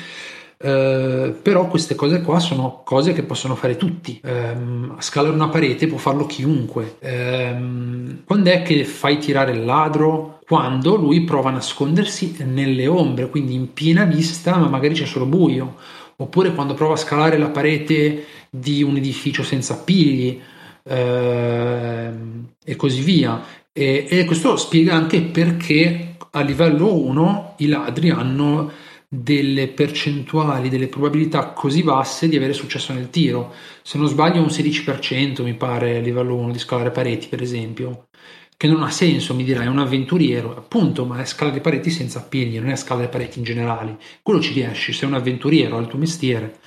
Uh, 0.62 1.36
però 1.42 1.68
queste 1.70 1.96
cose 1.96 2.22
qua 2.22 2.38
sono 2.42 2.82
cose 2.84 3.14
che 3.14 3.24
possono 3.24 3.56
fare 3.56 3.78
tutti. 3.78 4.20
Um, 4.26 5.00
scalare 5.00 5.34
una 5.34 5.48
parete 5.48 5.88
può 5.88 5.98
farlo 5.98 6.26
chiunque. 6.26 6.98
Um, 7.00 8.24
quando 8.26 8.52
è 8.52 8.62
che 8.62 8.84
fai 8.84 9.20
tirare 9.20 9.54
il 9.54 9.64
ladro? 9.64 10.42
Quando 10.46 10.96
lui 10.96 11.24
prova 11.24 11.48
a 11.48 11.54
nascondersi 11.54 12.36
nelle 12.44 12.88
ombre, 12.88 13.30
quindi 13.30 13.54
in 13.54 13.72
piena 13.72 14.04
vista, 14.04 14.58
ma 14.58 14.68
magari 14.68 14.96
c'è 14.96 15.06
solo 15.06 15.26
buio. 15.26 15.78
Oppure 16.18 16.54
quando 16.54 16.74
prova 16.74 16.96
a 16.96 16.98
scalare 16.98 17.38
la 17.38 17.50
parete 17.50 18.26
di 18.50 18.84
un 18.84 18.98
edificio 18.98 19.44
senza 19.44 19.76
appigli 19.76 20.42
uh, 20.84 20.92
e 20.92 22.76
così 22.76 23.02
via. 23.02 23.42
E, 23.72 24.08
e 24.10 24.26
questo 24.26 24.58
spiega 24.58 24.94
anche 24.94 25.22
perché 25.22 26.18
a 26.32 26.42
livello 26.42 26.94
1 26.96 27.54
i 27.60 27.68
ladri 27.68 28.10
hanno 28.10 28.88
delle 29.12 29.70
percentuali, 29.70 30.70
delle 30.70 30.88
probabilità 30.88 31.52
così 31.52 31.82
basse 31.82 32.30
di 32.30 32.38
avere 32.38 32.54
successo 32.54 32.94
nel 32.94 33.10
tiro. 33.10 33.54
Se 33.82 33.98
non 33.98 34.08
sbaglio 34.08 34.42
un 34.42 34.48
16% 34.48 35.42
mi 35.42 35.56
pare 35.56 35.98
a 35.98 36.02
livello 36.02 36.36
1 36.36 36.52
di 36.52 36.60
scalare 36.60 36.92
pareti, 36.92 37.28
per 37.28 37.42
esempio, 37.42 38.10
che 38.56 38.68
non 38.68 38.84
ha 38.84 38.92
senso, 38.92 39.34
mi 39.34 39.44
dirai, 39.44 39.66
è 39.66 39.70
un 39.70 39.80
avventuriero, 39.80 40.56
appunto, 40.56 41.06
ma 41.06 41.20
è 41.22 41.26
scalare 41.26 41.60
pareti 41.60 41.90
senza 41.90 42.20
appigli, 42.20 42.60
non 42.60 42.70
è 42.70 42.76
scalare 42.76 43.08
pareti 43.08 43.40
in 43.40 43.46
generale. 43.46 43.98
Quello 44.22 44.40
ci 44.42 44.54
riesci, 44.54 44.94
sei 44.94 45.08
un 45.10 45.16
avventuriero, 45.16 45.78
è 45.78 45.82
il 45.82 45.88
tuo 45.88 45.98
mestiere. 45.98 46.60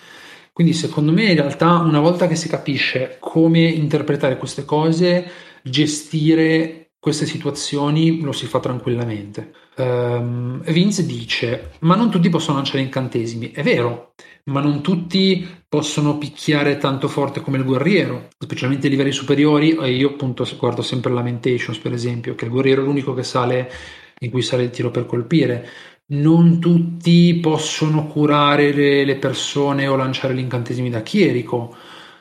Quindi 0.52 0.72
secondo 0.72 1.12
me 1.12 1.24
in 1.24 1.36
realtà 1.36 1.78
una 1.78 2.00
volta 2.00 2.26
che 2.26 2.34
si 2.34 2.48
capisce 2.48 3.16
come 3.20 3.60
interpretare 3.60 4.36
queste 4.36 4.64
cose, 4.64 5.30
gestire 5.62 6.92
queste 6.98 7.24
situazioni 7.26 8.20
lo 8.20 8.32
si 8.32 8.46
fa 8.46 8.60
tranquillamente. 8.60 9.52
Um, 9.76 10.62
Vince 10.64 11.06
dice: 11.06 11.72
Ma 11.80 11.96
non 11.96 12.10
tutti 12.10 12.28
possono 12.28 12.56
lanciare 12.56 12.80
incantesimi. 12.80 13.50
È 13.50 13.62
vero, 13.62 14.14
ma 14.44 14.60
non 14.60 14.82
tutti 14.82 15.46
possono 15.68 16.18
picchiare 16.18 16.76
tanto 16.76 17.08
forte 17.08 17.40
come 17.40 17.58
il 17.58 17.64
guerriero, 17.64 18.28
specialmente 18.38 18.86
a 18.86 18.90
livelli 18.90 19.12
superiori. 19.12 19.76
Io 19.96 20.10
appunto 20.10 20.46
guardo 20.58 20.82
sempre 20.82 21.12
Lamentations, 21.12 21.78
per 21.78 21.92
esempio, 21.92 22.34
che 22.34 22.44
il 22.44 22.50
guerriero 22.50 22.82
è 22.82 22.84
l'unico 22.84 23.14
che 23.14 23.22
sale 23.22 23.70
in 24.20 24.30
cui 24.30 24.42
sale 24.42 24.64
il 24.64 24.70
tiro 24.70 24.90
per 24.90 25.06
colpire. 25.06 25.68
Non 26.12 26.60
tutti 26.60 27.38
possono 27.40 28.06
curare 28.06 28.72
le, 28.72 29.04
le 29.04 29.16
persone 29.16 29.86
o 29.86 29.96
lanciare 29.96 30.34
gli 30.34 30.40
incantesimi 30.40 30.90
da 30.90 31.02
chierico 31.02 31.74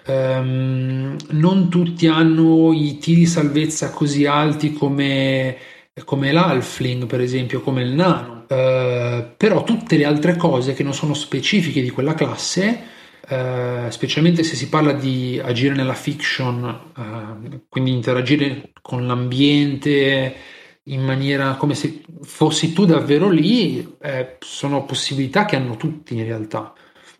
Um, 0.04 1.16
non 1.30 1.70
tutti 1.70 2.08
hanno 2.08 2.74
i 2.74 2.97
tiri 2.97 3.28
salvezza 3.28 3.91
così 3.91 4.26
alti 4.26 4.74
come, 4.74 5.56
come 6.04 6.32
l'Alfling, 6.32 7.06
per 7.06 7.22
esempio, 7.22 7.62
come 7.62 7.82
il 7.82 7.93
Nano. 7.93 8.45
Uh, 8.52 9.34
però 9.38 9.64
tutte 9.64 9.95
le 9.95 10.06
altre 10.06 10.36
cose 10.36 10.74
che 10.74 10.84
non 10.84 10.93
sono 10.93 11.14
specifiche 11.14 11.82
di 11.82 11.89
quella 11.89 12.14
classe, 12.14 12.82
uh, 13.30 13.89
specialmente 13.89 14.43
se 14.43 14.56
si 14.56 14.68
parla 14.68 14.91
di 14.91 15.39
agire 15.41 15.74
nella 15.74 15.93
fiction, 15.93 16.64
uh, 16.95 17.62
quindi 17.70 17.91
interagire 17.91 18.72
con 18.82 19.08
l'ambiente 19.08 20.36
in 20.86 21.02
maniera 21.02 21.56
come 21.56 21.76
se 21.76 22.02
fossi 22.24 22.74
tu 22.74 22.86
davvero 22.86 23.30
lì, 23.30 23.95
eh, 24.02 24.38
sono 24.39 24.86
possibilità 24.86 25.45
che 25.45 25.56
hanno 25.56 25.78
tutti 25.78 26.16
in 26.16 26.24
realtà. 26.24 26.74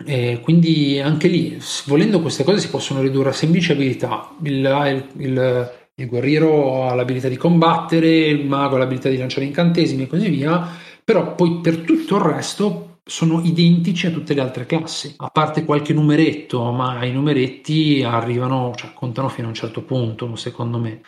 E 0.03 0.39
quindi 0.41 0.99
anche 0.99 1.27
lì, 1.27 1.61
volendo 1.86 2.21
queste 2.21 2.43
cose 2.43 2.59
si 2.59 2.69
possono 2.69 3.01
ridurre 3.01 3.29
a 3.29 3.34
semplici 3.34 3.71
abilità. 3.71 4.36
Il, 4.41 5.05
il, 5.17 5.23
il, 5.23 5.71
il 6.01 6.07
guerriero 6.07 6.85
ha 6.85 6.93
l'abilità 6.93 7.27
di 7.27 7.37
combattere, 7.37 8.07
il 8.27 8.45
mago 8.45 8.75
ha 8.75 8.79
l'abilità 8.79 9.09
di 9.09 9.17
lanciare 9.17 9.45
incantesimi 9.45 10.03
e 10.03 10.07
così 10.07 10.29
via, 10.29 10.67
però 11.03 11.35
poi 11.35 11.59
per 11.61 11.77
tutto 11.79 12.15
il 12.17 12.21
resto 12.21 12.99
sono 13.03 13.41
identici 13.43 14.07
a 14.07 14.11
tutte 14.11 14.33
le 14.33 14.41
altre 14.41 14.65
classi, 14.65 15.13
a 15.17 15.29
parte 15.29 15.65
qualche 15.65 15.93
numeretto, 15.93 16.71
ma 16.71 17.03
i 17.03 17.11
numeretti 17.11 18.03
arrivano, 18.03 18.73
cioè 18.75 18.91
contano 18.93 19.29
fino 19.29 19.47
a 19.47 19.49
un 19.49 19.55
certo 19.55 19.81
punto, 19.83 20.35
secondo 20.35 20.77
me 20.77 21.01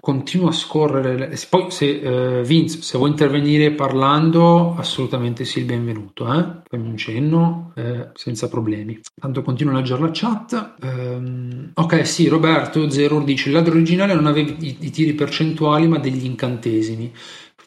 continua 0.00 0.50
a 0.50 0.52
scorrere. 0.52 1.36
Poi, 1.48 1.70
se 1.70 1.86
uh, 1.86 2.42
Vince, 2.42 2.82
se 2.82 2.98
vuoi 2.98 3.10
intervenire 3.10 3.72
parlando, 3.72 4.74
assolutamente 4.76 5.44
sì, 5.44 5.60
il 5.60 5.64
benvenuto. 5.64 6.32
Eh? 6.32 6.44
Fammi 6.68 6.88
un 6.88 6.96
cenno 6.96 7.72
eh, 7.76 8.08
senza 8.14 8.48
problemi. 8.48 9.00
Tanto 9.18 9.42
continuo 9.42 9.74
a 9.74 9.76
leggere 9.78 10.00
la 10.00 10.10
chat. 10.12 10.74
Um, 10.80 11.70
ok, 11.74 12.06
sì, 12.06 12.28
Roberto 12.28 12.88
Zero 12.90 13.20
dice: 13.20 13.48
Il 13.48 13.54
ladro 13.54 13.72
originale 13.72 14.14
non 14.14 14.26
aveva 14.26 14.50
i, 14.58 14.76
i 14.80 14.90
tiri 14.90 15.14
percentuali, 15.14 15.88
ma 15.88 15.98
degli 15.98 16.24
incantesimi. 16.24 17.12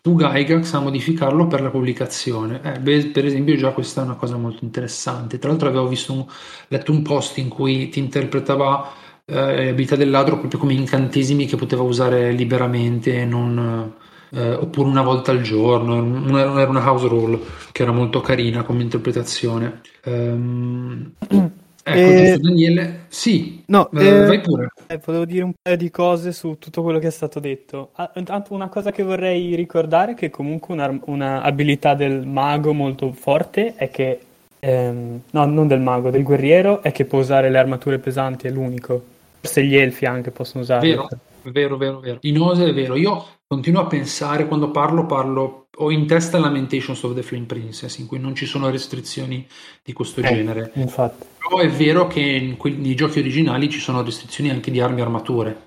Tu 0.02 0.16
Gygax 0.16 0.74
a 0.74 0.80
modificarlo 0.80 1.46
per 1.46 1.62
la 1.62 1.70
pubblicazione. 1.70 2.60
Eh, 2.64 2.80
beh, 2.80 3.08
per 3.08 3.24
esempio, 3.24 3.56
già 3.56 3.72
questa 3.72 4.02
è 4.02 4.04
una 4.04 4.16
cosa 4.16 4.36
molto 4.36 4.64
interessante. 4.64 5.38
Tra 5.38 5.50
l'altro, 5.50 5.68
avevo 5.68 5.88
visto 5.88 6.12
un, 6.12 6.26
letto 6.70 6.92
un 6.92 7.04
post 7.04 7.38
in 7.38 7.50
cui 7.50 7.88
ti 7.90 8.00
interpretava 8.00 8.94
eh, 9.26 9.70
abilità 9.70 9.96
del 9.96 10.10
ladro 10.10 10.40
proprio 10.40 10.60
come 10.60 10.74
incantesimi 10.74 11.46
che 11.46 11.56
poteva 11.56 11.84
usare 11.84 12.32
liberamente, 12.32 13.26
non, 13.26 13.94
eh, 14.32 14.54
oppure 14.54 14.88
una 14.88 15.02
volta 15.02 15.32
al 15.32 15.42
giorno. 15.42 16.38
Era, 16.38 16.62
era 16.62 16.70
una 16.70 16.84
house 16.84 17.08
rule 17.08 17.40
che 17.72 17.84
era 17.84 17.92
molto 17.92 18.22
carina 18.22 18.64
come 18.64 18.82
interpretazione. 18.82 19.82
Um, 20.06 21.14
ecco, 21.28 21.52
eh, 21.84 22.38
Daniele, 22.40 23.06
sì, 23.08 23.64
no, 23.68 23.90
eh, 23.92 24.26
vai 24.26 24.42
pure. 24.42 24.70
Eh, 24.88 25.00
volevo 25.04 25.26
dire 25.26 25.44
un 25.44 25.54
paio 25.62 25.78
di 25.78 25.90
cose 25.90 26.32
su 26.32 26.58
tutto 26.60 26.82
quello 26.82 27.00
che 27.00 27.08
è 27.08 27.12
stato 27.12 27.40
detto. 27.40 27.92
Ah, 27.94 28.12
intanto 28.16 28.54
una 28.54 28.70
cosa 28.70 28.92
che 28.92 29.04
vorrei 29.04 29.56
ricordare 29.56 30.14
è 30.14 30.16
che 30.16 30.30
comunque 30.30 30.74
una, 30.74 31.00
una 31.06 31.42
abilità 31.42 31.94
del 31.94 32.26
mago 32.26 32.74
molto 32.74 33.12
forte 33.12 33.76
è 33.76 33.90
che 33.90 34.20
ehm, 34.62 35.22
no, 35.32 35.46
non 35.46 35.68
del 35.68 35.82
mago, 35.82 36.10
del 36.10 36.24
guerriero 36.24 36.82
è 36.82 36.92
che 36.92 37.06
può 37.06 37.20
usare 37.20 37.50
le 37.50 37.58
armature 37.58 38.00
pesanti, 38.00 38.48
è 38.48 38.52
l'unico. 38.52 39.04
Forse 39.42 39.66
gli 39.66 39.76
elfi 39.76 40.06
anche 40.06 40.32
possono 40.32 40.64
usarlo. 40.64 40.88
Vero, 40.88 41.10
vero, 41.44 41.78
vero, 41.78 42.00
vero. 42.00 42.18
In 42.22 42.40
Ose 42.40 42.66
è 42.68 42.74
vero. 42.74 42.96
Io 42.96 43.26
continuo 43.48 43.82
a 43.82 43.88
pensare, 43.88 44.46
quando 44.46 44.70
parlo, 44.70 45.06
parlo, 45.06 45.68
ho 45.76 45.92
in 45.92 46.06
testa 46.06 46.38
Lamentations 46.38 47.02
of 47.04 47.16
the 47.16 47.24
Flame 47.24 47.46
Princess, 47.46 47.98
in 47.98 48.06
cui 48.06 48.20
non 48.20 48.36
ci 48.36 48.46
sono 48.46 48.70
restrizioni 48.70 49.48
di 49.84 49.94
questo 49.94 50.22
eh, 50.22 50.24
genere. 50.24 50.72
Infatti. 50.76 51.26
Però 51.38 51.58
è 51.60 51.70
vero 51.70 52.08
che 52.08 52.22
in 52.22 52.58
que- 52.58 52.72
nei 52.72 52.96
giochi 52.96 53.20
originali 53.20 53.70
ci 53.70 53.80
sono 53.80 54.04
restrizioni 54.04 54.52
anche 54.52 54.70
di 54.70 54.80
armi 54.80 55.00
e 55.00 55.02
armature. 55.02 55.58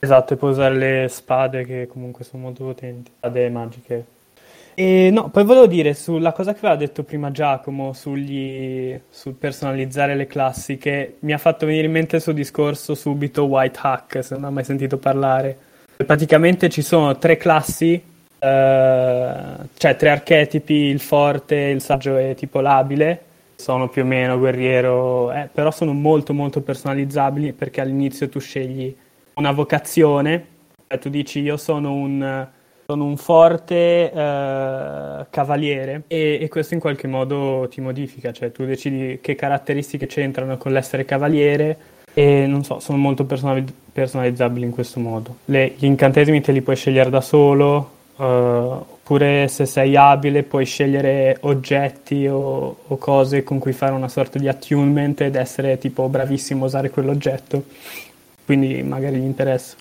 Esatto, 0.00 0.34
e 0.34 0.36
puoi 0.36 0.50
usare 0.50 0.74
le 0.74 1.08
spade 1.08 1.64
che 1.64 1.86
comunque 1.86 2.24
sono 2.24 2.42
molto 2.42 2.64
potenti, 2.64 3.10
spade 3.16 3.48
magiche. 3.48 4.04
E 4.76 5.10
no, 5.12 5.30
poi 5.30 5.44
volevo 5.44 5.66
dire 5.66 5.94
sulla 5.94 6.32
cosa 6.32 6.52
che 6.52 6.58
aveva 6.58 6.74
detto 6.74 7.04
prima 7.04 7.30
Giacomo 7.30 7.92
sugli, 7.92 8.98
sul 9.08 9.34
personalizzare 9.34 10.16
le 10.16 10.26
classi, 10.26 10.78
che 10.78 11.16
mi 11.20 11.32
ha 11.32 11.38
fatto 11.38 11.64
venire 11.64 11.86
in 11.86 11.92
mente 11.92 12.16
il 12.16 12.22
suo 12.22 12.32
discorso 12.32 12.94
subito 12.94 13.44
White 13.44 13.78
Hack, 13.80 14.24
se 14.24 14.34
non 14.34 14.44
ha 14.44 14.50
mai 14.50 14.64
sentito 14.64 14.98
parlare. 14.98 15.56
Praticamente 16.04 16.68
ci 16.70 16.82
sono 16.82 17.16
tre 17.18 17.36
classi, 17.36 17.94
eh, 17.94 19.32
cioè 19.74 19.96
tre 19.96 20.10
archetipi, 20.10 20.74
il 20.74 20.98
forte, 20.98 21.54
il 21.54 21.80
saggio 21.80 22.18
e 22.18 22.34
tipo 22.34 22.60
labile, 22.60 23.22
sono 23.54 23.88
più 23.88 24.02
o 24.02 24.06
meno 24.06 24.38
guerriero, 24.38 25.30
eh, 25.32 25.48
però 25.52 25.70
sono 25.70 25.92
molto 25.92 26.34
molto 26.34 26.62
personalizzabili 26.62 27.52
perché 27.52 27.80
all'inizio 27.80 28.28
tu 28.28 28.40
scegli 28.40 28.94
una 29.34 29.52
vocazione, 29.52 30.46
cioè 30.88 30.98
tu 30.98 31.08
dici 31.08 31.40
io 31.40 31.56
sono 31.56 31.94
un 31.94 32.48
sono 32.86 33.04
un 33.04 33.16
forte 33.16 34.10
uh, 34.12 35.26
cavaliere 35.30 36.02
e, 36.06 36.38
e, 36.40 36.48
questo 36.48 36.74
in 36.74 36.80
qualche 36.80 37.06
modo 37.06 37.66
ti 37.70 37.80
modifica, 37.80 38.32
cioè 38.32 38.52
tu 38.52 38.64
decidi 38.64 39.18
che 39.22 39.34
caratteristiche 39.34 40.06
c'entrano 40.06 40.56
con 40.58 40.72
l'essere 40.72 41.04
cavaliere 41.04 41.76
e 42.12 42.46
non 42.46 42.62
so, 42.62 42.78
sono 42.78 42.98
molto 42.98 43.24
personalizzabili 43.24 44.64
in 44.64 44.70
questo 44.70 45.00
modo. 45.00 45.36
Le, 45.46 45.74
gli 45.76 45.86
incantesimi 45.86 46.40
te 46.40 46.52
li 46.52 46.62
puoi 46.62 46.76
scegliere 46.76 47.10
da 47.10 47.20
solo, 47.20 47.90
uh, 48.16 48.22
oppure 48.22 49.48
se 49.48 49.66
sei 49.66 49.96
abile 49.96 50.44
puoi 50.44 50.64
scegliere 50.64 51.38
oggetti 51.40 52.26
o, 52.26 52.76
o, 52.86 52.96
cose 52.98 53.42
con 53.42 53.58
cui 53.58 53.72
fare 53.72 53.92
una 53.92 54.08
sorta 54.08 54.38
di 54.38 54.46
attunement 54.46 55.20
ed 55.22 55.34
essere 55.34 55.78
tipo 55.78 56.08
bravissimo 56.08 56.64
a 56.64 56.66
usare 56.66 56.90
quell'oggetto, 56.90 57.64
quindi 58.44 58.82
magari 58.82 59.16
gli 59.16 59.24
interessa. 59.24 59.76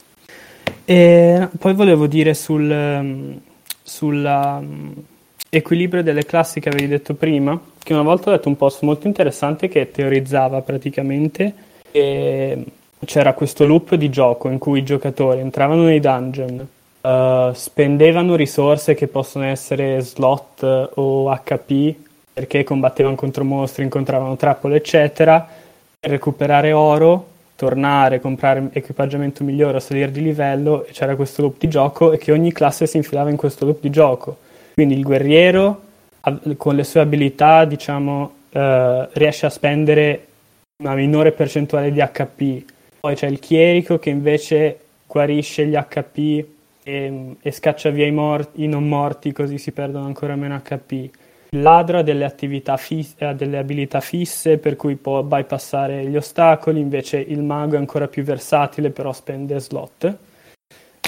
E 0.86 1.48
poi 1.58 1.74
volevo 1.74 2.08
dire 2.08 2.34
sul, 2.34 2.70
ehm, 2.70 3.40
sull'equilibrio 3.82 6.00
ehm, 6.00 6.06
delle 6.06 6.26
classi 6.26 6.60
che 6.60 6.70
avevi 6.70 6.88
detto 6.88 7.14
prima, 7.14 7.60
che 7.82 7.94
una 7.94 8.02
volta 8.02 8.30
ho 8.30 8.34
letto 8.34 8.50
un 8.50 8.58
post 8.58 8.84
molto 8.84 9.08
interessante 9.08 9.68
che 9.68 9.92
teorizzava 9.92 10.62
praticamente 10.62 11.54
che 11.92 12.64
c'era 13.06 13.34
questo 13.34 13.66
loop 13.66 13.96
di 13.96 14.10
gioco 14.10 14.50
in 14.50 14.58
cui 14.58 14.80
i 14.80 14.84
giocatori 14.84 15.40
entravano 15.40 15.84
nei 15.84 16.00
dungeon, 16.00 16.68
uh, 17.02 17.54
spendevano 17.54 18.36
risorse 18.36 18.96
che 18.96 19.08
possono 19.08 19.46
essere 19.46 20.00
slot 20.00 20.92
o 20.96 21.30
HP 21.30 21.96
perché 22.34 22.64
combattevano 22.64 23.16
contro 23.16 23.44
mostri, 23.44 23.84
incontravano 23.84 24.36
trappole, 24.36 24.78
eccetera, 24.78 25.48
recuperare 26.00 26.72
oro, 26.72 27.28
tornare, 27.64 28.20
comprare 28.20 28.68
equipaggiamento 28.74 29.46
migliore 29.46 29.80
salire 29.80 30.12
di 30.12 30.22
livello 30.22 30.86
e 30.86 30.92
c'era 30.92 31.16
questo 31.16 31.42
loop 31.44 31.56
di 31.58 31.70
gioco 31.70 32.12
e 32.12 32.18
che 32.18 32.34
ogni 32.34 32.52
classe 32.52 32.86
si 32.88 32.98
infilava 32.98 33.30
in 33.30 33.38
questo 33.38 33.64
loop 33.64 33.80
di 33.80 33.90
gioco. 33.90 34.38
Quindi 34.74 34.96
il 34.96 35.04
guerriero 35.04 35.82
con 36.58 36.76
le 36.76 36.84
sue 36.84 37.00
abilità, 37.00 37.64
diciamo, 37.64 38.34
eh, 38.50 39.08
riesce 39.14 39.46
a 39.46 39.50
spendere 39.50 40.28
una 40.84 40.94
minore 40.94 41.32
percentuale 41.32 41.90
di 41.90 42.02
HP. 42.02 42.66
Poi 43.00 43.16
c'è 43.16 43.28
il 43.28 43.40
chierico 43.40 43.98
che 43.98 44.10
invece 44.10 44.80
guarisce 45.08 45.66
gli 45.66 45.76
HP 45.76 46.46
e, 46.84 47.36
e 47.42 47.52
scaccia 47.52 47.92
via 47.92 48.06
i, 48.06 48.12
morti, 48.12 48.64
i 48.64 48.68
non 48.68 48.86
morti 48.90 49.32
così 49.32 49.58
si 49.58 49.72
perdono 49.72 50.06
ancora 50.06 50.36
meno 50.36 50.60
HP. 50.62 51.10
Ha 51.56 51.84
delle, 52.02 52.34
fisse, 52.78 53.26
ha 53.26 53.34
delle 53.34 53.58
abilità 53.58 54.00
fisse 54.00 54.58
per 54.58 54.76
cui 54.76 54.96
può 54.96 55.22
bypassare 55.22 56.06
gli 56.06 56.16
ostacoli, 56.16 56.80
invece 56.80 57.20
il 57.20 57.44
mago 57.44 57.76
è 57.76 57.78
ancora 57.78 58.08
più 58.08 58.24
versatile 58.24 58.90
però 58.90 59.14
spende 59.14 59.60
slot. 59.60 60.18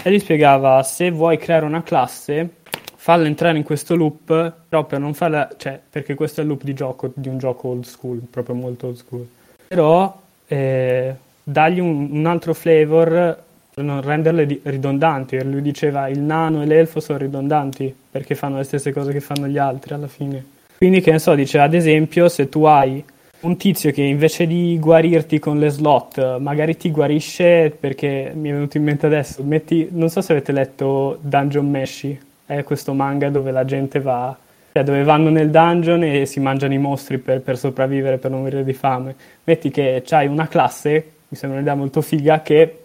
E 0.03 0.11
gli 0.11 0.19
spiegava 0.19 0.83
se 0.83 1.09
vuoi 1.09 1.37
creare 1.37 1.65
una 1.65 1.81
classe 1.81 2.57
falla 3.05 3.27
entrare 3.27 3.55
in 3.55 3.63
questo 3.63 3.95
loop, 3.95 4.51
però 4.67 4.83
per 4.85 4.99
non 4.99 5.13
farla, 5.13 5.47
cioè, 5.57 5.79
perché 5.87 6.15
questo 6.15 6.41
è 6.41 6.43
il 6.43 6.49
loop 6.49 6.63
di 6.63 6.73
gioco, 6.73 7.11
di 7.13 7.27
un 7.27 7.37
gioco 7.37 7.67
old 7.67 7.83
school, 7.83 8.17
proprio 8.17 8.55
molto 8.55 8.87
old 8.87 8.95
school. 8.95 9.27
Però 9.67 10.21
eh, 10.47 11.15
dagli 11.43 11.79
un, 11.79 12.09
un, 12.11 12.25
altro 12.25 12.55
flavor 12.55 13.43
non 13.81 14.01
renderle 14.01 14.59
ridondanti. 14.63 15.43
Lui 15.43 15.61
diceva 15.61 16.07
il 16.07 16.19
nano 16.19 16.61
e 16.61 16.65
l'elfo 16.65 16.99
sono 16.99 17.17
ridondanti 17.17 17.93
perché 18.09 18.35
fanno 18.35 18.57
le 18.57 18.63
stesse 18.63 18.93
cose 18.93 19.11
che 19.11 19.19
fanno 19.19 19.47
gli 19.47 19.57
altri 19.57 19.93
alla 19.93 20.07
fine. 20.07 20.43
Quindi, 20.77 21.01
che 21.01 21.11
ne 21.11 21.19
so, 21.19 21.35
dice 21.35 21.59
ad 21.59 21.73
esempio, 21.73 22.27
se 22.29 22.49
tu 22.49 22.63
hai 22.63 23.03
un 23.41 23.57
tizio 23.57 23.91
che 23.91 24.01
invece 24.01 24.47
di 24.47 24.77
guarirti 24.79 25.39
con 25.39 25.59
le 25.59 25.69
slot, 25.69 26.37
magari 26.39 26.77
ti 26.77 26.89
guarisce 26.89 27.75
perché 27.77 28.31
mi 28.33 28.49
è 28.49 28.53
venuto 28.53 28.77
in 28.77 28.83
mente 28.83 29.05
adesso. 29.05 29.43
Metti, 29.43 29.87
non 29.91 30.09
so 30.09 30.21
se 30.21 30.31
avete 30.31 30.51
letto 30.51 31.17
Dungeon 31.21 31.69
Meshi, 31.69 32.19
è 32.45 32.63
questo 32.63 32.93
manga 32.93 33.29
dove 33.29 33.51
la 33.51 33.65
gente 33.65 33.99
va, 33.99 34.35
cioè 34.71 34.83
dove 34.83 35.03
vanno 35.03 35.29
nel 35.29 35.51
dungeon 35.51 36.03
e 36.03 36.25
si 36.25 36.39
mangiano 36.39 36.73
i 36.73 36.77
mostri 36.77 37.17
per, 37.17 37.41
per 37.41 37.57
sopravvivere, 37.57 38.17
per 38.17 38.31
non 38.31 38.41
morire 38.41 38.63
di 38.63 38.73
fame. 38.73 39.15
Metti 39.43 39.69
che 39.69 40.01
c'hai 40.05 40.27
una 40.27 40.47
classe, 40.47 41.11
mi 41.27 41.37
sembra 41.37 41.59
un'idea 41.59 41.75
molto 41.75 42.01
figa, 42.01 42.41
che 42.41 42.84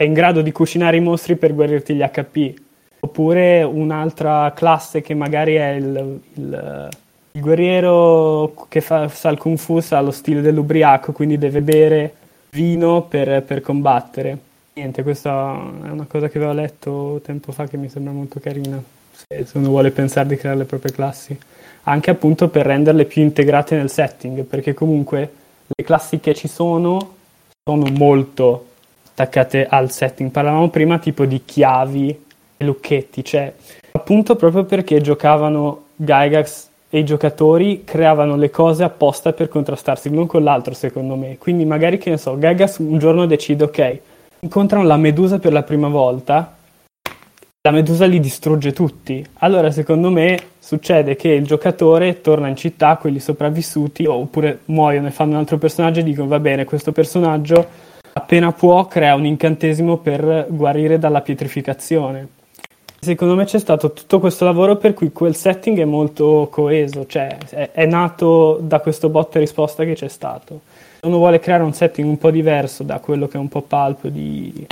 è 0.00 0.04
in 0.04 0.14
grado 0.14 0.40
di 0.40 0.50
cucinare 0.50 0.96
i 0.96 1.00
mostri 1.00 1.36
per 1.36 1.52
guarirti 1.52 1.94
gli 1.94 2.00
HP. 2.00 2.54
Oppure 3.00 3.62
un'altra 3.62 4.50
classe 4.54 5.02
che 5.02 5.12
magari 5.12 5.56
è 5.56 5.72
il, 5.72 6.20
il, 6.36 6.88
il 7.32 7.40
guerriero 7.40 8.54
che 8.68 8.80
fa, 8.80 9.08
sa 9.08 9.28
il 9.28 9.36
kung 9.36 9.58
fu, 9.58 9.80
sa 9.80 10.00
lo 10.00 10.10
stile 10.10 10.40
dell'ubriaco, 10.40 11.12
quindi 11.12 11.36
deve 11.36 11.60
bere 11.60 12.14
vino 12.50 13.02
per, 13.02 13.42
per 13.42 13.60
combattere 13.60 14.38
Niente, 14.72 15.02
questa 15.02 15.60
è 15.84 15.90
una 15.90 16.06
cosa 16.08 16.30
che 16.30 16.38
avevo 16.38 16.52
letto 16.52 17.20
tempo 17.22 17.52
fa 17.52 17.66
che 17.66 17.76
mi 17.76 17.90
sembra 17.90 18.12
molto 18.14 18.40
carina, 18.40 18.82
se, 19.12 19.44
se 19.44 19.58
uno 19.58 19.68
vuole 19.68 19.90
pensare 19.90 20.28
di 20.28 20.36
creare 20.36 20.56
le 20.56 20.64
proprie 20.64 20.92
classi, 20.92 21.38
anche 21.82 22.10
appunto 22.10 22.48
per 22.48 22.64
renderle 22.64 23.04
più 23.04 23.20
integrate 23.20 23.76
nel 23.76 23.90
setting, 23.90 24.44
perché 24.44 24.72
comunque 24.72 25.32
le 25.66 25.84
classi 25.84 26.20
che 26.20 26.34
ci 26.34 26.48
sono 26.48 27.16
sono 27.62 27.90
molto 27.90 28.69
attaccate 29.20 29.66
al 29.66 29.90
setting. 29.90 30.30
Parlavamo 30.30 30.68
prima 30.70 30.98
tipo 30.98 31.24
di 31.24 31.42
chiavi 31.44 32.24
e 32.56 32.64
lucchetti, 32.64 33.24
cioè 33.24 33.52
appunto 33.92 34.36
proprio 34.36 34.64
perché 34.64 35.00
giocavano 35.00 35.84
Gygax 35.96 36.68
e 36.88 36.98
i 36.98 37.04
giocatori 37.04 37.84
creavano 37.84 38.36
le 38.36 38.50
cose 38.50 38.82
apposta 38.82 39.32
per 39.32 39.48
contrastarsi 39.48 40.08
l'uno 40.08 40.26
con 40.26 40.42
l'altro, 40.42 40.74
secondo 40.74 41.14
me. 41.14 41.38
Quindi 41.38 41.64
magari 41.64 41.98
che 41.98 42.10
ne 42.10 42.16
so, 42.16 42.36
Gygax 42.36 42.78
un 42.78 42.98
giorno 42.98 43.26
decide 43.26 43.64
ok, 43.64 43.98
incontrano 44.40 44.84
la 44.84 44.96
medusa 44.96 45.38
per 45.38 45.52
la 45.52 45.62
prima 45.62 45.88
volta, 45.88 46.56
la 47.62 47.70
medusa 47.70 48.06
li 48.06 48.20
distrugge 48.20 48.72
tutti. 48.72 49.24
Allora, 49.40 49.70
secondo 49.70 50.10
me, 50.10 50.38
succede 50.58 51.14
che 51.14 51.28
il 51.28 51.44
giocatore 51.44 52.22
torna 52.22 52.48
in 52.48 52.56
città, 52.56 52.96
quelli 52.96 53.20
sopravvissuti, 53.20 54.06
oppure 54.06 54.60
muoiono 54.66 55.08
e 55.08 55.10
fanno 55.10 55.32
un 55.32 55.36
altro 55.36 55.58
personaggio 55.58 56.00
e 56.00 56.04
dicono: 56.04 56.26
Va 56.26 56.40
bene, 56.40 56.64
questo 56.64 56.90
personaggio 56.90 57.88
appena 58.12 58.52
può 58.52 58.86
crea 58.86 59.14
un 59.14 59.26
incantesimo 59.26 59.98
per 59.98 60.46
guarire 60.48 60.98
dalla 60.98 61.20
pietrificazione. 61.20 62.28
Secondo 63.00 63.34
me 63.34 63.44
c'è 63.44 63.58
stato 63.58 63.92
tutto 63.92 64.20
questo 64.20 64.44
lavoro 64.44 64.76
per 64.76 64.92
cui 64.92 65.10
quel 65.10 65.34
setting 65.34 65.78
è 65.78 65.86
molto 65.86 66.48
coeso, 66.50 67.06
cioè 67.06 67.38
è, 67.48 67.70
è 67.72 67.86
nato 67.86 68.58
da 68.60 68.80
questo 68.80 69.08
botta 69.08 69.38
e 69.38 69.40
risposta 69.40 69.84
che 69.84 69.94
c'è 69.94 70.08
stato 70.08 70.60
uno 71.02 71.16
vuole 71.16 71.38
creare 71.38 71.62
un 71.62 71.72
setting 71.72 72.06
un 72.06 72.18
po' 72.18 72.30
diverso 72.30 72.82
da 72.82 72.98
quello 72.98 73.26
che 73.26 73.36
è 73.36 73.40
un 73.40 73.48
po' 73.48 73.62
pulp 73.62 74.06
di, 74.08 74.66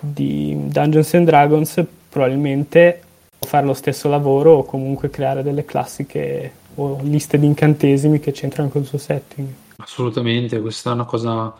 di 0.00 0.56
Dungeons 0.68 1.14
and 1.14 1.26
Dragons, 1.26 1.84
probabilmente 2.08 3.00
può 3.38 3.48
fare 3.48 3.66
lo 3.66 3.74
stesso 3.74 4.08
lavoro 4.08 4.54
o 4.54 4.64
comunque 4.64 5.10
creare 5.10 5.42
delle 5.42 5.64
classiche 5.64 6.52
o 6.74 6.98
liste 7.02 7.38
di 7.38 7.46
incantesimi 7.46 8.18
che 8.18 8.32
c'entrano 8.32 8.68
col 8.68 8.84
suo 8.84 8.98
setting. 8.98 9.46
Assolutamente, 9.76 10.60
questa 10.60 10.90
è 10.90 10.94
una 10.94 11.04
cosa, 11.04 11.54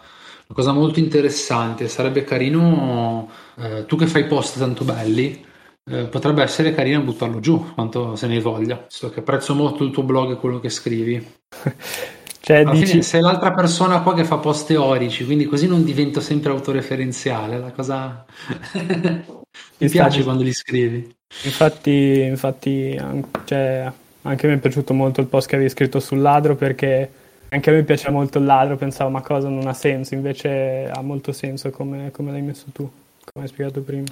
una 0.47 0.55
cosa 0.55 0.73
molto 0.73 0.99
interessante. 0.99 1.89
Sarebbe 1.89 2.25
carino, 2.25 3.29
eh, 3.59 3.85
tu 3.87 3.97
che 3.97 4.07
fai 4.07 4.27
post 4.27 4.59
tanto 4.59 4.85
belli, 4.85 5.45
eh, 5.91 6.05
potrebbe 6.05 6.43
essere 6.43 6.75
carino 6.75 7.01
buttarlo 7.03 7.41
giù 7.41 7.73
quanto 7.75 8.17
se 8.17 8.27
ne 8.27 8.41
voglia, 8.41 8.85
visto 8.87 9.11
che 9.11 9.21
apprezzo 9.21 9.55
molto 9.55 9.85
il 9.85 9.91
tuo 9.91 10.03
blog 10.03 10.33
e 10.33 10.37
quello 10.37 10.61
che 10.61 10.69
scrivi. 10.69 11.27
Cioè, 12.45 12.63
dici... 12.63 12.85
fine 12.85 13.03
sei 13.03 13.23
l'altra 13.23 13.55
persona 13.55 14.03
qua 14.03 14.13
che 14.13 14.23
fa 14.23 14.37
post 14.37 14.67
teorici, 14.67 15.25
quindi 15.25 15.47
così 15.47 15.67
non 15.67 15.83
divento 15.83 16.21
sempre 16.21 16.51
autoreferenziale. 16.51 17.59
La 17.59 17.73
cosa 17.73 18.23
mi 19.79 19.89
piace 19.89 20.23
quando 20.23 20.43
li 20.43 20.53
scrivi. 20.53 21.11
Infatti, 21.45 22.21
infatti 22.21 23.01
cioè, 23.47 23.91
anche 24.21 24.47
a 24.47 24.49
me 24.51 24.57
è 24.57 24.59
piaciuto 24.59 24.93
molto 24.93 25.23
il 25.23 25.27
post 25.27 25.49
che 25.49 25.55
avevi 25.55 25.71
scritto 25.71 26.01
sul 26.01 26.21
ladro 26.21 26.55
perché 26.55 27.11
anche 27.55 27.71
a 27.71 27.73
me 27.73 27.85
piace 27.85 28.11
molto 28.11 28.39
il 28.39 28.45
ladro, 28.45 28.77
pensavo 28.77 29.11
ma 29.11 29.23
cosa 29.23 29.49
non 29.49 29.67
ha 29.67 29.73
senso, 29.73 30.15
invece 30.15 30.91
ha 30.91 31.01
molto 31.03 31.33
senso 31.33 31.71
come, 31.71 32.11
come 32.11 32.33
l'hai 32.33 32.43
messo 32.43 32.67
tu, 32.73 32.91
come 33.33 33.45
hai 33.45 33.49
spiegato 33.49 33.81
prima. 33.81 34.07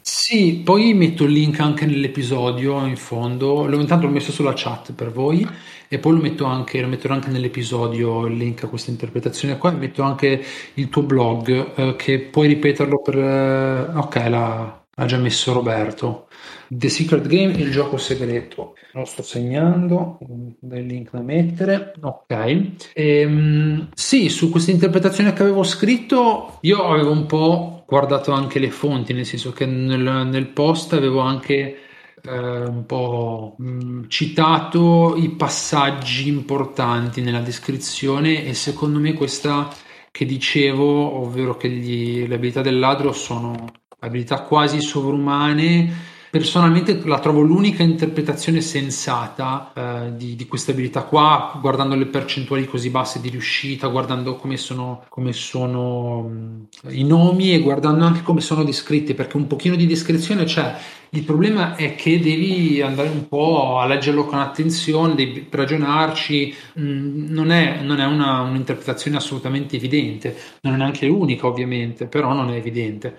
Sì, 0.00 0.60
poi 0.64 0.92
metto 0.92 1.24
il 1.24 1.32
link 1.32 1.60
anche 1.60 1.86
nell'episodio 1.86 2.84
in 2.84 2.96
fondo, 2.96 3.66
l'ho, 3.66 3.78
intanto 3.78 4.06
l'ho 4.06 4.12
messo 4.12 4.32
sulla 4.32 4.54
chat 4.56 4.92
per 4.92 5.12
voi 5.12 5.46
e 5.88 5.98
poi 5.98 6.14
lo 6.14 6.20
metto 6.20 6.44
anche, 6.46 6.80
lo 6.80 6.88
metterò 6.88 7.14
anche 7.14 7.30
nell'episodio 7.30 8.26
il 8.26 8.36
link 8.36 8.64
a 8.64 8.68
questa 8.68 8.90
interpretazione 8.90 9.56
qua. 9.56 9.70
E 9.70 9.76
metto 9.76 10.02
anche 10.02 10.42
il 10.74 10.88
tuo 10.88 11.02
blog 11.02 11.74
eh, 11.76 11.96
che 11.96 12.18
puoi 12.20 12.48
ripeterlo 12.48 13.00
per... 13.02 13.16
Eh, 13.16 13.96
ok, 13.96 14.14
l'ha, 14.28 14.85
l'ha 14.98 15.04
già 15.04 15.18
messo 15.18 15.52
Roberto. 15.52 16.28
The 16.68 16.88
Secret 16.88 17.26
Game, 17.26 17.52
il 17.52 17.70
gioco 17.70 17.98
segreto. 17.98 18.74
Lo 18.92 19.04
sto 19.04 19.22
segnando, 19.22 20.18
del 20.58 20.86
link 20.86 21.10
da 21.12 21.20
mettere. 21.20 21.92
Ok. 22.00 22.72
Ehm, 22.94 23.90
sì, 23.94 24.28
su 24.28 24.50
questa 24.50 24.70
interpretazione 24.70 25.32
che 25.32 25.42
avevo 25.42 25.62
scritto, 25.62 26.58
io 26.62 26.84
avevo 26.84 27.10
un 27.10 27.26
po' 27.26 27.84
guardato 27.86 28.32
anche 28.32 28.58
le 28.58 28.70
fonti, 28.70 29.12
nel 29.12 29.26
senso 29.26 29.52
che 29.52 29.66
nel, 29.66 30.26
nel 30.26 30.48
post 30.48 30.94
avevo 30.94 31.20
anche 31.20 31.76
eh, 32.22 32.60
un 32.66 32.84
po' 32.86 33.56
mm, 33.60 34.04
citato 34.08 35.14
i 35.16 35.28
passaggi 35.30 36.28
importanti 36.28 37.20
nella 37.20 37.40
descrizione 37.40 38.44
e 38.46 38.54
secondo 38.54 38.98
me 38.98 39.12
questa 39.12 39.68
che 40.10 40.24
dicevo, 40.24 41.20
ovvero 41.20 41.56
che 41.56 41.68
gli, 41.68 42.26
le 42.26 42.36
abilità 42.36 42.62
del 42.62 42.78
ladro 42.78 43.12
sono 43.12 43.84
abilità 44.06 44.40
quasi 44.40 44.80
sovrumane 44.80 46.14
personalmente 46.36 47.00
la 47.04 47.18
trovo 47.18 47.40
l'unica 47.40 47.82
interpretazione 47.82 48.60
sensata 48.60 49.72
eh, 49.74 50.16
di, 50.16 50.36
di, 50.36 50.46
questa 50.46 50.72
abilità 50.72 51.02
qua, 51.02 51.58
guardando 51.60 51.94
le 51.94 52.06
percentuali 52.06 52.66
così 52.66 52.90
basse 52.90 53.20
di 53.20 53.30
riuscita, 53.30 53.86
guardando 53.88 54.36
come 54.36 54.56
sono, 54.56 55.04
come 55.08 55.32
sono 55.32 56.22
mh, 56.22 56.66
i 56.90 57.04
nomi 57.04 57.54
e 57.54 57.60
guardando 57.60 58.04
anche 58.04 58.22
come 58.22 58.40
sono 58.40 58.64
descritti, 58.64 59.14
perché 59.14 59.36
un 59.36 59.46
pochino 59.46 59.76
di 59.76 59.86
descrizione 59.86 60.44
c'è. 60.44 60.74
Il 61.10 61.24
problema 61.24 61.76
è 61.76 61.94
che 61.94 62.20
devi 62.20 62.80
andare 62.82 63.08
un 63.08 63.28
po' 63.28 63.78
a 63.78 63.86
leggerlo 63.86 64.24
con 64.24 64.38
attenzione, 64.38 65.14
devi 65.14 65.46
ragionarci, 65.50 66.54
mh, 66.74 67.32
non 67.32 67.50
è, 67.50 67.80
non 67.82 68.00
è 68.00 68.04
una, 68.04 68.40
un'interpretazione 68.40 69.16
assolutamente 69.16 69.76
evidente, 69.76 70.36
non 70.62 70.74
è 70.74 70.76
neanche 70.76 71.06
l'unica 71.06 71.46
ovviamente, 71.46 72.06
però 72.06 72.32
non 72.32 72.50
è 72.50 72.56
evidente. 72.56 73.16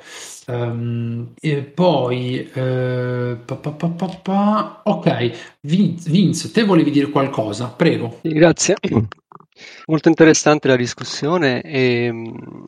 Um, 0.47 1.33
e 1.41 1.57
poi, 1.63 2.49
eh, 2.53 3.37
pa, 3.45 3.55
pa, 3.55 3.71
pa, 3.71 4.81
ok, 4.85 5.57
Vince, 5.61 6.51
te 6.51 6.63
volevi 6.63 6.89
dire 6.91 7.09
qualcosa? 7.09 7.67
Prego. 7.67 8.19
Grazie. 8.21 8.75
Molto 9.85 10.09
interessante 10.09 10.67
la 10.67 10.75
discussione 10.75 11.61
e 11.61 12.09
um, 12.09 12.67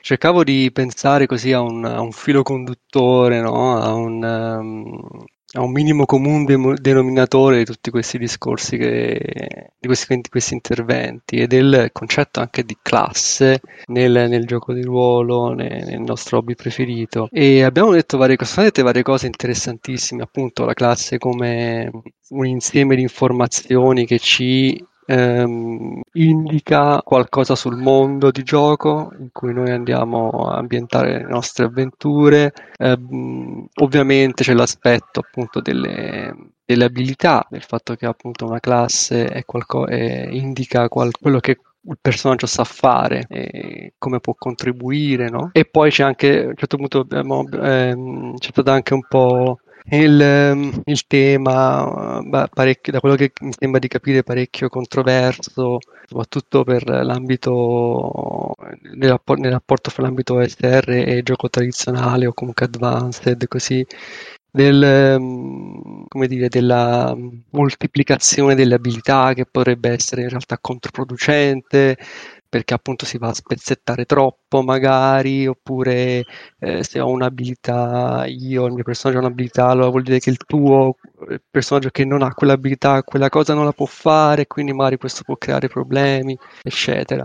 cercavo 0.00 0.44
di 0.44 0.70
pensare 0.72 1.26
così 1.26 1.52
a 1.52 1.60
un, 1.60 1.84
a 1.84 2.00
un 2.00 2.12
filo 2.12 2.42
conduttore, 2.42 3.40
no? 3.40 3.76
a 3.76 3.94
un, 3.94 4.22
um, 4.22 5.24
a 5.54 5.62
un 5.62 5.72
minimo 5.72 6.04
comune 6.04 6.76
denominatore 6.80 7.58
di 7.58 7.64
tutti 7.64 7.90
questi 7.90 8.18
discorsi, 8.18 8.76
che, 8.76 9.72
di, 9.78 9.86
questi, 9.86 10.20
questi 10.30 10.54
interventi 10.54 11.36
e 11.36 11.48
del 11.48 11.90
concetto 11.92 12.38
anche 12.38 12.62
di 12.62 12.76
classe 12.80 13.60
nel, 13.86 14.28
nel 14.28 14.46
gioco 14.46 14.72
di 14.72 14.82
ruolo, 14.82 15.52
nel, 15.52 15.84
nel, 15.86 16.00
nostro 16.00 16.38
hobby 16.38 16.54
preferito. 16.54 17.28
E 17.32 17.64
abbiamo 17.64 17.90
detto 17.90 18.16
varie 18.16 18.36
cose, 18.36 18.62
detto 18.62 18.82
varie 18.84 19.02
cose 19.02 19.26
interessantissime, 19.26 20.22
appunto 20.22 20.64
la 20.64 20.74
classe 20.74 21.18
come 21.18 21.90
un 22.28 22.46
insieme 22.46 22.94
di 22.94 23.02
informazioni 23.02 24.06
che 24.06 24.20
ci 24.20 24.86
ehm, 25.06 26.00
indica 26.12 27.00
qualcosa 27.02 27.54
sul 27.54 27.76
mondo 27.76 28.30
di 28.30 28.42
gioco 28.42 29.12
in 29.18 29.28
cui 29.32 29.52
noi 29.52 29.70
andiamo 29.70 30.30
a 30.48 30.56
ambientare 30.56 31.18
le 31.18 31.28
nostre 31.28 31.64
avventure. 31.66 32.52
Ehm, 32.78 33.66
ovviamente 33.80 34.42
c'è 34.44 34.54
l'aspetto 34.54 35.20
appunto 35.20 35.60
delle, 35.60 36.34
delle 36.64 36.84
abilità, 36.84 37.46
del 37.50 37.62
fatto 37.62 37.94
che 37.94 38.06
appunto 38.06 38.46
una 38.46 38.60
classe 38.60 39.26
è 39.26 39.44
qualco- 39.44 39.86
è, 39.86 40.28
indica 40.30 40.88
qual- 40.88 41.10
quello 41.20 41.40
che 41.40 41.58
il 41.82 41.96
personaggio 42.00 42.46
sa 42.46 42.64
fare 42.64 43.24
e 43.28 43.94
come 43.98 44.20
può 44.20 44.34
contribuire, 44.36 45.28
no? 45.30 45.48
E 45.52 45.64
poi 45.64 45.90
c'è 45.90 46.02
anche, 46.02 46.42
a 46.44 46.46
un 46.48 46.54
certo 46.56 46.76
punto 46.76 47.00
abbiamo, 47.00 47.46
ehm, 47.50 48.36
c'è 48.36 48.50
stato 48.52 48.70
anche 48.70 48.92
un 48.94 49.04
po' 49.08 49.60
il, 49.96 50.20
ehm, 50.20 50.82
il 50.84 51.06
tema, 51.06 52.20
da 52.24 52.48
quello 53.00 53.16
che 53.16 53.32
mi 53.40 53.52
sembra 53.58 53.80
di 53.80 53.88
capire, 53.88 54.22
parecchio 54.22 54.68
controverso, 54.68 55.78
soprattutto 56.06 56.62
per 56.64 56.88
l'ambito, 56.88 58.54
nel, 58.94 59.10
rapporto, 59.10 59.42
nel 59.42 59.52
rapporto 59.52 59.90
fra 59.90 60.02
l'ambito 60.02 60.40
SR 60.40 60.90
e 60.90 61.22
gioco 61.22 61.48
tradizionale 61.50 62.26
o 62.26 62.32
comunque 62.32 62.66
advanced, 62.66 63.48
così, 63.48 63.84
del, 64.50 64.82
ehm, 64.82 66.06
dire, 66.26 66.48
della 66.48 67.16
moltiplicazione 67.50 68.54
delle 68.54 68.74
abilità 68.74 69.32
che 69.34 69.46
potrebbe 69.46 69.90
essere 69.90 70.22
in 70.22 70.28
realtà 70.28 70.58
controproducente, 70.60 71.96
perché 72.50 72.74
appunto 72.74 73.06
si 73.06 73.16
va 73.16 73.28
a 73.28 73.34
spezzettare 73.34 74.04
troppo 74.04 74.62
magari, 74.62 75.46
oppure 75.46 76.24
eh, 76.58 76.84
se 76.84 77.00
ho 77.00 77.08
un'abilità 77.08 78.24
io, 78.26 78.66
il 78.66 78.72
mio 78.74 78.82
personaggio 78.82 79.20
ha 79.20 79.22
un'abilità, 79.22 79.68
allora 79.68 79.88
vuol 79.88 80.02
dire 80.02 80.18
che 80.18 80.30
il 80.30 80.36
tuo 80.36 80.96
il 81.28 81.42
personaggio 81.48 81.90
che 81.90 82.04
non 82.04 82.22
ha 82.22 82.34
quell'abilità, 82.34 83.02
quella 83.02 83.28
cosa 83.28 83.54
non 83.54 83.64
la 83.64 83.72
può 83.72 83.86
fare, 83.86 84.46
quindi 84.46 84.72
magari 84.72 84.96
questo 84.96 85.22
può 85.22 85.36
creare 85.36 85.68
problemi, 85.68 86.36
eccetera. 86.62 87.22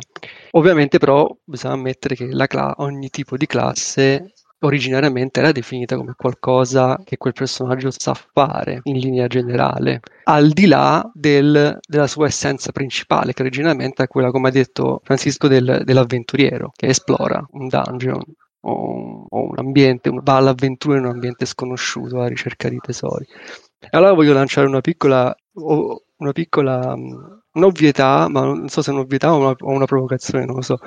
Ovviamente 0.51 0.97
però 0.97 1.33
bisogna 1.43 1.73
ammettere 1.73 2.15
che 2.15 2.27
cla- 2.47 2.75
ogni 2.77 3.09
tipo 3.09 3.37
di 3.37 3.45
classe 3.45 4.33
originariamente 4.65 5.39
era 5.39 5.51
definita 5.51 5.95
come 5.95 6.13
qualcosa 6.17 6.99
che 7.03 7.17
quel 7.17 7.33
personaggio 7.33 7.91
sa 7.91 8.13
fare 8.13 8.79
in 8.83 8.97
linea 8.97 9.27
generale, 9.27 10.01
al 10.23 10.49
di 10.49 10.65
là 10.65 11.09
del, 11.13 11.77
della 11.87 12.07
sua 12.07 12.27
essenza 12.27 12.71
principale, 12.71 13.33
che 13.33 13.41
originariamente 13.41 14.03
è 14.03 14.07
quella, 14.07 14.31
come 14.31 14.49
ha 14.49 14.51
detto 14.51 15.01
Francisco, 15.03 15.47
del, 15.47 15.81
dell'avventuriero, 15.83 16.71
che 16.75 16.87
esplora 16.87 17.45
un 17.51 17.67
dungeon 17.67 18.23
o, 18.61 19.25
o 19.29 19.49
un 19.49 19.57
ambiente, 19.57 20.09
va 20.11 20.37
all'avventura 20.37 20.97
in 20.97 21.05
un 21.05 21.11
ambiente 21.11 21.45
sconosciuto 21.45 22.17
alla 22.17 22.27
ricerca 22.27 22.67
di 22.69 22.79
tesori. 22.79 23.25
E 23.79 23.89
allora 23.91 24.13
voglio 24.13 24.33
lanciare 24.33 24.67
una 24.67 24.81
piccola, 24.81 25.35
una 25.53 26.31
piccola 26.31 26.95
un'ovvietà, 27.55 28.27
ma 28.29 28.41
non 28.41 28.67
so 28.69 28.81
se 28.81 28.91
è 28.91 28.93
un'ovvietà 28.93 29.33
o 29.33 29.37
una, 29.37 29.55
o 29.57 29.71
una 29.71 29.85
provocazione, 29.85 30.45
non 30.45 30.55
lo 30.55 30.61
so, 30.61 30.77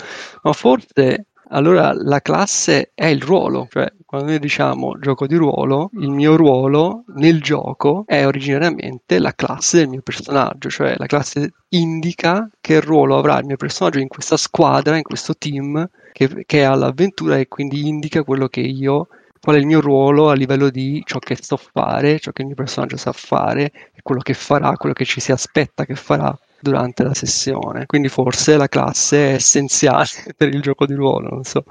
ma 0.42 0.52
forse 0.52 1.27
allora 1.50 1.92
la 1.94 2.20
classe 2.20 2.92
è 2.94 3.06
il 3.06 3.22
ruolo, 3.22 3.66
cioè 3.70 3.92
quando 4.04 4.28
noi 4.28 4.38
diciamo 4.38 4.98
gioco 4.98 5.26
di 5.26 5.34
ruolo, 5.36 5.90
il 5.94 6.10
mio 6.10 6.36
ruolo 6.36 7.04
nel 7.16 7.42
gioco 7.42 8.04
è 8.06 8.26
originariamente 8.26 9.18
la 9.18 9.34
classe 9.34 9.78
del 9.78 9.88
mio 9.88 10.00
personaggio, 10.02 10.70
cioè 10.70 10.94
la 10.96 11.06
classe 11.06 11.52
indica 11.70 12.48
che 12.60 12.80
ruolo 12.80 13.18
avrà 13.18 13.38
il 13.38 13.46
mio 13.46 13.56
personaggio 13.56 13.98
in 13.98 14.08
questa 14.08 14.36
squadra, 14.36 14.96
in 14.96 15.02
questo 15.02 15.34
team 15.36 15.88
che, 16.12 16.44
che 16.46 16.60
è 16.60 16.62
all'avventura 16.62 17.38
e 17.38 17.48
quindi 17.48 17.86
indica 17.86 18.24
quello 18.24 18.48
che 18.48 18.60
io 18.60 19.08
qual 19.40 19.56
è 19.56 19.58
il 19.58 19.66
mio 19.66 19.80
ruolo 19.80 20.30
a 20.30 20.34
livello 20.34 20.68
di 20.68 21.02
ciò 21.04 21.18
che 21.18 21.36
so 21.40 21.56
fare, 21.56 22.18
ciò 22.18 22.32
che 22.32 22.42
il 22.42 22.48
mio 22.48 22.56
personaggio 22.56 22.96
sa 22.96 23.12
fare, 23.12 23.72
quello 24.02 24.20
che 24.20 24.34
farà, 24.34 24.72
quello 24.72 24.94
che 24.94 25.04
ci 25.04 25.20
si 25.20 25.32
aspetta 25.32 25.84
che 25.84 25.94
farà 25.94 26.36
durante 26.60 27.02
la 27.02 27.14
sessione. 27.14 27.86
Quindi 27.86 28.08
forse 28.08 28.56
la 28.56 28.68
classe 28.68 29.30
è 29.30 29.34
essenziale 29.34 30.06
per 30.36 30.48
il 30.48 30.60
gioco 30.60 30.86
di 30.86 30.94
ruolo, 30.94 31.28
non 31.28 31.44
so. 31.44 31.64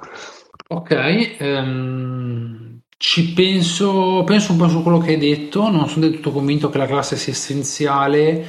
Ok, 0.69 1.35
um, 1.39 2.79
ci 2.97 3.33
penso, 3.33 4.23
penso 4.25 4.51
un 4.51 4.57
po' 4.57 4.67
su 4.67 4.83
quello 4.83 4.97
che 4.97 5.11
hai 5.11 5.17
detto, 5.17 5.69
non 5.69 5.87
sono 5.87 6.05
del 6.05 6.15
tutto 6.15 6.31
convinto 6.31 6.69
che 6.69 6.77
la 6.77 6.87
classe 6.87 7.15
sia 7.15 7.31
essenziale, 7.31 8.45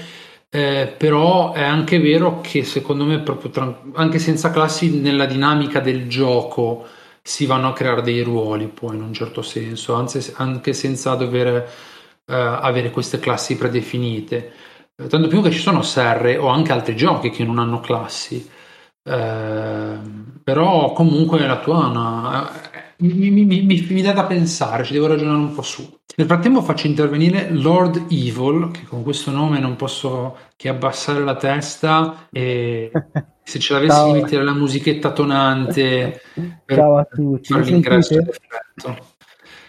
eh, 0.50 0.94
però 0.96 1.52
è 1.52 1.62
anche 1.62 1.98
vero 2.00 2.40
che 2.40 2.64
secondo 2.64 3.04
me 3.04 3.20
proprio 3.20 3.50
tra, 3.50 3.82
anche 3.94 4.18
senza 4.18 4.50
classi 4.50 4.98
nella 5.00 5.26
dinamica 5.26 5.80
del 5.80 6.08
gioco 6.08 6.86
si 7.28 7.44
vanno 7.44 7.68
a 7.68 7.72
creare 7.74 8.00
dei 8.00 8.22
ruoli 8.22 8.68
poi 8.68 8.96
in 8.96 9.02
un 9.02 9.12
certo 9.12 9.42
senso, 9.42 9.92
anzi, 9.92 10.32
anche 10.36 10.72
senza 10.72 11.14
dover 11.14 11.46
eh, 12.26 12.34
avere 12.34 12.90
queste 12.90 13.18
classi 13.18 13.56
predefinite. 13.56 14.50
Tanto 15.06 15.28
più 15.28 15.42
che 15.42 15.52
ci 15.52 15.60
sono 15.60 15.82
serre 15.82 16.36
o 16.36 16.48
anche 16.48 16.72
altri 16.72 16.96
giochi 16.96 17.30
che 17.30 17.44
non 17.44 17.58
hanno 17.58 17.78
classi. 17.78 18.48
Eh, 19.04 19.98
però 20.42 20.92
comunque 20.92 21.46
la 21.46 21.60
tua 21.60 21.86
una, 21.86 22.50
mi, 22.98 23.30
mi, 23.30 23.44
mi, 23.44 23.86
mi, 23.88 24.02
dà 24.02 24.12
da 24.12 24.24
pensare, 24.24 24.82
ci 24.84 24.92
devo 24.92 25.06
ragionare 25.06 25.38
un 25.38 25.54
po' 25.54 25.62
su. 25.62 25.88
Nel 26.16 26.26
frattempo 26.26 26.62
faccio 26.62 26.88
intervenire 26.88 27.48
Lord 27.50 28.06
Evil, 28.10 28.70
che 28.72 28.82
con 28.88 29.04
questo 29.04 29.30
nome 29.30 29.60
non 29.60 29.76
posso 29.76 30.36
che 30.56 30.68
abbassare 30.68 31.20
la 31.20 31.36
testa 31.36 32.26
e 32.32 32.90
se 33.44 33.58
ce 33.60 33.72
l'avessi 33.72 33.94
Ciao. 33.94 34.12
mettere 34.12 34.42
la 34.42 34.52
musichetta 34.52 35.12
tonante 35.12 36.22
per 36.64 36.76
Ciao 36.76 36.98
a 36.98 37.04
tutti. 37.04 37.52
fare 37.52 37.64
l'ingresso 37.64 38.16
perfetto. 38.16 39.06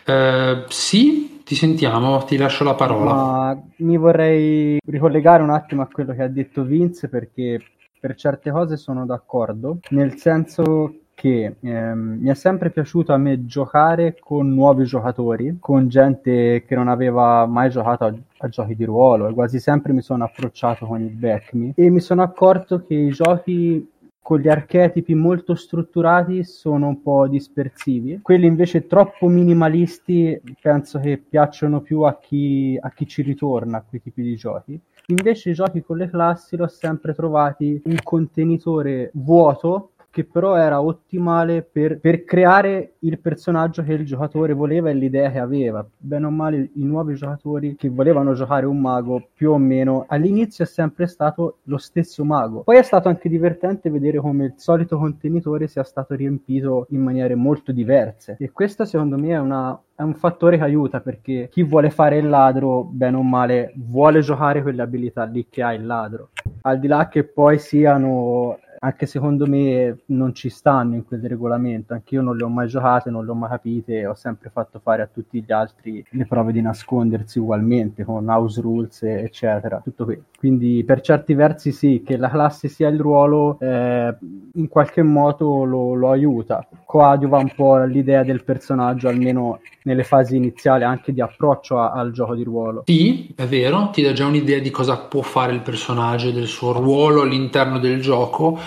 Eh, 0.06 0.64
sì, 0.70 1.39
ti 1.50 1.56
sentiamo, 1.56 2.20
ti 2.26 2.38
lascio 2.38 2.64
la 2.64 2.76
parola. 2.76 3.12
Ma 3.12 3.64
mi 3.78 3.98
vorrei 3.98 4.78
ricollegare 4.86 5.42
un 5.42 5.50
attimo 5.50 5.82
a 5.82 5.88
quello 5.92 6.14
che 6.14 6.22
ha 6.22 6.28
detto 6.28 6.62
Vince 6.62 7.10
perché 7.10 7.60
per 8.00 8.14
certe 8.14 8.52
cose 8.52 8.78
sono 8.78 9.04
d'accordo, 9.04 9.80
nel 9.90 10.16
senso 10.18 10.94
che 11.16 11.56
ehm, 11.60 12.20
mi 12.22 12.30
è 12.30 12.36
sempre 12.36 12.70
piaciuto 12.70 13.14
a 13.14 13.18
me 13.18 13.48
giocare 13.48 14.16
con 14.20 14.54
nuovi 14.54 14.86
giocatori, 14.86 15.58
con 15.60 15.90
gente 15.90 16.64
che 16.68 16.76
non 16.76 16.88
aveva 16.88 17.48
mai 17.48 17.72
giocato 17.72 18.06
a, 18.06 18.14
a 18.38 18.48
giochi 18.48 18.76
di 18.76 18.86
ruolo 18.86 19.28
e 19.28 19.34
quasi 19.34 19.60
sempre 19.60 19.92
mi 19.92 20.04
sono 20.04 20.26
approcciato 20.26 20.86
con 20.86 21.02
il 21.02 21.16
back 21.16 21.72
e 21.74 21.90
mi 21.90 22.00
sono 22.00 22.22
accorto 22.22 22.86
che 22.86 22.94
i 22.94 23.10
giochi 23.10 23.90
con 24.22 24.40
gli 24.40 24.48
archetipi 24.48 25.16
molto 25.16 25.56
strutturati 25.56 26.44
sono 26.44 26.88
un 26.88 27.02
po' 27.02 27.28
dispersivi. 27.28 28.20
Quelli 28.22 28.46
invece 28.46 28.86
troppo 28.86 29.28
minimalisti 29.28 30.40
penso 30.62 31.00
che 31.00 31.18
piacciono 31.18 31.82
più 31.82 32.02
a 32.02 32.18
chi, 32.20 32.78
a 32.80 32.92
chi 32.92 33.08
ci 33.08 33.22
ritorna 33.22 33.78
a 33.78 33.84
quei 33.88 34.02
tipi 34.02 34.22
di 34.22 34.36
giochi. 34.36 34.80
Invece 35.08 35.50
i 35.50 35.54
giochi 35.54 35.82
con 35.82 35.98
le 35.98 36.10
classi 36.10 36.56
l'ho 36.56 36.68
sempre 36.68 37.14
trovati 37.16 37.82
un 37.86 37.98
contenitore 38.04 39.10
vuoto 39.14 39.94
che 40.12 40.26
però 40.26 40.56
era 40.56 40.82
ottimale 40.82 41.62
per, 41.62 42.00
per, 42.00 42.24
creare 42.24 42.96
il 43.00 43.20
personaggio 43.20 43.84
che 43.84 43.94
il 43.94 44.06
giocatore 44.06 44.54
voleva 44.54 44.90
e 44.90 44.94
l'idea 44.94 45.30
che 45.32 45.40
aveva. 45.40 45.86
Bene 45.98 46.26
o 46.26 46.32
male, 46.32 46.72
i 46.74 46.84
nuovi 46.84 47.14
giocatori 47.14 47.76
che 47.76 47.90
volevano 47.90 48.34
giocare 48.34 48.66
un 48.66 48.80
mago, 48.80 49.30
più 49.34 49.52
o 49.52 49.58
meno 49.58 50.06
all'inizio 50.08 50.64
è 50.64 50.68
sempre 50.68 51.06
stato 51.06 51.58
lo 51.64 51.78
stesso 51.78 52.24
mago. 52.24 52.64
Poi 52.64 52.78
è 52.78 52.82
stato 52.82 53.08
anche 53.08 53.30
divertente 53.30 53.90
vedere 53.90 54.18
come 54.20 54.46
il 54.46 54.54
solito 54.56 54.98
contenitore 54.98 55.68
sia 55.68 55.84
stato 55.84 56.16
riempito 56.16 56.88
in 56.90 57.02
maniere 57.02 57.36
molto 57.36 57.72
diverse. 57.72 58.36
E 58.40 58.52
questo, 58.52 58.86
secondo 58.86 59.18
me, 59.18 59.30
è 59.30 59.40
una, 59.40 59.80
è 59.96 60.02
un 60.02 60.16
fattore 60.16 60.58
che 60.58 60.64
aiuta 60.64 61.02
perché 61.02 61.50
chi 61.52 61.62
vuole 61.62 61.92
fare 61.92 62.18
il 62.18 62.28
ladro, 62.28 62.84
bene 62.84 63.18
o 63.18 63.22
male, 63.22 63.74
vuole 63.76 64.22
giocare 64.22 64.62
quelle 64.64 64.82
abilità 64.82 65.24
lì 65.26 65.48
che 65.50 65.62
ha 65.62 65.74
il 65.74 65.86
ladro. 65.86 66.30
Al 66.62 66.80
di 66.80 66.88
là 66.88 67.08
che 67.08 67.24
poi 67.26 67.60
siano 67.60 68.58
anche 68.80 69.06
secondo 69.06 69.46
me 69.46 70.00
non 70.08 70.34
ci 70.34 70.50
stanno 70.50 70.96
in 70.96 71.06
quel 71.06 71.22
regolamento. 71.22 71.94
Anch'io 71.94 72.22
non 72.22 72.38
le 72.38 72.44
ho 72.44 72.50
mai 72.50 72.68
giocate, 72.68 73.10
non 73.10 73.26
le 73.26 73.32
ho 73.32 73.36
mai 73.36 73.50
capite, 73.50 74.06
ho 74.06 74.16
sempre 74.16 74.50
fatto 74.50 74.80
fare 74.80 75.02
a 75.02 75.10
tutti 75.12 75.44
gli 75.46 75.52
altri 75.52 76.04
le 76.12 76.26
prove 76.26 76.52
di 76.52 76.62
nascondersi 76.62 77.40
ugualmente 77.40 78.04
con 78.04 78.28
house 78.28 78.62
rules, 78.62 79.04
eccetera. 79.04 79.82
Tutto 79.84 80.06
qui. 80.06 80.22
Quindi 80.38 80.84
per 80.86 81.02
certi 81.02 81.34
versi 81.34 81.72
sì, 81.72 82.02
che 82.06 82.16
la 82.18 82.30
classe 82.30 82.70
sia 82.70 82.88
il 82.88 83.00
ruolo 83.00 83.58
eh, 83.60 84.16
in 84.54 84.68
qualche 84.70 85.04
modo 85.04 85.64
lo, 85.66 85.94
lo 85.94 86.12
aiuta. 86.12 86.66
Coadiuva 86.86 87.38
un 87.38 87.52
po' 87.56 87.84
l'idea 87.84 88.24
del 88.24 88.44
personaggio, 88.44 89.10
almeno 89.10 89.60
nelle 89.84 90.04
fasi 90.04 90.38
iniziali, 90.38 90.84
anche 90.84 91.12
di 91.12 91.22
approccio 91.22 91.80
a, 91.80 91.92
al 91.92 92.12
gioco 92.12 92.36
di 92.36 92.44
ruolo. 92.44 92.84
Sì, 92.86 93.34
è 93.36 93.46
vero, 93.46 93.90
ti 93.92 94.02
dà 94.02 94.14
già 94.14 94.26
un'idea 94.26 94.60
di 94.60 94.70
cosa 94.70 94.98
può 94.98 95.22
fare 95.22 95.52
il 95.52 95.62
personaggio, 95.62 96.32
del 96.32 96.48
suo 96.48 96.72
ruolo 96.72 97.22
all'interno 97.22 97.80
del 97.80 98.00
gioco 98.00 98.58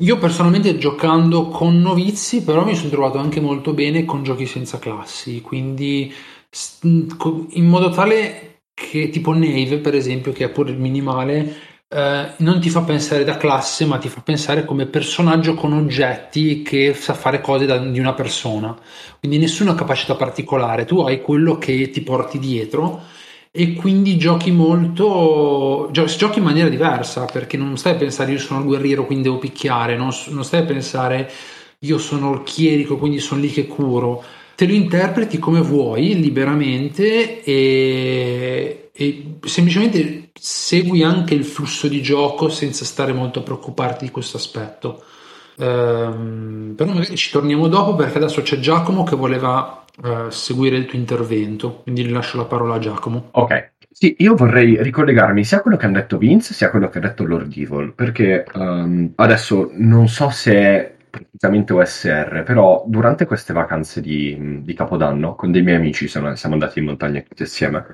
io 0.00 0.18
personalmente 0.18 0.78
giocando 0.78 1.48
con 1.48 1.80
novizi, 1.80 2.42
però 2.42 2.64
mi 2.64 2.76
sono 2.76 2.90
trovato 2.90 3.18
anche 3.18 3.40
molto 3.40 3.72
bene 3.72 4.04
con 4.04 4.22
giochi 4.22 4.46
senza 4.46 4.78
classi, 4.78 5.40
quindi 5.40 6.12
in 6.82 7.66
modo 7.66 7.90
tale 7.90 8.62
che 8.74 9.08
tipo 9.10 9.32
Nave, 9.32 9.78
per 9.78 9.94
esempio, 9.94 10.32
che 10.32 10.44
è 10.44 10.50
pure 10.50 10.72
minimale, 10.72 11.56
eh, 11.88 12.32
non 12.36 12.60
ti 12.60 12.70
fa 12.70 12.82
pensare 12.82 13.24
da 13.24 13.36
classe, 13.36 13.86
ma 13.86 13.98
ti 13.98 14.08
fa 14.08 14.20
pensare 14.20 14.64
come 14.64 14.86
personaggio 14.86 15.54
con 15.54 15.72
oggetti 15.72 16.62
che 16.62 16.94
sa 16.94 17.14
fare 17.14 17.40
cose 17.40 17.66
da, 17.66 17.78
di 17.78 17.98
una 17.98 18.14
persona. 18.14 18.76
Quindi 19.18 19.38
nessuna 19.38 19.74
capacità 19.74 20.14
particolare, 20.14 20.84
tu 20.84 21.00
hai 21.00 21.20
quello 21.20 21.58
che 21.58 21.90
ti 21.90 22.02
porti 22.02 22.38
dietro 22.38 23.02
e 23.50 23.72
quindi 23.74 24.18
giochi 24.18 24.50
molto 24.50 25.88
gio- 25.90 26.04
giochi 26.04 26.38
in 26.38 26.44
maniera 26.44 26.68
diversa 26.68 27.24
perché 27.24 27.56
non 27.56 27.76
stai 27.76 27.94
a 27.94 27.96
pensare 27.96 28.32
io 28.32 28.38
sono 28.38 28.60
il 28.60 28.66
guerriero 28.66 29.06
quindi 29.06 29.24
devo 29.24 29.38
picchiare 29.38 29.96
non, 29.96 30.10
non 30.28 30.44
stai 30.44 30.60
a 30.60 30.64
pensare 30.64 31.30
io 31.80 31.98
sono 31.98 32.32
il 32.32 32.42
chierico 32.42 32.96
quindi 32.96 33.18
sono 33.18 33.40
lì 33.40 33.50
che 33.50 33.66
curo. 33.66 34.24
Te 34.56 34.66
lo 34.66 34.72
interpreti 34.72 35.38
come 35.38 35.60
vuoi 35.60 36.20
liberamente 36.20 37.44
e, 37.44 38.90
e 38.92 39.38
semplicemente 39.44 40.30
segui 40.34 41.04
anche 41.04 41.34
il 41.34 41.44
flusso 41.44 41.86
di 41.86 42.02
gioco 42.02 42.48
senza 42.48 42.84
stare 42.84 43.12
molto 43.12 43.38
a 43.38 43.42
preoccuparti 43.42 44.06
di 44.06 44.10
questo 44.10 44.36
aspetto. 44.36 45.04
Ehm, 45.58 46.74
però 46.76 46.92
magari 46.92 47.16
ci 47.16 47.30
torniamo 47.30 47.68
dopo 47.68 47.94
perché 47.94 48.18
adesso 48.18 48.42
c'è 48.42 48.58
Giacomo 48.58 49.04
che 49.04 49.14
voleva 49.14 49.84
uh, 50.02 50.28
seguire 50.30 50.76
il 50.76 50.86
tuo 50.86 50.98
intervento, 50.98 51.82
quindi 51.82 52.08
lascio 52.08 52.36
la 52.36 52.44
parola 52.44 52.74
a 52.74 52.78
Giacomo. 52.78 53.28
Ok. 53.32 53.72
Sì, 53.90 54.14
io 54.18 54.36
vorrei 54.36 54.80
ricollegarmi 54.80 55.42
sia 55.42 55.58
a 55.58 55.60
quello 55.60 55.76
che 55.76 55.86
ha 55.86 55.90
detto 55.90 56.18
Vince 56.18 56.54
sia 56.54 56.68
a 56.68 56.70
quello 56.70 56.88
che 56.88 56.98
ha 56.98 57.00
detto 57.00 57.24
Lord 57.24 57.52
Evil, 57.56 57.92
perché 57.94 58.44
um, 58.54 59.10
adesso 59.16 59.70
non 59.72 60.06
so 60.06 60.30
se 60.30 60.52
è 60.54 60.94
praticamente 61.10 61.72
OSR, 61.72 62.42
però 62.44 62.84
durante 62.86 63.26
queste 63.26 63.52
vacanze 63.52 64.00
di, 64.00 64.60
di 64.62 64.74
Capodanno 64.74 65.34
con 65.34 65.50
dei 65.50 65.62
miei 65.62 65.76
amici 65.76 66.06
sono, 66.06 66.34
siamo 66.36 66.54
andati 66.54 66.78
in 66.78 66.84
montagna 66.84 67.20
tutti 67.20 67.42
insieme. 67.42 67.84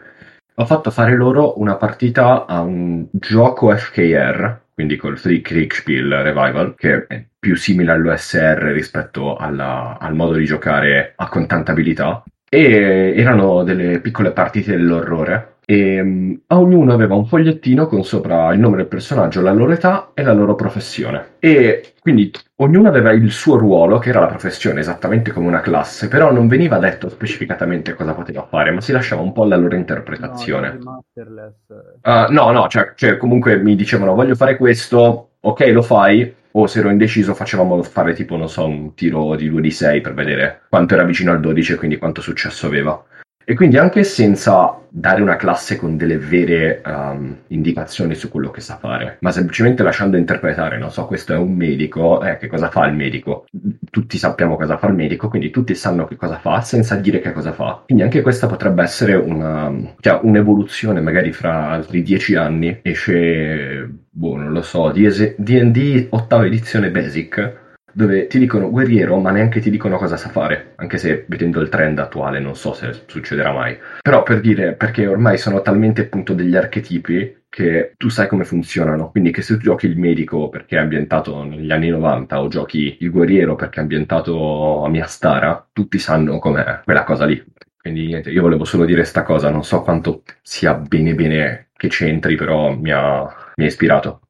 Ho 0.56 0.66
fatto 0.66 0.90
fare 0.90 1.16
loro 1.16 1.58
una 1.58 1.76
partita 1.76 2.44
a 2.46 2.60
un 2.60 3.06
gioco 3.10 3.74
FKR, 3.74 4.60
quindi 4.74 4.96
col 4.96 5.20
Three 5.20 5.40
Kriegspiel 5.40 6.22
Revival, 6.22 6.74
che 6.76 7.06
è 7.06 7.24
più 7.38 7.56
simile 7.56 7.92
all'OSR 7.92 8.72
rispetto 8.72 9.36
alla, 9.36 9.98
al 10.00 10.14
modo 10.14 10.34
di 10.34 10.44
giocare 10.44 11.12
a 11.16 11.28
contantabilità. 11.28 12.24
E 12.48 13.14
erano 13.16 13.62
delle 13.62 14.00
piccole 14.00 14.32
partite 14.32 14.72
dell'orrore 14.72 15.53
e 15.66 16.00
um, 16.00 16.40
a 16.48 16.58
ognuno 16.58 16.92
aveva 16.92 17.14
un 17.14 17.26
fogliettino 17.26 17.86
con 17.86 18.04
sopra 18.04 18.52
il 18.52 18.60
nome 18.60 18.76
del 18.76 18.86
personaggio, 18.86 19.40
la 19.40 19.52
loro 19.52 19.72
età 19.72 20.10
e 20.14 20.22
la 20.22 20.32
loro 20.32 20.54
professione. 20.54 21.36
E 21.38 21.94
quindi 22.00 22.30
ognuno 22.56 22.88
aveva 22.88 23.12
il 23.12 23.30
suo 23.30 23.56
ruolo, 23.56 23.98
che 23.98 24.10
era 24.10 24.20
la 24.20 24.26
professione, 24.26 24.80
esattamente 24.80 25.32
come 25.32 25.46
una 25.46 25.60
classe, 25.60 26.08
però 26.08 26.30
non 26.32 26.48
veniva 26.48 26.78
detto 26.78 27.08
specificatamente 27.08 27.94
cosa 27.94 28.12
poteva 28.12 28.46
fare, 28.48 28.70
ma 28.70 28.80
si 28.80 28.92
lasciava 28.92 29.22
un 29.22 29.32
po' 29.32 29.42
alla 29.42 29.56
loro 29.56 29.74
interpretazione. 29.74 30.78
No, 30.82 31.04
uh, 31.14 32.32
no, 32.32 32.50
no 32.50 32.68
cioè, 32.68 32.92
cioè 32.94 33.16
comunque 33.16 33.56
mi 33.56 33.74
dicevano 33.74 34.14
voglio 34.14 34.34
fare 34.34 34.56
questo, 34.56 35.30
ok 35.40 35.66
lo 35.68 35.82
fai, 35.82 36.34
o 36.56 36.66
se 36.66 36.78
ero 36.78 36.90
indeciso 36.90 37.34
facevamo 37.34 37.82
fare 37.82 38.12
tipo, 38.14 38.36
non 38.36 38.48
so, 38.48 38.66
un 38.66 38.94
tiro 38.94 39.34
di 39.34 39.48
2 39.48 39.60
di 39.60 39.70
6 39.70 40.00
per 40.00 40.14
vedere 40.14 40.62
quanto 40.68 40.94
era 40.94 41.02
vicino 41.02 41.32
al 41.32 41.40
12 41.40 41.72
e 41.72 41.76
quindi 41.76 41.96
quanto 41.96 42.20
successo 42.20 42.66
aveva. 42.66 43.02
E 43.44 43.54
quindi 43.54 43.76
anche 43.76 44.04
senza 44.04 44.78
dare 44.88 45.20
una 45.20 45.36
classe 45.36 45.76
con 45.76 45.96
delle 45.96 46.18
vere 46.18 46.80
um, 46.86 47.36
indicazioni 47.48 48.14
su 48.14 48.30
quello 48.30 48.50
che 48.50 48.60
sa 48.60 48.76
fare, 48.76 49.18
ma 49.20 49.32
semplicemente 49.32 49.82
lasciando 49.82 50.16
interpretare, 50.16 50.78
non 50.78 50.90
so, 50.90 51.06
questo 51.06 51.32
è 51.32 51.36
un 51.36 51.52
medico, 51.52 52.24
eh, 52.24 52.36
che 52.38 52.46
cosa 52.46 52.70
fa 52.70 52.86
il 52.86 52.94
medico? 52.94 53.46
Tutti 53.90 54.16
sappiamo 54.18 54.56
cosa 54.56 54.78
fa 54.78 54.86
il 54.86 54.94
medico, 54.94 55.28
quindi 55.28 55.50
tutti 55.50 55.74
sanno 55.74 56.06
che 56.06 56.16
cosa 56.16 56.38
fa 56.38 56.60
senza 56.60 56.94
dire 56.94 57.20
che 57.20 57.32
cosa 57.32 57.52
fa. 57.52 57.82
Quindi 57.84 58.04
anche 58.04 58.22
questa 58.22 58.46
potrebbe 58.46 58.82
essere 58.82 59.14
una, 59.14 59.72
cioè, 60.00 60.20
un'evoluzione, 60.22 61.00
magari 61.00 61.32
fra 61.32 61.70
altri 61.70 62.02
dieci 62.02 62.36
anni 62.36 62.78
esce, 62.82 63.90
boh, 64.08 64.36
non 64.36 64.52
lo 64.52 64.62
so, 64.62 64.90
D&D 64.90 66.06
ottava 66.10 66.46
edizione 66.46 66.90
Basic, 66.90 67.62
dove 67.94 68.26
ti 68.26 68.38
dicono 68.38 68.70
guerriero, 68.70 69.18
ma 69.18 69.30
neanche 69.30 69.60
ti 69.60 69.70
dicono 69.70 69.96
cosa 69.96 70.16
sa 70.16 70.28
fare, 70.28 70.72
anche 70.76 70.98
se 70.98 71.24
vedendo 71.28 71.60
il 71.60 71.68
trend 71.68 71.98
attuale 71.98 72.40
non 72.40 72.56
so 72.56 72.74
se 72.74 72.92
succederà 73.06 73.52
mai. 73.52 73.78
Però 74.02 74.22
per 74.22 74.40
dire, 74.40 74.74
perché 74.74 75.06
ormai 75.06 75.38
sono 75.38 75.62
talmente 75.62 76.02
appunto 76.02 76.34
degli 76.34 76.56
archetipi 76.56 77.42
che 77.48 77.94
tu 77.96 78.08
sai 78.08 78.26
come 78.26 78.44
funzionano, 78.44 79.10
quindi 79.10 79.30
che 79.30 79.40
se 79.40 79.54
tu 79.54 79.60
giochi 79.60 79.86
il 79.86 79.96
medico 79.96 80.48
perché 80.48 80.76
è 80.76 80.80
ambientato 80.80 81.44
negli 81.44 81.70
anni 81.70 81.88
90 81.88 82.40
o 82.40 82.48
giochi 82.48 82.96
il 82.98 83.10
guerriero 83.10 83.54
perché 83.54 83.78
è 83.78 83.82
ambientato 83.82 84.84
a 84.84 84.88
Miastara, 84.88 85.68
tutti 85.72 85.98
sanno 85.98 86.38
com'è 86.40 86.80
quella 86.84 87.04
cosa 87.04 87.24
lì. 87.24 87.42
Quindi 87.80 88.06
niente, 88.06 88.30
io 88.30 88.42
volevo 88.42 88.64
solo 88.64 88.84
dire 88.84 89.00
questa 89.00 89.22
cosa, 89.22 89.50
non 89.50 89.62
so 89.62 89.82
quanto 89.82 90.22
sia 90.42 90.74
bene 90.74 91.14
bene 91.14 91.68
che 91.76 91.88
c'entri, 91.88 92.34
però 92.34 92.74
mi 92.74 92.90
ha, 92.90 93.22
mi 93.56 93.64
ha 93.64 93.66
ispirato. 93.66 94.23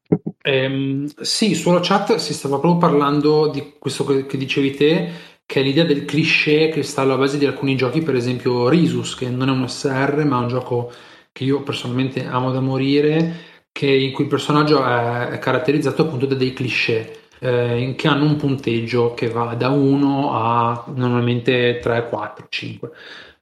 Ehm, 0.47 1.07
sì, 1.21 1.55
sulla 1.55 1.79
chat 1.81 2.17
si 2.17 2.31
stava 2.31 2.59
proprio 2.59 2.79
parlando 2.79 3.47
di 3.47 3.73
questo 3.79 4.05
che, 4.05 4.27
che, 4.27 4.37
dicevi 4.37 4.75
te, 4.75 5.09
che 5.43 5.59
è 5.59 5.63
l'idea 5.63 5.85
del 5.85 6.05
cliché 6.05 6.69
che 6.69 6.83
sta 6.83 7.01
alla 7.01 7.17
base 7.17 7.39
di 7.39 7.47
alcuni 7.47 7.75
giochi, 7.75 8.03
per 8.03 8.13
esempio 8.13 8.69
Risus, 8.69 9.15
che 9.15 9.27
non 9.27 9.49
è 9.49 9.51
un 9.51 9.67
SR, 9.67 10.23
ma 10.25 10.37
è 10.37 10.41
un 10.41 10.47
gioco 10.47 10.91
che 11.31 11.45
io 11.45 11.63
personalmente 11.63 12.27
amo 12.27 12.51
da 12.51 12.59
morire, 12.59 13.33
che, 13.71 13.87
in 13.87 14.11
cui 14.11 14.25
il 14.25 14.29
personaggio 14.29 14.85
è, 14.85 15.29
è 15.29 15.39
caratterizzato 15.39 16.03
appunto 16.03 16.27
da 16.27 16.35
dei 16.35 16.53
cliché. 16.53 17.21
Eh, 17.39 17.95
che 17.97 18.07
hanno 18.07 18.23
un 18.23 18.37
punteggio 18.37 19.13
che 19.13 19.27
va 19.29 19.55
da 19.55 19.69
1 19.69 20.31
a 20.31 20.85
normalmente 20.95 21.79
3, 21.81 22.07
4, 22.07 22.45
5 22.47 22.91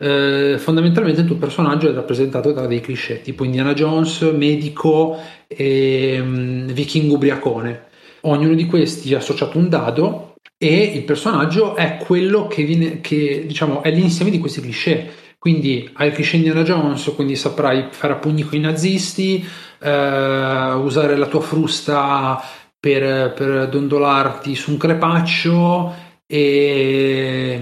eh, 0.03 0.57
fondamentalmente 0.57 1.21
il 1.21 1.27
tuo 1.27 1.37
personaggio 1.37 1.89
è 1.89 1.93
rappresentato 1.93 2.51
da 2.51 2.65
dei 2.65 2.81
cliché 2.81 3.21
tipo 3.21 3.45
Indiana 3.45 3.73
Jones, 3.73 4.21
medico 4.21 5.17
e 5.55 6.19
um, 6.19 6.65
vichingo 6.67 7.15
ubriacone. 7.15 7.85
Ognuno 8.21 8.55
di 8.55 8.65
questi 8.65 9.13
ha 9.13 9.17
associato 9.17 9.57
un 9.57 9.69
dado 9.69 10.35
e 10.57 10.83
il 10.95 11.03
personaggio 11.03 11.75
è 11.75 11.97
quello 11.97 12.47
che, 12.47 12.63
viene, 12.63 13.01
che 13.01 13.43
diciamo, 13.45 13.83
è 13.83 13.91
l'insieme 13.91 14.31
di 14.31 14.39
questi 14.39 14.61
cliché. 14.61 15.11
Quindi 15.37 15.89
hai 15.95 16.07
il 16.07 16.13
cliché 16.13 16.37
Indiana 16.37 16.63
Jones, 16.63 17.11
quindi 17.15 17.35
saprai 17.35 17.87
fare 17.89 18.13
a 18.13 18.15
pugni 18.15 18.43
con 18.43 18.57
i 18.57 18.61
nazisti, 18.61 19.45
eh, 19.81 20.73
usare 20.73 21.17
la 21.17 21.27
tua 21.27 21.41
frusta 21.41 22.41
per, 22.79 23.33
per 23.33 23.67
dondolarti 23.67 24.55
su 24.55 24.71
un 24.71 24.77
crepaccio 24.77 25.93
e, 26.25 27.61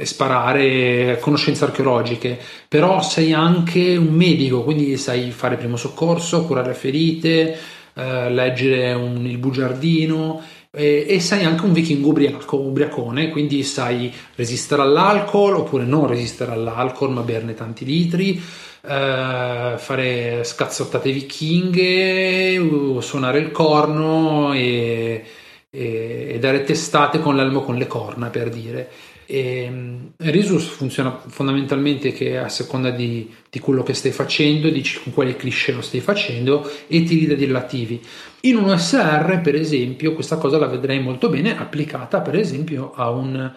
e, 0.00 0.06
sparare 0.06 1.18
conoscenze 1.20 1.64
archeologiche, 1.64 2.38
però 2.68 3.02
sei 3.02 3.32
anche 3.32 3.96
un 3.96 4.14
medico, 4.14 4.62
quindi 4.62 4.96
sai 4.96 5.30
fare 5.30 5.56
primo 5.56 5.76
soccorso, 5.76 6.44
curare 6.44 6.74
ferite, 6.74 7.58
eh, 7.94 8.30
leggere 8.30 8.92
un, 8.92 9.26
il 9.26 9.38
bugiardino 9.38 10.40
e, 10.72 11.04
e, 11.08 11.20
sei 11.20 11.44
anche 11.44 11.64
un 11.64 11.72
vichingo 11.72 12.08
ubriaco, 12.08 12.56
ubriacone, 12.56 13.30
quindi 13.30 13.62
sai 13.64 14.12
resistere 14.36 14.82
all'alcol 14.82 15.54
oppure 15.56 15.84
non 15.84 16.06
resistere 16.06 16.52
all'alcol 16.52 17.10
ma 17.10 17.22
berne 17.22 17.54
tanti 17.54 17.84
litri. 17.84 18.40
Uh, 18.82 19.76
fare 19.76 20.42
scazzottate 20.42 21.12
vichinghe, 21.12 22.58
suonare 23.00 23.38
il 23.38 23.50
corno 23.50 24.54
e, 24.54 25.22
e, 25.68 26.30
e 26.32 26.38
dare 26.38 26.62
testate 26.62 27.20
con 27.20 27.36
l'elmo 27.36 27.60
con 27.60 27.76
le 27.76 27.86
corna 27.86 28.28
per 28.28 28.48
dire. 28.48 28.88
E, 29.30 29.62
ehm, 29.62 30.10
Risus 30.16 30.66
funziona 30.66 31.22
fondamentalmente 31.24 32.12
che 32.12 32.36
a 32.36 32.48
seconda 32.48 32.90
di, 32.90 33.32
di, 33.48 33.60
quello 33.60 33.84
che 33.84 33.94
stai 33.94 34.10
facendo, 34.10 34.68
dici 34.68 35.00
con 35.00 35.12
quale 35.12 35.36
cliché 35.36 35.70
lo 35.70 35.82
stai 35.82 36.00
facendo 36.00 36.68
e 36.88 37.04
tiri 37.04 37.26
dei 37.26 37.46
relativi. 37.46 38.02
In 38.40 38.56
un 38.56 38.70
OSR, 38.70 39.40
per 39.40 39.54
esempio, 39.54 40.14
questa 40.14 40.36
cosa 40.36 40.58
la 40.58 40.66
vedrei 40.66 41.00
molto 41.00 41.28
bene 41.28 41.56
applicata, 41.56 42.20
per 42.20 42.34
esempio, 42.34 42.92
a 42.92 43.10
un 43.10 43.52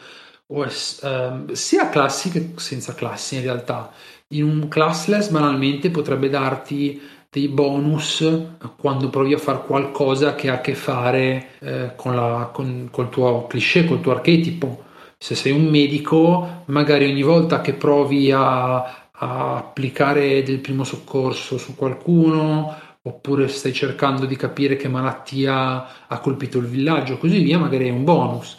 OS, 0.48 1.02
eh, 1.02 1.56
sia 1.56 1.90
classi 1.90 2.30
che 2.30 2.52
senza 2.56 2.94
classi 2.94 3.36
in 3.36 3.42
realtà. 3.42 3.92
In 4.28 4.44
un 4.44 4.68
classless 4.68 5.30
banalmente 5.30 5.90
potrebbe 5.90 6.30
darti 6.30 7.02
dei 7.32 7.48
bonus 7.48 8.24
quando 8.78 9.10
provi 9.10 9.34
a 9.34 9.40
fare 9.40 9.64
qualcosa 9.66 10.36
che 10.36 10.50
ha 10.52 10.56
a 10.56 10.62
che 10.62 10.76
fare 10.76 11.48
eh, 11.60 11.94
con, 11.96 12.16
la, 12.16 12.52
con 12.54 12.90
col 12.92 13.10
tuo 13.10 13.48
cliché, 13.48 13.86
col 13.86 14.02
tuo 14.02 14.12
archetipo. 14.12 14.92
Se 15.24 15.36
sei 15.36 15.54
un 15.54 15.68
medico, 15.68 16.64
magari 16.66 17.10
ogni 17.10 17.22
volta 17.22 17.62
che 17.62 17.72
provi 17.72 18.30
a, 18.30 18.76
a 19.10 19.56
applicare 19.56 20.44
del 20.44 20.60
primo 20.60 20.84
soccorso 20.84 21.58
su 21.58 21.78
qualcuno, 21.78 22.76
oppure 23.02 23.48
stai 23.48 23.72
cercando 23.72 24.26
di 24.26 24.36
capire 24.36 24.76
che 24.76 24.90
malattia 24.90 26.08
ha 26.08 26.20
colpito 26.20 26.58
il 26.58 26.66
villaggio, 26.66 27.18
così 27.18 27.40
via, 27.40 27.58
magari 27.58 27.88
è 27.88 27.92
un 27.92 28.04
bonus. 28.04 28.58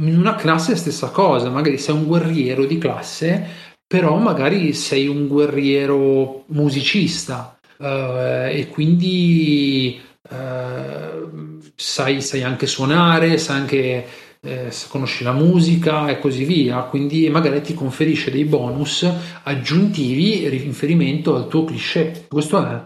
In 0.00 0.18
una 0.18 0.34
classe 0.34 0.72
è 0.72 0.74
stessa 0.74 1.10
cosa, 1.10 1.48
magari 1.48 1.78
sei 1.78 1.94
un 1.94 2.06
guerriero 2.06 2.64
di 2.64 2.78
classe, 2.78 3.46
però 3.86 4.16
magari 4.16 4.72
sei 4.72 5.06
un 5.06 5.28
guerriero 5.28 6.42
musicista 6.46 7.56
uh, 7.76 8.48
e 8.50 8.66
quindi 8.68 10.00
uh, 10.28 11.60
sai, 11.76 12.20
sai, 12.20 12.42
anche 12.42 12.66
suonare, 12.66 13.38
sai 13.38 13.60
anche 13.60 14.06
eh, 14.42 14.72
conosci 14.88 15.22
la 15.22 15.32
musica 15.32 16.08
e 16.08 16.18
così 16.18 16.44
via, 16.44 16.78
quindi 16.82 17.28
magari 17.28 17.60
ti 17.60 17.74
conferisce 17.74 18.30
dei 18.30 18.44
bonus 18.44 19.06
aggiuntivi 19.42 20.44
in 20.44 20.50
riferimento 20.50 21.36
al 21.36 21.48
tuo 21.48 21.64
cliché. 21.64 22.26
Questo 22.28 22.66
è 22.66 22.80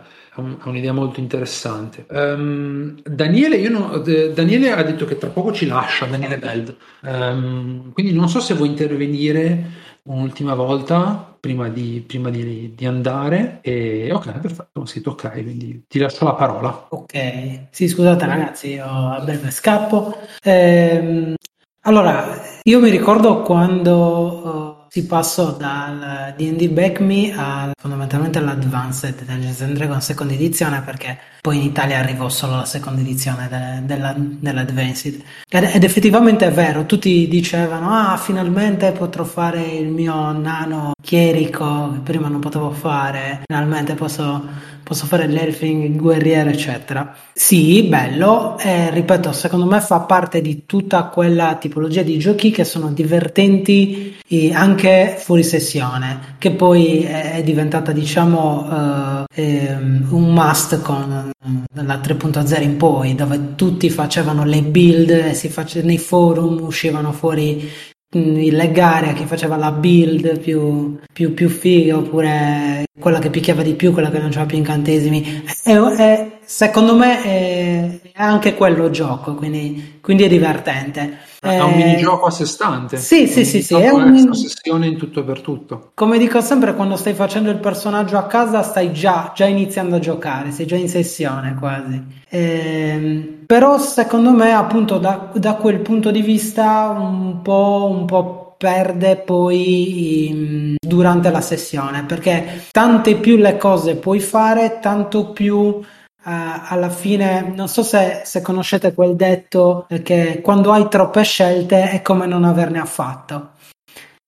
un'idea 0.64 0.92
molto 0.92 1.20
interessante. 1.20 2.06
Um, 2.08 3.00
Daniele, 3.04 3.68
non, 3.68 4.02
Daniele, 4.34 4.72
ha 4.72 4.82
detto 4.82 5.04
che 5.04 5.16
tra 5.16 5.28
poco 5.28 5.52
ci 5.52 5.66
lascia, 5.66 6.06
Daniele 6.06 6.38
Beld. 6.38 6.76
Um, 7.02 7.92
quindi 7.92 8.12
non 8.12 8.28
so 8.28 8.40
se 8.40 8.54
vuoi 8.54 8.68
intervenire 8.68 9.83
un'ultima 10.06 10.54
volta 10.54 11.36
prima 11.38 11.68
di, 11.68 12.02
prima 12.06 12.30
di, 12.30 12.74
di 12.74 12.86
andare. 12.86 13.58
E, 13.62 14.10
ok, 14.12 14.38
perfetto, 14.38 14.84
scritto 14.86 15.10
ok, 15.10 15.30
quindi 15.30 15.84
ti 15.88 15.98
lascio 15.98 16.24
la 16.24 16.34
parola. 16.34 16.86
Ok, 16.90 17.66
sì, 17.70 17.88
scusate 17.88 18.26
ragazzi, 18.26 18.72
io 18.72 18.86
a 18.86 19.20
breve 19.20 19.50
scappo. 19.50 20.16
Ehm, 20.42 21.34
allora, 21.82 22.40
io 22.62 22.80
mi 22.80 22.90
ricordo 22.90 23.42
quando... 23.42 24.73
Uh, 24.73 24.73
si 24.94 25.06
passò 25.06 25.50
dal 25.50 26.34
D&D 26.36 26.68
Back 26.68 27.00
Me 27.00 27.34
a, 27.36 27.72
fondamentalmente 27.76 28.38
all'Advanced 28.38 29.24
Dungeons 29.24 29.60
and 29.62 29.74
Dragons 29.74 30.04
seconda 30.04 30.34
edizione 30.34 30.82
perché 30.82 31.18
poi 31.40 31.56
in 31.56 31.62
Italia 31.62 31.98
arrivò 31.98 32.28
solo 32.28 32.54
la 32.54 32.64
seconda 32.64 33.00
edizione 33.00 33.48
de, 33.48 33.84
della, 33.86 34.14
dell'Advanced. 34.16 35.20
Ed, 35.48 35.64
ed, 35.64 35.82
effettivamente 35.82 36.46
è 36.46 36.52
vero 36.52 36.86
tutti 36.86 37.26
dicevano 37.26 37.90
ah 37.90 38.16
finalmente 38.16 38.92
potrò 38.92 39.24
fare 39.24 39.62
il 39.62 39.88
mio 39.88 40.30
nano 40.30 40.92
chierico 41.02 41.90
che 41.94 41.98
prima 41.98 42.28
non 42.28 42.38
potevo 42.38 42.70
fare 42.70 43.42
finalmente 43.46 43.94
posso 43.94 44.46
posso 44.84 45.06
fare 45.06 45.26
l'elfing, 45.26 45.82
il 45.82 45.96
guerriero, 45.96 46.50
eccetera. 46.50 47.16
Sì, 47.32 47.82
bello, 47.84 48.56
eh, 48.58 48.90
ripeto, 48.90 49.32
secondo 49.32 49.66
me 49.66 49.80
fa 49.80 50.00
parte 50.00 50.40
di 50.40 50.64
tutta 50.66 51.04
quella 51.04 51.56
tipologia 51.56 52.02
di 52.02 52.18
giochi 52.18 52.50
che 52.50 52.64
sono 52.64 52.92
divertenti 52.92 54.16
anche 54.52 55.16
fuori 55.18 55.42
sessione, 55.44 56.36
che 56.38 56.50
poi 56.50 57.02
è 57.04 57.42
diventata, 57.44 57.92
diciamo, 57.92 59.26
eh, 59.32 59.42
ehm, 59.42 60.08
un 60.10 60.32
must 60.32 60.80
con 60.82 61.30
la 61.72 61.98
3.0 61.98 62.62
in 62.62 62.76
poi, 62.76 63.14
dove 63.14 63.54
tutti 63.54 63.88
facevano 63.90 64.44
le 64.44 64.62
build, 64.62 65.30
si 65.32 65.48
face- 65.48 65.82
nei 65.82 65.98
forum 65.98 66.60
uscivano 66.62 67.12
fuori 67.12 67.70
le 68.14 68.70
gare 68.72 69.10
a 69.10 69.12
chi 69.12 69.24
faceva 69.24 69.56
la 69.56 69.72
build 69.72 70.38
più, 70.38 70.98
più, 71.12 71.34
più 71.34 71.48
figa 71.48 71.96
oppure 71.98 72.84
quella 72.98 73.18
che 73.18 73.30
picchiava 73.30 73.62
di 73.62 73.74
più, 73.74 73.92
quella 73.92 74.10
che 74.10 74.18
aveva 74.18 74.46
più 74.46 74.56
incantesimi. 74.56 75.42
E, 75.64 75.72
e, 75.72 76.33
secondo 76.44 76.96
me 76.96 77.22
è, 77.22 78.00
è, 78.12 78.22
anche 78.22 78.54
quello 78.54 78.90
gioco, 78.90 79.34
quindi, 79.34 79.98
quindi 80.00 80.24
è 80.24 80.28
divertente. 80.28 81.18
È 81.40 81.60
un 81.60 81.72
eh, 81.72 81.76
minigioco 81.76 82.26
a 82.26 82.30
sé 82.30 82.46
stante. 82.46 82.96
Sì, 82.96 83.26
sì, 83.26 83.44
sì, 83.44 83.62
sì. 83.62 83.74
È 83.74 83.90
una 83.90 84.34
sessione 84.34 84.86
in 84.86 84.96
tutto 84.96 85.20
e 85.20 85.22
per 85.24 85.40
tutto. 85.40 85.90
Come 85.94 86.16
dico 86.16 86.40
sempre, 86.40 86.74
quando 86.74 86.96
stai 86.96 87.12
facendo 87.12 87.50
il 87.50 87.58
personaggio 87.58 88.16
a 88.16 88.24
casa, 88.24 88.62
stai 88.62 88.92
già, 88.92 89.32
già 89.34 89.44
iniziando 89.44 89.96
a 89.96 89.98
giocare, 89.98 90.52
sei 90.52 90.66
già 90.66 90.76
in 90.76 90.88
sessione 90.88 91.54
quasi. 91.58 92.02
Eh, 92.28 93.42
però 93.46 93.78
secondo 93.78 94.30
me, 94.30 94.52
appunto, 94.52 94.98
da, 94.98 95.30
da, 95.34 95.54
quel 95.54 95.80
punto 95.80 96.10
di 96.10 96.22
vista, 96.22 96.96
un 96.98 97.42
po', 97.42 97.88
un 97.90 98.06
po' 98.06 98.44
perde 98.56 99.16
poi 99.16 100.30
um, 100.32 100.74
durante 100.80 101.30
la 101.30 101.42
sessione 101.42 102.04
perché 102.04 102.62
tante 102.70 103.16
più 103.16 103.36
le 103.36 103.58
cose 103.58 103.96
puoi 103.96 104.20
fare, 104.20 104.78
tanto 104.80 105.32
più 105.32 105.82
alla 106.24 106.90
fine 106.90 107.52
non 107.54 107.68
so 107.68 107.82
se, 107.82 108.22
se, 108.24 108.40
conoscete 108.40 108.94
quel 108.94 109.14
detto 109.14 109.86
che 110.02 110.40
quando 110.42 110.72
hai 110.72 110.88
troppe 110.88 111.22
scelte 111.22 111.90
è 111.90 112.02
come 112.02 112.26
non 112.26 112.44
averne 112.44 112.80
affatto. 112.80 113.50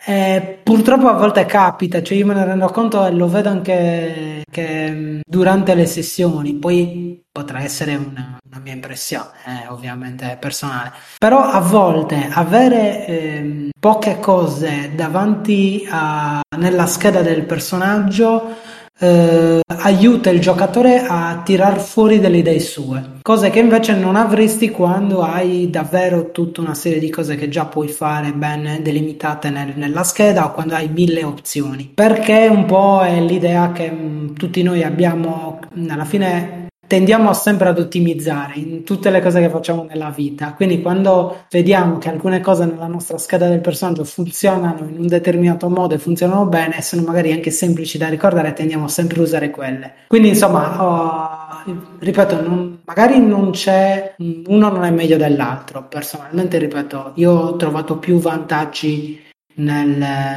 Eh, 0.08 0.60
purtroppo 0.62 1.08
a 1.08 1.14
volte 1.14 1.46
capita, 1.46 2.00
cioè 2.00 2.16
io 2.16 2.26
me 2.26 2.34
ne 2.34 2.44
rendo 2.44 2.68
conto 2.68 3.04
e 3.04 3.10
lo 3.10 3.26
vedo 3.26 3.48
anche 3.48 4.44
che 4.48 5.20
durante 5.26 5.74
le 5.74 5.86
sessioni, 5.86 6.54
poi 6.54 7.24
potrà 7.32 7.60
essere 7.62 7.96
una, 7.96 8.38
una 8.48 8.60
mia 8.62 8.72
impressione, 8.72 9.30
eh, 9.44 9.68
ovviamente 9.68 10.36
personale, 10.40 10.92
però 11.18 11.40
a 11.42 11.58
volte 11.58 12.28
avere 12.30 13.06
eh, 13.06 13.70
poche 13.80 14.20
cose 14.20 14.92
davanti 14.94 15.84
a, 15.90 16.40
nella 16.56 16.86
scheda 16.86 17.22
del 17.22 17.44
personaggio 17.44 18.56
eh, 18.98 19.60
aiuta 19.66 20.30
il 20.30 20.40
giocatore 20.40 21.04
a 21.06 21.42
tirar 21.44 21.78
fuori 21.78 22.18
delle 22.18 22.38
idee 22.38 22.60
sue, 22.60 23.18
cose 23.22 23.50
che 23.50 23.58
invece 23.58 23.94
non 23.94 24.16
avresti 24.16 24.70
quando 24.70 25.22
hai 25.22 25.68
davvero 25.70 26.30
tutta 26.30 26.60
una 26.60 26.74
serie 26.74 26.98
di 26.98 27.10
cose 27.10 27.36
che 27.36 27.48
già 27.48 27.66
puoi 27.66 27.88
fare 27.88 28.32
ben 28.32 28.80
delimitate 28.82 29.50
nel, 29.50 29.74
nella 29.76 30.02
scheda 30.02 30.46
o 30.46 30.52
quando 30.52 30.74
hai 30.74 30.88
mille 30.88 31.24
opzioni. 31.24 31.90
Perché 31.92 32.46
un 32.50 32.64
po' 32.64 33.02
è 33.02 33.20
l'idea 33.20 33.72
che 33.72 33.90
mh, 33.90 34.04
mm, 34.04 34.34
tutti 34.34 34.62
noi 34.62 34.82
abbiamo 34.82 35.60
alla 35.88 36.04
fine 36.04 36.65
tendiamo 36.86 37.32
sempre 37.32 37.68
ad 37.68 37.78
ottimizzare 37.78 38.54
in 38.56 38.84
tutte 38.84 39.10
le 39.10 39.20
cose 39.20 39.40
che 39.40 39.48
facciamo 39.48 39.84
nella 39.84 40.10
vita. 40.10 40.52
Quindi 40.54 40.80
quando 40.80 41.44
vediamo 41.50 41.98
che 41.98 42.08
alcune 42.08 42.40
cose 42.40 42.64
nella 42.64 42.86
nostra 42.86 43.18
scheda 43.18 43.48
del 43.48 43.60
personaggio 43.60 44.04
funzionano 44.04 44.86
in 44.88 44.98
un 44.98 45.06
determinato 45.06 45.68
modo 45.68 45.94
e 45.94 45.98
funzionano 45.98 46.46
bene, 46.46 46.82
sono 46.82 47.02
magari 47.02 47.32
anche 47.32 47.50
semplici 47.50 47.98
da 47.98 48.08
ricordare, 48.08 48.52
tendiamo 48.52 48.88
sempre 48.88 49.20
a 49.20 49.22
usare 49.22 49.50
quelle. 49.50 49.92
Quindi 50.08 50.28
insomma, 50.28 50.82
oh, 50.82 51.62
ripeto, 51.98 52.40
non, 52.40 52.80
magari 52.84 53.18
non 53.20 53.50
c'è, 53.50 54.14
uno 54.18 54.68
non 54.68 54.84
è 54.84 54.90
meglio 54.90 55.16
dell'altro. 55.16 55.86
Personalmente, 55.88 56.58
ripeto, 56.58 57.12
io 57.16 57.32
ho 57.32 57.56
trovato 57.56 57.98
più 57.98 58.18
vantaggi 58.18 59.22
nel, 59.56 59.88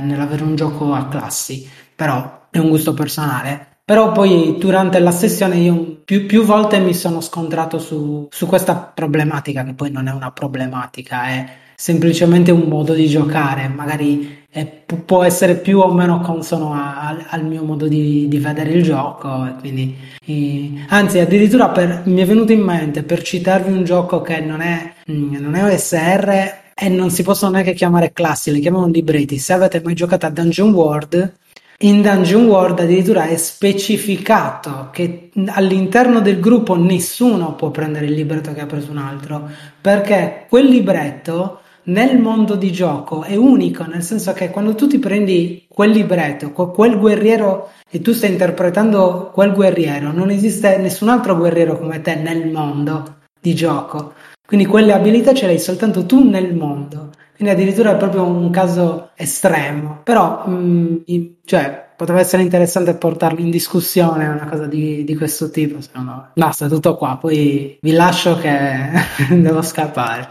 nell'avere 0.02 0.44
un 0.44 0.56
gioco 0.56 0.94
a 0.94 1.08
classi, 1.08 1.68
però 1.96 2.48
è 2.50 2.58
un 2.58 2.70
gusto 2.70 2.94
personale. 2.94 3.68
Però 3.90 4.12
poi 4.12 4.58
durante 4.60 5.00
la 5.00 5.10
sessione 5.10 5.58
io 5.58 5.99
più, 6.10 6.26
più 6.26 6.44
volte 6.44 6.80
mi 6.80 6.96
sono 6.96 7.22
scontrato 7.22 7.78
su, 7.78 8.28
su, 8.32 8.48
questa 8.48 8.74
problematica, 8.74 9.64
che 9.64 9.76
poi 9.76 9.92
non 9.92 10.08
è 10.08 10.12
una 10.12 10.32
problematica, 10.32 11.28
è 11.28 11.46
semplicemente 11.76 12.50
un 12.50 12.62
modo 12.62 12.96
di 12.96 13.08
giocare, 13.08 13.68
magari 13.68 14.46
è, 14.50 14.66
può 14.66 15.22
essere 15.22 15.58
più 15.58 15.78
o 15.78 15.94
meno 15.94 16.20
consono 16.22 16.74
a, 16.74 17.10
a, 17.10 17.26
al 17.30 17.46
mio 17.46 17.64
modo 17.64 17.88
di, 17.88 18.28
di, 18.28 18.40
vedere 18.40 18.72
il 18.72 18.82
gioco. 18.82 19.54
Quindi, 19.60 19.96
e, 20.26 20.84
anzi, 20.88 21.20
addirittura 21.20 21.70
per, 21.70 22.02
mi 22.06 22.22
è 22.22 22.26
venuto 22.26 22.54
in 22.54 22.62
mente 22.62 23.04
per 23.04 23.22
citarvi 23.22 23.72
un 23.72 23.84
gioco 23.84 24.22
che 24.22 24.40
non 24.40 24.62
è, 24.62 24.92
mm, 25.12 25.36
non 25.36 25.54
è 25.54 25.64
OSR 25.64 26.54
e 26.74 26.90
non 26.90 27.12
si 27.12 27.22
possono 27.22 27.52
neanche 27.52 27.74
chiamare 27.74 28.14
classi, 28.14 28.52
li 28.52 28.62
chiamano 28.62 28.88
libretti. 28.88 29.38
Se 29.38 29.54
avete 29.54 29.80
mai 29.84 29.94
giocato 29.94 30.26
a 30.26 30.32
Dungeon 30.32 30.74
World, 30.74 31.34
in 31.82 32.02
Dungeon 32.02 32.46
World 32.46 32.80
addirittura 32.80 33.28
è 33.28 33.38
specificato 33.38 34.90
che 34.92 35.30
all'interno 35.48 36.20
del 36.20 36.42
gruppo 36.42 36.76
nessuno 36.76 37.56
può 37.56 37.72
prendere 37.72 38.08
il 38.08 38.14
libretto 38.14 38.52
che 38.54 38.60
ha 38.60 38.66
preso 38.66 38.92
un 38.92 38.98
altro, 38.98 39.50
perché 39.80 40.46
quel 40.50 40.66
libretto 40.66 41.62
nel 41.84 42.20
mondo 42.20 42.56
di 42.56 42.72
gioco 42.74 43.24
è 43.24 43.36
unico, 43.36 43.86
nel 43.86 44.04
senso 44.04 44.34
che 44.34 44.50
quando 44.50 44.76
tu 44.76 44.88
ti 44.88 45.00
prendi 45.00 45.66
quel 45.70 45.92
libretto, 45.92 46.52
quel 46.52 47.00
guerriero 47.00 47.70
e 47.90 48.02
tu 48.02 48.12
stai 48.12 48.32
interpretando 48.32 49.32
quel 49.34 49.54
guerriero, 49.54 50.12
non 50.12 50.32
esiste 50.32 50.78
nessun 50.78 51.08
altro 51.08 51.38
guerriero 51.38 51.80
come 51.80 52.02
te 52.02 52.16
nel 52.16 52.50
mondo 52.50 53.20
di 53.40 53.56
gioco. 53.56 54.14
Quindi 54.46 54.66
quelle 54.66 54.92
abilità 54.92 55.34
ce 55.34 55.46
le 55.46 55.54
hai 55.54 55.60
soltanto 55.60 56.06
tu 56.06 56.28
nel 56.28 56.54
mondo. 56.54 57.09
Quindi 57.40 57.56
addirittura 57.56 57.94
è 57.94 57.96
proprio 57.96 58.26
un 58.26 58.50
caso 58.50 59.12
estremo. 59.16 60.02
Però, 60.04 60.46
mh, 60.46 61.04
mm, 61.10 61.26
cioè, 61.46 61.88
potrebbe 61.96 62.20
essere 62.20 62.44
interessante 62.44 62.94
portarlo 62.96 63.40
in 63.40 63.50
discussione, 63.50 64.28
una 64.28 64.46
cosa 64.50 64.66
di, 64.66 65.06
di 65.06 65.16
questo 65.16 65.50
tipo, 65.50 65.80
secondo 65.80 66.12
me. 66.12 66.30
Basta, 66.34 66.68
tutto 66.68 66.98
qua. 66.98 67.16
Poi 67.16 67.78
vi 67.80 67.92
lascio 67.92 68.38
che 68.40 68.90
devo 69.40 69.62
scappare. 69.62 70.30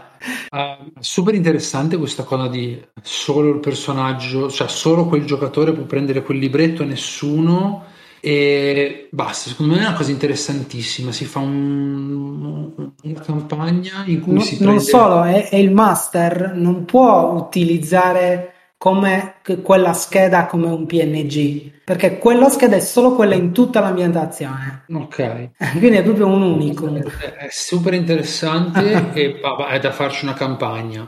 Uh, 0.51 0.91
super 0.99 1.33
interessante 1.33 1.97
questa 1.97 2.21
cosa 2.21 2.47
di 2.47 2.79
solo 3.01 3.53
il 3.53 3.59
personaggio, 3.59 4.51
cioè 4.51 4.67
solo 4.67 5.07
quel 5.07 5.25
giocatore 5.25 5.73
può 5.73 5.85
prendere 5.85 6.21
quel 6.21 6.37
libretto 6.37 6.83
nessuno 6.83 7.85
e 8.21 9.07
basta, 9.11 9.49
secondo 9.49 9.75
me 9.75 9.79
è 9.81 9.85
una 9.85 9.95
cosa 9.95 10.11
interessantissima. 10.11 11.11
Si 11.11 11.25
fa 11.25 11.39
un, 11.39 12.91
una 13.03 13.19
campagna 13.21 14.03
in 14.05 14.19
cui 14.21 14.33
no, 14.33 14.39
si 14.41 14.57
prende. 14.57 14.73
Non 14.73 14.83
solo, 14.83 15.23
è, 15.23 15.49
è, 15.49 15.55
il 15.55 15.71
master 15.71 16.53
non 16.55 16.85
può 16.85 17.31
utilizzare 17.33 18.53
come 18.77 19.35
quella 19.61 19.93
scheda 19.93 20.45
come 20.45 20.67
un 20.67 20.85
PNG 20.85 21.79
perché 21.89 22.17
quella 22.19 22.49
scheda 22.49 22.75
è 22.75 22.79
solo 22.81 23.15
quella 23.15 23.33
in 23.33 23.51
tutta 23.51 23.79
l'ambientazione. 23.79 24.83
Ok, 24.93 25.49
quindi 25.79 25.97
è 25.97 26.03
proprio 26.03 26.27
un 26.27 26.43
unico. 26.43 26.87
È 26.93 27.47
super 27.49 27.95
interessante 27.95 29.09
e 29.13 29.39
è 29.69 29.79
da 29.79 29.91
farci 29.91 30.23
una 30.23 30.35
campagna. 30.35 31.07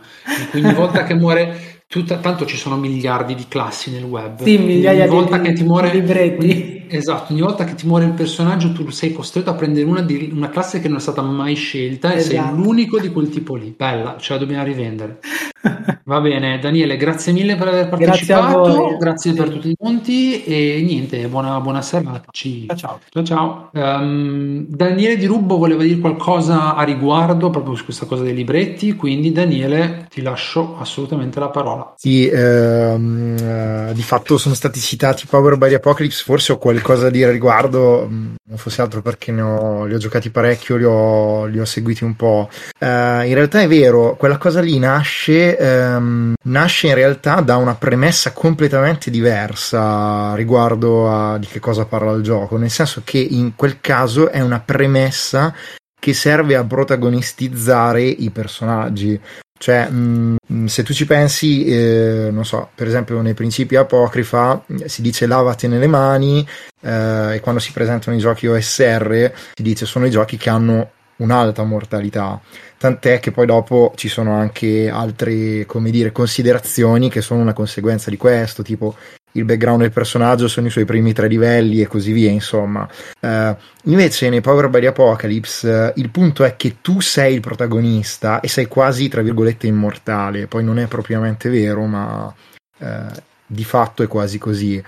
Quindi 0.50 0.70
ogni 0.70 0.76
volta 0.76 1.04
che 1.04 1.14
muore 1.14 1.82
tutta, 1.88 2.18
tanto 2.18 2.48
ci 2.48 2.58
sono 2.58 2.78
miliardi 2.78 3.36
di 3.36 3.46
classi 3.48 3.92
nel 3.92 4.06
web. 4.06 4.42
Sì, 4.42 4.58
migliaia 4.58 5.04
ogni 5.04 5.14
volta 5.14 5.38
di, 5.38 5.50
che 5.50 5.54
ti 5.54 5.64
muore, 5.64 5.92
libretti 5.92 6.81
esatto, 6.92 7.32
ogni 7.32 7.42
volta 7.42 7.64
che 7.64 7.76
ti 7.76 7.88
muore 7.88 8.06
il 8.06 8.12
personaggio 8.14 8.72
tu 8.72 8.90
sei 8.90 9.14
costretto 9.14 9.50
a 9.50 9.54
prendere 9.56 9.86
una, 9.86 10.02
di, 10.02 10.30
una 10.34 10.50
classe 10.50 10.80
che 10.80 10.88
non 10.88 10.98
è 10.98 11.02
stata 11.02 11.22
mai 11.22 11.56
scelta 11.56 12.14
e 12.14 12.20
sei 12.20 12.38
Esatto. 12.38 12.56
l'unico 12.56 13.00
di 13.00 13.10
quel 13.10 13.30
tipo 13.30 13.56
lì. 13.56 13.74
Bella, 13.76 14.16
ce 14.20 14.34
la 14.34 14.40
dobbiamo 14.40 14.64
rivendere. 14.64 15.20
Va 16.06 16.20
bene, 16.20 16.58
Daniele, 16.60 16.98
grazie 16.98 17.32
mille 17.32 17.56
per 17.56 17.68
aver 17.68 17.88
Grazie 17.90 18.34
a 18.34 18.40
partecipato, 18.40 18.76
voi. 18.76 18.98
grazie 18.98 19.34
per 19.34 19.50
tutti 19.50 19.70
i 19.70 19.76
monti 19.80 20.44
e 20.44 20.82
niente, 20.84 21.28
buona, 21.28 21.60
buona 21.62 21.82
serata. 21.82 22.24
Ci... 22.32 22.66
Ciao, 22.68 22.78
ciao. 22.78 23.00
Ciao 23.10 23.24
ciao. 23.24 23.70
Ehm, 23.74 24.66
Daniele 24.68 25.18
Di 25.18 25.26
Rubbo 25.28 25.58
voleva 25.58 25.84
dire 25.84 26.00
qualcosa 26.00 26.76
a 26.76 26.84
riguardo 26.84 27.50
proprio 27.52 27.76
su 27.76 27.84
questa 27.86 28.06
cosa 28.06 28.24
dei 28.24 28.34
libretti, 28.34 28.96
quindi 28.96 29.32
Daniele 29.32 30.08
ti 30.10 30.22
lascio 30.22 30.78
assolutamente 30.80 31.40
la 31.40 31.50
parola. 31.50 31.94
Sì, 31.96 32.28
ehm, 32.28 33.36
eh, 33.40 33.92
di 33.94 34.02
fatto 34.04 34.38
sono 34.38 34.56
stati 34.56 34.80
citati 34.80 35.26
Power 35.28 35.58
by 35.58 35.70
the 35.70 35.76
Apocalypse, 35.76 36.24
forse 36.26 36.52
ho 36.54 36.58
qualcosa 36.82 37.04
da 37.04 37.10
dire 37.12 37.30
a 37.30 37.32
riguardo, 37.32 38.08
non 38.10 38.58
fosse 38.58 38.82
altro 38.82 39.02
perché 39.02 39.32
ne 39.32 39.42
ho, 39.42 39.86
li 39.86 39.94
ho 39.94 39.98
giocati 39.98 40.30
parecchio, 40.30 40.76
li 40.76 40.84
ho, 40.84 41.46
li 41.46 41.60
ho 41.60 41.66
seguiti 41.66 42.04
un 42.04 42.16
po'. 42.16 42.50
Eh, 42.78 42.86
in 43.28 43.34
realtà 43.34 43.62
è 43.62 43.68
vero, 43.68 44.16
quella 44.16 44.38
cosa 44.38 44.60
lì 44.62 44.78
nasce, 44.80 45.58
ehm, 45.58 46.34
nasce 46.46 46.88
in 46.88 46.96
realtà 46.96 47.42
da 47.42 47.58
una 47.58 47.76
premessa 47.76 48.34
completamente 48.34 49.10
diversa 49.10 50.34
riguardo 50.36 51.10
a 51.10 51.38
di 51.38 51.48
che 51.48 51.60
cosa 51.60 51.86
parla 51.86 52.12
il 52.12 52.24
gioco, 52.24 52.58
nel 52.58 52.70
senso 52.70 53.02
che 53.04 53.20
in 53.20 53.56
quel 53.56 53.80
caso 53.80 54.30
è 54.30 54.42
una 54.42 54.60
premessa 54.60 55.54
che 56.00 56.14
serve 56.14 56.56
a 56.56 56.64
protagonistizzare 56.64 58.02
i 58.02 58.32
personaggi. 58.32 59.20
Cioè, 59.62 59.88
mh, 59.90 60.66
se 60.66 60.82
tu 60.82 60.92
ci 60.92 61.06
pensi, 61.06 61.66
eh, 61.66 62.30
non 62.32 62.44
so, 62.46 62.70
per 62.74 62.88
esempio 62.88 63.22
nei 63.22 63.36
principi 63.36 63.76
apocrifa 63.76 64.60
eh, 64.66 64.90
si 64.90 65.04
dice 65.04 65.28
lavatene 65.28 65.78
le 65.78 65.86
mani 65.86 66.44
eh, 66.82 67.36
e 67.36 67.40
quando 67.42 67.62
si 67.62 67.72
presentano 67.72 68.18
i 68.18 68.20
giochi 68.20 68.48
OSR 68.48 69.32
si 69.54 69.62
dice 69.62 69.86
sono 69.86 70.08
i 70.08 70.10
giochi 70.10 70.38
che 70.38 70.50
hanno 70.50 70.90
un'alta 71.18 71.62
mortalità. 71.62 72.42
Tant'è 72.76 73.20
che 73.20 73.30
poi 73.30 73.46
dopo 73.46 73.94
ci 73.96 74.08
sono 74.08 74.34
anche 74.34 74.90
altre, 74.90 75.68
come 75.68 75.92
dire, 75.92 76.12
considerazioni 76.12 77.12
che 77.12 77.22
sono 77.22 77.42
una 77.42 77.54
conseguenza 77.54 78.10
di 78.10 78.18
questo, 78.18 78.64
tipo 78.64 78.96
il 79.34 79.46
background 79.46 79.82
del 79.82 79.92
personaggio 79.92 80.48
sono 80.48 80.68
i 80.68 80.72
suoi 80.72 80.86
primi 80.86 81.14
tre 81.14 81.28
livelli 81.28 81.82
e 81.82 81.88
così 81.88 82.12
via, 82.12 82.30
insomma. 82.30 82.88
Eh, 83.20 83.56
invece 83.84 84.30
nei 84.30 84.42
Power 84.42 84.70
by 84.70 84.86
Apocalypse 84.86 85.70
eh, 85.70 85.94
il 85.96 86.10
punto 86.10 86.44
è 86.44 86.56
che 86.56 86.78
tu 86.82 87.00
sei 87.00 87.36
il 87.36 87.42
protagonista 87.42 88.40
e 88.40 88.48
sei 88.48 88.68
quasi, 88.68 89.08
tra 89.08 89.22
virgolette, 89.22 89.68
immortale. 89.68 90.48
Poi 90.48 90.64
non 90.64 90.80
è 90.80 90.88
propriamente 90.88 91.50
vero, 91.50 91.86
ma 91.86 92.34
eh, 92.80 93.30
di 93.46 93.64
fatto 93.64 94.04
è 94.04 94.08
quasi 94.08 94.38
così. 94.38 94.84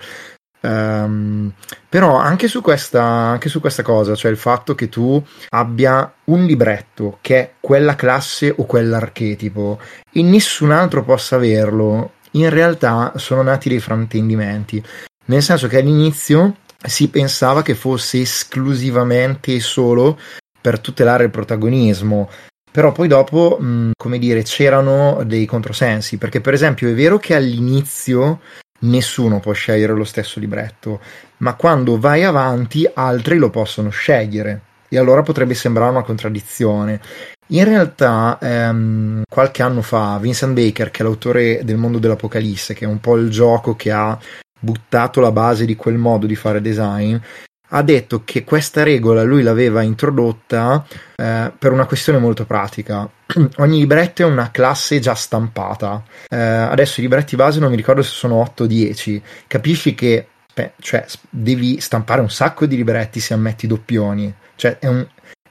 Ehm, 0.64 1.52
però 1.88 2.16
anche 2.16 2.48
su, 2.48 2.62
questa, 2.62 3.02
anche 3.02 3.50
su 3.50 3.60
questa 3.60 3.82
cosa, 3.82 4.14
cioè 4.14 4.30
il 4.30 4.38
fatto 4.38 4.74
che 4.74 4.88
tu 4.88 5.22
abbia 5.50 6.10
un 6.24 6.44
libretto 6.44 7.18
che 7.20 7.38
è 7.38 7.52
quella 7.60 7.94
classe 7.94 8.52
o 8.56 8.64
quell'archetipo 8.64 9.78
e 10.10 10.22
nessun 10.22 10.70
altro 10.70 11.04
possa 11.04 11.36
averlo, 11.36 12.12
in 12.34 12.50
realtà 12.50 13.12
sono 13.16 13.42
nati 13.42 13.68
dei 13.68 13.80
fraintendimenti. 13.80 14.82
Nel 15.26 15.42
senso 15.42 15.66
che 15.66 15.78
all'inizio 15.78 16.56
si 16.86 17.08
pensava 17.08 17.62
che 17.62 17.74
fosse 17.74 18.20
esclusivamente 18.20 19.54
e 19.54 19.60
solo 19.60 20.18
per 20.60 20.78
tutelare 20.78 21.24
il 21.24 21.30
protagonismo. 21.30 22.28
Però 22.70 22.92
poi 22.92 23.08
dopo, 23.08 23.56
mh, 23.58 23.92
come 23.96 24.18
dire, 24.18 24.42
c'erano 24.42 25.22
dei 25.24 25.46
controsensi, 25.46 26.18
perché 26.18 26.40
per 26.40 26.54
esempio 26.54 26.88
è 26.88 26.94
vero 26.94 27.18
che 27.18 27.34
all'inizio 27.34 28.40
nessuno 28.80 29.40
può 29.40 29.52
scegliere 29.52 29.94
lo 29.94 30.04
stesso 30.04 30.40
libretto, 30.40 31.00
ma 31.38 31.54
quando 31.54 31.98
vai 31.98 32.24
avanti 32.24 32.88
altri 32.92 33.38
lo 33.38 33.50
possono 33.50 33.90
scegliere 33.90 34.60
e 34.88 34.98
allora 34.98 35.22
potrebbe 35.22 35.54
sembrare 35.54 35.90
una 35.90 36.02
contraddizione. 36.02 37.00
In 37.48 37.64
realtà, 37.64 38.38
ehm, 38.40 39.22
qualche 39.28 39.62
anno 39.62 39.82
fa, 39.82 40.18
Vincent 40.18 40.54
Baker, 40.54 40.90
che 40.90 41.00
è 41.00 41.02
l'autore 41.04 41.60
del 41.64 41.76
mondo 41.76 41.98
dell'Apocalisse, 41.98 42.74
che 42.74 42.84
è 42.84 42.88
un 42.88 43.00
po' 43.00 43.16
il 43.16 43.30
gioco 43.30 43.76
che 43.76 43.92
ha 43.92 44.18
buttato 44.58 45.20
la 45.20 45.30
base 45.30 45.66
di 45.66 45.76
quel 45.76 45.96
modo 45.96 46.26
di 46.26 46.36
fare 46.36 46.62
design, 46.62 47.16
ha 47.68 47.82
detto 47.82 48.22
che 48.24 48.44
questa 48.44 48.82
regola 48.82 49.22
lui 49.22 49.42
l'aveva 49.42 49.82
introdotta 49.82 50.86
eh, 51.16 51.52
per 51.56 51.72
una 51.72 51.86
questione 51.86 52.18
molto 52.18 52.46
pratica. 52.46 53.08
Ogni 53.58 53.78
libretto 53.78 54.22
è 54.22 54.24
una 54.24 54.50
classe 54.50 55.00
già 55.00 55.14
stampata. 55.14 56.02
Eh, 56.28 56.36
adesso 56.36 57.00
i 57.00 57.02
libretti 57.02 57.36
base 57.36 57.60
non 57.60 57.70
mi 57.70 57.76
ricordo 57.76 58.02
se 58.02 58.10
sono 58.10 58.36
8 58.36 58.62
o 58.62 58.66
10. 58.66 59.22
Capisci 59.46 59.94
che 59.94 60.28
beh, 60.54 60.72
cioè, 60.78 61.04
devi 61.28 61.80
stampare 61.80 62.20
un 62.20 62.30
sacco 62.30 62.64
di 62.66 62.76
libretti 62.76 63.18
se 63.20 63.34
ammetti 63.34 63.66
doppioni. 63.66 64.32
Cioè, 64.54 64.78
è, 64.78 64.86
un, 64.86 65.04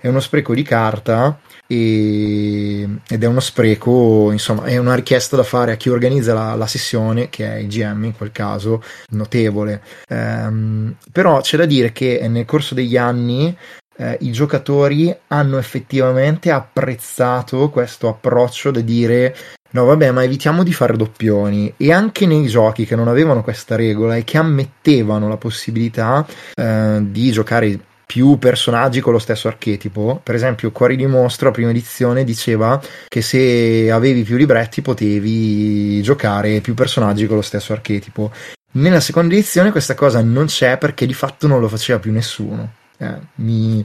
è 0.04 0.10
uno 0.10 0.20
spreco 0.20 0.54
di 0.54 0.64
carta 0.64 1.40
e, 1.66 2.86
ed 3.08 3.24
è 3.24 3.26
uno 3.26 3.40
spreco, 3.40 4.32
insomma, 4.34 4.66
è 4.66 4.76
una 4.76 4.96
richiesta 4.96 5.38
da 5.38 5.44
fare 5.44 5.72
a 5.72 5.76
chi 5.78 5.88
organizza 5.88 6.34
la, 6.34 6.56
la 6.56 6.68
sessione, 6.68 7.30
che 7.30 7.50
è 7.50 7.56
il 7.60 7.70
GM 7.70 8.04
in 8.04 8.18
quel 8.18 8.34
caso, 8.34 8.84
notevole. 9.12 9.82
Ehm, 10.10 10.98
però 11.10 11.40
c'è 11.40 11.56
da 11.56 11.66
dire 11.66 11.94
che 11.94 12.28
nel 12.28 12.44
corso 12.44 12.74
degli 12.74 12.98
anni 12.98 13.56
eh, 13.96 14.18
i 14.20 14.34
giocatori 14.34 15.16
hanno 15.28 15.58
effettivamente 15.58 16.52
apprezzato 16.52 17.70
questo 17.70 18.10
approccio 18.10 18.72
da 18.72 18.82
dire 18.82 19.34
no 19.70 19.86
vabbè 19.86 20.12
ma 20.12 20.24
evitiamo 20.24 20.64
di 20.64 20.74
fare 20.74 20.98
doppioni 20.98 21.74
e 21.78 21.92
anche 21.92 22.26
nei 22.26 22.48
giochi 22.48 22.86
che 22.86 22.96
non 22.96 23.08
avevano 23.08 23.44
questa 23.44 23.76
regola 23.76 24.16
e 24.16 24.24
che 24.24 24.38
ammettevano 24.38 25.28
la 25.28 25.38
possibilità 25.38 26.26
eh, 26.56 27.00
di 27.02 27.32
giocare 27.32 27.80
più 28.14 28.38
personaggi 28.38 29.00
con 29.00 29.12
lo 29.12 29.18
stesso 29.18 29.48
archetipo. 29.48 30.20
Per 30.22 30.36
esempio, 30.36 30.72
Cuori 30.72 30.96
di 30.96 31.08
Mostro, 31.08 31.50
prima 31.50 31.72
edizione, 31.72 32.24
diceva 32.24 32.80
che 33.08 33.24
se 33.24 33.90
avevi 33.90 34.22
più 34.22 34.38
libretti 34.38 34.84
potevi 34.84 36.00
giocare 36.04 36.62
più 36.62 36.76
personaggi 36.76 37.26
con 37.26 37.38
lo 37.38 37.42
stesso 37.42 37.74
archetipo. 37.74 38.32
Nella 38.74 39.00
seconda 39.00 39.34
edizione 39.34 39.72
questa 39.72 39.96
cosa 39.96 40.22
non 40.22 40.46
c'è 40.46 40.78
perché 40.78 41.08
di 41.08 41.14
fatto 41.16 41.48
non 41.48 41.60
lo 41.60 41.68
faceva 41.68 41.98
più 41.98 42.12
nessuno. 42.12 42.74
Eh, 42.98 43.18
mi, 43.38 43.84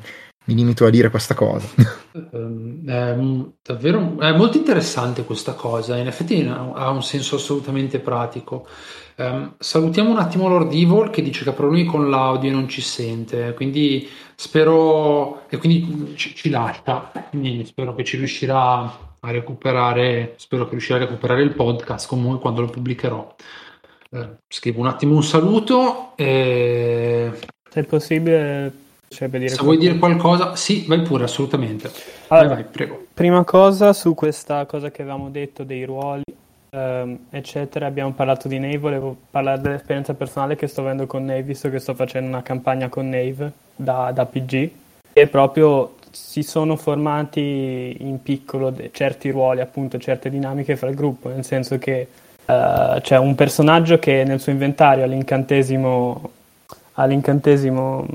mi 0.49 0.55
limito 0.55 0.87
a 0.87 0.91
dire 0.91 1.11
questa 1.11 1.35
cosa. 1.35 1.69
Ehm, 2.33 2.85
È 2.85 3.17
davvero 3.63 4.19
è 4.19 4.33
molto 4.33 4.57
interessante 4.57 5.25
questa 5.25 5.53
cosa, 5.53 5.97
in 5.99 6.09
effetti 6.09 6.45
ha 6.49 6.91
un 6.91 7.03
senso 7.03 7.37
assolutamente 7.37 8.01
pratico. 8.01 8.67
Um, 9.17 9.55
salutiamo 9.59 10.11
un 10.11 10.19
attimo 10.19 10.49
Lord 10.49 10.73
Evil 10.73 11.11
che 11.11 11.23
dice 11.23 11.45
che 11.45 11.51
ha 11.51 11.53
problemi 11.53 11.85
con 11.85 12.09
l'audio 12.11 12.51
e 12.51 12.53
non 12.53 12.67
ci 12.67 12.81
sente, 12.81 13.53
quindi 13.55 14.09
spero 14.35 15.49
e 15.49 15.59
quindi 15.59 16.17
ci, 16.17 16.35
ci 16.35 16.51
lascia, 16.51 17.13
quindi 17.31 17.65
spero 17.65 17.95
che 17.95 18.05
ci 18.05 18.17
riuscirà 18.17 18.81
a 19.21 19.31
recuperare, 19.31 20.35
spero 20.37 20.65
che 20.65 20.71
riuscirà 20.71 20.97
a 20.97 21.01
recuperare 21.03 21.43
il 21.43 21.55
podcast 21.55 22.09
comunque 22.09 22.41
quando 22.41 22.63
lo 22.63 22.69
pubblicherò. 22.69 23.35
Eh, 24.11 24.29
scrivo 24.49 24.81
un 24.81 24.87
attimo 24.87 25.15
un 25.15 25.23
saluto 25.23 26.17
e 26.17 27.31
Se 27.71 27.81
è 27.81 27.85
possibile, 27.85 28.73
dire 29.09 29.49
se 29.49 29.63
vuoi 29.63 29.77
qualcosa. 29.77 29.79
dire 29.79 29.99
qualcosa, 29.99 30.57
sì, 30.57 30.85
vai 30.87 31.01
pure, 31.03 31.25
assolutamente. 31.25 31.91
Allora, 32.29 32.49
vai, 32.49 32.63
vai, 32.63 32.65
prego. 32.71 33.07
Prima 33.15 33.45
cosa 33.45 33.93
su 33.93 34.15
questa 34.15 34.65
cosa 34.67 34.91
che 34.91 35.03
avevamo 35.03 35.31
detto 35.31 35.65
dei 35.65 35.85
ruoli, 35.85 36.23
ehm, 36.71 37.19
eccetera, 37.31 37.87
abbiamo 37.87 38.13
parlato 38.13 38.49
di 38.49 38.59
Nave, 38.59 38.79
volevo 38.79 39.17
parlare 39.31 39.61
dell'esperienza 39.61 40.15
personale 40.15 40.57
che 40.57 40.67
sto 40.67 40.83
avendo 40.83 41.07
con 41.07 41.25
Nave, 41.25 41.43
visto 41.43 41.71
che 41.71 41.79
sto 41.79 41.95
facendo 41.95 42.29
una 42.29 42.43
campagna 42.43 42.89
con 42.89 43.09
Nave 43.09 43.53
da, 43.75 44.11
da 44.13 44.27
PG 44.27 44.71
e 45.13 45.27
proprio 45.27 45.95
si 46.11 46.43
sono 46.43 46.77
formati 46.77 47.97
in 47.99 48.23
piccolo 48.23 48.71
de- 48.71 48.91
certi 48.93 49.31
ruoli, 49.31 49.61
appunto 49.61 49.99
certe 49.99 50.31
dinamiche 50.31 50.77
fra 50.77 50.89
il 50.89 50.95
gruppo, 50.95 51.29
nel 51.29 51.45
senso 51.45 51.79
che 51.79 52.09
eh, 52.45 52.99
c'è 53.01 53.19
un 53.19 53.35
personaggio 53.35 53.99
che 53.99 54.25
nel 54.25 54.41
suo 54.41 54.53
inventario 54.53 55.05
all'incantesimo, 55.05 56.31
all'incantesimo, 56.95 58.07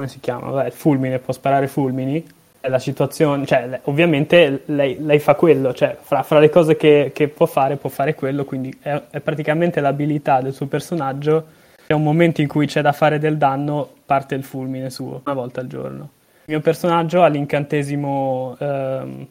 come 0.00 0.08
si 0.08 0.20
chiama? 0.20 0.50
Vabbè, 0.50 0.66
il 0.68 0.72
fulmine, 0.72 1.18
può 1.18 1.34
sparare 1.34 1.66
fulmini, 1.66 2.26
è 2.58 2.68
la 2.68 2.78
situazione, 2.78 3.44
cioè 3.44 3.80
ovviamente 3.84 4.62
lei, 4.66 4.96
lei 4.98 5.18
fa 5.18 5.34
quello, 5.34 5.74
cioè 5.74 5.96
fra, 6.00 6.22
fra 6.22 6.38
le 6.38 6.48
cose 6.48 6.76
che, 6.76 7.10
che 7.14 7.28
può 7.28 7.44
fare, 7.44 7.76
può 7.76 7.90
fare 7.90 8.14
quello, 8.14 8.44
quindi 8.44 8.74
è, 8.80 8.98
è 9.10 9.20
praticamente 9.20 9.80
l'abilità 9.80 10.40
del 10.40 10.54
suo 10.54 10.66
personaggio, 10.66 11.58
c'è 11.86 11.92
un 11.92 12.02
momento 12.02 12.40
in 12.40 12.48
cui 12.48 12.66
c'è 12.66 12.80
da 12.80 12.92
fare 12.92 13.18
del 13.18 13.36
danno, 13.36 13.88
parte 14.06 14.34
il 14.34 14.42
fulmine 14.42 14.88
suo, 14.88 15.20
una 15.24 15.34
volta 15.34 15.60
al 15.60 15.66
giorno. 15.66 16.10
Il 16.46 16.54
mio 16.54 16.60
personaggio 16.60 17.22
ha 17.22 17.28
l'incantesimo 17.28 18.56
ehm, 18.58 19.26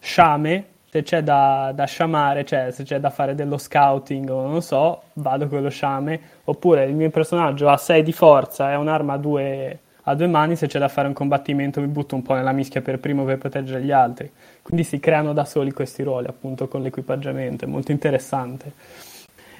sciame, 0.00 0.64
se 0.88 1.02
c'è 1.02 1.22
da, 1.22 1.72
da 1.74 1.84
sciamare, 1.84 2.44
cioè 2.46 2.70
se 2.70 2.84
c'è 2.84 2.98
da 3.00 3.10
fare 3.10 3.34
dello 3.34 3.58
scouting 3.58 4.30
o 4.30 4.46
non 4.46 4.62
so, 4.62 5.02
vado 5.14 5.46
con 5.46 5.60
lo 5.60 5.68
sciame, 5.68 6.18
oppure 6.44 6.86
il 6.86 6.94
mio 6.94 7.10
personaggio 7.10 7.68
ha 7.68 7.76
6 7.76 8.02
di 8.02 8.12
forza, 8.12 8.70
è 8.70 8.76
un'arma 8.76 9.14
a 9.14 9.18
due, 9.18 9.80
a 10.08 10.14
due 10.14 10.26
mani, 10.26 10.56
se 10.56 10.66
c'è 10.66 10.78
da 10.78 10.88
fare 10.88 11.08
un 11.08 11.14
combattimento 11.14 11.80
mi 11.80 11.88
butto 11.88 12.14
un 12.14 12.22
po' 12.22 12.34
nella 12.34 12.52
mischia 12.52 12.80
per 12.80 12.98
primo 12.98 13.24
per 13.24 13.38
proteggere 13.38 13.82
gli 13.82 13.90
altri. 13.90 14.30
Quindi 14.62 14.84
si 14.84 15.00
creano 15.00 15.32
da 15.32 15.44
soli 15.44 15.72
questi 15.72 16.02
ruoli, 16.02 16.28
appunto 16.28 16.68
con 16.68 16.82
l'equipaggiamento, 16.82 17.64
è 17.64 17.68
molto 17.68 17.90
interessante. 17.90 18.72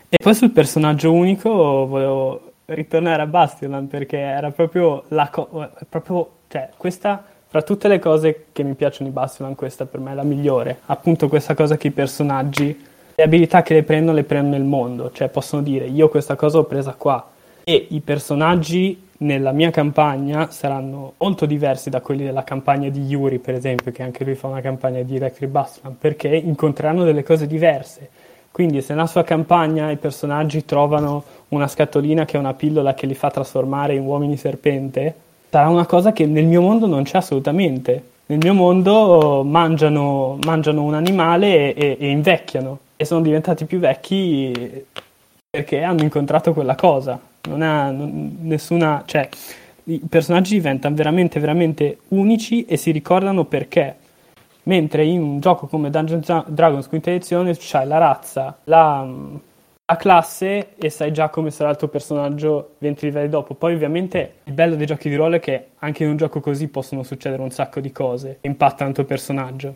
E 0.09 0.16
poi 0.23 0.35
sul 0.35 0.51
personaggio 0.51 1.12
unico 1.12 1.51
volevo 1.51 2.52
ritornare 2.66 3.23
a 3.23 3.27
Bastionland 3.27 3.89
perché 3.89 4.18
era 4.18 4.51
proprio 4.51 5.05
la 5.09 5.28
co- 5.31 5.68
proprio, 5.89 6.31
cioè, 6.48 6.70
questa 6.77 7.24
fra 7.48 7.62
tutte 7.62 7.89
le 7.89 7.98
cose 7.98 8.47
che 8.52 8.62
mi 8.62 8.74
piacciono 8.74 9.09
di 9.09 9.14
Bastionland, 9.14 9.56
questa 9.56 9.85
per 9.86 9.98
me 9.98 10.12
è 10.12 10.14
la 10.14 10.23
migliore. 10.23 10.81
Appunto 10.86 11.28
questa 11.28 11.55
cosa 11.55 11.77
che 11.77 11.89
i 11.89 11.93
personaggi, 11.93 12.86
le 13.14 13.23
abilità 13.23 13.62
che 13.62 13.74
le 13.74 13.82
prendono, 13.82 14.16
le 14.16 14.24
prendono 14.24 14.56
nel 14.56 14.64
mondo. 14.64 15.10
Cioè 15.10 15.28
possono 15.28 15.62
dire, 15.62 15.86
io 15.86 16.09
questa 16.09 16.36
cosa 16.36 16.59
l'ho 16.59 16.64
presa 16.64 16.94
qua. 16.94 17.31
E 17.64 17.86
i 17.90 18.01
personaggi 18.01 19.06
nella 19.19 19.53
mia 19.53 19.71
campagna 19.71 20.51
saranno 20.51 21.15
molto 21.19 21.47
diversi 21.47 21.91
da 21.91 22.01
quelli 22.01 22.25
della 22.25 22.45
campagna 22.45 22.89
di 22.89 23.03
Yuri, 23.03 23.39
per 23.39 23.55
esempio, 23.55 23.93
che 23.93 24.03
anche 24.03 24.25
lui 24.25 24.35
fa 24.35 24.49
una 24.49 24.61
campagna 24.61 25.03
di 25.03 25.17
Electric 25.17 25.51
Bastionland, 25.51 25.99
perché 25.99 26.29
incontreranno 26.29 27.05
delle 27.05 27.23
cose 27.23 27.47
diverse. 27.47 28.11
Quindi 28.51 28.81
se 28.81 28.95
nella 28.95 29.07
sua 29.07 29.23
campagna 29.23 29.91
i 29.91 29.97
personaggi 29.97 30.65
trovano 30.65 31.23
una 31.49 31.69
scatolina 31.69 32.25
che 32.25 32.37
è 32.37 32.41
una 32.41 32.55
pillola 32.55 32.95
che 32.95 33.07
li 33.07 33.15
fa 33.15 33.31
trasformare 33.31 33.95
in 33.95 34.05
uomini 34.05 34.37
serpente, 34.37 35.15
sarà 35.51 35.69
una 35.69 35.87
cosa 35.87 36.13
che 36.13 36.27
nel 36.27 36.47
mio 36.47 36.63
mondo 36.63 36.87
non 36.87 37.03
c'è 37.03 37.19
assolutamente. 37.19 38.15
Nel 38.27 38.39
mio 38.39 38.55
mondo 38.55 39.43
mangiano, 39.45 40.39
mangiano 40.45 40.83
un 40.83 40.95
animale 40.95 41.75
e, 41.75 41.97
e 42.01 42.09
invecchiano 42.09 42.79
e 42.97 43.05
sono 43.05 43.21
diventati 43.21 43.67
più 43.67 43.79
vecchi 43.79 44.85
perché 45.49 45.83
hanno 45.83 46.03
incontrato 46.03 46.53
quella 46.53 46.75
cosa. 46.75 47.19
Non 47.47 47.62
ha 47.62 47.90
nessuna. 47.90 49.02
cioè, 49.06 49.28
i 49.85 50.01
personaggi 50.09 50.55
diventano 50.55 50.94
veramente, 50.94 51.39
veramente 51.39 51.98
unici 52.09 52.64
e 52.64 52.77
si 52.77 52.90
ricordano 52.90 53.44
perché. 53.44 53.97
Mentre 54.64 55.05
in 55.05 55.23
un 55.23 55.40
gioco 55.40 55.68
come 55.68 55.90
Dungeons 55.90 56.47
Dragons 56.48 56.89
quinta 56.89 57.10
edizione 57.10 57.55
c'hai 57.56 57.86
la 57.86 57.98
razza, 57.98 58.59
la, 58.64 59.09
a 59.89 59.97
classe 59.97 60.74
e 60.77 60.90
sai 60.90 61.12
già 61.12 61.28
come 61.28 61.52
sarà 61.52 61.70
il 61.70 61.77
tuo 61.77 61.86
personaggio 61.86 62.74
20 62.78 63.05
livelli 63.05 63.28
dopo. 63.28 63.55
Poi 63.55 63.74
ovviamente 63.74 64.39
il 64.44 64.52
bello 64.52 64.74
dei 64.74 64.86
giochi 64.86 65.09
di 65.09 65.14
ruolo 65.14 65.36
è 65.36 65.40
che 65.40 65.68
anche 65.78 66.02
in 66.02 66.10
un 66.10 66.16
gioco 66.16 66.40
così 66.40 66.66
possono 66.66 67.05
succedere 67.05 67.43
un 67.43 67.51
sacco 67.51 67.78
di 67.78 67.93
cose 67.93 68.39
che 68.40 68.48
impattano 68.48 68.90
il 68.90 68.97
tuo 68.97 69.05
personaggio. 69.05 69.74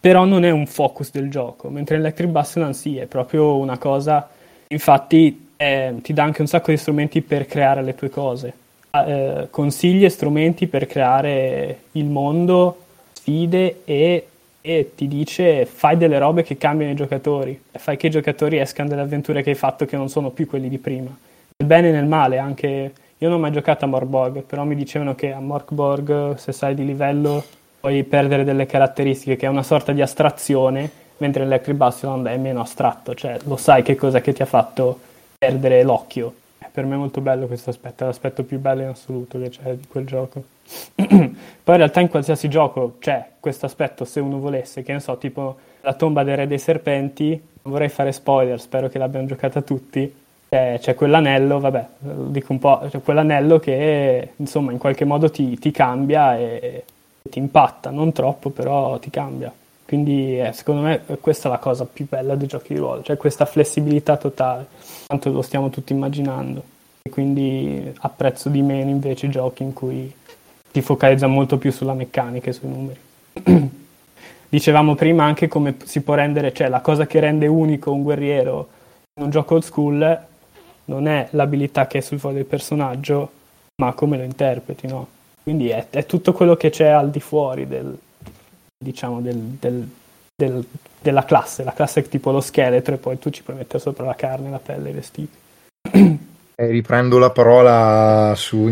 Però 0.00 0.24
non 0.24 0.44
è 0.44 0.50
un 0.50 0.66
focus 0.66 1.10
del 1.12 1.30
gioco, 1.30 1.68
mentre 1.68 1.96
in 1.96 2.00
Electric 2.00 2.30
Bastion 2.30 2.72
sì, 2.72 2.96
è 2.96 3.06
proprio 3.06 3.56
una 3.58 3.78
cosa... 3.78 4.28
Infatti 4.68 5.50
eh, 5.62 5.94
ti 6.02 6.12
dà 6.12 6.24
anche 6.24 6.40
un 6.40 6.48
sacco 6.48 6.72
di 6.72 6.76
strumenti 6.76 7.22
per 7.22 7.46
creare 7.46 7.82
le 7.82 7.94
tue 7.94 8.10
cose. 8.10 8.52
Eh, 8.90 9.46
consigli 9.48 10.04
e 10.04 10.08
strumenti 10.08 10.66
per 10.66 10.86
creare 10.86 11.78
il 11.92 12.06
mondo, 12.06 12.78
sfide 13.12 13.82
e 13.84 14.26
e 14.64 14.92
ti 14.94 15.08
dice 15.08 15.66
fai 15.66 15.96
delle 15.96 16.18
robe 16.18 16.44
che 16.44 16.56
cambiano 16.56 16.92
i 16.92 16.94
giocatori, 16.94 17.60
fai 17.72 17.96
che 17.96 18.06
i 18.06 18.10
giocatori 18.10 18.58
escano 18.58 18.88
dalle 18.90 19.00
avventure 19.00 19.42
che 19.42 19.50
hai 19.50 19.56
fatto 19.56 19.86
che 19.86 19.96
non 19.96 20.08
sono 20.08 20.30
più 20.30 20.46
quelli 20.46 20.68
di 20.68 20.78
prima. 20.78 21.10
Nel 21.56 21.68
bene 21.68 21.88
e 21.88 21.90
nel 21.90 22.06
male, 22.06 22.38
anche 22.38 22.92
io 23.18 23.28
non 23.28 23.38
ho 23.38 23.40
mai 23.40 23.50
giocato 23.50 23.84
a 23.84 23.88
Morborg, 23.88 24.42
però 24.42 24.62
mi 24.62 24.76
dicevano 24.76 25.16
che 25.16 25.32
a 25.32 25.40
Morborg 25.40 26.36
se 26.36 26.52
sai 26.52 26.76
di 26.76 26.84
livello 26.84 27.42
puoi 27.80 28.04
perdere 28.04 28.44
delle 28.44 28.66
caratteristiche, 28.66 29.34
che 29.34 29.46
è 29.46 29.48
una 29.48 29.64
sorta 29.64 29.90
di 29.90 30.00
astrazione, 30.00 30.88
mentre 31.16 31.42
Electric 31.42 31.76
Bastion 31.76 32.24
è 32.28 32.36
meno 32.36 32.60
astratto, 32.60 33.16
cioè 33.16 33.38
lo 33.42 33.56
sai 33.56 33.82
che 33.82 33.96
cosa 33.96 34.20
che 34.20 34.32
ti 34.32 34.42
ha 34.42 34.46
fatto 34.46 35.10
perdere 35.42 35.82
l'occhio. 35.82 36.34
Per 36.70 36.86
me 36.86 36.94
è 36.94 36.98
molto 36.98 37.20
bello 37.20 37.46
questo 37.46 37.70
aspetto, 37.70 38.04
è 38.04 38.06
l'aspetto 38.06 38.44
più 38.44 38.60
bello 38.60 38.82
in 38.82 38.88
assoluto 38.88 39.40
che 39.40 39.48
c'è 39.50 39.74
di 39.74 39.86
quel 39.88 40.06
gioco. 40.06 40.44
Poi 40.94 41.10
in 41.16 41.76
realtà 41.76 42.00
in 42.00 42.08
qualsiasi 42.08 42.48
gioco 42.48 42.94
c'è 43.00 43.30
questo 43.40 43.66
aspetto, 43.66 44.04
se 44.04 44.20
uno 44.20 44.38
volesse, 44.38 44.82
che 44.82 44.92
ne 44.92 45.00
so, 45.00 45.18
tipo 45.18 45.56
la 45.80 45.94
tomba 45.94 46.22
del 46.22 46.36
re 46.36 46.46
dei 46.46 46.60
serpenti, 46.60 47.38
vorrei 47.62 47.88
fare 47.88 48.12
spoiler, 48.12 48.60
spero 48.60 48.88
che 48.88 48.98
l'abbiano 48.98 49.26
giocata 49.26 49.60
tutti, 49.60 50.14
c'è, 50.48 50.78
c'è 50.80 50.94
quell'anello, 50.94 51.58
vabbè, 51.58 51.86
lo 51.98 52.26
dico 52.28 52.52
un 52.52 52.58
po', 52.60 52.80
c'è 52.88 53.02
quell'anello 53.02 53.58
che 53.58 54.30
insomma 54.36 54.70
in 54.70 54.78
qualche 54.78 55.04
modo 55.04 55.28
ti, 55.30 55.58
ti 55.58 55.72
cambia 55.72 56.38
e 56.38 56.84
ti 57.28 57.38
impatta, 57.38 57.90
non 57.90 58.12
troppo, 58.12 58.50
però 58.50 58.98
ti 58.98 59.10
cambia. 59.10 59.52
Quindi 59.92 60.40
eh, 60.40 60.52
secondo 60.52 60.80
me 60.80 61.02
questa 61.20 61.48
è 61.48 61.50
la 61.52 61.58
cosa 61.58 61.84
più 61.84 62.06
bella 62.08 62.34
dei 62.34 62.46
giochi 62.46 62.72
di 62.72 62.78
ruolo, 62.78 63.02
cioè 63.02 63.18
questa 63.18 63.44
flessibilità 63.44 64.16
totale, 64.16 64.64
tanto 65.12 65.30
lo 65.30 65.42
stiamo 65.42 65.68
tutti 65.68 65.92
immaginando. 65.92 66.64
E 67.02 67.10
quindi 67.10 67.92
apprezzo 68.00 68.48
di 68.48 68.62
meno 68.62 68.90
invece 68.90 69.28
giochi 69.28 69.62
in 69.62 69.72
cui 69.72 70.12
si 70.70 70.80
focalizza 70.80 71.26
molto 71.26 71.58
più 71.58 71.70
sulla 71.70 71.94
meccanica 71.94 72.48
e 72.48 72.52
sui 72.52 72.68
numeri. 72.68 73.00
Dicevamo 74.48 74.94
prima 74.94 75.24
anche 75.24 75.48
come 75.48 75.76
si 75.84 76.02
può 76.02 76.14
rendere, 76.14 76.52
cioè 76.52 76.68
la 76.68 76.80
cosa 76.80 77.06
che 77.06 77.20
rende 77.20 77.46
unico 77.46 77.92
un 77.92 78.02
guerriero 78.02 78.68
in 79.14 79.24
un 79.24 79.30
gioco 79.30 79.54
old 79.54 79.62
school 79.62 80.26
non 80.84 81.06
è 81.06 81.28
l'abilità 81.30 81.86
che 81.86 81.98
è 81.98 82.00
sul 82.00 82.18
fuori 82.18 82.36
del 82.36 82.44
personaggio, 82.44 83.30
ma 83.82 83.92
come 83.92 84.16
lo 84.16 84.22
interpreti, 84.22 84.86
no? 84.86 85.06
Quindi 85.42 85.68
è, 85.68 85.88
è, 85.90 86.06
tutto 86.06 86.32
quello 86.32 86.54
che 86.54 86.70
c'è 86.70 86.88
al 86.88 87.10
di 87.10 87.20
fuori 87.20 87.66
del, 87.66 87.96
diciamo, 88.78 89.20
del, 89.20 89.36
del, 89.36 89.90
del, 90.34 90.66
della 91.02 91.24
classe. 91.24 91.64
La 91.64 91.72
classe 91.72 92.00
è 92.00 92.08
tipo 92.08 92.30
lo 92.30 92.40
scheletro 92.40 92.94
e 92.94 92.98
poi 92.98 93.18
tu 93.18 93.30
ci 93.30 93.42
puoi 93.42 93.56
mettere 93.56 93.78
sopra 93.78 94.04
la 94.04 94.14
carne, 94.14 94.50
la 94.50 94.60
pelle, 94.60 94.90
i 94.90 94.92
vestiti. 94.92 95.40
Eh, 96.54 96.66
riprendo 96.66 97.18
la 97.18 97.30
parola 97.30 98.34
su 98.36 98.70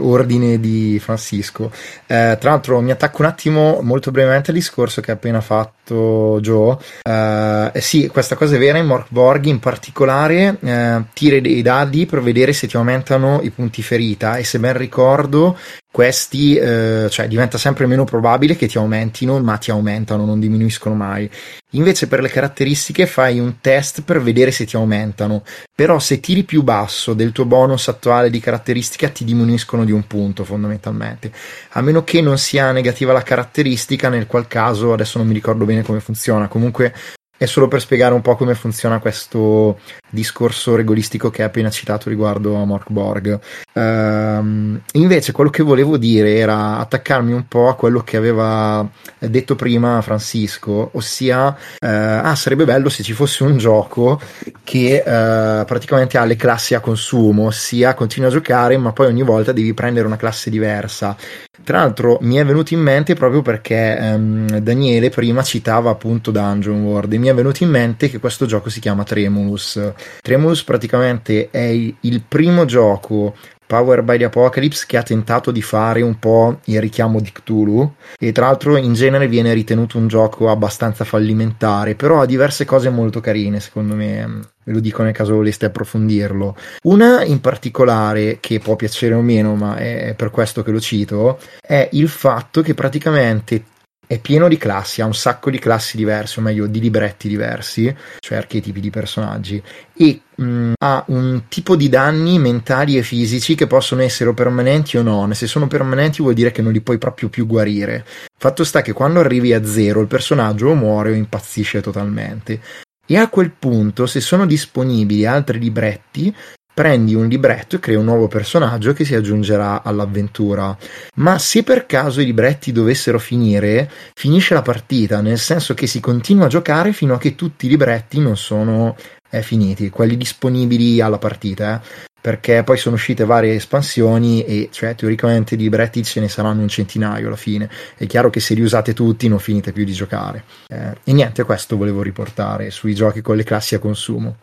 ordine 0.00 0.58
di 0.58 0.98
Francisco. 0.98 1.70
Eh, 2.06 2.36
tra 2.40 2.50
l'altro 2.50 2.80
mi 2.80 2.90
attacco 2.90 3.22
un 3.22 3.28
attimo 3.28 3.80
molto 3.82 4.10
brevemente 4.10 4.50
al 4.50 4.56
discorso 4.56 5.00
che 5.02 5.10
ha 5.10 5.14
appena 5.14 5.40
fatto 5.40 6.38
Joe. 6.40 6.76
Eh, 7.02 7.70
eh 7.74 7.80
sì, 7.80 8.08
questa 8.08 8.34
cosa 8.34 8.56
è 8.56 8.58
vera, 8.58 8.78
in 8.78 8.86
Mork 8.86 9.08
Borg 9.10 9.44
in 9.44 9.60
particolare 9.60 10.56
eh, 10.60 11.02
tiri 11.12 11.40
dei 11.40 11.60
dadi 11.62 12.06
per 12.06 12.22
vedere 12.22 12.52
se 12.52 12.66
ti 12.66 12.76
aumentano 12.76 13.40
i 13.42 13.50
punti 13.50 13.82
ferita 13.82 14.36
e 14.36 14.44
se 14.44 14.58
ben 14.58 14.76
ricordo 14.76 15.56
questi 15.90 16.54
eh, 16.54 17.08
cioè 17.10 17.26
diventa 17.28 17.56
sempre 17.58 17.86
meno 17.86 18.04
probabile 18.04 18.56
che 18.56 18.68
ti 18.68 18.76
aumentino, 18.76 19.40
ma 19.40 19.56
ti 19.56 19.70
aumentano, 19.70 20.24
non 20.24 20.38
diminuiscono 20.38 20.94
mai. 20.94 21.28
Invece 21.72 22.08
per 22.08 22.20
le 22.20 22.28
caratteristiche 22.28 23.06
fai 23.06 23.38
un 23.38 23.60
test 23.60 24.02
per 24.02 24.22
vedere 24.22 24.50
se 24.50 24.64
ti 24.64 24.76
aumentano, 24.76 25.42
però 25.74 25.98
se 25.98 26.20
tiri 26.20 26.44
più 26.44 26.62
basso 26.62 27.14
del 27.14 27.32
tuo 27.32 27.46
bonus 27.46 27.88
attuale 27.88 28.30
di 28.30 28.40
caratteristica 28.40 29.08
ti 29.08 29.24
diminuiscono 29.24 29.84
di 29.84 29.92
un 29.92 30.06
punto 30.06 30.44
fondamentalmente, 30.44 31.32
a 31.70 31.80
meno 31.80 32.04
che 32.04 32.20
non 32.20 32.38
sia 32.38 32.70
negativa 32.72 33.12
la 33.12 33.22
caratteristica, 33.22 34.08
nel 34.08 34.26
qual 34.26 34.46
caso 34.46 34.92
adesso 34.92 35.18
non 35.18 35.26
mi 35.26 35.34
ricordo 35.34 35.64
bene 35.64 35.82
come 35.82 36.00
funziona, 36.00 36.48
comunque 36.48 36.94
è 37.38 37.46
solo 37.46 37.68
per 37.68 37.80
spiegare 37.80 38.14
un 38.14 38.20
po' 38.20 38.34
come 38.34 38.56
funziona 38.56 38.98
questo 38.98 39.78
discorso 40.10 40.74
regolistico 40.74 41.30
che 41.30 41.42
hai 41.42 41.48
appena 41.48 41.70
citato 41.70 42.08
riguardo 42.08 42.56
a 42.56 42.64
Mork 42.64 42.90
Borg. 42.90 43.38
Um, 43.74 44.80
invece, 44.94 45.30
quello 45.30 45.48
che 45.48 45.62
volevo 45.62 45.96
dire 45.96 46.36
era 46.36 46.78
attaccarmi 46.78 47.32
un 47.32 47.46
po' 47.46 47.68
a 47.68 47.76
quello 47.76 48.02
che 48.02 48.16
aveva 48.16 48.86
detto 49.20 49.54
prima 49.54 50.02
Francisco, 50.02 50.90
ossia, 50.94 51.46
uh, 51.48 51.86
ah, 51.86 52.34
sarebbe 52.34 52.64
bello 52.64 52.88
se 52.88 53.04
ci 53.04 53.12
fosse 53.12 53.44
un 53.44 53.56
gioco 53.56 54.20
che 54.64 54.98
uh, 54.98 55.64
praticamente 55.64 56.18
ha 56.18 56.24
le 56.24 56.36
classi 56.36 56.74
a 56.74 56.80
consumo, 56.80 57.46
ossia 57.46 57.94
continui 57.94 58.28
a 58.28 58.32
giocare, 58.32 58.76
ma 58.78 58.90
poi 58.90 59.06
ogni 59.06 59.22
volta 59.22 59.52
devi 59.52 59.72
prendere 59.74 60.06
una 60.06 60.16
classe 60.16 60.50
diversa. 60.50 61.16
Tra 61.64 61.78
l'altro, 61.78 62.18
mi 62.22 62.36
è 62.36 62.44
venuto 62.44 62.72
in 62.72 62.80
mente 62.80 63.14
proprio 63.14 63.42
perché 63.42 63.96
um, 64.00 64.58
Daniele 64.58 65.10
prima 65.10 65.42
citava 65.42 65.90
appunto 65.90 66.30
Dungeon 66.30 66.82
World 66.82 67.12
e 67.12 67.18
mi 67.18 67.28
è 67.28 67.34
venuto 67.34 67.62
in 67.62 67.70
mente 67.70 68.08
che 68.08 68.18
questo 68.18 68.46
gioco 68.46 68.70
si 68.70 68.80
chiama 68.80 69.04
Tremulus. 69.04 69.92
Tremulus 70.22 70.64
praticamente 70.64 71.50
è 71.50 71.66
il 71.66 72.22
primo 72.26 72.64
gioco 72.64 73.34
Power 73.68 74.02
by 74.02 74.16
the 74.16 74.24
Apocalypse 74.24 74.86
che 74.86 74.96
ha 74.96 75.02
tentato 75.02 75.50
di 75.50 75.60
fare 75.60 76.00
un 76.00 76.18
po' 76.18 76.60
il 76.64 76.80
richiamo 76.80 77.20
di 77.20 77.30
Cthulhu. 77.30 77.92
E 78.18 78.32
tra 78.32 78.46
l'altro 78.46 78.78
in 78.78 78.94
genere 78.94 79.28
viene 79.28 79.52
ritenuto 79.52 79.98
un 79.98 80.08
gioco 80.08 80.50
abbastanza 80.50 81.04
fallimentare 81.04 81.94
però 81.94 82.22
ha 82.22 82.26
diverse 82.26 82.64
cose 82.64 82.88
molto 82.88 83.20
carine 83.20 83.60
secondo 83.60 83.94
me 83.94 84.40
ve 84.64 84.72
lo 84.72 84.80
dico 84.80 85.02
nel 85.02 85.12
caso 85.12 85.34
voleste 85.34 85.66
approfondirlo. 85.66 86.56
Una 86.84 87.22
in 87.22 87.40
particolare 87.42 88.38
che 88.40 88.58
può 88.58 88.74
piacere 88.74 89.12
o 89.12 89.20
meno 89.20 89.54
ma 89.54 89.76
è 89.76 90.14
per 90.16 90.30
questo 90.30 90.62
che 90.62 90.70
lo 90.70 90.80
cito 90.80 91.38
è 91.60 91.90
il 91.92 92.08
fatto 92.08 92.62
che 92.62 92.72
praticamente 92.72 93.62
è 94.08 94.18
pieno 94.18 94.48
di 94.48 94.56
classi, 94.56 95.02
ha 95.02 95.04
un 95.04 95.14
sacco 95.14 95.50
di 95.50 95.58
classi 95.58 95.98
diverse, 95.98 96.40
o 96.40 96.42
meglio 96.42 96.66
di 96.66 96.80
libretti 96.80 97.28
diversi, 97.28 97.94
cioè 98.20 98.38
archetipi 98.38 98.80
di 98.80 98.88
personaggi, 98.88 99.62
e 99.94 100.22
mh, 100.38 100.44
mm, 100.44 100.72
ha 100.78 101.04
un 101.08 101.42
tipo 101.48 101.76
di 101.76 101.88
danni 101.88 102.38
mentali 102.38 102.96
e 102.96 103.02
fisici 103.02 103.54
che 103.54 103.66
possono 103.66 104.02
essere 104.02 104.30
o 104.30 104.34
permanenti 104.34 104.96
o 104.96 105.02
non. 105.02 105.34
Se 105.34 105.46
sono 105.46 105.66
permanenti 105.66 106.22
vuol 106.22 106.34
dire 106.34 106.50
che 106.50 106.62
non 106.62 106.72
li 106.72 106.80
puoi 106.80 106.98
proprio 106.98 107.28
più 107.28 107.46
guarire. 107.46 108.04
Fatto 108.36 108.64
sta 108.64 108.82
che 108.82 108.92
quando 108.92 109.20
arrivi 109.20 109.52
a 109.52 109.64
zero 109.64 110.00
il 110.00 110.06
personaggio 110.06 110.68
o 110.68 110.74
muore 110.74 111.10
o 111.10 111.14
impazzisce 111.14 111.80
totalmente. 111.80 112.60
E 113.06 113.16
a 113.16 113.28
quel 113.28 113.50
punto, 113.50 114.06
se 114.06 114.20
sono 114.20 114.46
disponibili 114.46 115.24
altri 115.24 115.58
libretti, 115.58 116.34
prendi 116.78 117.12
un 117.14 117.26
libretto 117.26 117.74
e 117.74 117.78
crei 117.80 117.96
un 117.96 118.04
nuovo 118.04 118.28
personaggio 118.28 118.92
che 118.92 119.04
si 119.04 119.16
aggiungerà 119.16 119.82
all'avventura. 119.82 120.76
Ma 121.14 121.36
se 121.36 121.64
per 121.64 121.86
caso 121.86 122.20
i 122.20 122.24
libretti 122.24 122.70
dovessero 122.70 123.18
finire, 123.18 123.90
finisce 124.14 124.54
la 124.54 124.62
partita, 124.62 125.20
nel 125.20 125.38
senso 125.38 125.74
che 125.74 125.88
si 125.88 125.98
continua 125.98 126.44
a 126.44 126.48
giocare 126.48 126.92
fino 126.92 127.14
a 127.14 127.18
che 127.18 127.34
tutti 127.34 127.66
i 127.66 127.68
libretti 127.68 128.20
non 128.20 128.36
sono 128.36 128.94
eh, 129.30 129.42
finiti, 129.42 129.90
quelli 129.90 130.16
disponibili 130.16 131.00
alla 131.00 131.18
partita. 131.18 131.80
Eh. 131.82 132.06
perché 132.20 132.64
poi 132.64 132.76
sono 132.76 132.96
uscite 132.96 133.24
varie 133.24 133.54
espansioni 133.54 134.44
e 134.44 134.68
cioè 134.72 134.94
teoricamente 134.94 135.56
di 135.56 135.62
libretti 135.62 136.02
ce 136.02 136.20
ne 136.20 136.28
saranno 136.28 136.62
un 136.62 136.68
centinaio 136.68 137.28
alla 137.28 137.36
fine. 137.36 137.70
È 137.96 138.06
chiaro 138.06 138.28
che 138.28 138.40
se 138.40 138.54
li 138.54 138.60
usate 138.60 138.92
tutti 138.92 139.28
non 139.28 139.38
finite 139.38 139.72
più 139.72 139.84
di 139.84 139.92
giocare. 139.92 140.44
Eh, 140.66 140.96
e 141.04 141.12
niente, 141.12 141.44
questo 141.44 141.76
volevo 141.76 142.02
riportare 142.02 142.70
sui 142.70 142.94
giochi 142.94 143.22
con 143.22 143.36
le 143.36 143.44
classi 143.44 143.76
a 143.76 143.78
consumo. 143.78 144.36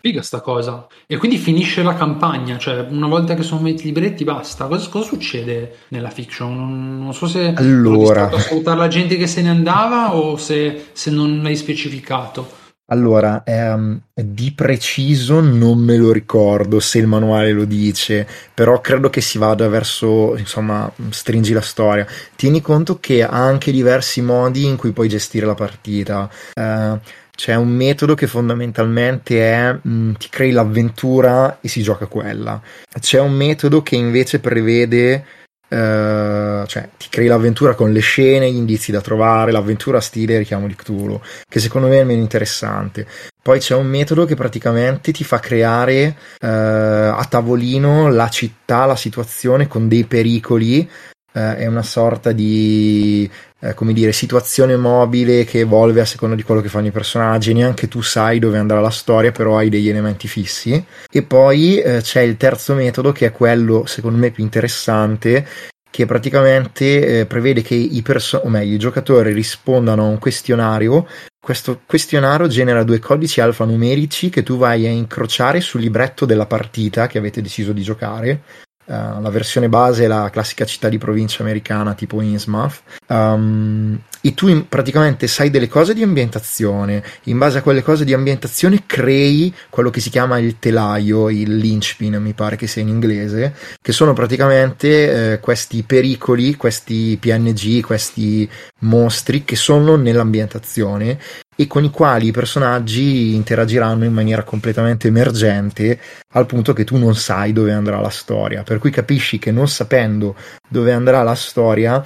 Figa 0.00 0.22
sta 0.22 0.40
cosa. 0.40 0.86
E 1.06 1.16
quindi 1.16 1.38
finisce 1.38 1.82
la 1.82 1.94
campagna, 1.94 2.56
cioè 2.56 2.86
una 2.88 3.08
volta 3.08 3.34
che 3.34 3.42
sono 3.42 3.62
venuti 3.62 3.82
i 3.82 3.86
libretti 3.86 4.24
basta. 4.24 4.66
Cosa, 4.66 4.88
cosa 4.88 5.04
succede 5.04 5.78
nella 5.88 6.10
fiction? 6.10 6.56
Non, 6.56 7.02
non 7.02 7.14
so 7.14 7.26
se 7.26 7.52
allora... 7.54 8.30
a 8.30 8.38
salutare 8.38 8.78
la 8.78 8.88
gente 8.88 9.16
che 9.16 9.26
se 9.26 9.42
ne 9.42 9.50
andava 9.50 10.14
o 10.14 10.36
se, 10.36 10.88
se 10.92 11.10
non 11.10 11.42
l'hai 11.42 11.56
specificato. 11.56 12.57
Allora, 12.90 13.42
ehm, 13.44 14.00
di 14.14 14.52
preciso 14.52 15.40
non 15.40 15.78
me 15.78 15.98
lo 15.98 16.10
ricordo 16.10 16.80
se 16.80 16.96
il 16.96 17.06
manuale 17.06 17.52
lo 17.52 17.66
dice, 17.66 18.26
però 18.54 18.80
credo 18.80 19.10
che 19.10 19.20
si 19.20 19.36
vada 19.36 19.68
verso, 19.68 20.34
insomma, 20.38 20.90
stringi 21.10 21.52
la 21.52 21.60
storia. 21.60 22.06
Tieni 22.34 22.62
conto 22.62 22.98
che 22.98 23.22
ha 23.22 23.28
anche 23.28 23.72
diversi 23.72 24.22
modi 24.22 24.64
in 24.64 24.76
cui 24.76 24.92
puoi 24.92 25.08
gestire 25.08 25.44
la 25.44 25.54
partita. 25.54 26.30
Eh, 26.54 26.98
c'è 27.38 27.54
un 27.54 27.68
metodo 27.68 28.14
che 28.14 28.26
fondamentalmente 28.26 29.38
è 29.38 29.70
mh, 29.72 29.90
mm, 29.90 30.12
ti 30.14 30.28
crei 30.30 30.50
l'avventura 30.50 31.58
e 31.60 31.68
si 31.68 31.82
gioca 31.82 32.06
quella. 32.06 32.60
C'è 32.98 33.20
un 33.20 33.32
metodo 33.32 33.82
che 33.82 33.96
invece 33.96 34.40
prevede 34.40 35.24
Uh, 35.70 36.64
cioè 36.64 36.88
ti 36.96 37.08
crei 37.10 37.26
l'avventura 37.26 37.74
con 37.74 37.92
le 37.92 38.00
scene, 38.00 38.50
gli 38.50 38.56
indizi 38.56 38.90
da 38.90 39.02
trovare, 39.02 39.52
l'avventura 39.52 40.00
stile 40.00 40.38
richiamo 40.38 40.66
di 40.66 40.74
Cthulhu, 40.74 41.20
che 41.46 41.60
secondo 41.60 41.88
me 41.88 42.00
è 42.00 42.04
meno 42.04 42.22
interessante. 42.22 43.06
Poi 43.42 43.58
c'è 43.58 43.74
un 43.74 43.86
metodo 43.86 44.24
che 44.24 44.34
praticamente 44.34 45.12
ti 45.12 45.24
fa 45.24 45.40
creare 45.40 46.16
uh, 46.40 46.46
a 46.46 47.26
tavolino 47.28 48.10
la 48.10 48.28
città, 48.28 48.86
la 48.86 48.96
situazione 48.96 49.66
con 49.66 49.88
dei 49.88 50.04
pericoli 50.04 50.88
eh, 51.32 51.56
è 51.56 51.66
una 51.66 51.82
sorta 51.82 52.32
di 52.32 53.30
eh, 53.60 53.74
come 53.74 53.92
dire, 53.92 54.12
situazione 54.12 54.76
mobile 54.76 55.44
che 55.44 55.60
evolve 55.60 56.00
a 56.00 56.04
seconda 56.04 56.36
di 56.36 56.42
quello 56.42 56.60
che 56.60 56.68
fanno 56.68 56.86
i 56.86 56.92
personaggi, 56.92 57.52
neanche 57.52 57.88
tu 57.88 58.02
sai 58.02 58.38
dove 58.38 58.58
andrà 58.58 58.80
la 58.80 58.90
storia, 58.90 59.32
però 59.32 59.58
hai 59.58 59.68
degli 59.68 59.88
elementi 59.88 60.28
fissi. 60.28 60.84
E 61.10 61.22
poi 61.22 61.80
eh, 61.80 62.00
c'è 62.00 62.20
il 62.20 62.36
terzo 62.36 62.74
metodo 62.74 63.12
che 63.12 63.26
è 63.26 63.32
quello, 63.32 63.84
secondo 63.86 64.18
me, 64.18 64.30
più 64.30 64.44
interessante, 64.44 65.46
che 65.90 66.06
praticamente 66.06 67.20
eh, 67.20 67.26
prevede 67.26 67.62
che 67.62 67.74
i, 67.74 68.02
perso- 68.02 68.42
meglio, 68.44 68.74
i 68.74 68.78
giocatori 68.78 69.32
rispondano 69.32 70.04
a 70.04 70.08
un 70.08 70.18
questionario. 70.18 71.06
Questo 71.40 71.80
questionario 71.86 72.46
genera 72.46 72.84
due 72.84 72.98
codici 72.98 73.40
alfanumerici 73.40 74.28
che 74.28 74.42
tu 74.42 74.58
vai 74.58 74.86
a 74.86 74.90
incrociare 74.90 75.60
sul 75.60 75.80
libretto 75.80 76.26
della 76.26 76.46
partita 76.46 77.06
che 77.06 77.18
avete 77.18 77.40
deciso 77.40 77.72
di 77.72 77.82
giocare 77.82 78.42
Uh, 78.88 79.20
la 79.20 79.28
versione 79.28 79.68
base 79.68 80.04
è 80.04 80.06
la 80.06 80.30
classica 80.30 80.64
città 80.64 80.88
di 80.88 80.96
provincia 80.96 81.42
americana 81.42 81.92
tipo 81.92 82.22
Innsmouth. 82.22 82.80
Um, 83.08 84.00
e 84.22 84.32
tu 84.32 84.48
in, 84.48 84.66
praticamente 84.66 85.26
sai 85.26 85.50
delle 85.50 85.68
cose 85.68 85.92
di 85.92 86.02
ambientazione. 86.02 87.02
In 87.24 87.36
base 87.36 87.58
a 87.58 87.62
quelle 87.62 87.82
cose 87.82 88.06
di 88.06 88.14
ambientazione 88.14 88.84
crei 88.86 89.54
quello 89.68 89.90
che 89.90 90.00
si 90.00 90.10
chiama 90.10 90.38
il 90.38 90.58
telaio 90.58 91.28
il 91.28 91.56
linchpin 91.56 92.16
mi 92.16 92.32
pare 92.32 92.56
che 92.56 92.66
sia 92.66 92.82
in 92.82 92.88
inglese 92.88 93.54
che 93.80 93.92
sono 93.92 94.12
praticamente 94.12 95.32
eh, 95.32 95.40
questi 95.40 95.82
pericoli 95.82 96.56
questi 96.56 97.16
PNG 97.20 97.80
questi 97.82 98.48
mostri 98.80 99.44
che 99.44 99.56
sono 99.56 99.96
nell'ambientazione 99.96 101.18
e 101.60 101.66
con 101.66 101.82
i 101.82 101.90
quali 101.90 102.28
i 102.28 102.30
personaggi 102.30 103.34
interagiranno 103.34 104.04
in 104.04 104.12
maniera 104.12 104.44
completamente 104.44 105.08
emergente 105.08 105.98
al 106.34 106.46
punto 106.46 106.72
che 106.72 106.84
tu 106.84 106.96
non 106.96 107.16
sai 107.16 107.52
dove 107.52 107.72
andrà 107.72 108.00
la 108.00 108.10
storia. 108.10 108.62
Per 108.62 108.78
cui 108.78 108.92
capisci 108.92 109.40
che 109.40 109.50
non 109.50 109.66
sapendo 109.66 110.36
dove 110.68 110.92
andrà 110.92 111.24
la 111.24 111.34
storia, 111.34 112.00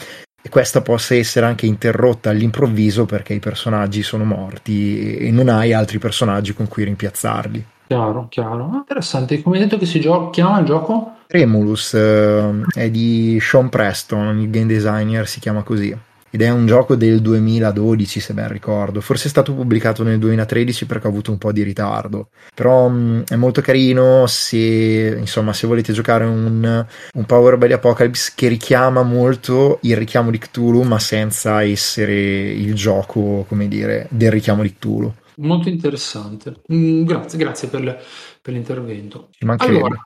questa 0.49 0.81
possa 0.81 1.16
essere 1.16 1.45
anche 1.45 1.66
interrotta 1.66 2.31
all'improvviso 2.31 3.05
perché 3.05 3.35
i 3.35 3.41
personaggi 3.41 4.03
sono 4.03 4.24
morti 4.24 5.16
e 5.19 5.31
non 5.31 5.51
hai 5.51 5.74
altri 5.74 5.99
personaggi 5.99 6.55
con 6.55 6.66
cui 6.66 6.85
rimpiazzarli. 6.85 7.66
Chiaro, 7.89 8.29
chiaro. 8.31 8.70
Interessante. 8.73 9.43
Come 9.43 9.59
hai 9.59 9.65
detto 9.65 9.77
che 9.77 9.85
si 9.85 10.01
gio- 10.01 10.31
chiama 10.31 10.61
il 10.61 10.65
gioco? 10.65 11.16
Tremulus 11.27 11.93
eh, 11.93 12.51
è 12.73 12.89
di 12.89 13.39
Sean 13.39 13.69
Preston, 13.69 14.39
il 14.39 14.49
game 14.49 14.65
designer 14.65 15.29
si 15.29 15.41
chiama 15.41 15.62
così 15.62 15.95
ed 16.35 16.41
è 16.41 16.49
un 16.49 16.67
gioco 16.67 16.97
del 16.97 17.21
2012 17.21 18.19
se 18.19 18.33
ben 18.33 18.49
ricordo, 18.49 19.03
forse 19.03 19.27
è 19.27 19.29
stato 19.29 19.53
pubblicato 19.53 20.03
nel 20.03 20.19
2013 20.19 20.87
perché 20.87 21.07
ha 21.07 21.11
avuto 21.11 21.31
un 21.31 21.37
po' 21.37 21.53
di 21.53 21.63
ritardo, 21.63 22.31
però 22.55 22.89
mh, 22.89 22.97
mm, 22.97 23.21
è 23.29 23.37
molto 23.37 23.61
carino 23.61 24.27
se, 24.27 25.15
insomma, 25.19 25.53
se 25.53 25.67
volete 25.67 25.93
giocare 25.93 26.25
un, 26.25 26.87
un 27.13 27.25
Power 27.27 27.59
by 27.59 27.73
Apocalypse 27.73 28.33
che 28.35 28.49
richiama 28.49 29.03
molto 29.03 29.79
il 29.83 29.95
richiamo 29.95 30.31
di 30.31 30.39
Cthulhu 30.39 30.81
ma 30.85 30.99
senza 30.99 31.63
essere 31.63 32.15
il 32.15 32.75
gioco, 32.75 33.45
come 33.47 33.69
dire, 33.69 34.07
del 34.09 34.31
richiamo 34.31 34.63
di 34.63 34.73
Cthulhu. 34.73 35.13
Molto 35.37 35.69
interessante, 35.69 36.63
mm, 36.73 37.05
grazie, 37.05 37.39
grazie 37.39 37.69
per, 37.69 38.03
per 38.41 38.55
l'intervento. 38.55 39.29
Allora, 39.59 40.01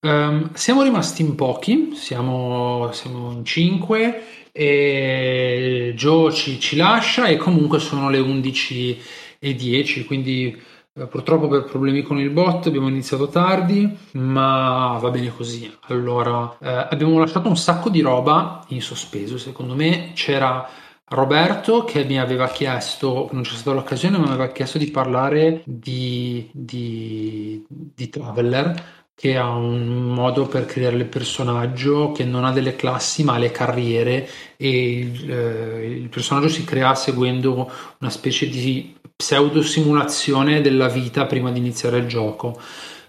um, 0.00 0.52
siamo 0.52 0.82
rimasti 0.82 1.22
in 1.22 1.36
pochi, 1.36 1.92
siamo, 1.94 2.90
siamo 2.90 3.30
in 3.30 3.44
cinque 3.44 4.39
e 4.60 5.94
Joe 5.96 6.30
ci, 6.32 6.60
ci 6.60 6.76
lascia 6.76 7.24
e 7.28 7.38
comunque 7.38 7.78
sono 7.78 8.10
le 8.10 8.18
11 8.18 9.00
e 9.38 9.54
10 9.54 10.04
quindi 10.04 10.54
eh, 10.92 11.06
purtroppo 11.06 11.48
per 11.48 11.64
problemi 11.64 12.02
con 12.02 12.18
il 12.18 12.28
bot 12.28 12.66
abbiamo 12.66 12.88
iniziato 12.88 13.28
tardi 13.28 13.96
ma 14.12 14.98
va 15.00 15.08
bene 15.08 15.32
così. 15.34 15.72
Allora 15.88 16.58
eh, 16.60 16.88
abbiamo 16.90 17.18
lasciato 17.18 17.48
un 17.48 17.56
sacco 17.56 17.88
di 17.88 18.02
roba 18.02 18.62
in 18.68 18.82
sospeso. 18.82 19.38
Secondo 19.38 19.74
me 19.74 20.10
c'era 20.12 20.68
Roberto 21.06 21.84
che 21.84 22.04
mi 22.04 22.20
aveva 22.20 22.48
chiesto, 22.48 23.30
non 23.32 23.42
c'è 23.42 23.54
stata 23.54 23.74
l'occasione, 23.74 24.18
ma 24.18 24.26
mi 24.26 24.32
aveva 24.32 24.48
chiesto 24.48 24.76
di 24.76 24.90
parlare 24.90 25.62
di, 25.64 26.50
di, 26.52 27.64
di 27.66 28.08
Traveller 28.10 28.99
che 29.20 29.36
ha 29.36 29.50
un 29.50 29.86
modo 30.14 30.46
per 30.46 30.64
creare 30.64 30.96
il 30.96 31.04
personaggio 31.04 32.10
che 32.10 32.24
non 32.24 32.46
ha 32.46 32.52
delle 32.52 32.74
classi 32.74 33.22
ma 33.22 33.36
le 33.36 33.50
carriere 33.50 34.26
e 34.56 34.98
il, 34.98 35.30
eh, 35.30 35.84
il 35.84 36.08
personaggio 36.08 36.48
si 36.48 36.64
crea 36.64 36.94
seguendo 36.94 37.70
una 37.98 38.08
specie 38.08 38.48
di 38.48 38.96
pseudo 39.14 39.60
simulazione 39.60 40.62
della 40.62 40.88
vita 40.88 41.26
prima 41.26 41.50
di 41.50 41.58
iniziare 41.58 41.98
il 41.98 42.06
gioco. 42.06 42.58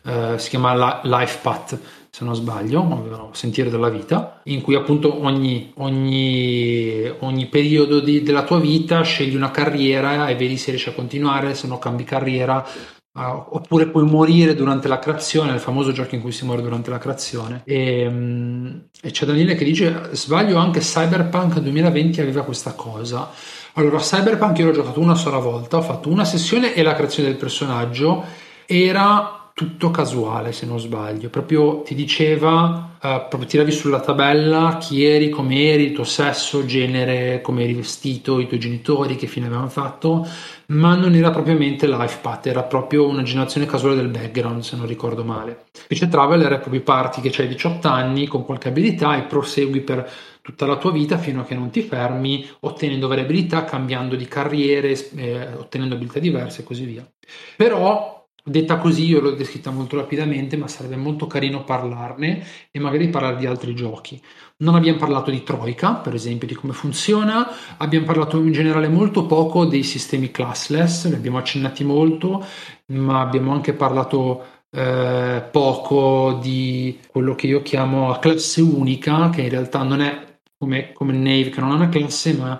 Eh, 0.03 0.33
si 0.37 0.49
chiama 0.49 0.99
Life 1.01 1.39
Path 1.41 1.79
se 2.09 2.25
non 2.25 2.35
sbaglio, 2.35 3.29
sentiero 3.31 3.69
della 3.69 3.87
vita, 3.87 4.41
in 4.45 4.59
cui 4.59 4.75
appunto 4.75 5.23
ogni, 5.23 5.71
ogni, 5.77 7.09
ogni 7.19 7.45
periodo 7.45 8.01
di, 8.01 8.21
della 8.21 8.43
tua 8.43 8.59
vita 8.59 9.01
scegli 9.03 9.33
una 9.33 9.49
carriera 9.49 10.27
e 10.27 10.35
vedi 10.35 10.57
se 10.57 10.71
riesci 10.71 10.89
a 10.89 10.93
continuare, 10.93 11.55
se 11.55 11.67
no 11.67 11.79
cambi 11.79 12.03
carriera, 12.03 12.67
oppure 13.13 13.87
puoi 13.87 14.05
morire 14.05 14.55
durante 14.55 14.87
la 14.87 14.99
creazione, 14.99 15.53
il 15.53 15.59
famoso 15.59 15.91
gioco 15.91 16.15
in 16.15 16.21
cui 16.21 16.31
si 16.31 16.45
muore 16.45 16.61
durante 16.61 16.89
la 16.89 16.97
creazione. 16.97 17.61
E, 17.65 18.07
um, 18.07 18.83
e 19.01 19.11
c'è 19.11 19.25
Daniele 19.25 19.55
che 19.55 19.65
dice: 19.65 20.09
Sbaglio 20.11 20.57
anche 20.57 20.79
Cyberpunk 20.79 21.59
2020 21.59 22.21
aveva 22.21 22.43
questa 22.43 22.73
cosa. 22.73 23.29
Allora, 23.73 23.97
Cyberpunk 23.99 24.57
io 24.59 24.65
l'ho 24.65 24.71
giocato 24.73 24.99
una 24.99 25.15
sola 25.15 25.39
volta, 25.39 25.77
ho 25.77 25.81
fatto 25.81 26.09
una 26.09 26.25
sessione 26.25 26.73
e 26.73 26.83
la 26.83 26.93
creazione 26.93 27.29
del 27.29 27.37
personaggio 27.37 28.23
era 28.65 29.40
tutto 29.61 29.91
casuale 29.91 30.53
se 30.53 30.65
non 30.65 30.79
sbaglio, 30.79 31.29
proprio 31.29 31.83
ti 31.83 31.93
diceva, 31.93 32.95
uh, 32.95 33.27
proprio 33.29 33.45
tiravi 33.45 33.71
sulla 33.71 33.99
tabella 33.99 34.79
chi 34.79 35.05
eri, 35.05 35.29
come 35.29 35.69
eri, 35.69 35.83
il 35.83 35.91
tuo 35.91 36.03
sesso, 36.03 36.65
genere, 36.65 37.41
come 37.41 37.61
eri 37.61 37.75
vestito, 37.75 38.39
i 38.39 38.47
tuoi 38.47 38.59
genitori, 38.59 39.15
che 39.15 39.27
fine 39.27 39.45
avevano 39.45 39.69
fatto, 39.69 40.27
ma 40.69 40.95
non 40.95 41.13
era 41.13 41.29
propriamente 41.29 41.87
life 41.87 42.17
path, 42.23 42.47
era 42.47 42.63
proprio 42.63 43.07
una 43.07 43.21
generazione 43.21 43.67
casuale 43.67 43.97
del 43.97 44.07
background 44.07 44.63
se 44.63 44.75
non 44.77 44.87
ricordo 44.87 45.23
male. 45.23 45.65
Invece 45.83 46.07
Traveler 46.07 46.53
è 46.53 46.59
proprio 46.59 46.81
parti 46.81 47.21
che 47.21 47.39
hai 47.39 47.47
18 47.47 47.87
anni 47.87 48.25
con 48.25 48.43
qualche 48.43 48.69
abilità 48.69 49.15
e 49.15 49.21
prosegui 49.25 49.81
per 49.81 50.09
tutta 50.41 50.65
la 50.65 50.77
tua 50.77 50.91
vita 50.91 51.19
fino 51.19 51.41
a 51.41 51.43
che 51.43 51.53
non 51.53 51.69
ti 51.69 51.83
fermi, 51.83 52.49
ottenendo 52.61 53.07
varie 53.07 53.25
abilità, 53.25 53.63
cambiando 53.63 54.15
di 54.15 54.25
carriere, 54.25 54.97
eh, 55.17 55.53
ottenendo 55.53 55.93
abilità 55.93 56.17
diverse 56.17 56.61
e 56.61 56.63
così 56.63 56.85
via. 56.85 57.07
Però 57.55 58.20
Detta 58.43 58.77
così, 58.77 59.05
io 59.05 59.19
l'ho 59.19 59.31
descritta 59.31 59.69
molto 59.69 59.97
rapidamente, 59.97 60.57
ma 60.57 60.67
sarebbe 60.67 60.95
molto 60.95 61.27
carino 61.27 61.63
parlarne 61.63 62.43
e 62.71 62.79
magari 62.79 63.09
parlare 63.09 63.37
di 63.37 63.45
altri 63.45 63.75
giochi. 63.75 64.19
Non 64.57 64.75
abbiamo 64.75 64.97
parlato 64.97 65.29
di 65.29 65.43
Troika, 65.43 65.93
per 65.93 66.15
esempio, 66.15 66.47
di 66.47 66.55
come 66.55 66.73
funziona, 66.73 67.47
abbiamo 67.77 68.05
parlato 68.05 68.37
in 68.37 68.51
generale 68.51 68.87
molto 68.87 69.25
poco 69.25 69.65
dei 69.65 69.83
sistemi 69.83 70.31
classless, 70.31 71.07
ne 71.07 71.15
abbiamo 71.15 71.37
accennati 71.37 71.83
molto, 71.83 72.43
ma 72.87 73.21
abbiamo 73.21 73.53
anche 73.53 73.73
parlato 73.73 74.43
eh, 74.71 75.43
poco 75.51 76.39
di 76.41 76.99
quello 77.09 77.35
che 77.35 77.47
io 77.47 77.61
chiamo 77.61 78.17
classe 78.19 78.61
unica, 78.61 79.29
che 79.29 79.41
in 79.41 79.49
realtà 79.49 79.83
non 79.83 80.01
è 80.01 80.39
come, 80.57 80.93
come 80.93 81.13
Nave, 81.13 81.49
che 81.49 81.59
non 81.59 81.71
ha 81.71 81.75
una 81.75 81.89
classe, 81.89 82.33
ma 82.33 82.59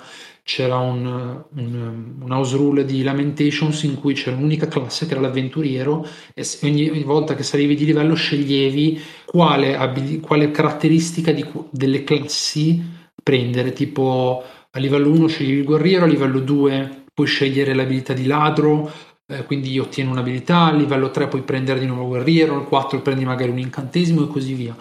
c'era 0.53 0.79
un, 0.79 1.05
un, 1.05 2.13
un, 2.19 2.31
house 2.31 2.57
rule 2.57 2.83
di 2.83 3.03
Lamentations 3.03 3.83
in 3.83 3.97
cui 3.97 4.13
c'era 4.15 4.35
un'unica 4.35 4.67
classe 4.67 5.05
che 5.05 5.13
era 5.13 5.21
l'avventuriero 5.21 6.05
e 6.33 6.45
ogni, 6.63 7.03
volta 7.03 7.35
che 7.35 7.43
salivi 7.43 7.73
di 7.73 7.85
livello 7.85 8.15
sceglievi 8.15 9.01
quale, 9.25 10.19
quale 10.21 10.51
caratteristica 10.51 11.31
di, 11.31 11.47
delle 11.69 12.03
classi 12.03 12.83
prendere, 13.23 13.71
tipo 13.71 14.43
a 14.69 14.79
livello 14.79 15.09
1 15.09 15.27
scegli 15.27 15.51
il 15.51 15.63
guerriero, 15.63 16.03
a 16.03 16.09
livello 16.09 16.41
2 16.41 17.03
puoi 17.13 17.27
scegliere 17.27 17.73
l'abilità 17.73 18.11
di 18.11 18.25
ladro, 18.25 18.91
eh, 19.27 19.45
quindi 19.45 19.79
ottieni 19.79 20.11
un'abilità, 20.11 20.65
a 20.65 20.73
livello 20.73 21.11
3 21.11 21.29
puoi 21.29 21.43
prendere 21.43 21.79
di 21.79 21.85
nuovo 21.85 22.01
il 22.01 22.07
guerriero, 22.09 22.55
al 22.55 22.67
4 22.67 23.01
prendi 23.01 23.23
magari 23.23 23.51
un 23.51 23.59
incantesimo 23.59 24.25
e 24.25 24.27
così 24.27 24.53
via. 24.53 24.75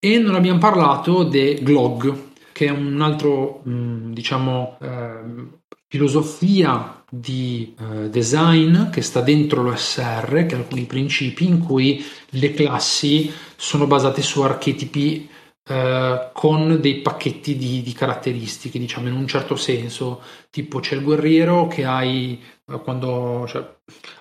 E 0.00 0.18
non 0.18 0.34
abbiamo 0.34 0.58
parlato 0.58 1.22
de 1.22 1.60
Glog, 1.62 2.34
che 2.56 2.68
è 2.68 2.70
un 2.70 3.02
altro, 3.02 3.60
mh, 3.64 4.14
diciamo, 4.14 4.78
eh, 4.80 5.48
filosofia 5.88 7.04
di 7.06 7.74
eh, 7.78 8.08
design 8.08 8.88
che 8.88 9.02
sta 9.02 9.20
dentro 9.20 9.62
l'OSR, 9.62 10.46
che 10.46 10.54
ha 10.54 10.58
alcuni 10.58 10.84
principi 10.84 11.44
in 11.44 11.58
cui 11.58 12.02
le 12.30 12.54
classi 12.54 13.30
sono 13.56 13.86
basate 13.86 14.22
su 14.22 14.40
archetipi 14.40 15.28
eh, 15.68 16.30
con 16.32 16.78
dei 16.80 17.02
pacchetti 17.02 17.56
di, 17.56 17.82
di, 17.82 17.92
caratteristiche, 17.92 18.78
diciamo 18.78 19.08
in 19.08 19.14
un 19.14 19.26
certo 19.26 19.54
senso, 19.56 20.22
tipo 20.48 20.80
c'è 20.80 20.94
il 20.94 21.02
guerriero 21.02 21.66
che 21.66 21.84
hai 21.84 22.40
eh, 22.68 22.80
quando 22.80 23.44
cioè, 23.48 23.60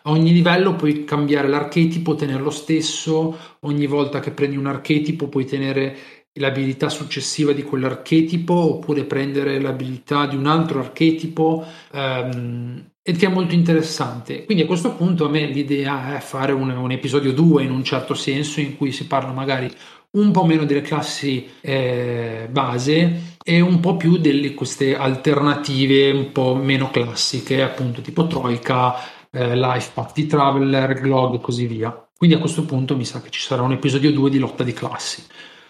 a 0.03 0.11
ogni 0.11 0.33
livello 0.33 0.75
puoi 0.75 1.05
cambiare 1.05 1.47
l'archetipo, 1.47 2.15
tenerlo 2.15 2.49
stesso, 2.49 3.37
ogni 3.61 3.87
volta 3.87 4.19
che 4.19 4.31
prendi 4.31 4.57
un 4.57 4.65
archetipo 4.65 5.29
puoi 5.29 5.45
tenere 5.45 5.95
l'abilità 6.35 6.89
successiva 6.89 7.51
di 7.51 7.63
quell'archetipo 7.63 8.53
oppure 8.53 9.05
prendere 9.05 9.59
l'abilità 9.59 10.25
di 10.25 10.35
un 10.35 10.47
altro 10.47 10.79
archetipo 10.79 11.65
ehm, 11.91 12.91
ed 13.01 13.17
che 13.17 13.27
è 13.27 13.29
molto 13.29 13.53
interessante. 13.53 14.45
Quindi 14.45 14.63
a 14.63 14.67
questo 14.67 14.93
punto 14.95 15.25
a 15.25 15.29
me 15.29 15.45
l'idea 15.45 16.17
è 16.17 16.19
fare 16.19 16.51
un, 16.51 16.69
un 16.69 16.91
episodio 16.91 17.31
2 17.33 17.63
in 17.63 17.71
un 17.71 17.83
certo 17.83 18.13
senso 18.13 18.59
in 18.59 18.75
cui 18.77 18.91
si 18.91 19.05
parla 19.05 19.31
magari 19.31 19.71
un 20.11 20.31
po' 20.31 20.45
meno 20.45 20.65
delle 20.65 20.81
classi 20.81 21.47
eh, 21.61 22.47
base 22.49 23.35
e 23.43 23.59
un 23.59 23.79
po' 23.79 23.95
più 23.95 24.17
di 24.17 24.53
queste 24.53 24.95
alternative 24.95 26.11
un 26.11 26.31
po' 26.31 26.55
meno 26.55 26.89
classiche, 26.89 27.61
appunto 27.61 28.01
tipo 28.01 28.25
Troika, 28.27 28.95
eh, 29.29 29.55
Life 29.55 29.91
di 30.13 30.25
Traveler, 30.25 30.99
Glog 30.99 31.35
e 31.35 31.41
così 31.41 31.67
via. 31.67 32.07
Quindi 32.17 32.35
a 32.37 32.39
questo 32.39 32.63
punto 32.65 32.95
mi 32.95 33.05
sa 33.05 33.21
che 33.21 33.29
ci 33.29 33.41
sarà 33.41 33.61
un 33.61 33.73
episodio 33.73 34.11
2 34.11 34.29
di 34.29 34.39
lotta 34.39 34.63
di 34.63 34.73
classi. 34.73 35.23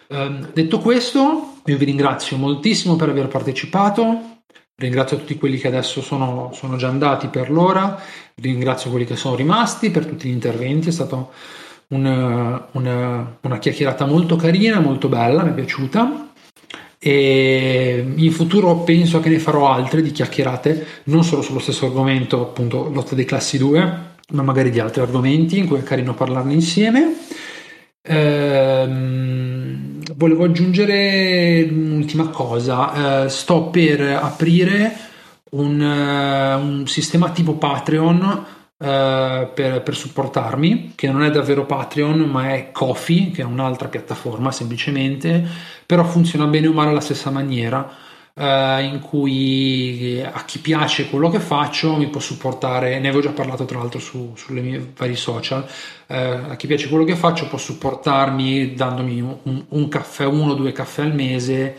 Eh, 0.07 0.39
detto 0.53 0.79
questo, 0.79 1.59
io 1.65 1.77
vi 1.77 1.85
ringrazio 1.85 2.37
moltissimo 2.37 2.95
per 2.95 3.09
aver 3.09 3.27
partecipato. 3.27 4.33
Ringrazio 4.77 5.17
tutti 5.17 5.37
quelli 5.37 5.57
che 5.57 5.67
adesso 5.67 6.01
sono, 6.01 6.51
sono 6.53 6.75
già 6.75 6.89
andati 6.89 7.27
per 7.27 7.49
l'ora, 7.49 7.97
ringrazio 8.35 8.89
quelli 8.89 9.05
che 9.05 9.15
sono 9.15 9.35
rimasti 9.35 9.89
per 9.89 10.05
tutti 10.05 10.27
gli 10.27 10.33
interventi, 10.33 10.89
è 10.89 10.91
stato 10.91 11.31
una, 11.87 12.67
una, 12.71 13.37
una 13.39 13.57
chiacchierata 13.57 14.05
molto 14.05 14.35
carina, 14.35 14.81
molto 14.81 15.07
bella, 15.07 15.43
mi 15.43 15.51
è 15.51 15.53
piaciuta 15.53 16.33
e 17.07 18.03
in 18.15 18.31
futuro 18.31 18.77
penso 18.77 19.19
che 19.19 19.29
ne 19.29 19.37
farò 19.37 19.71
altre 19.71 20.01
di 20.01 20.09
chiacchierate, 20.09 20.85
non 21.03 21.23
solo 21.23 21.43
sullo 21.43 21.59
stesso 21.59 21.85
argomento, 21.85 22.41
appunto 22.41 22.89
lotta 22.91 23.13
dei 23.13 23.25
classi 23.25 23.59
2, 23.59 23.99
ma 24.31 24.41
magari 24.41 24.71
di 24.71 24.79
altri 24.79 25.01
argomenti 25.01 25.59
in 25.59 25.67
cui 25.67 25.77
è 25.77 25.83
carino 25.83 26.15
parlarne 26.15 26.53
insieme. 26.53 27.15
Ehm, 28.01 29.54
volevo 30.15 30.45
aggiungere 30.45 31.67
un'ultima 31.69 32.29
cosa, 32.29 33.25
eh, 33.25 33.29
sto 33.29 33.63
per 33.65 34.01
aprire 34.01 34.95
un, 35.51 35.79
uh, 35.79 36.65
un 36.65 36.87
sistema 36.87 37.29
tipo 37.29 37.53
Patreon 37.55 38.53
Uh, 38.77 39.47
per, 39.53 39.81
per, 39.83 39.95
supportarmi, 39.95 40.91
che 40.95 41.09
non 41.09 41.23
è 41.23 41.31
davvero 41.31 41.65
Patreon, 41.65 42.19
ma 42.19 42.53
è 42.53 42.73
Kofi, 42.73 43.31
che 43.31 43.41
è 43.41 43.45
un'altra 43.45 43.87
piattaforma 43.87 44.51
semplicemente, 44.51 45.47
però 45.85 46.03
funziona 46.03 46.45
bene 46.45 46.67
o 46.67 46.73
male 46.73 46.89
alla 46.89 46.99
stessa 46.99 47.29
maniera, 47.31 47.89
uh, 48.35 48.79
in 48.81 48.99
cui 49.01 50.21
a 50.21 50.43
chi 50.45 50.59
piace 50.59 51.09
quello 51.09 51.29
che 51.29 51.39
faccio 51.39 51.95
mi 51.95 52.07
può 52.07 52.19
supportare, 52.19 52.99
ne 52.99 53.07
avevo 53.07 53.21
già 53.21 53.31
parlato 53.31 53.65
tra 53.65 53.79
l'altro 53.79 53.99
su, 53.99 54.33
sulle 54.35 54.61
mie 54.61 54.93
vari 54.95 55.15
social, 55.15 55.63
uh, 56.07 56.13
a 56.13 56.55
chi 56.55 56.67
piace 56.67 56.89
quello 56.89 57.03
che 57.03 57.15
faccio 57.15 57.47
può 57.47 57.57
supportarmi 57.57 58.73
dandomi 58.73 59.21
un, 59.21 59.65
un 59.67 59.87
caffè, 59.87 60.25
uno 60.25 60.51
o 60.51 60.55
due 60.55 60.71
caffè 60.71 61.03
al 61.03 61.13
mese 61.13 61.77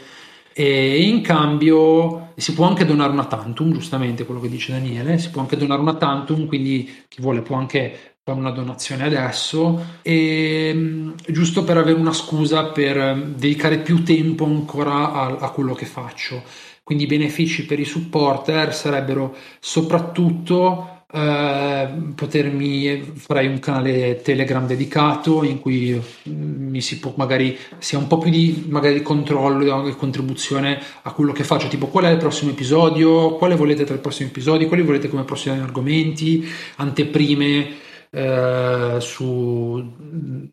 e 0.59 1.03
in 1.03 1.20
cambio 1.20 2.33
si 2.37 2.55
può 2.55 2.66
anche 2.66 2.87
donare 2.87 3.12
una 3.12 3.27
tantum, 3.27 3.73
giustamente 3.73 4.24
quello 4.24 4.41
che 4.41 4.49
dice 4.49 4.73
Daniele, 4.73 5.19
si 5.19 5.28
può 5.28 5.43
anche 5.43 5.57
donare 5.57 5.83
una 5.83 5.97
tantum, 5.97 6.47
quindi 6.47 7.05
chi 7.09 7.20
vuole 7.20 7.43
può 7.43 7.57
anche 7.57 8.16
fare 8.27 8.40
una 8.40 8.51
donazione 8.51 9.05
adesso, 9.05 9.98
e, 10.03 10.73
mm, 10.74 11.11
giusto 11.28 11.62
per 11.62 11.77
avere 11.77 11.97
una 11.97 12.12
scusa 12.12 12.65
per 12.65 13.23
dedicare 13.36 13.78
più 13.78 14.03
tempo 14.03 14.44
ancora 14.44 15.12
a, 15.12 15.36
a 15.39 15.51
quello 15.51 15.74
che 15.74 15.86
faccio. 15.86 16.43
Quindi 16.82 17.05
i 17.05 17.07
benefici 17.07 17.66
per 17.66 17.78
i 17.78 17.85
supporter 17.85 18.74
sarebbero 18.74 19.32
soprattutto 19.61 21.05
eh, 21.12 21.89
potermi 22.16 23.12
farei 23.15 23.47
un 23.47 23.61
canale 23.61 24.20
Telegram 24.23 24.66
dedicato 24.66 25.44
in 25.44 25.61
cui 25.61 25.93
mm, 26.28 26.69
mi 26.69 26.81
si 26.81 26.98
può 26.98 27.15
magari 27.16 27.57
sia 27.78 27.98
un 27.98 28.09
po' 28.09 28.19
più 28.19 28.31
di 28.31 28.65
magari 28.69 29.03
controllo 29.03 29.86
e 29.86 29.94
contribuzione 29.94 30.81
a 31.03 31.12
quello 31.12 31.31
che 31.31 31.44
faccio, 31.44 31.69
tipo 31.69 31.86
qual 31.86 32.07
è 32.07 32.11
il 32.11 32.19
prossimo 32.19 32.51
episodio, 32.51 33.36
quale 33.36 33.55
volete 33.55 33.85
tra 33.85 33.94
i 33.94 34.01
prossimi 34.01 34.31
episodi, 34.31 34.66
quali 34.66 34.82
volete 34.82 35.09
come 35.09 35.23
prossimi 35.23 35.61
argomenti, 35.61 36.44
anteprime 36.77 37.85
eh, 38.17 38.97
su 38.99 39.93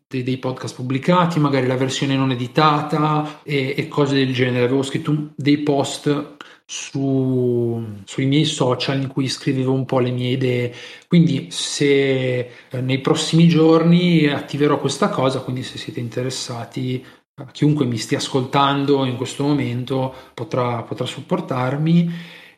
dei, 0.06 0.22
dei, 0.22 0.36
podcast 0.36 0.74
pubblicati, 0.74 1.40
magari 1.40 1.66
la 1.66 1.76
versione 1.76 2.14
non 2.14 2.30
editata 2.30 3.40
e, 3.42 3.72
e 3.74 3.88
cose 3.88 4.14
del 4.14 4.34
genere. 4.34 4.66
Avevo 4.66 4.82
scritto 4.82 5.30
dei 5.34 5.56
post 5.58 6.36
su, 6.66 7.82
sui 8.04 8.26
miei 8.26 8.44
social 8.44 9.00
in 9.00 9.08
cui 9.08 9.28
scrivevo 9.28 9.72
un 9.72 9.86
po' 9.86 9.98
le 10.00 10.10
mie 10.10 10.32
idee. 10.32 10.74
Quindi 11.08 11.46
se 11.50 12.38
eh, 12.68 12.80
nei 12.82 13.00
prossimi 13.00 13.48
giorni 13.48 14.26
attiverò 14.26 14.78
questa 14.78 15.08
cosa, 15.08 15.40
quindi 15.40 15.62
se 15.62 15.78
siete 15.78 16.00
interessati, 16.00 17.02
chiunque 17.50 17.86
mi 17.86 17.96
stia 17.96 18.18
ascoltando 18.18 19.06
in 19.06 19.16
questo 19.16 19.42
momento 19.42 20.14
potrà, 20.34 20.82
potrà 20.82 21.06
supportarmi. 21.06 22.12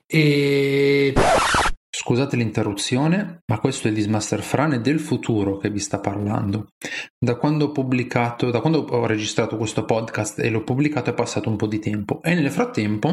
E 0.04 1.14
Scusate 2.06 2.36
l'interruzione, 2.36 3.40
ma 3.46 3.58
questo 3.58 3.88
è 3.88 3.90
il 3.90 3.96
Dismaster 3.96 4.40
Frane 4.40 4.80
del 4.80 5.00
futuro 5.00 5.56
che 5.56 5.70
vi 5.70 5.80
sta 5.80 5.98
parlando. 5.98 6.68
Da 7.18 7.34
quando 7.34 7.64
ho 7.64 7.72
pubblicato, 7.72 8.52
da 8.52 8.60
quando 8.60 8.86
ho 8.88 9.06
registrato 9.06 9.56
questo 9.56 9.84
podcast 9.84 10.38
e 10.38 10.48
l'ho 10.48 10.62
pubblicato 10.62 11.10
è 11.10 11.14
passato 11.14 11.48
un 11.48 11.56
po' 11.56 11.66
di 11.66 11.80
tempo 11.80 12.22
e 12.22 12.34
nel 12.34 12.52
frattempo 12.52 13.08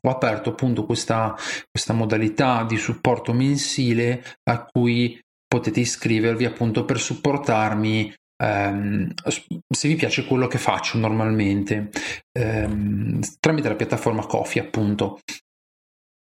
ho 0.00 0.10
aperto 0.10 0.48
appunto 0.48 0.86
questa, 0.86 1.36
questa 1.70 1.92
modalità 1.92 2.64
di 2.64 2.78
supporto 2.78 3.34
mensile 3.34 4.24
a 4.44 4.64
cui 4.64 5.20
potete 5.46 5.80
iscrivervi 5.80 6.46
appunto 6.46 6.86
per 6.86 6.98
supportarmi 6.98 8.14
Um, 8.40 9.12
se 9.24 9.88
vi 9.88 9.96
piace 9.96 10.24
quello 10.24 10.46
che 10.46 10.58
faccio 10.58 10.96
normalmente 10.96 11.90
um, 12.38 13.18
tramite 13.40 13.68
la 13.68 13.74
piattaforma 13.74 14.26
Coffee 14.26 14.62
appunto 14.62 15.18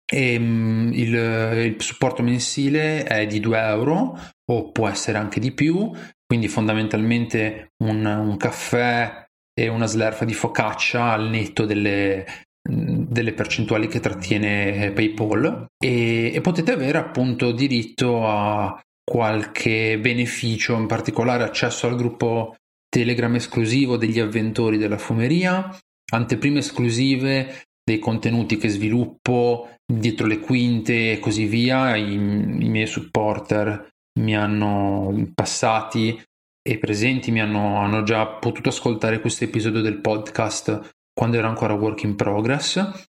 e, 0.05 0.35
um, 0.37 0.89
il, 0.93 1.13
il, 1.13 1.75
supporto 1.79 2.21
mensile 2.21 3.03
è 3.03 3.25
di 3.25 3.39
2 3.39 3.59
euro 3.59 4.19
o 4.45 4.71
può 4.71 4.87
essere 4.87 5.17
anche 5.17 5.39
di 5.39 5.51
più, 5.51 5.91
quindi 6.25 6.47
fondamentalmente 6.47 7.71
un, 7.83 8.05
un 8.05 8.37
caffè 8.37 9.25
e 9.53 9.67
una 9.67 9.85
slerfa 9.85 10.25
di 10.25 10.33
focaccia 10.33 11.11
al 11.11 11.29
netto 11.29 11.65
delle, 11.65 12.25
delle 12.67 13.33
percentuali 13.33 13.87
che 13.87 13.99
trattiene 13.99 14.91
PayPal. 14.91 15.67
E, 15.77 16.31
e, 16.33 16.41
potete 16.41 16.71
avere 16.71 16.97
appunto 16.97 17.51
diritto 17.51 18.27
a 18.27 18.79
qualche 19.03 19.99
beneficio, 19.99 20.75
in 20.75 20.87
particolare 20.87 21.43
accesso 21.43 21.87
al 21.87 21.95
gruppo 21.95 22.55
Telegram 22.89 23.33
esclusivo 23.35 23.97
degli 23.97 24.19
avventori 24.19 24.77
della 24.77 24.97
fumeria, 24.97 25.75
anteprime 26.11 26.59
esclusive 26.59 27.63
dei 27.83 27.99
contenuti 27.99 28.57
che 28.57 28.69
sviluppo 28.69 29.69
dietro 29.85 30.25
le 30.25 30.39
quinte 30.39 31.11
e 31.11 31.19
così 31.19 31.45
via. 31.45 31.95
I, 31.95 32.13
i 32.13 32.17
miei 32.17 32.87
supporter 32.87 33.89
mi 34.19 34.35
hanno 34.35 35.31
passati 35.33 36.21
e 36.65 36.77
presenti 36.77 37.31
mi 37.31 37.41
hanno, 37.41 37.77
hanno 37.77 38.03
già 38.03 38.25
potuto 38.27 38.69
ascoltare 38.69 39.19
questo 39.19 39.43
episodio 39.43 39.81
del 39.81 39.99
podcast 39.99 40.95
quando 41.13 41.37
era 41.37 41.47
ancora 41.47 41.73
work 41.73 42.03
in 42.03 42.15
progress 42.15 43.09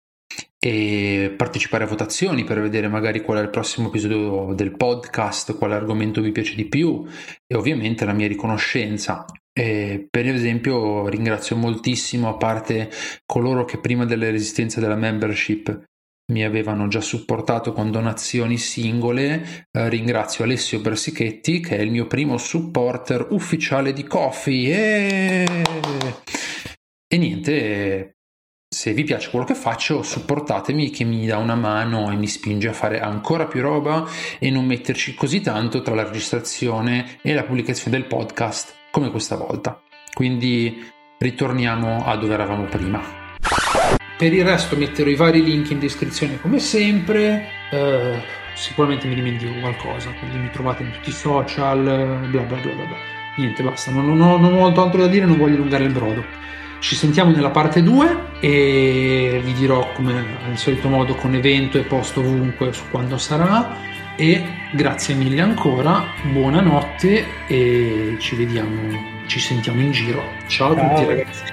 e 0.57 1.33
partecipare 1.37 1.83
a 1.83 1.87
votazioni 1.87 2.43
per 2.43 2.61
vedere 2.61 2.87
magari 2.87 3.21
qual 3.21 3.37
è 3.37 3.41
il 3.41 3.49
prossimo 3.49 3.87
episodio 3.89 4.53
del 4.53 4.75
podcast, 4.75 5.57
quale 5.57 5.75
argomento 5.75 6.21
vi 6.21 6.31
piace 6.31 6.55
di 6.55 6.65
più 6.65 7.05
e 7.45 7.55
ovviamente 7.55 8.05
la 8.05 8.13
mia 8.13 8.27
riconoscenza. 8.27 9.25
E 9.55 10.07
per 10.09 10.27
esempio 10.27 11.07
ringrazio 11.07 11.55
moltissimo 11.55 12.27
a 12.27 12.37
parte 12.37 12.89
coloro 13.25 13.65
che 13.65 13.77
prima 13.77 14.03
della 14.03 14.31
resistenza 14.31 14.79
della 14.79 14.95
membership 14.95 15.91
mi 16.31 16.43
avevano 16.43 16.87
già 16.87 17.01
supportato 17.01 17.73
con 17.73 17.91
donazioni 17.91 18.57
singole. 18.57 19.67
Eh, 19.71 19.89
ringrazio 19.89 20.43
Alessio 20.43 20.79
Bersichetti, 20.79 21.59
che 21.59 21.77
è 21.77 21.81
il 21.81 21.91
mio 21.91 22.07
primo 22.07 22.37
supporter 22.37 23.27
ufficiale 23.29 23.93
di 23.93 24.03
Coffee. 24.03 25.45
E, 25.45 25.63
e 27.07 27.17
niente, 27.17 28.15
se 28.73 28.93
vi 28.93 29.03
piace 29.03 29.29
quello 29.29 29.45
che 29.45 29.53
faccio, 29.53 30.01
supportatemi 30.01 30.89
che 30.89 31.03
mi 31.03 31.27
dà 31.27 31.37
una 31.37 31.55
mano 31.55 32.11
e 32.11 32.15
mi 32.15 32.27
spinge 32.27 32.69
a 32.69 32.73
fare 32.73 32.99
ancora 33.01 33.45
più 33.45 33.61
roba 33.61 34.07
e 34.39 34.49
non 34.49 34.65
metterci 34.65 35.13
così 35.13 35.41
tanto 35.41 35.81
tra 35.81 35.93
la 35.93 36.03
registrazione 36.03 37.19
e 37.21 37.33
la 37.33 37.43
pubblicazione 37.43 37.97
del 37.97 38.07
podcast 38.07 38.81
come 38.93 39.09
questa 39.09 39.35
volta. 39.35 39.81
Quindi 40.13 40.87
ritorniamo 41.17 42.05
a 42.05 42.15
dove 42.15 42.35
eravamo 42.35 42.65
prima. 42.65 43.01
Per 44.15 44.31
il 44.31 44.45
resto 44.45 44.77
metterò 44.77 45.09
i 45.09 45.15
vari 45.15 45.43
link 45.43 45.71
in 45.71 45.79
descrizione 45.79 46.39
come 46.39 46.59
sempre. 46.59 47.49
Eh, 47.71 48.21
sicuramente 48.53 49.07
mi 49.07 49.15
dimentico 49.15 49.51
qualcosa, 49.59 50.11
quindi 50.19 50.37
mi 50.37 50.51
trovate 50.51 50.83
in 50.83 50.91
tutti 50.91 51.09
i 51.09 51.13
social, 51.13 51.81
bla 52.29 52.41
bla 52.41 52.57
bla 52.57 52.71
bla. 52.71 52.97
Niente, 53.37 53.63
basta, 53.63 53.89
non, 53.89 54.05
non, 54.05 54.21
ho, 54.21 54.37
non 54.37 54.53
ho 54.53 54.65
altro 54.67 55.01
da 55.01 55.07
dire, 55.07 55.25
non 55.25 55.39
voglio 55.39 55.55
allungare 55.55 55.85
il 55.85 55.91
brodo. 55.91 56.23
Ci 56.77 56.95
sentiamo 56.95 57.31
nella 57.31 57.49
parte 57.49 57.81
2 57.81 58.17
e 58.41 59.41
vi 59.43 59.53
dirò 59.53 59.91
come 59.93 60.23
al 60.45 60.57
solito 60.57 60.87
modo 60.87 61.15
con 61.15 61.33
evento 61.33 61.79
e 61.79 61.81
posto 61.81 62.19
ovunque 62.19 62.71
su 62.73 62.83
quando 62.91 63.17
sarà. 63.17 63.75
E 64.15 64.43
grazie 64.71 65.15
mille 65.15 65.41
ancora, 65.41 66.05
buonanotte 66.31 67.25
e 67.47 68.15
ci 68.19 68.35
vediamo, 68.35 69.25
ci 69.25 69.39
sentiamo 69.39 69.81
in 69.81 69.91
giro. 69.91 70.21
Ciao 70.45 70.75
a 70.75 70.95
tutti 70.95 71.05
ragazzi. 71.05 71.43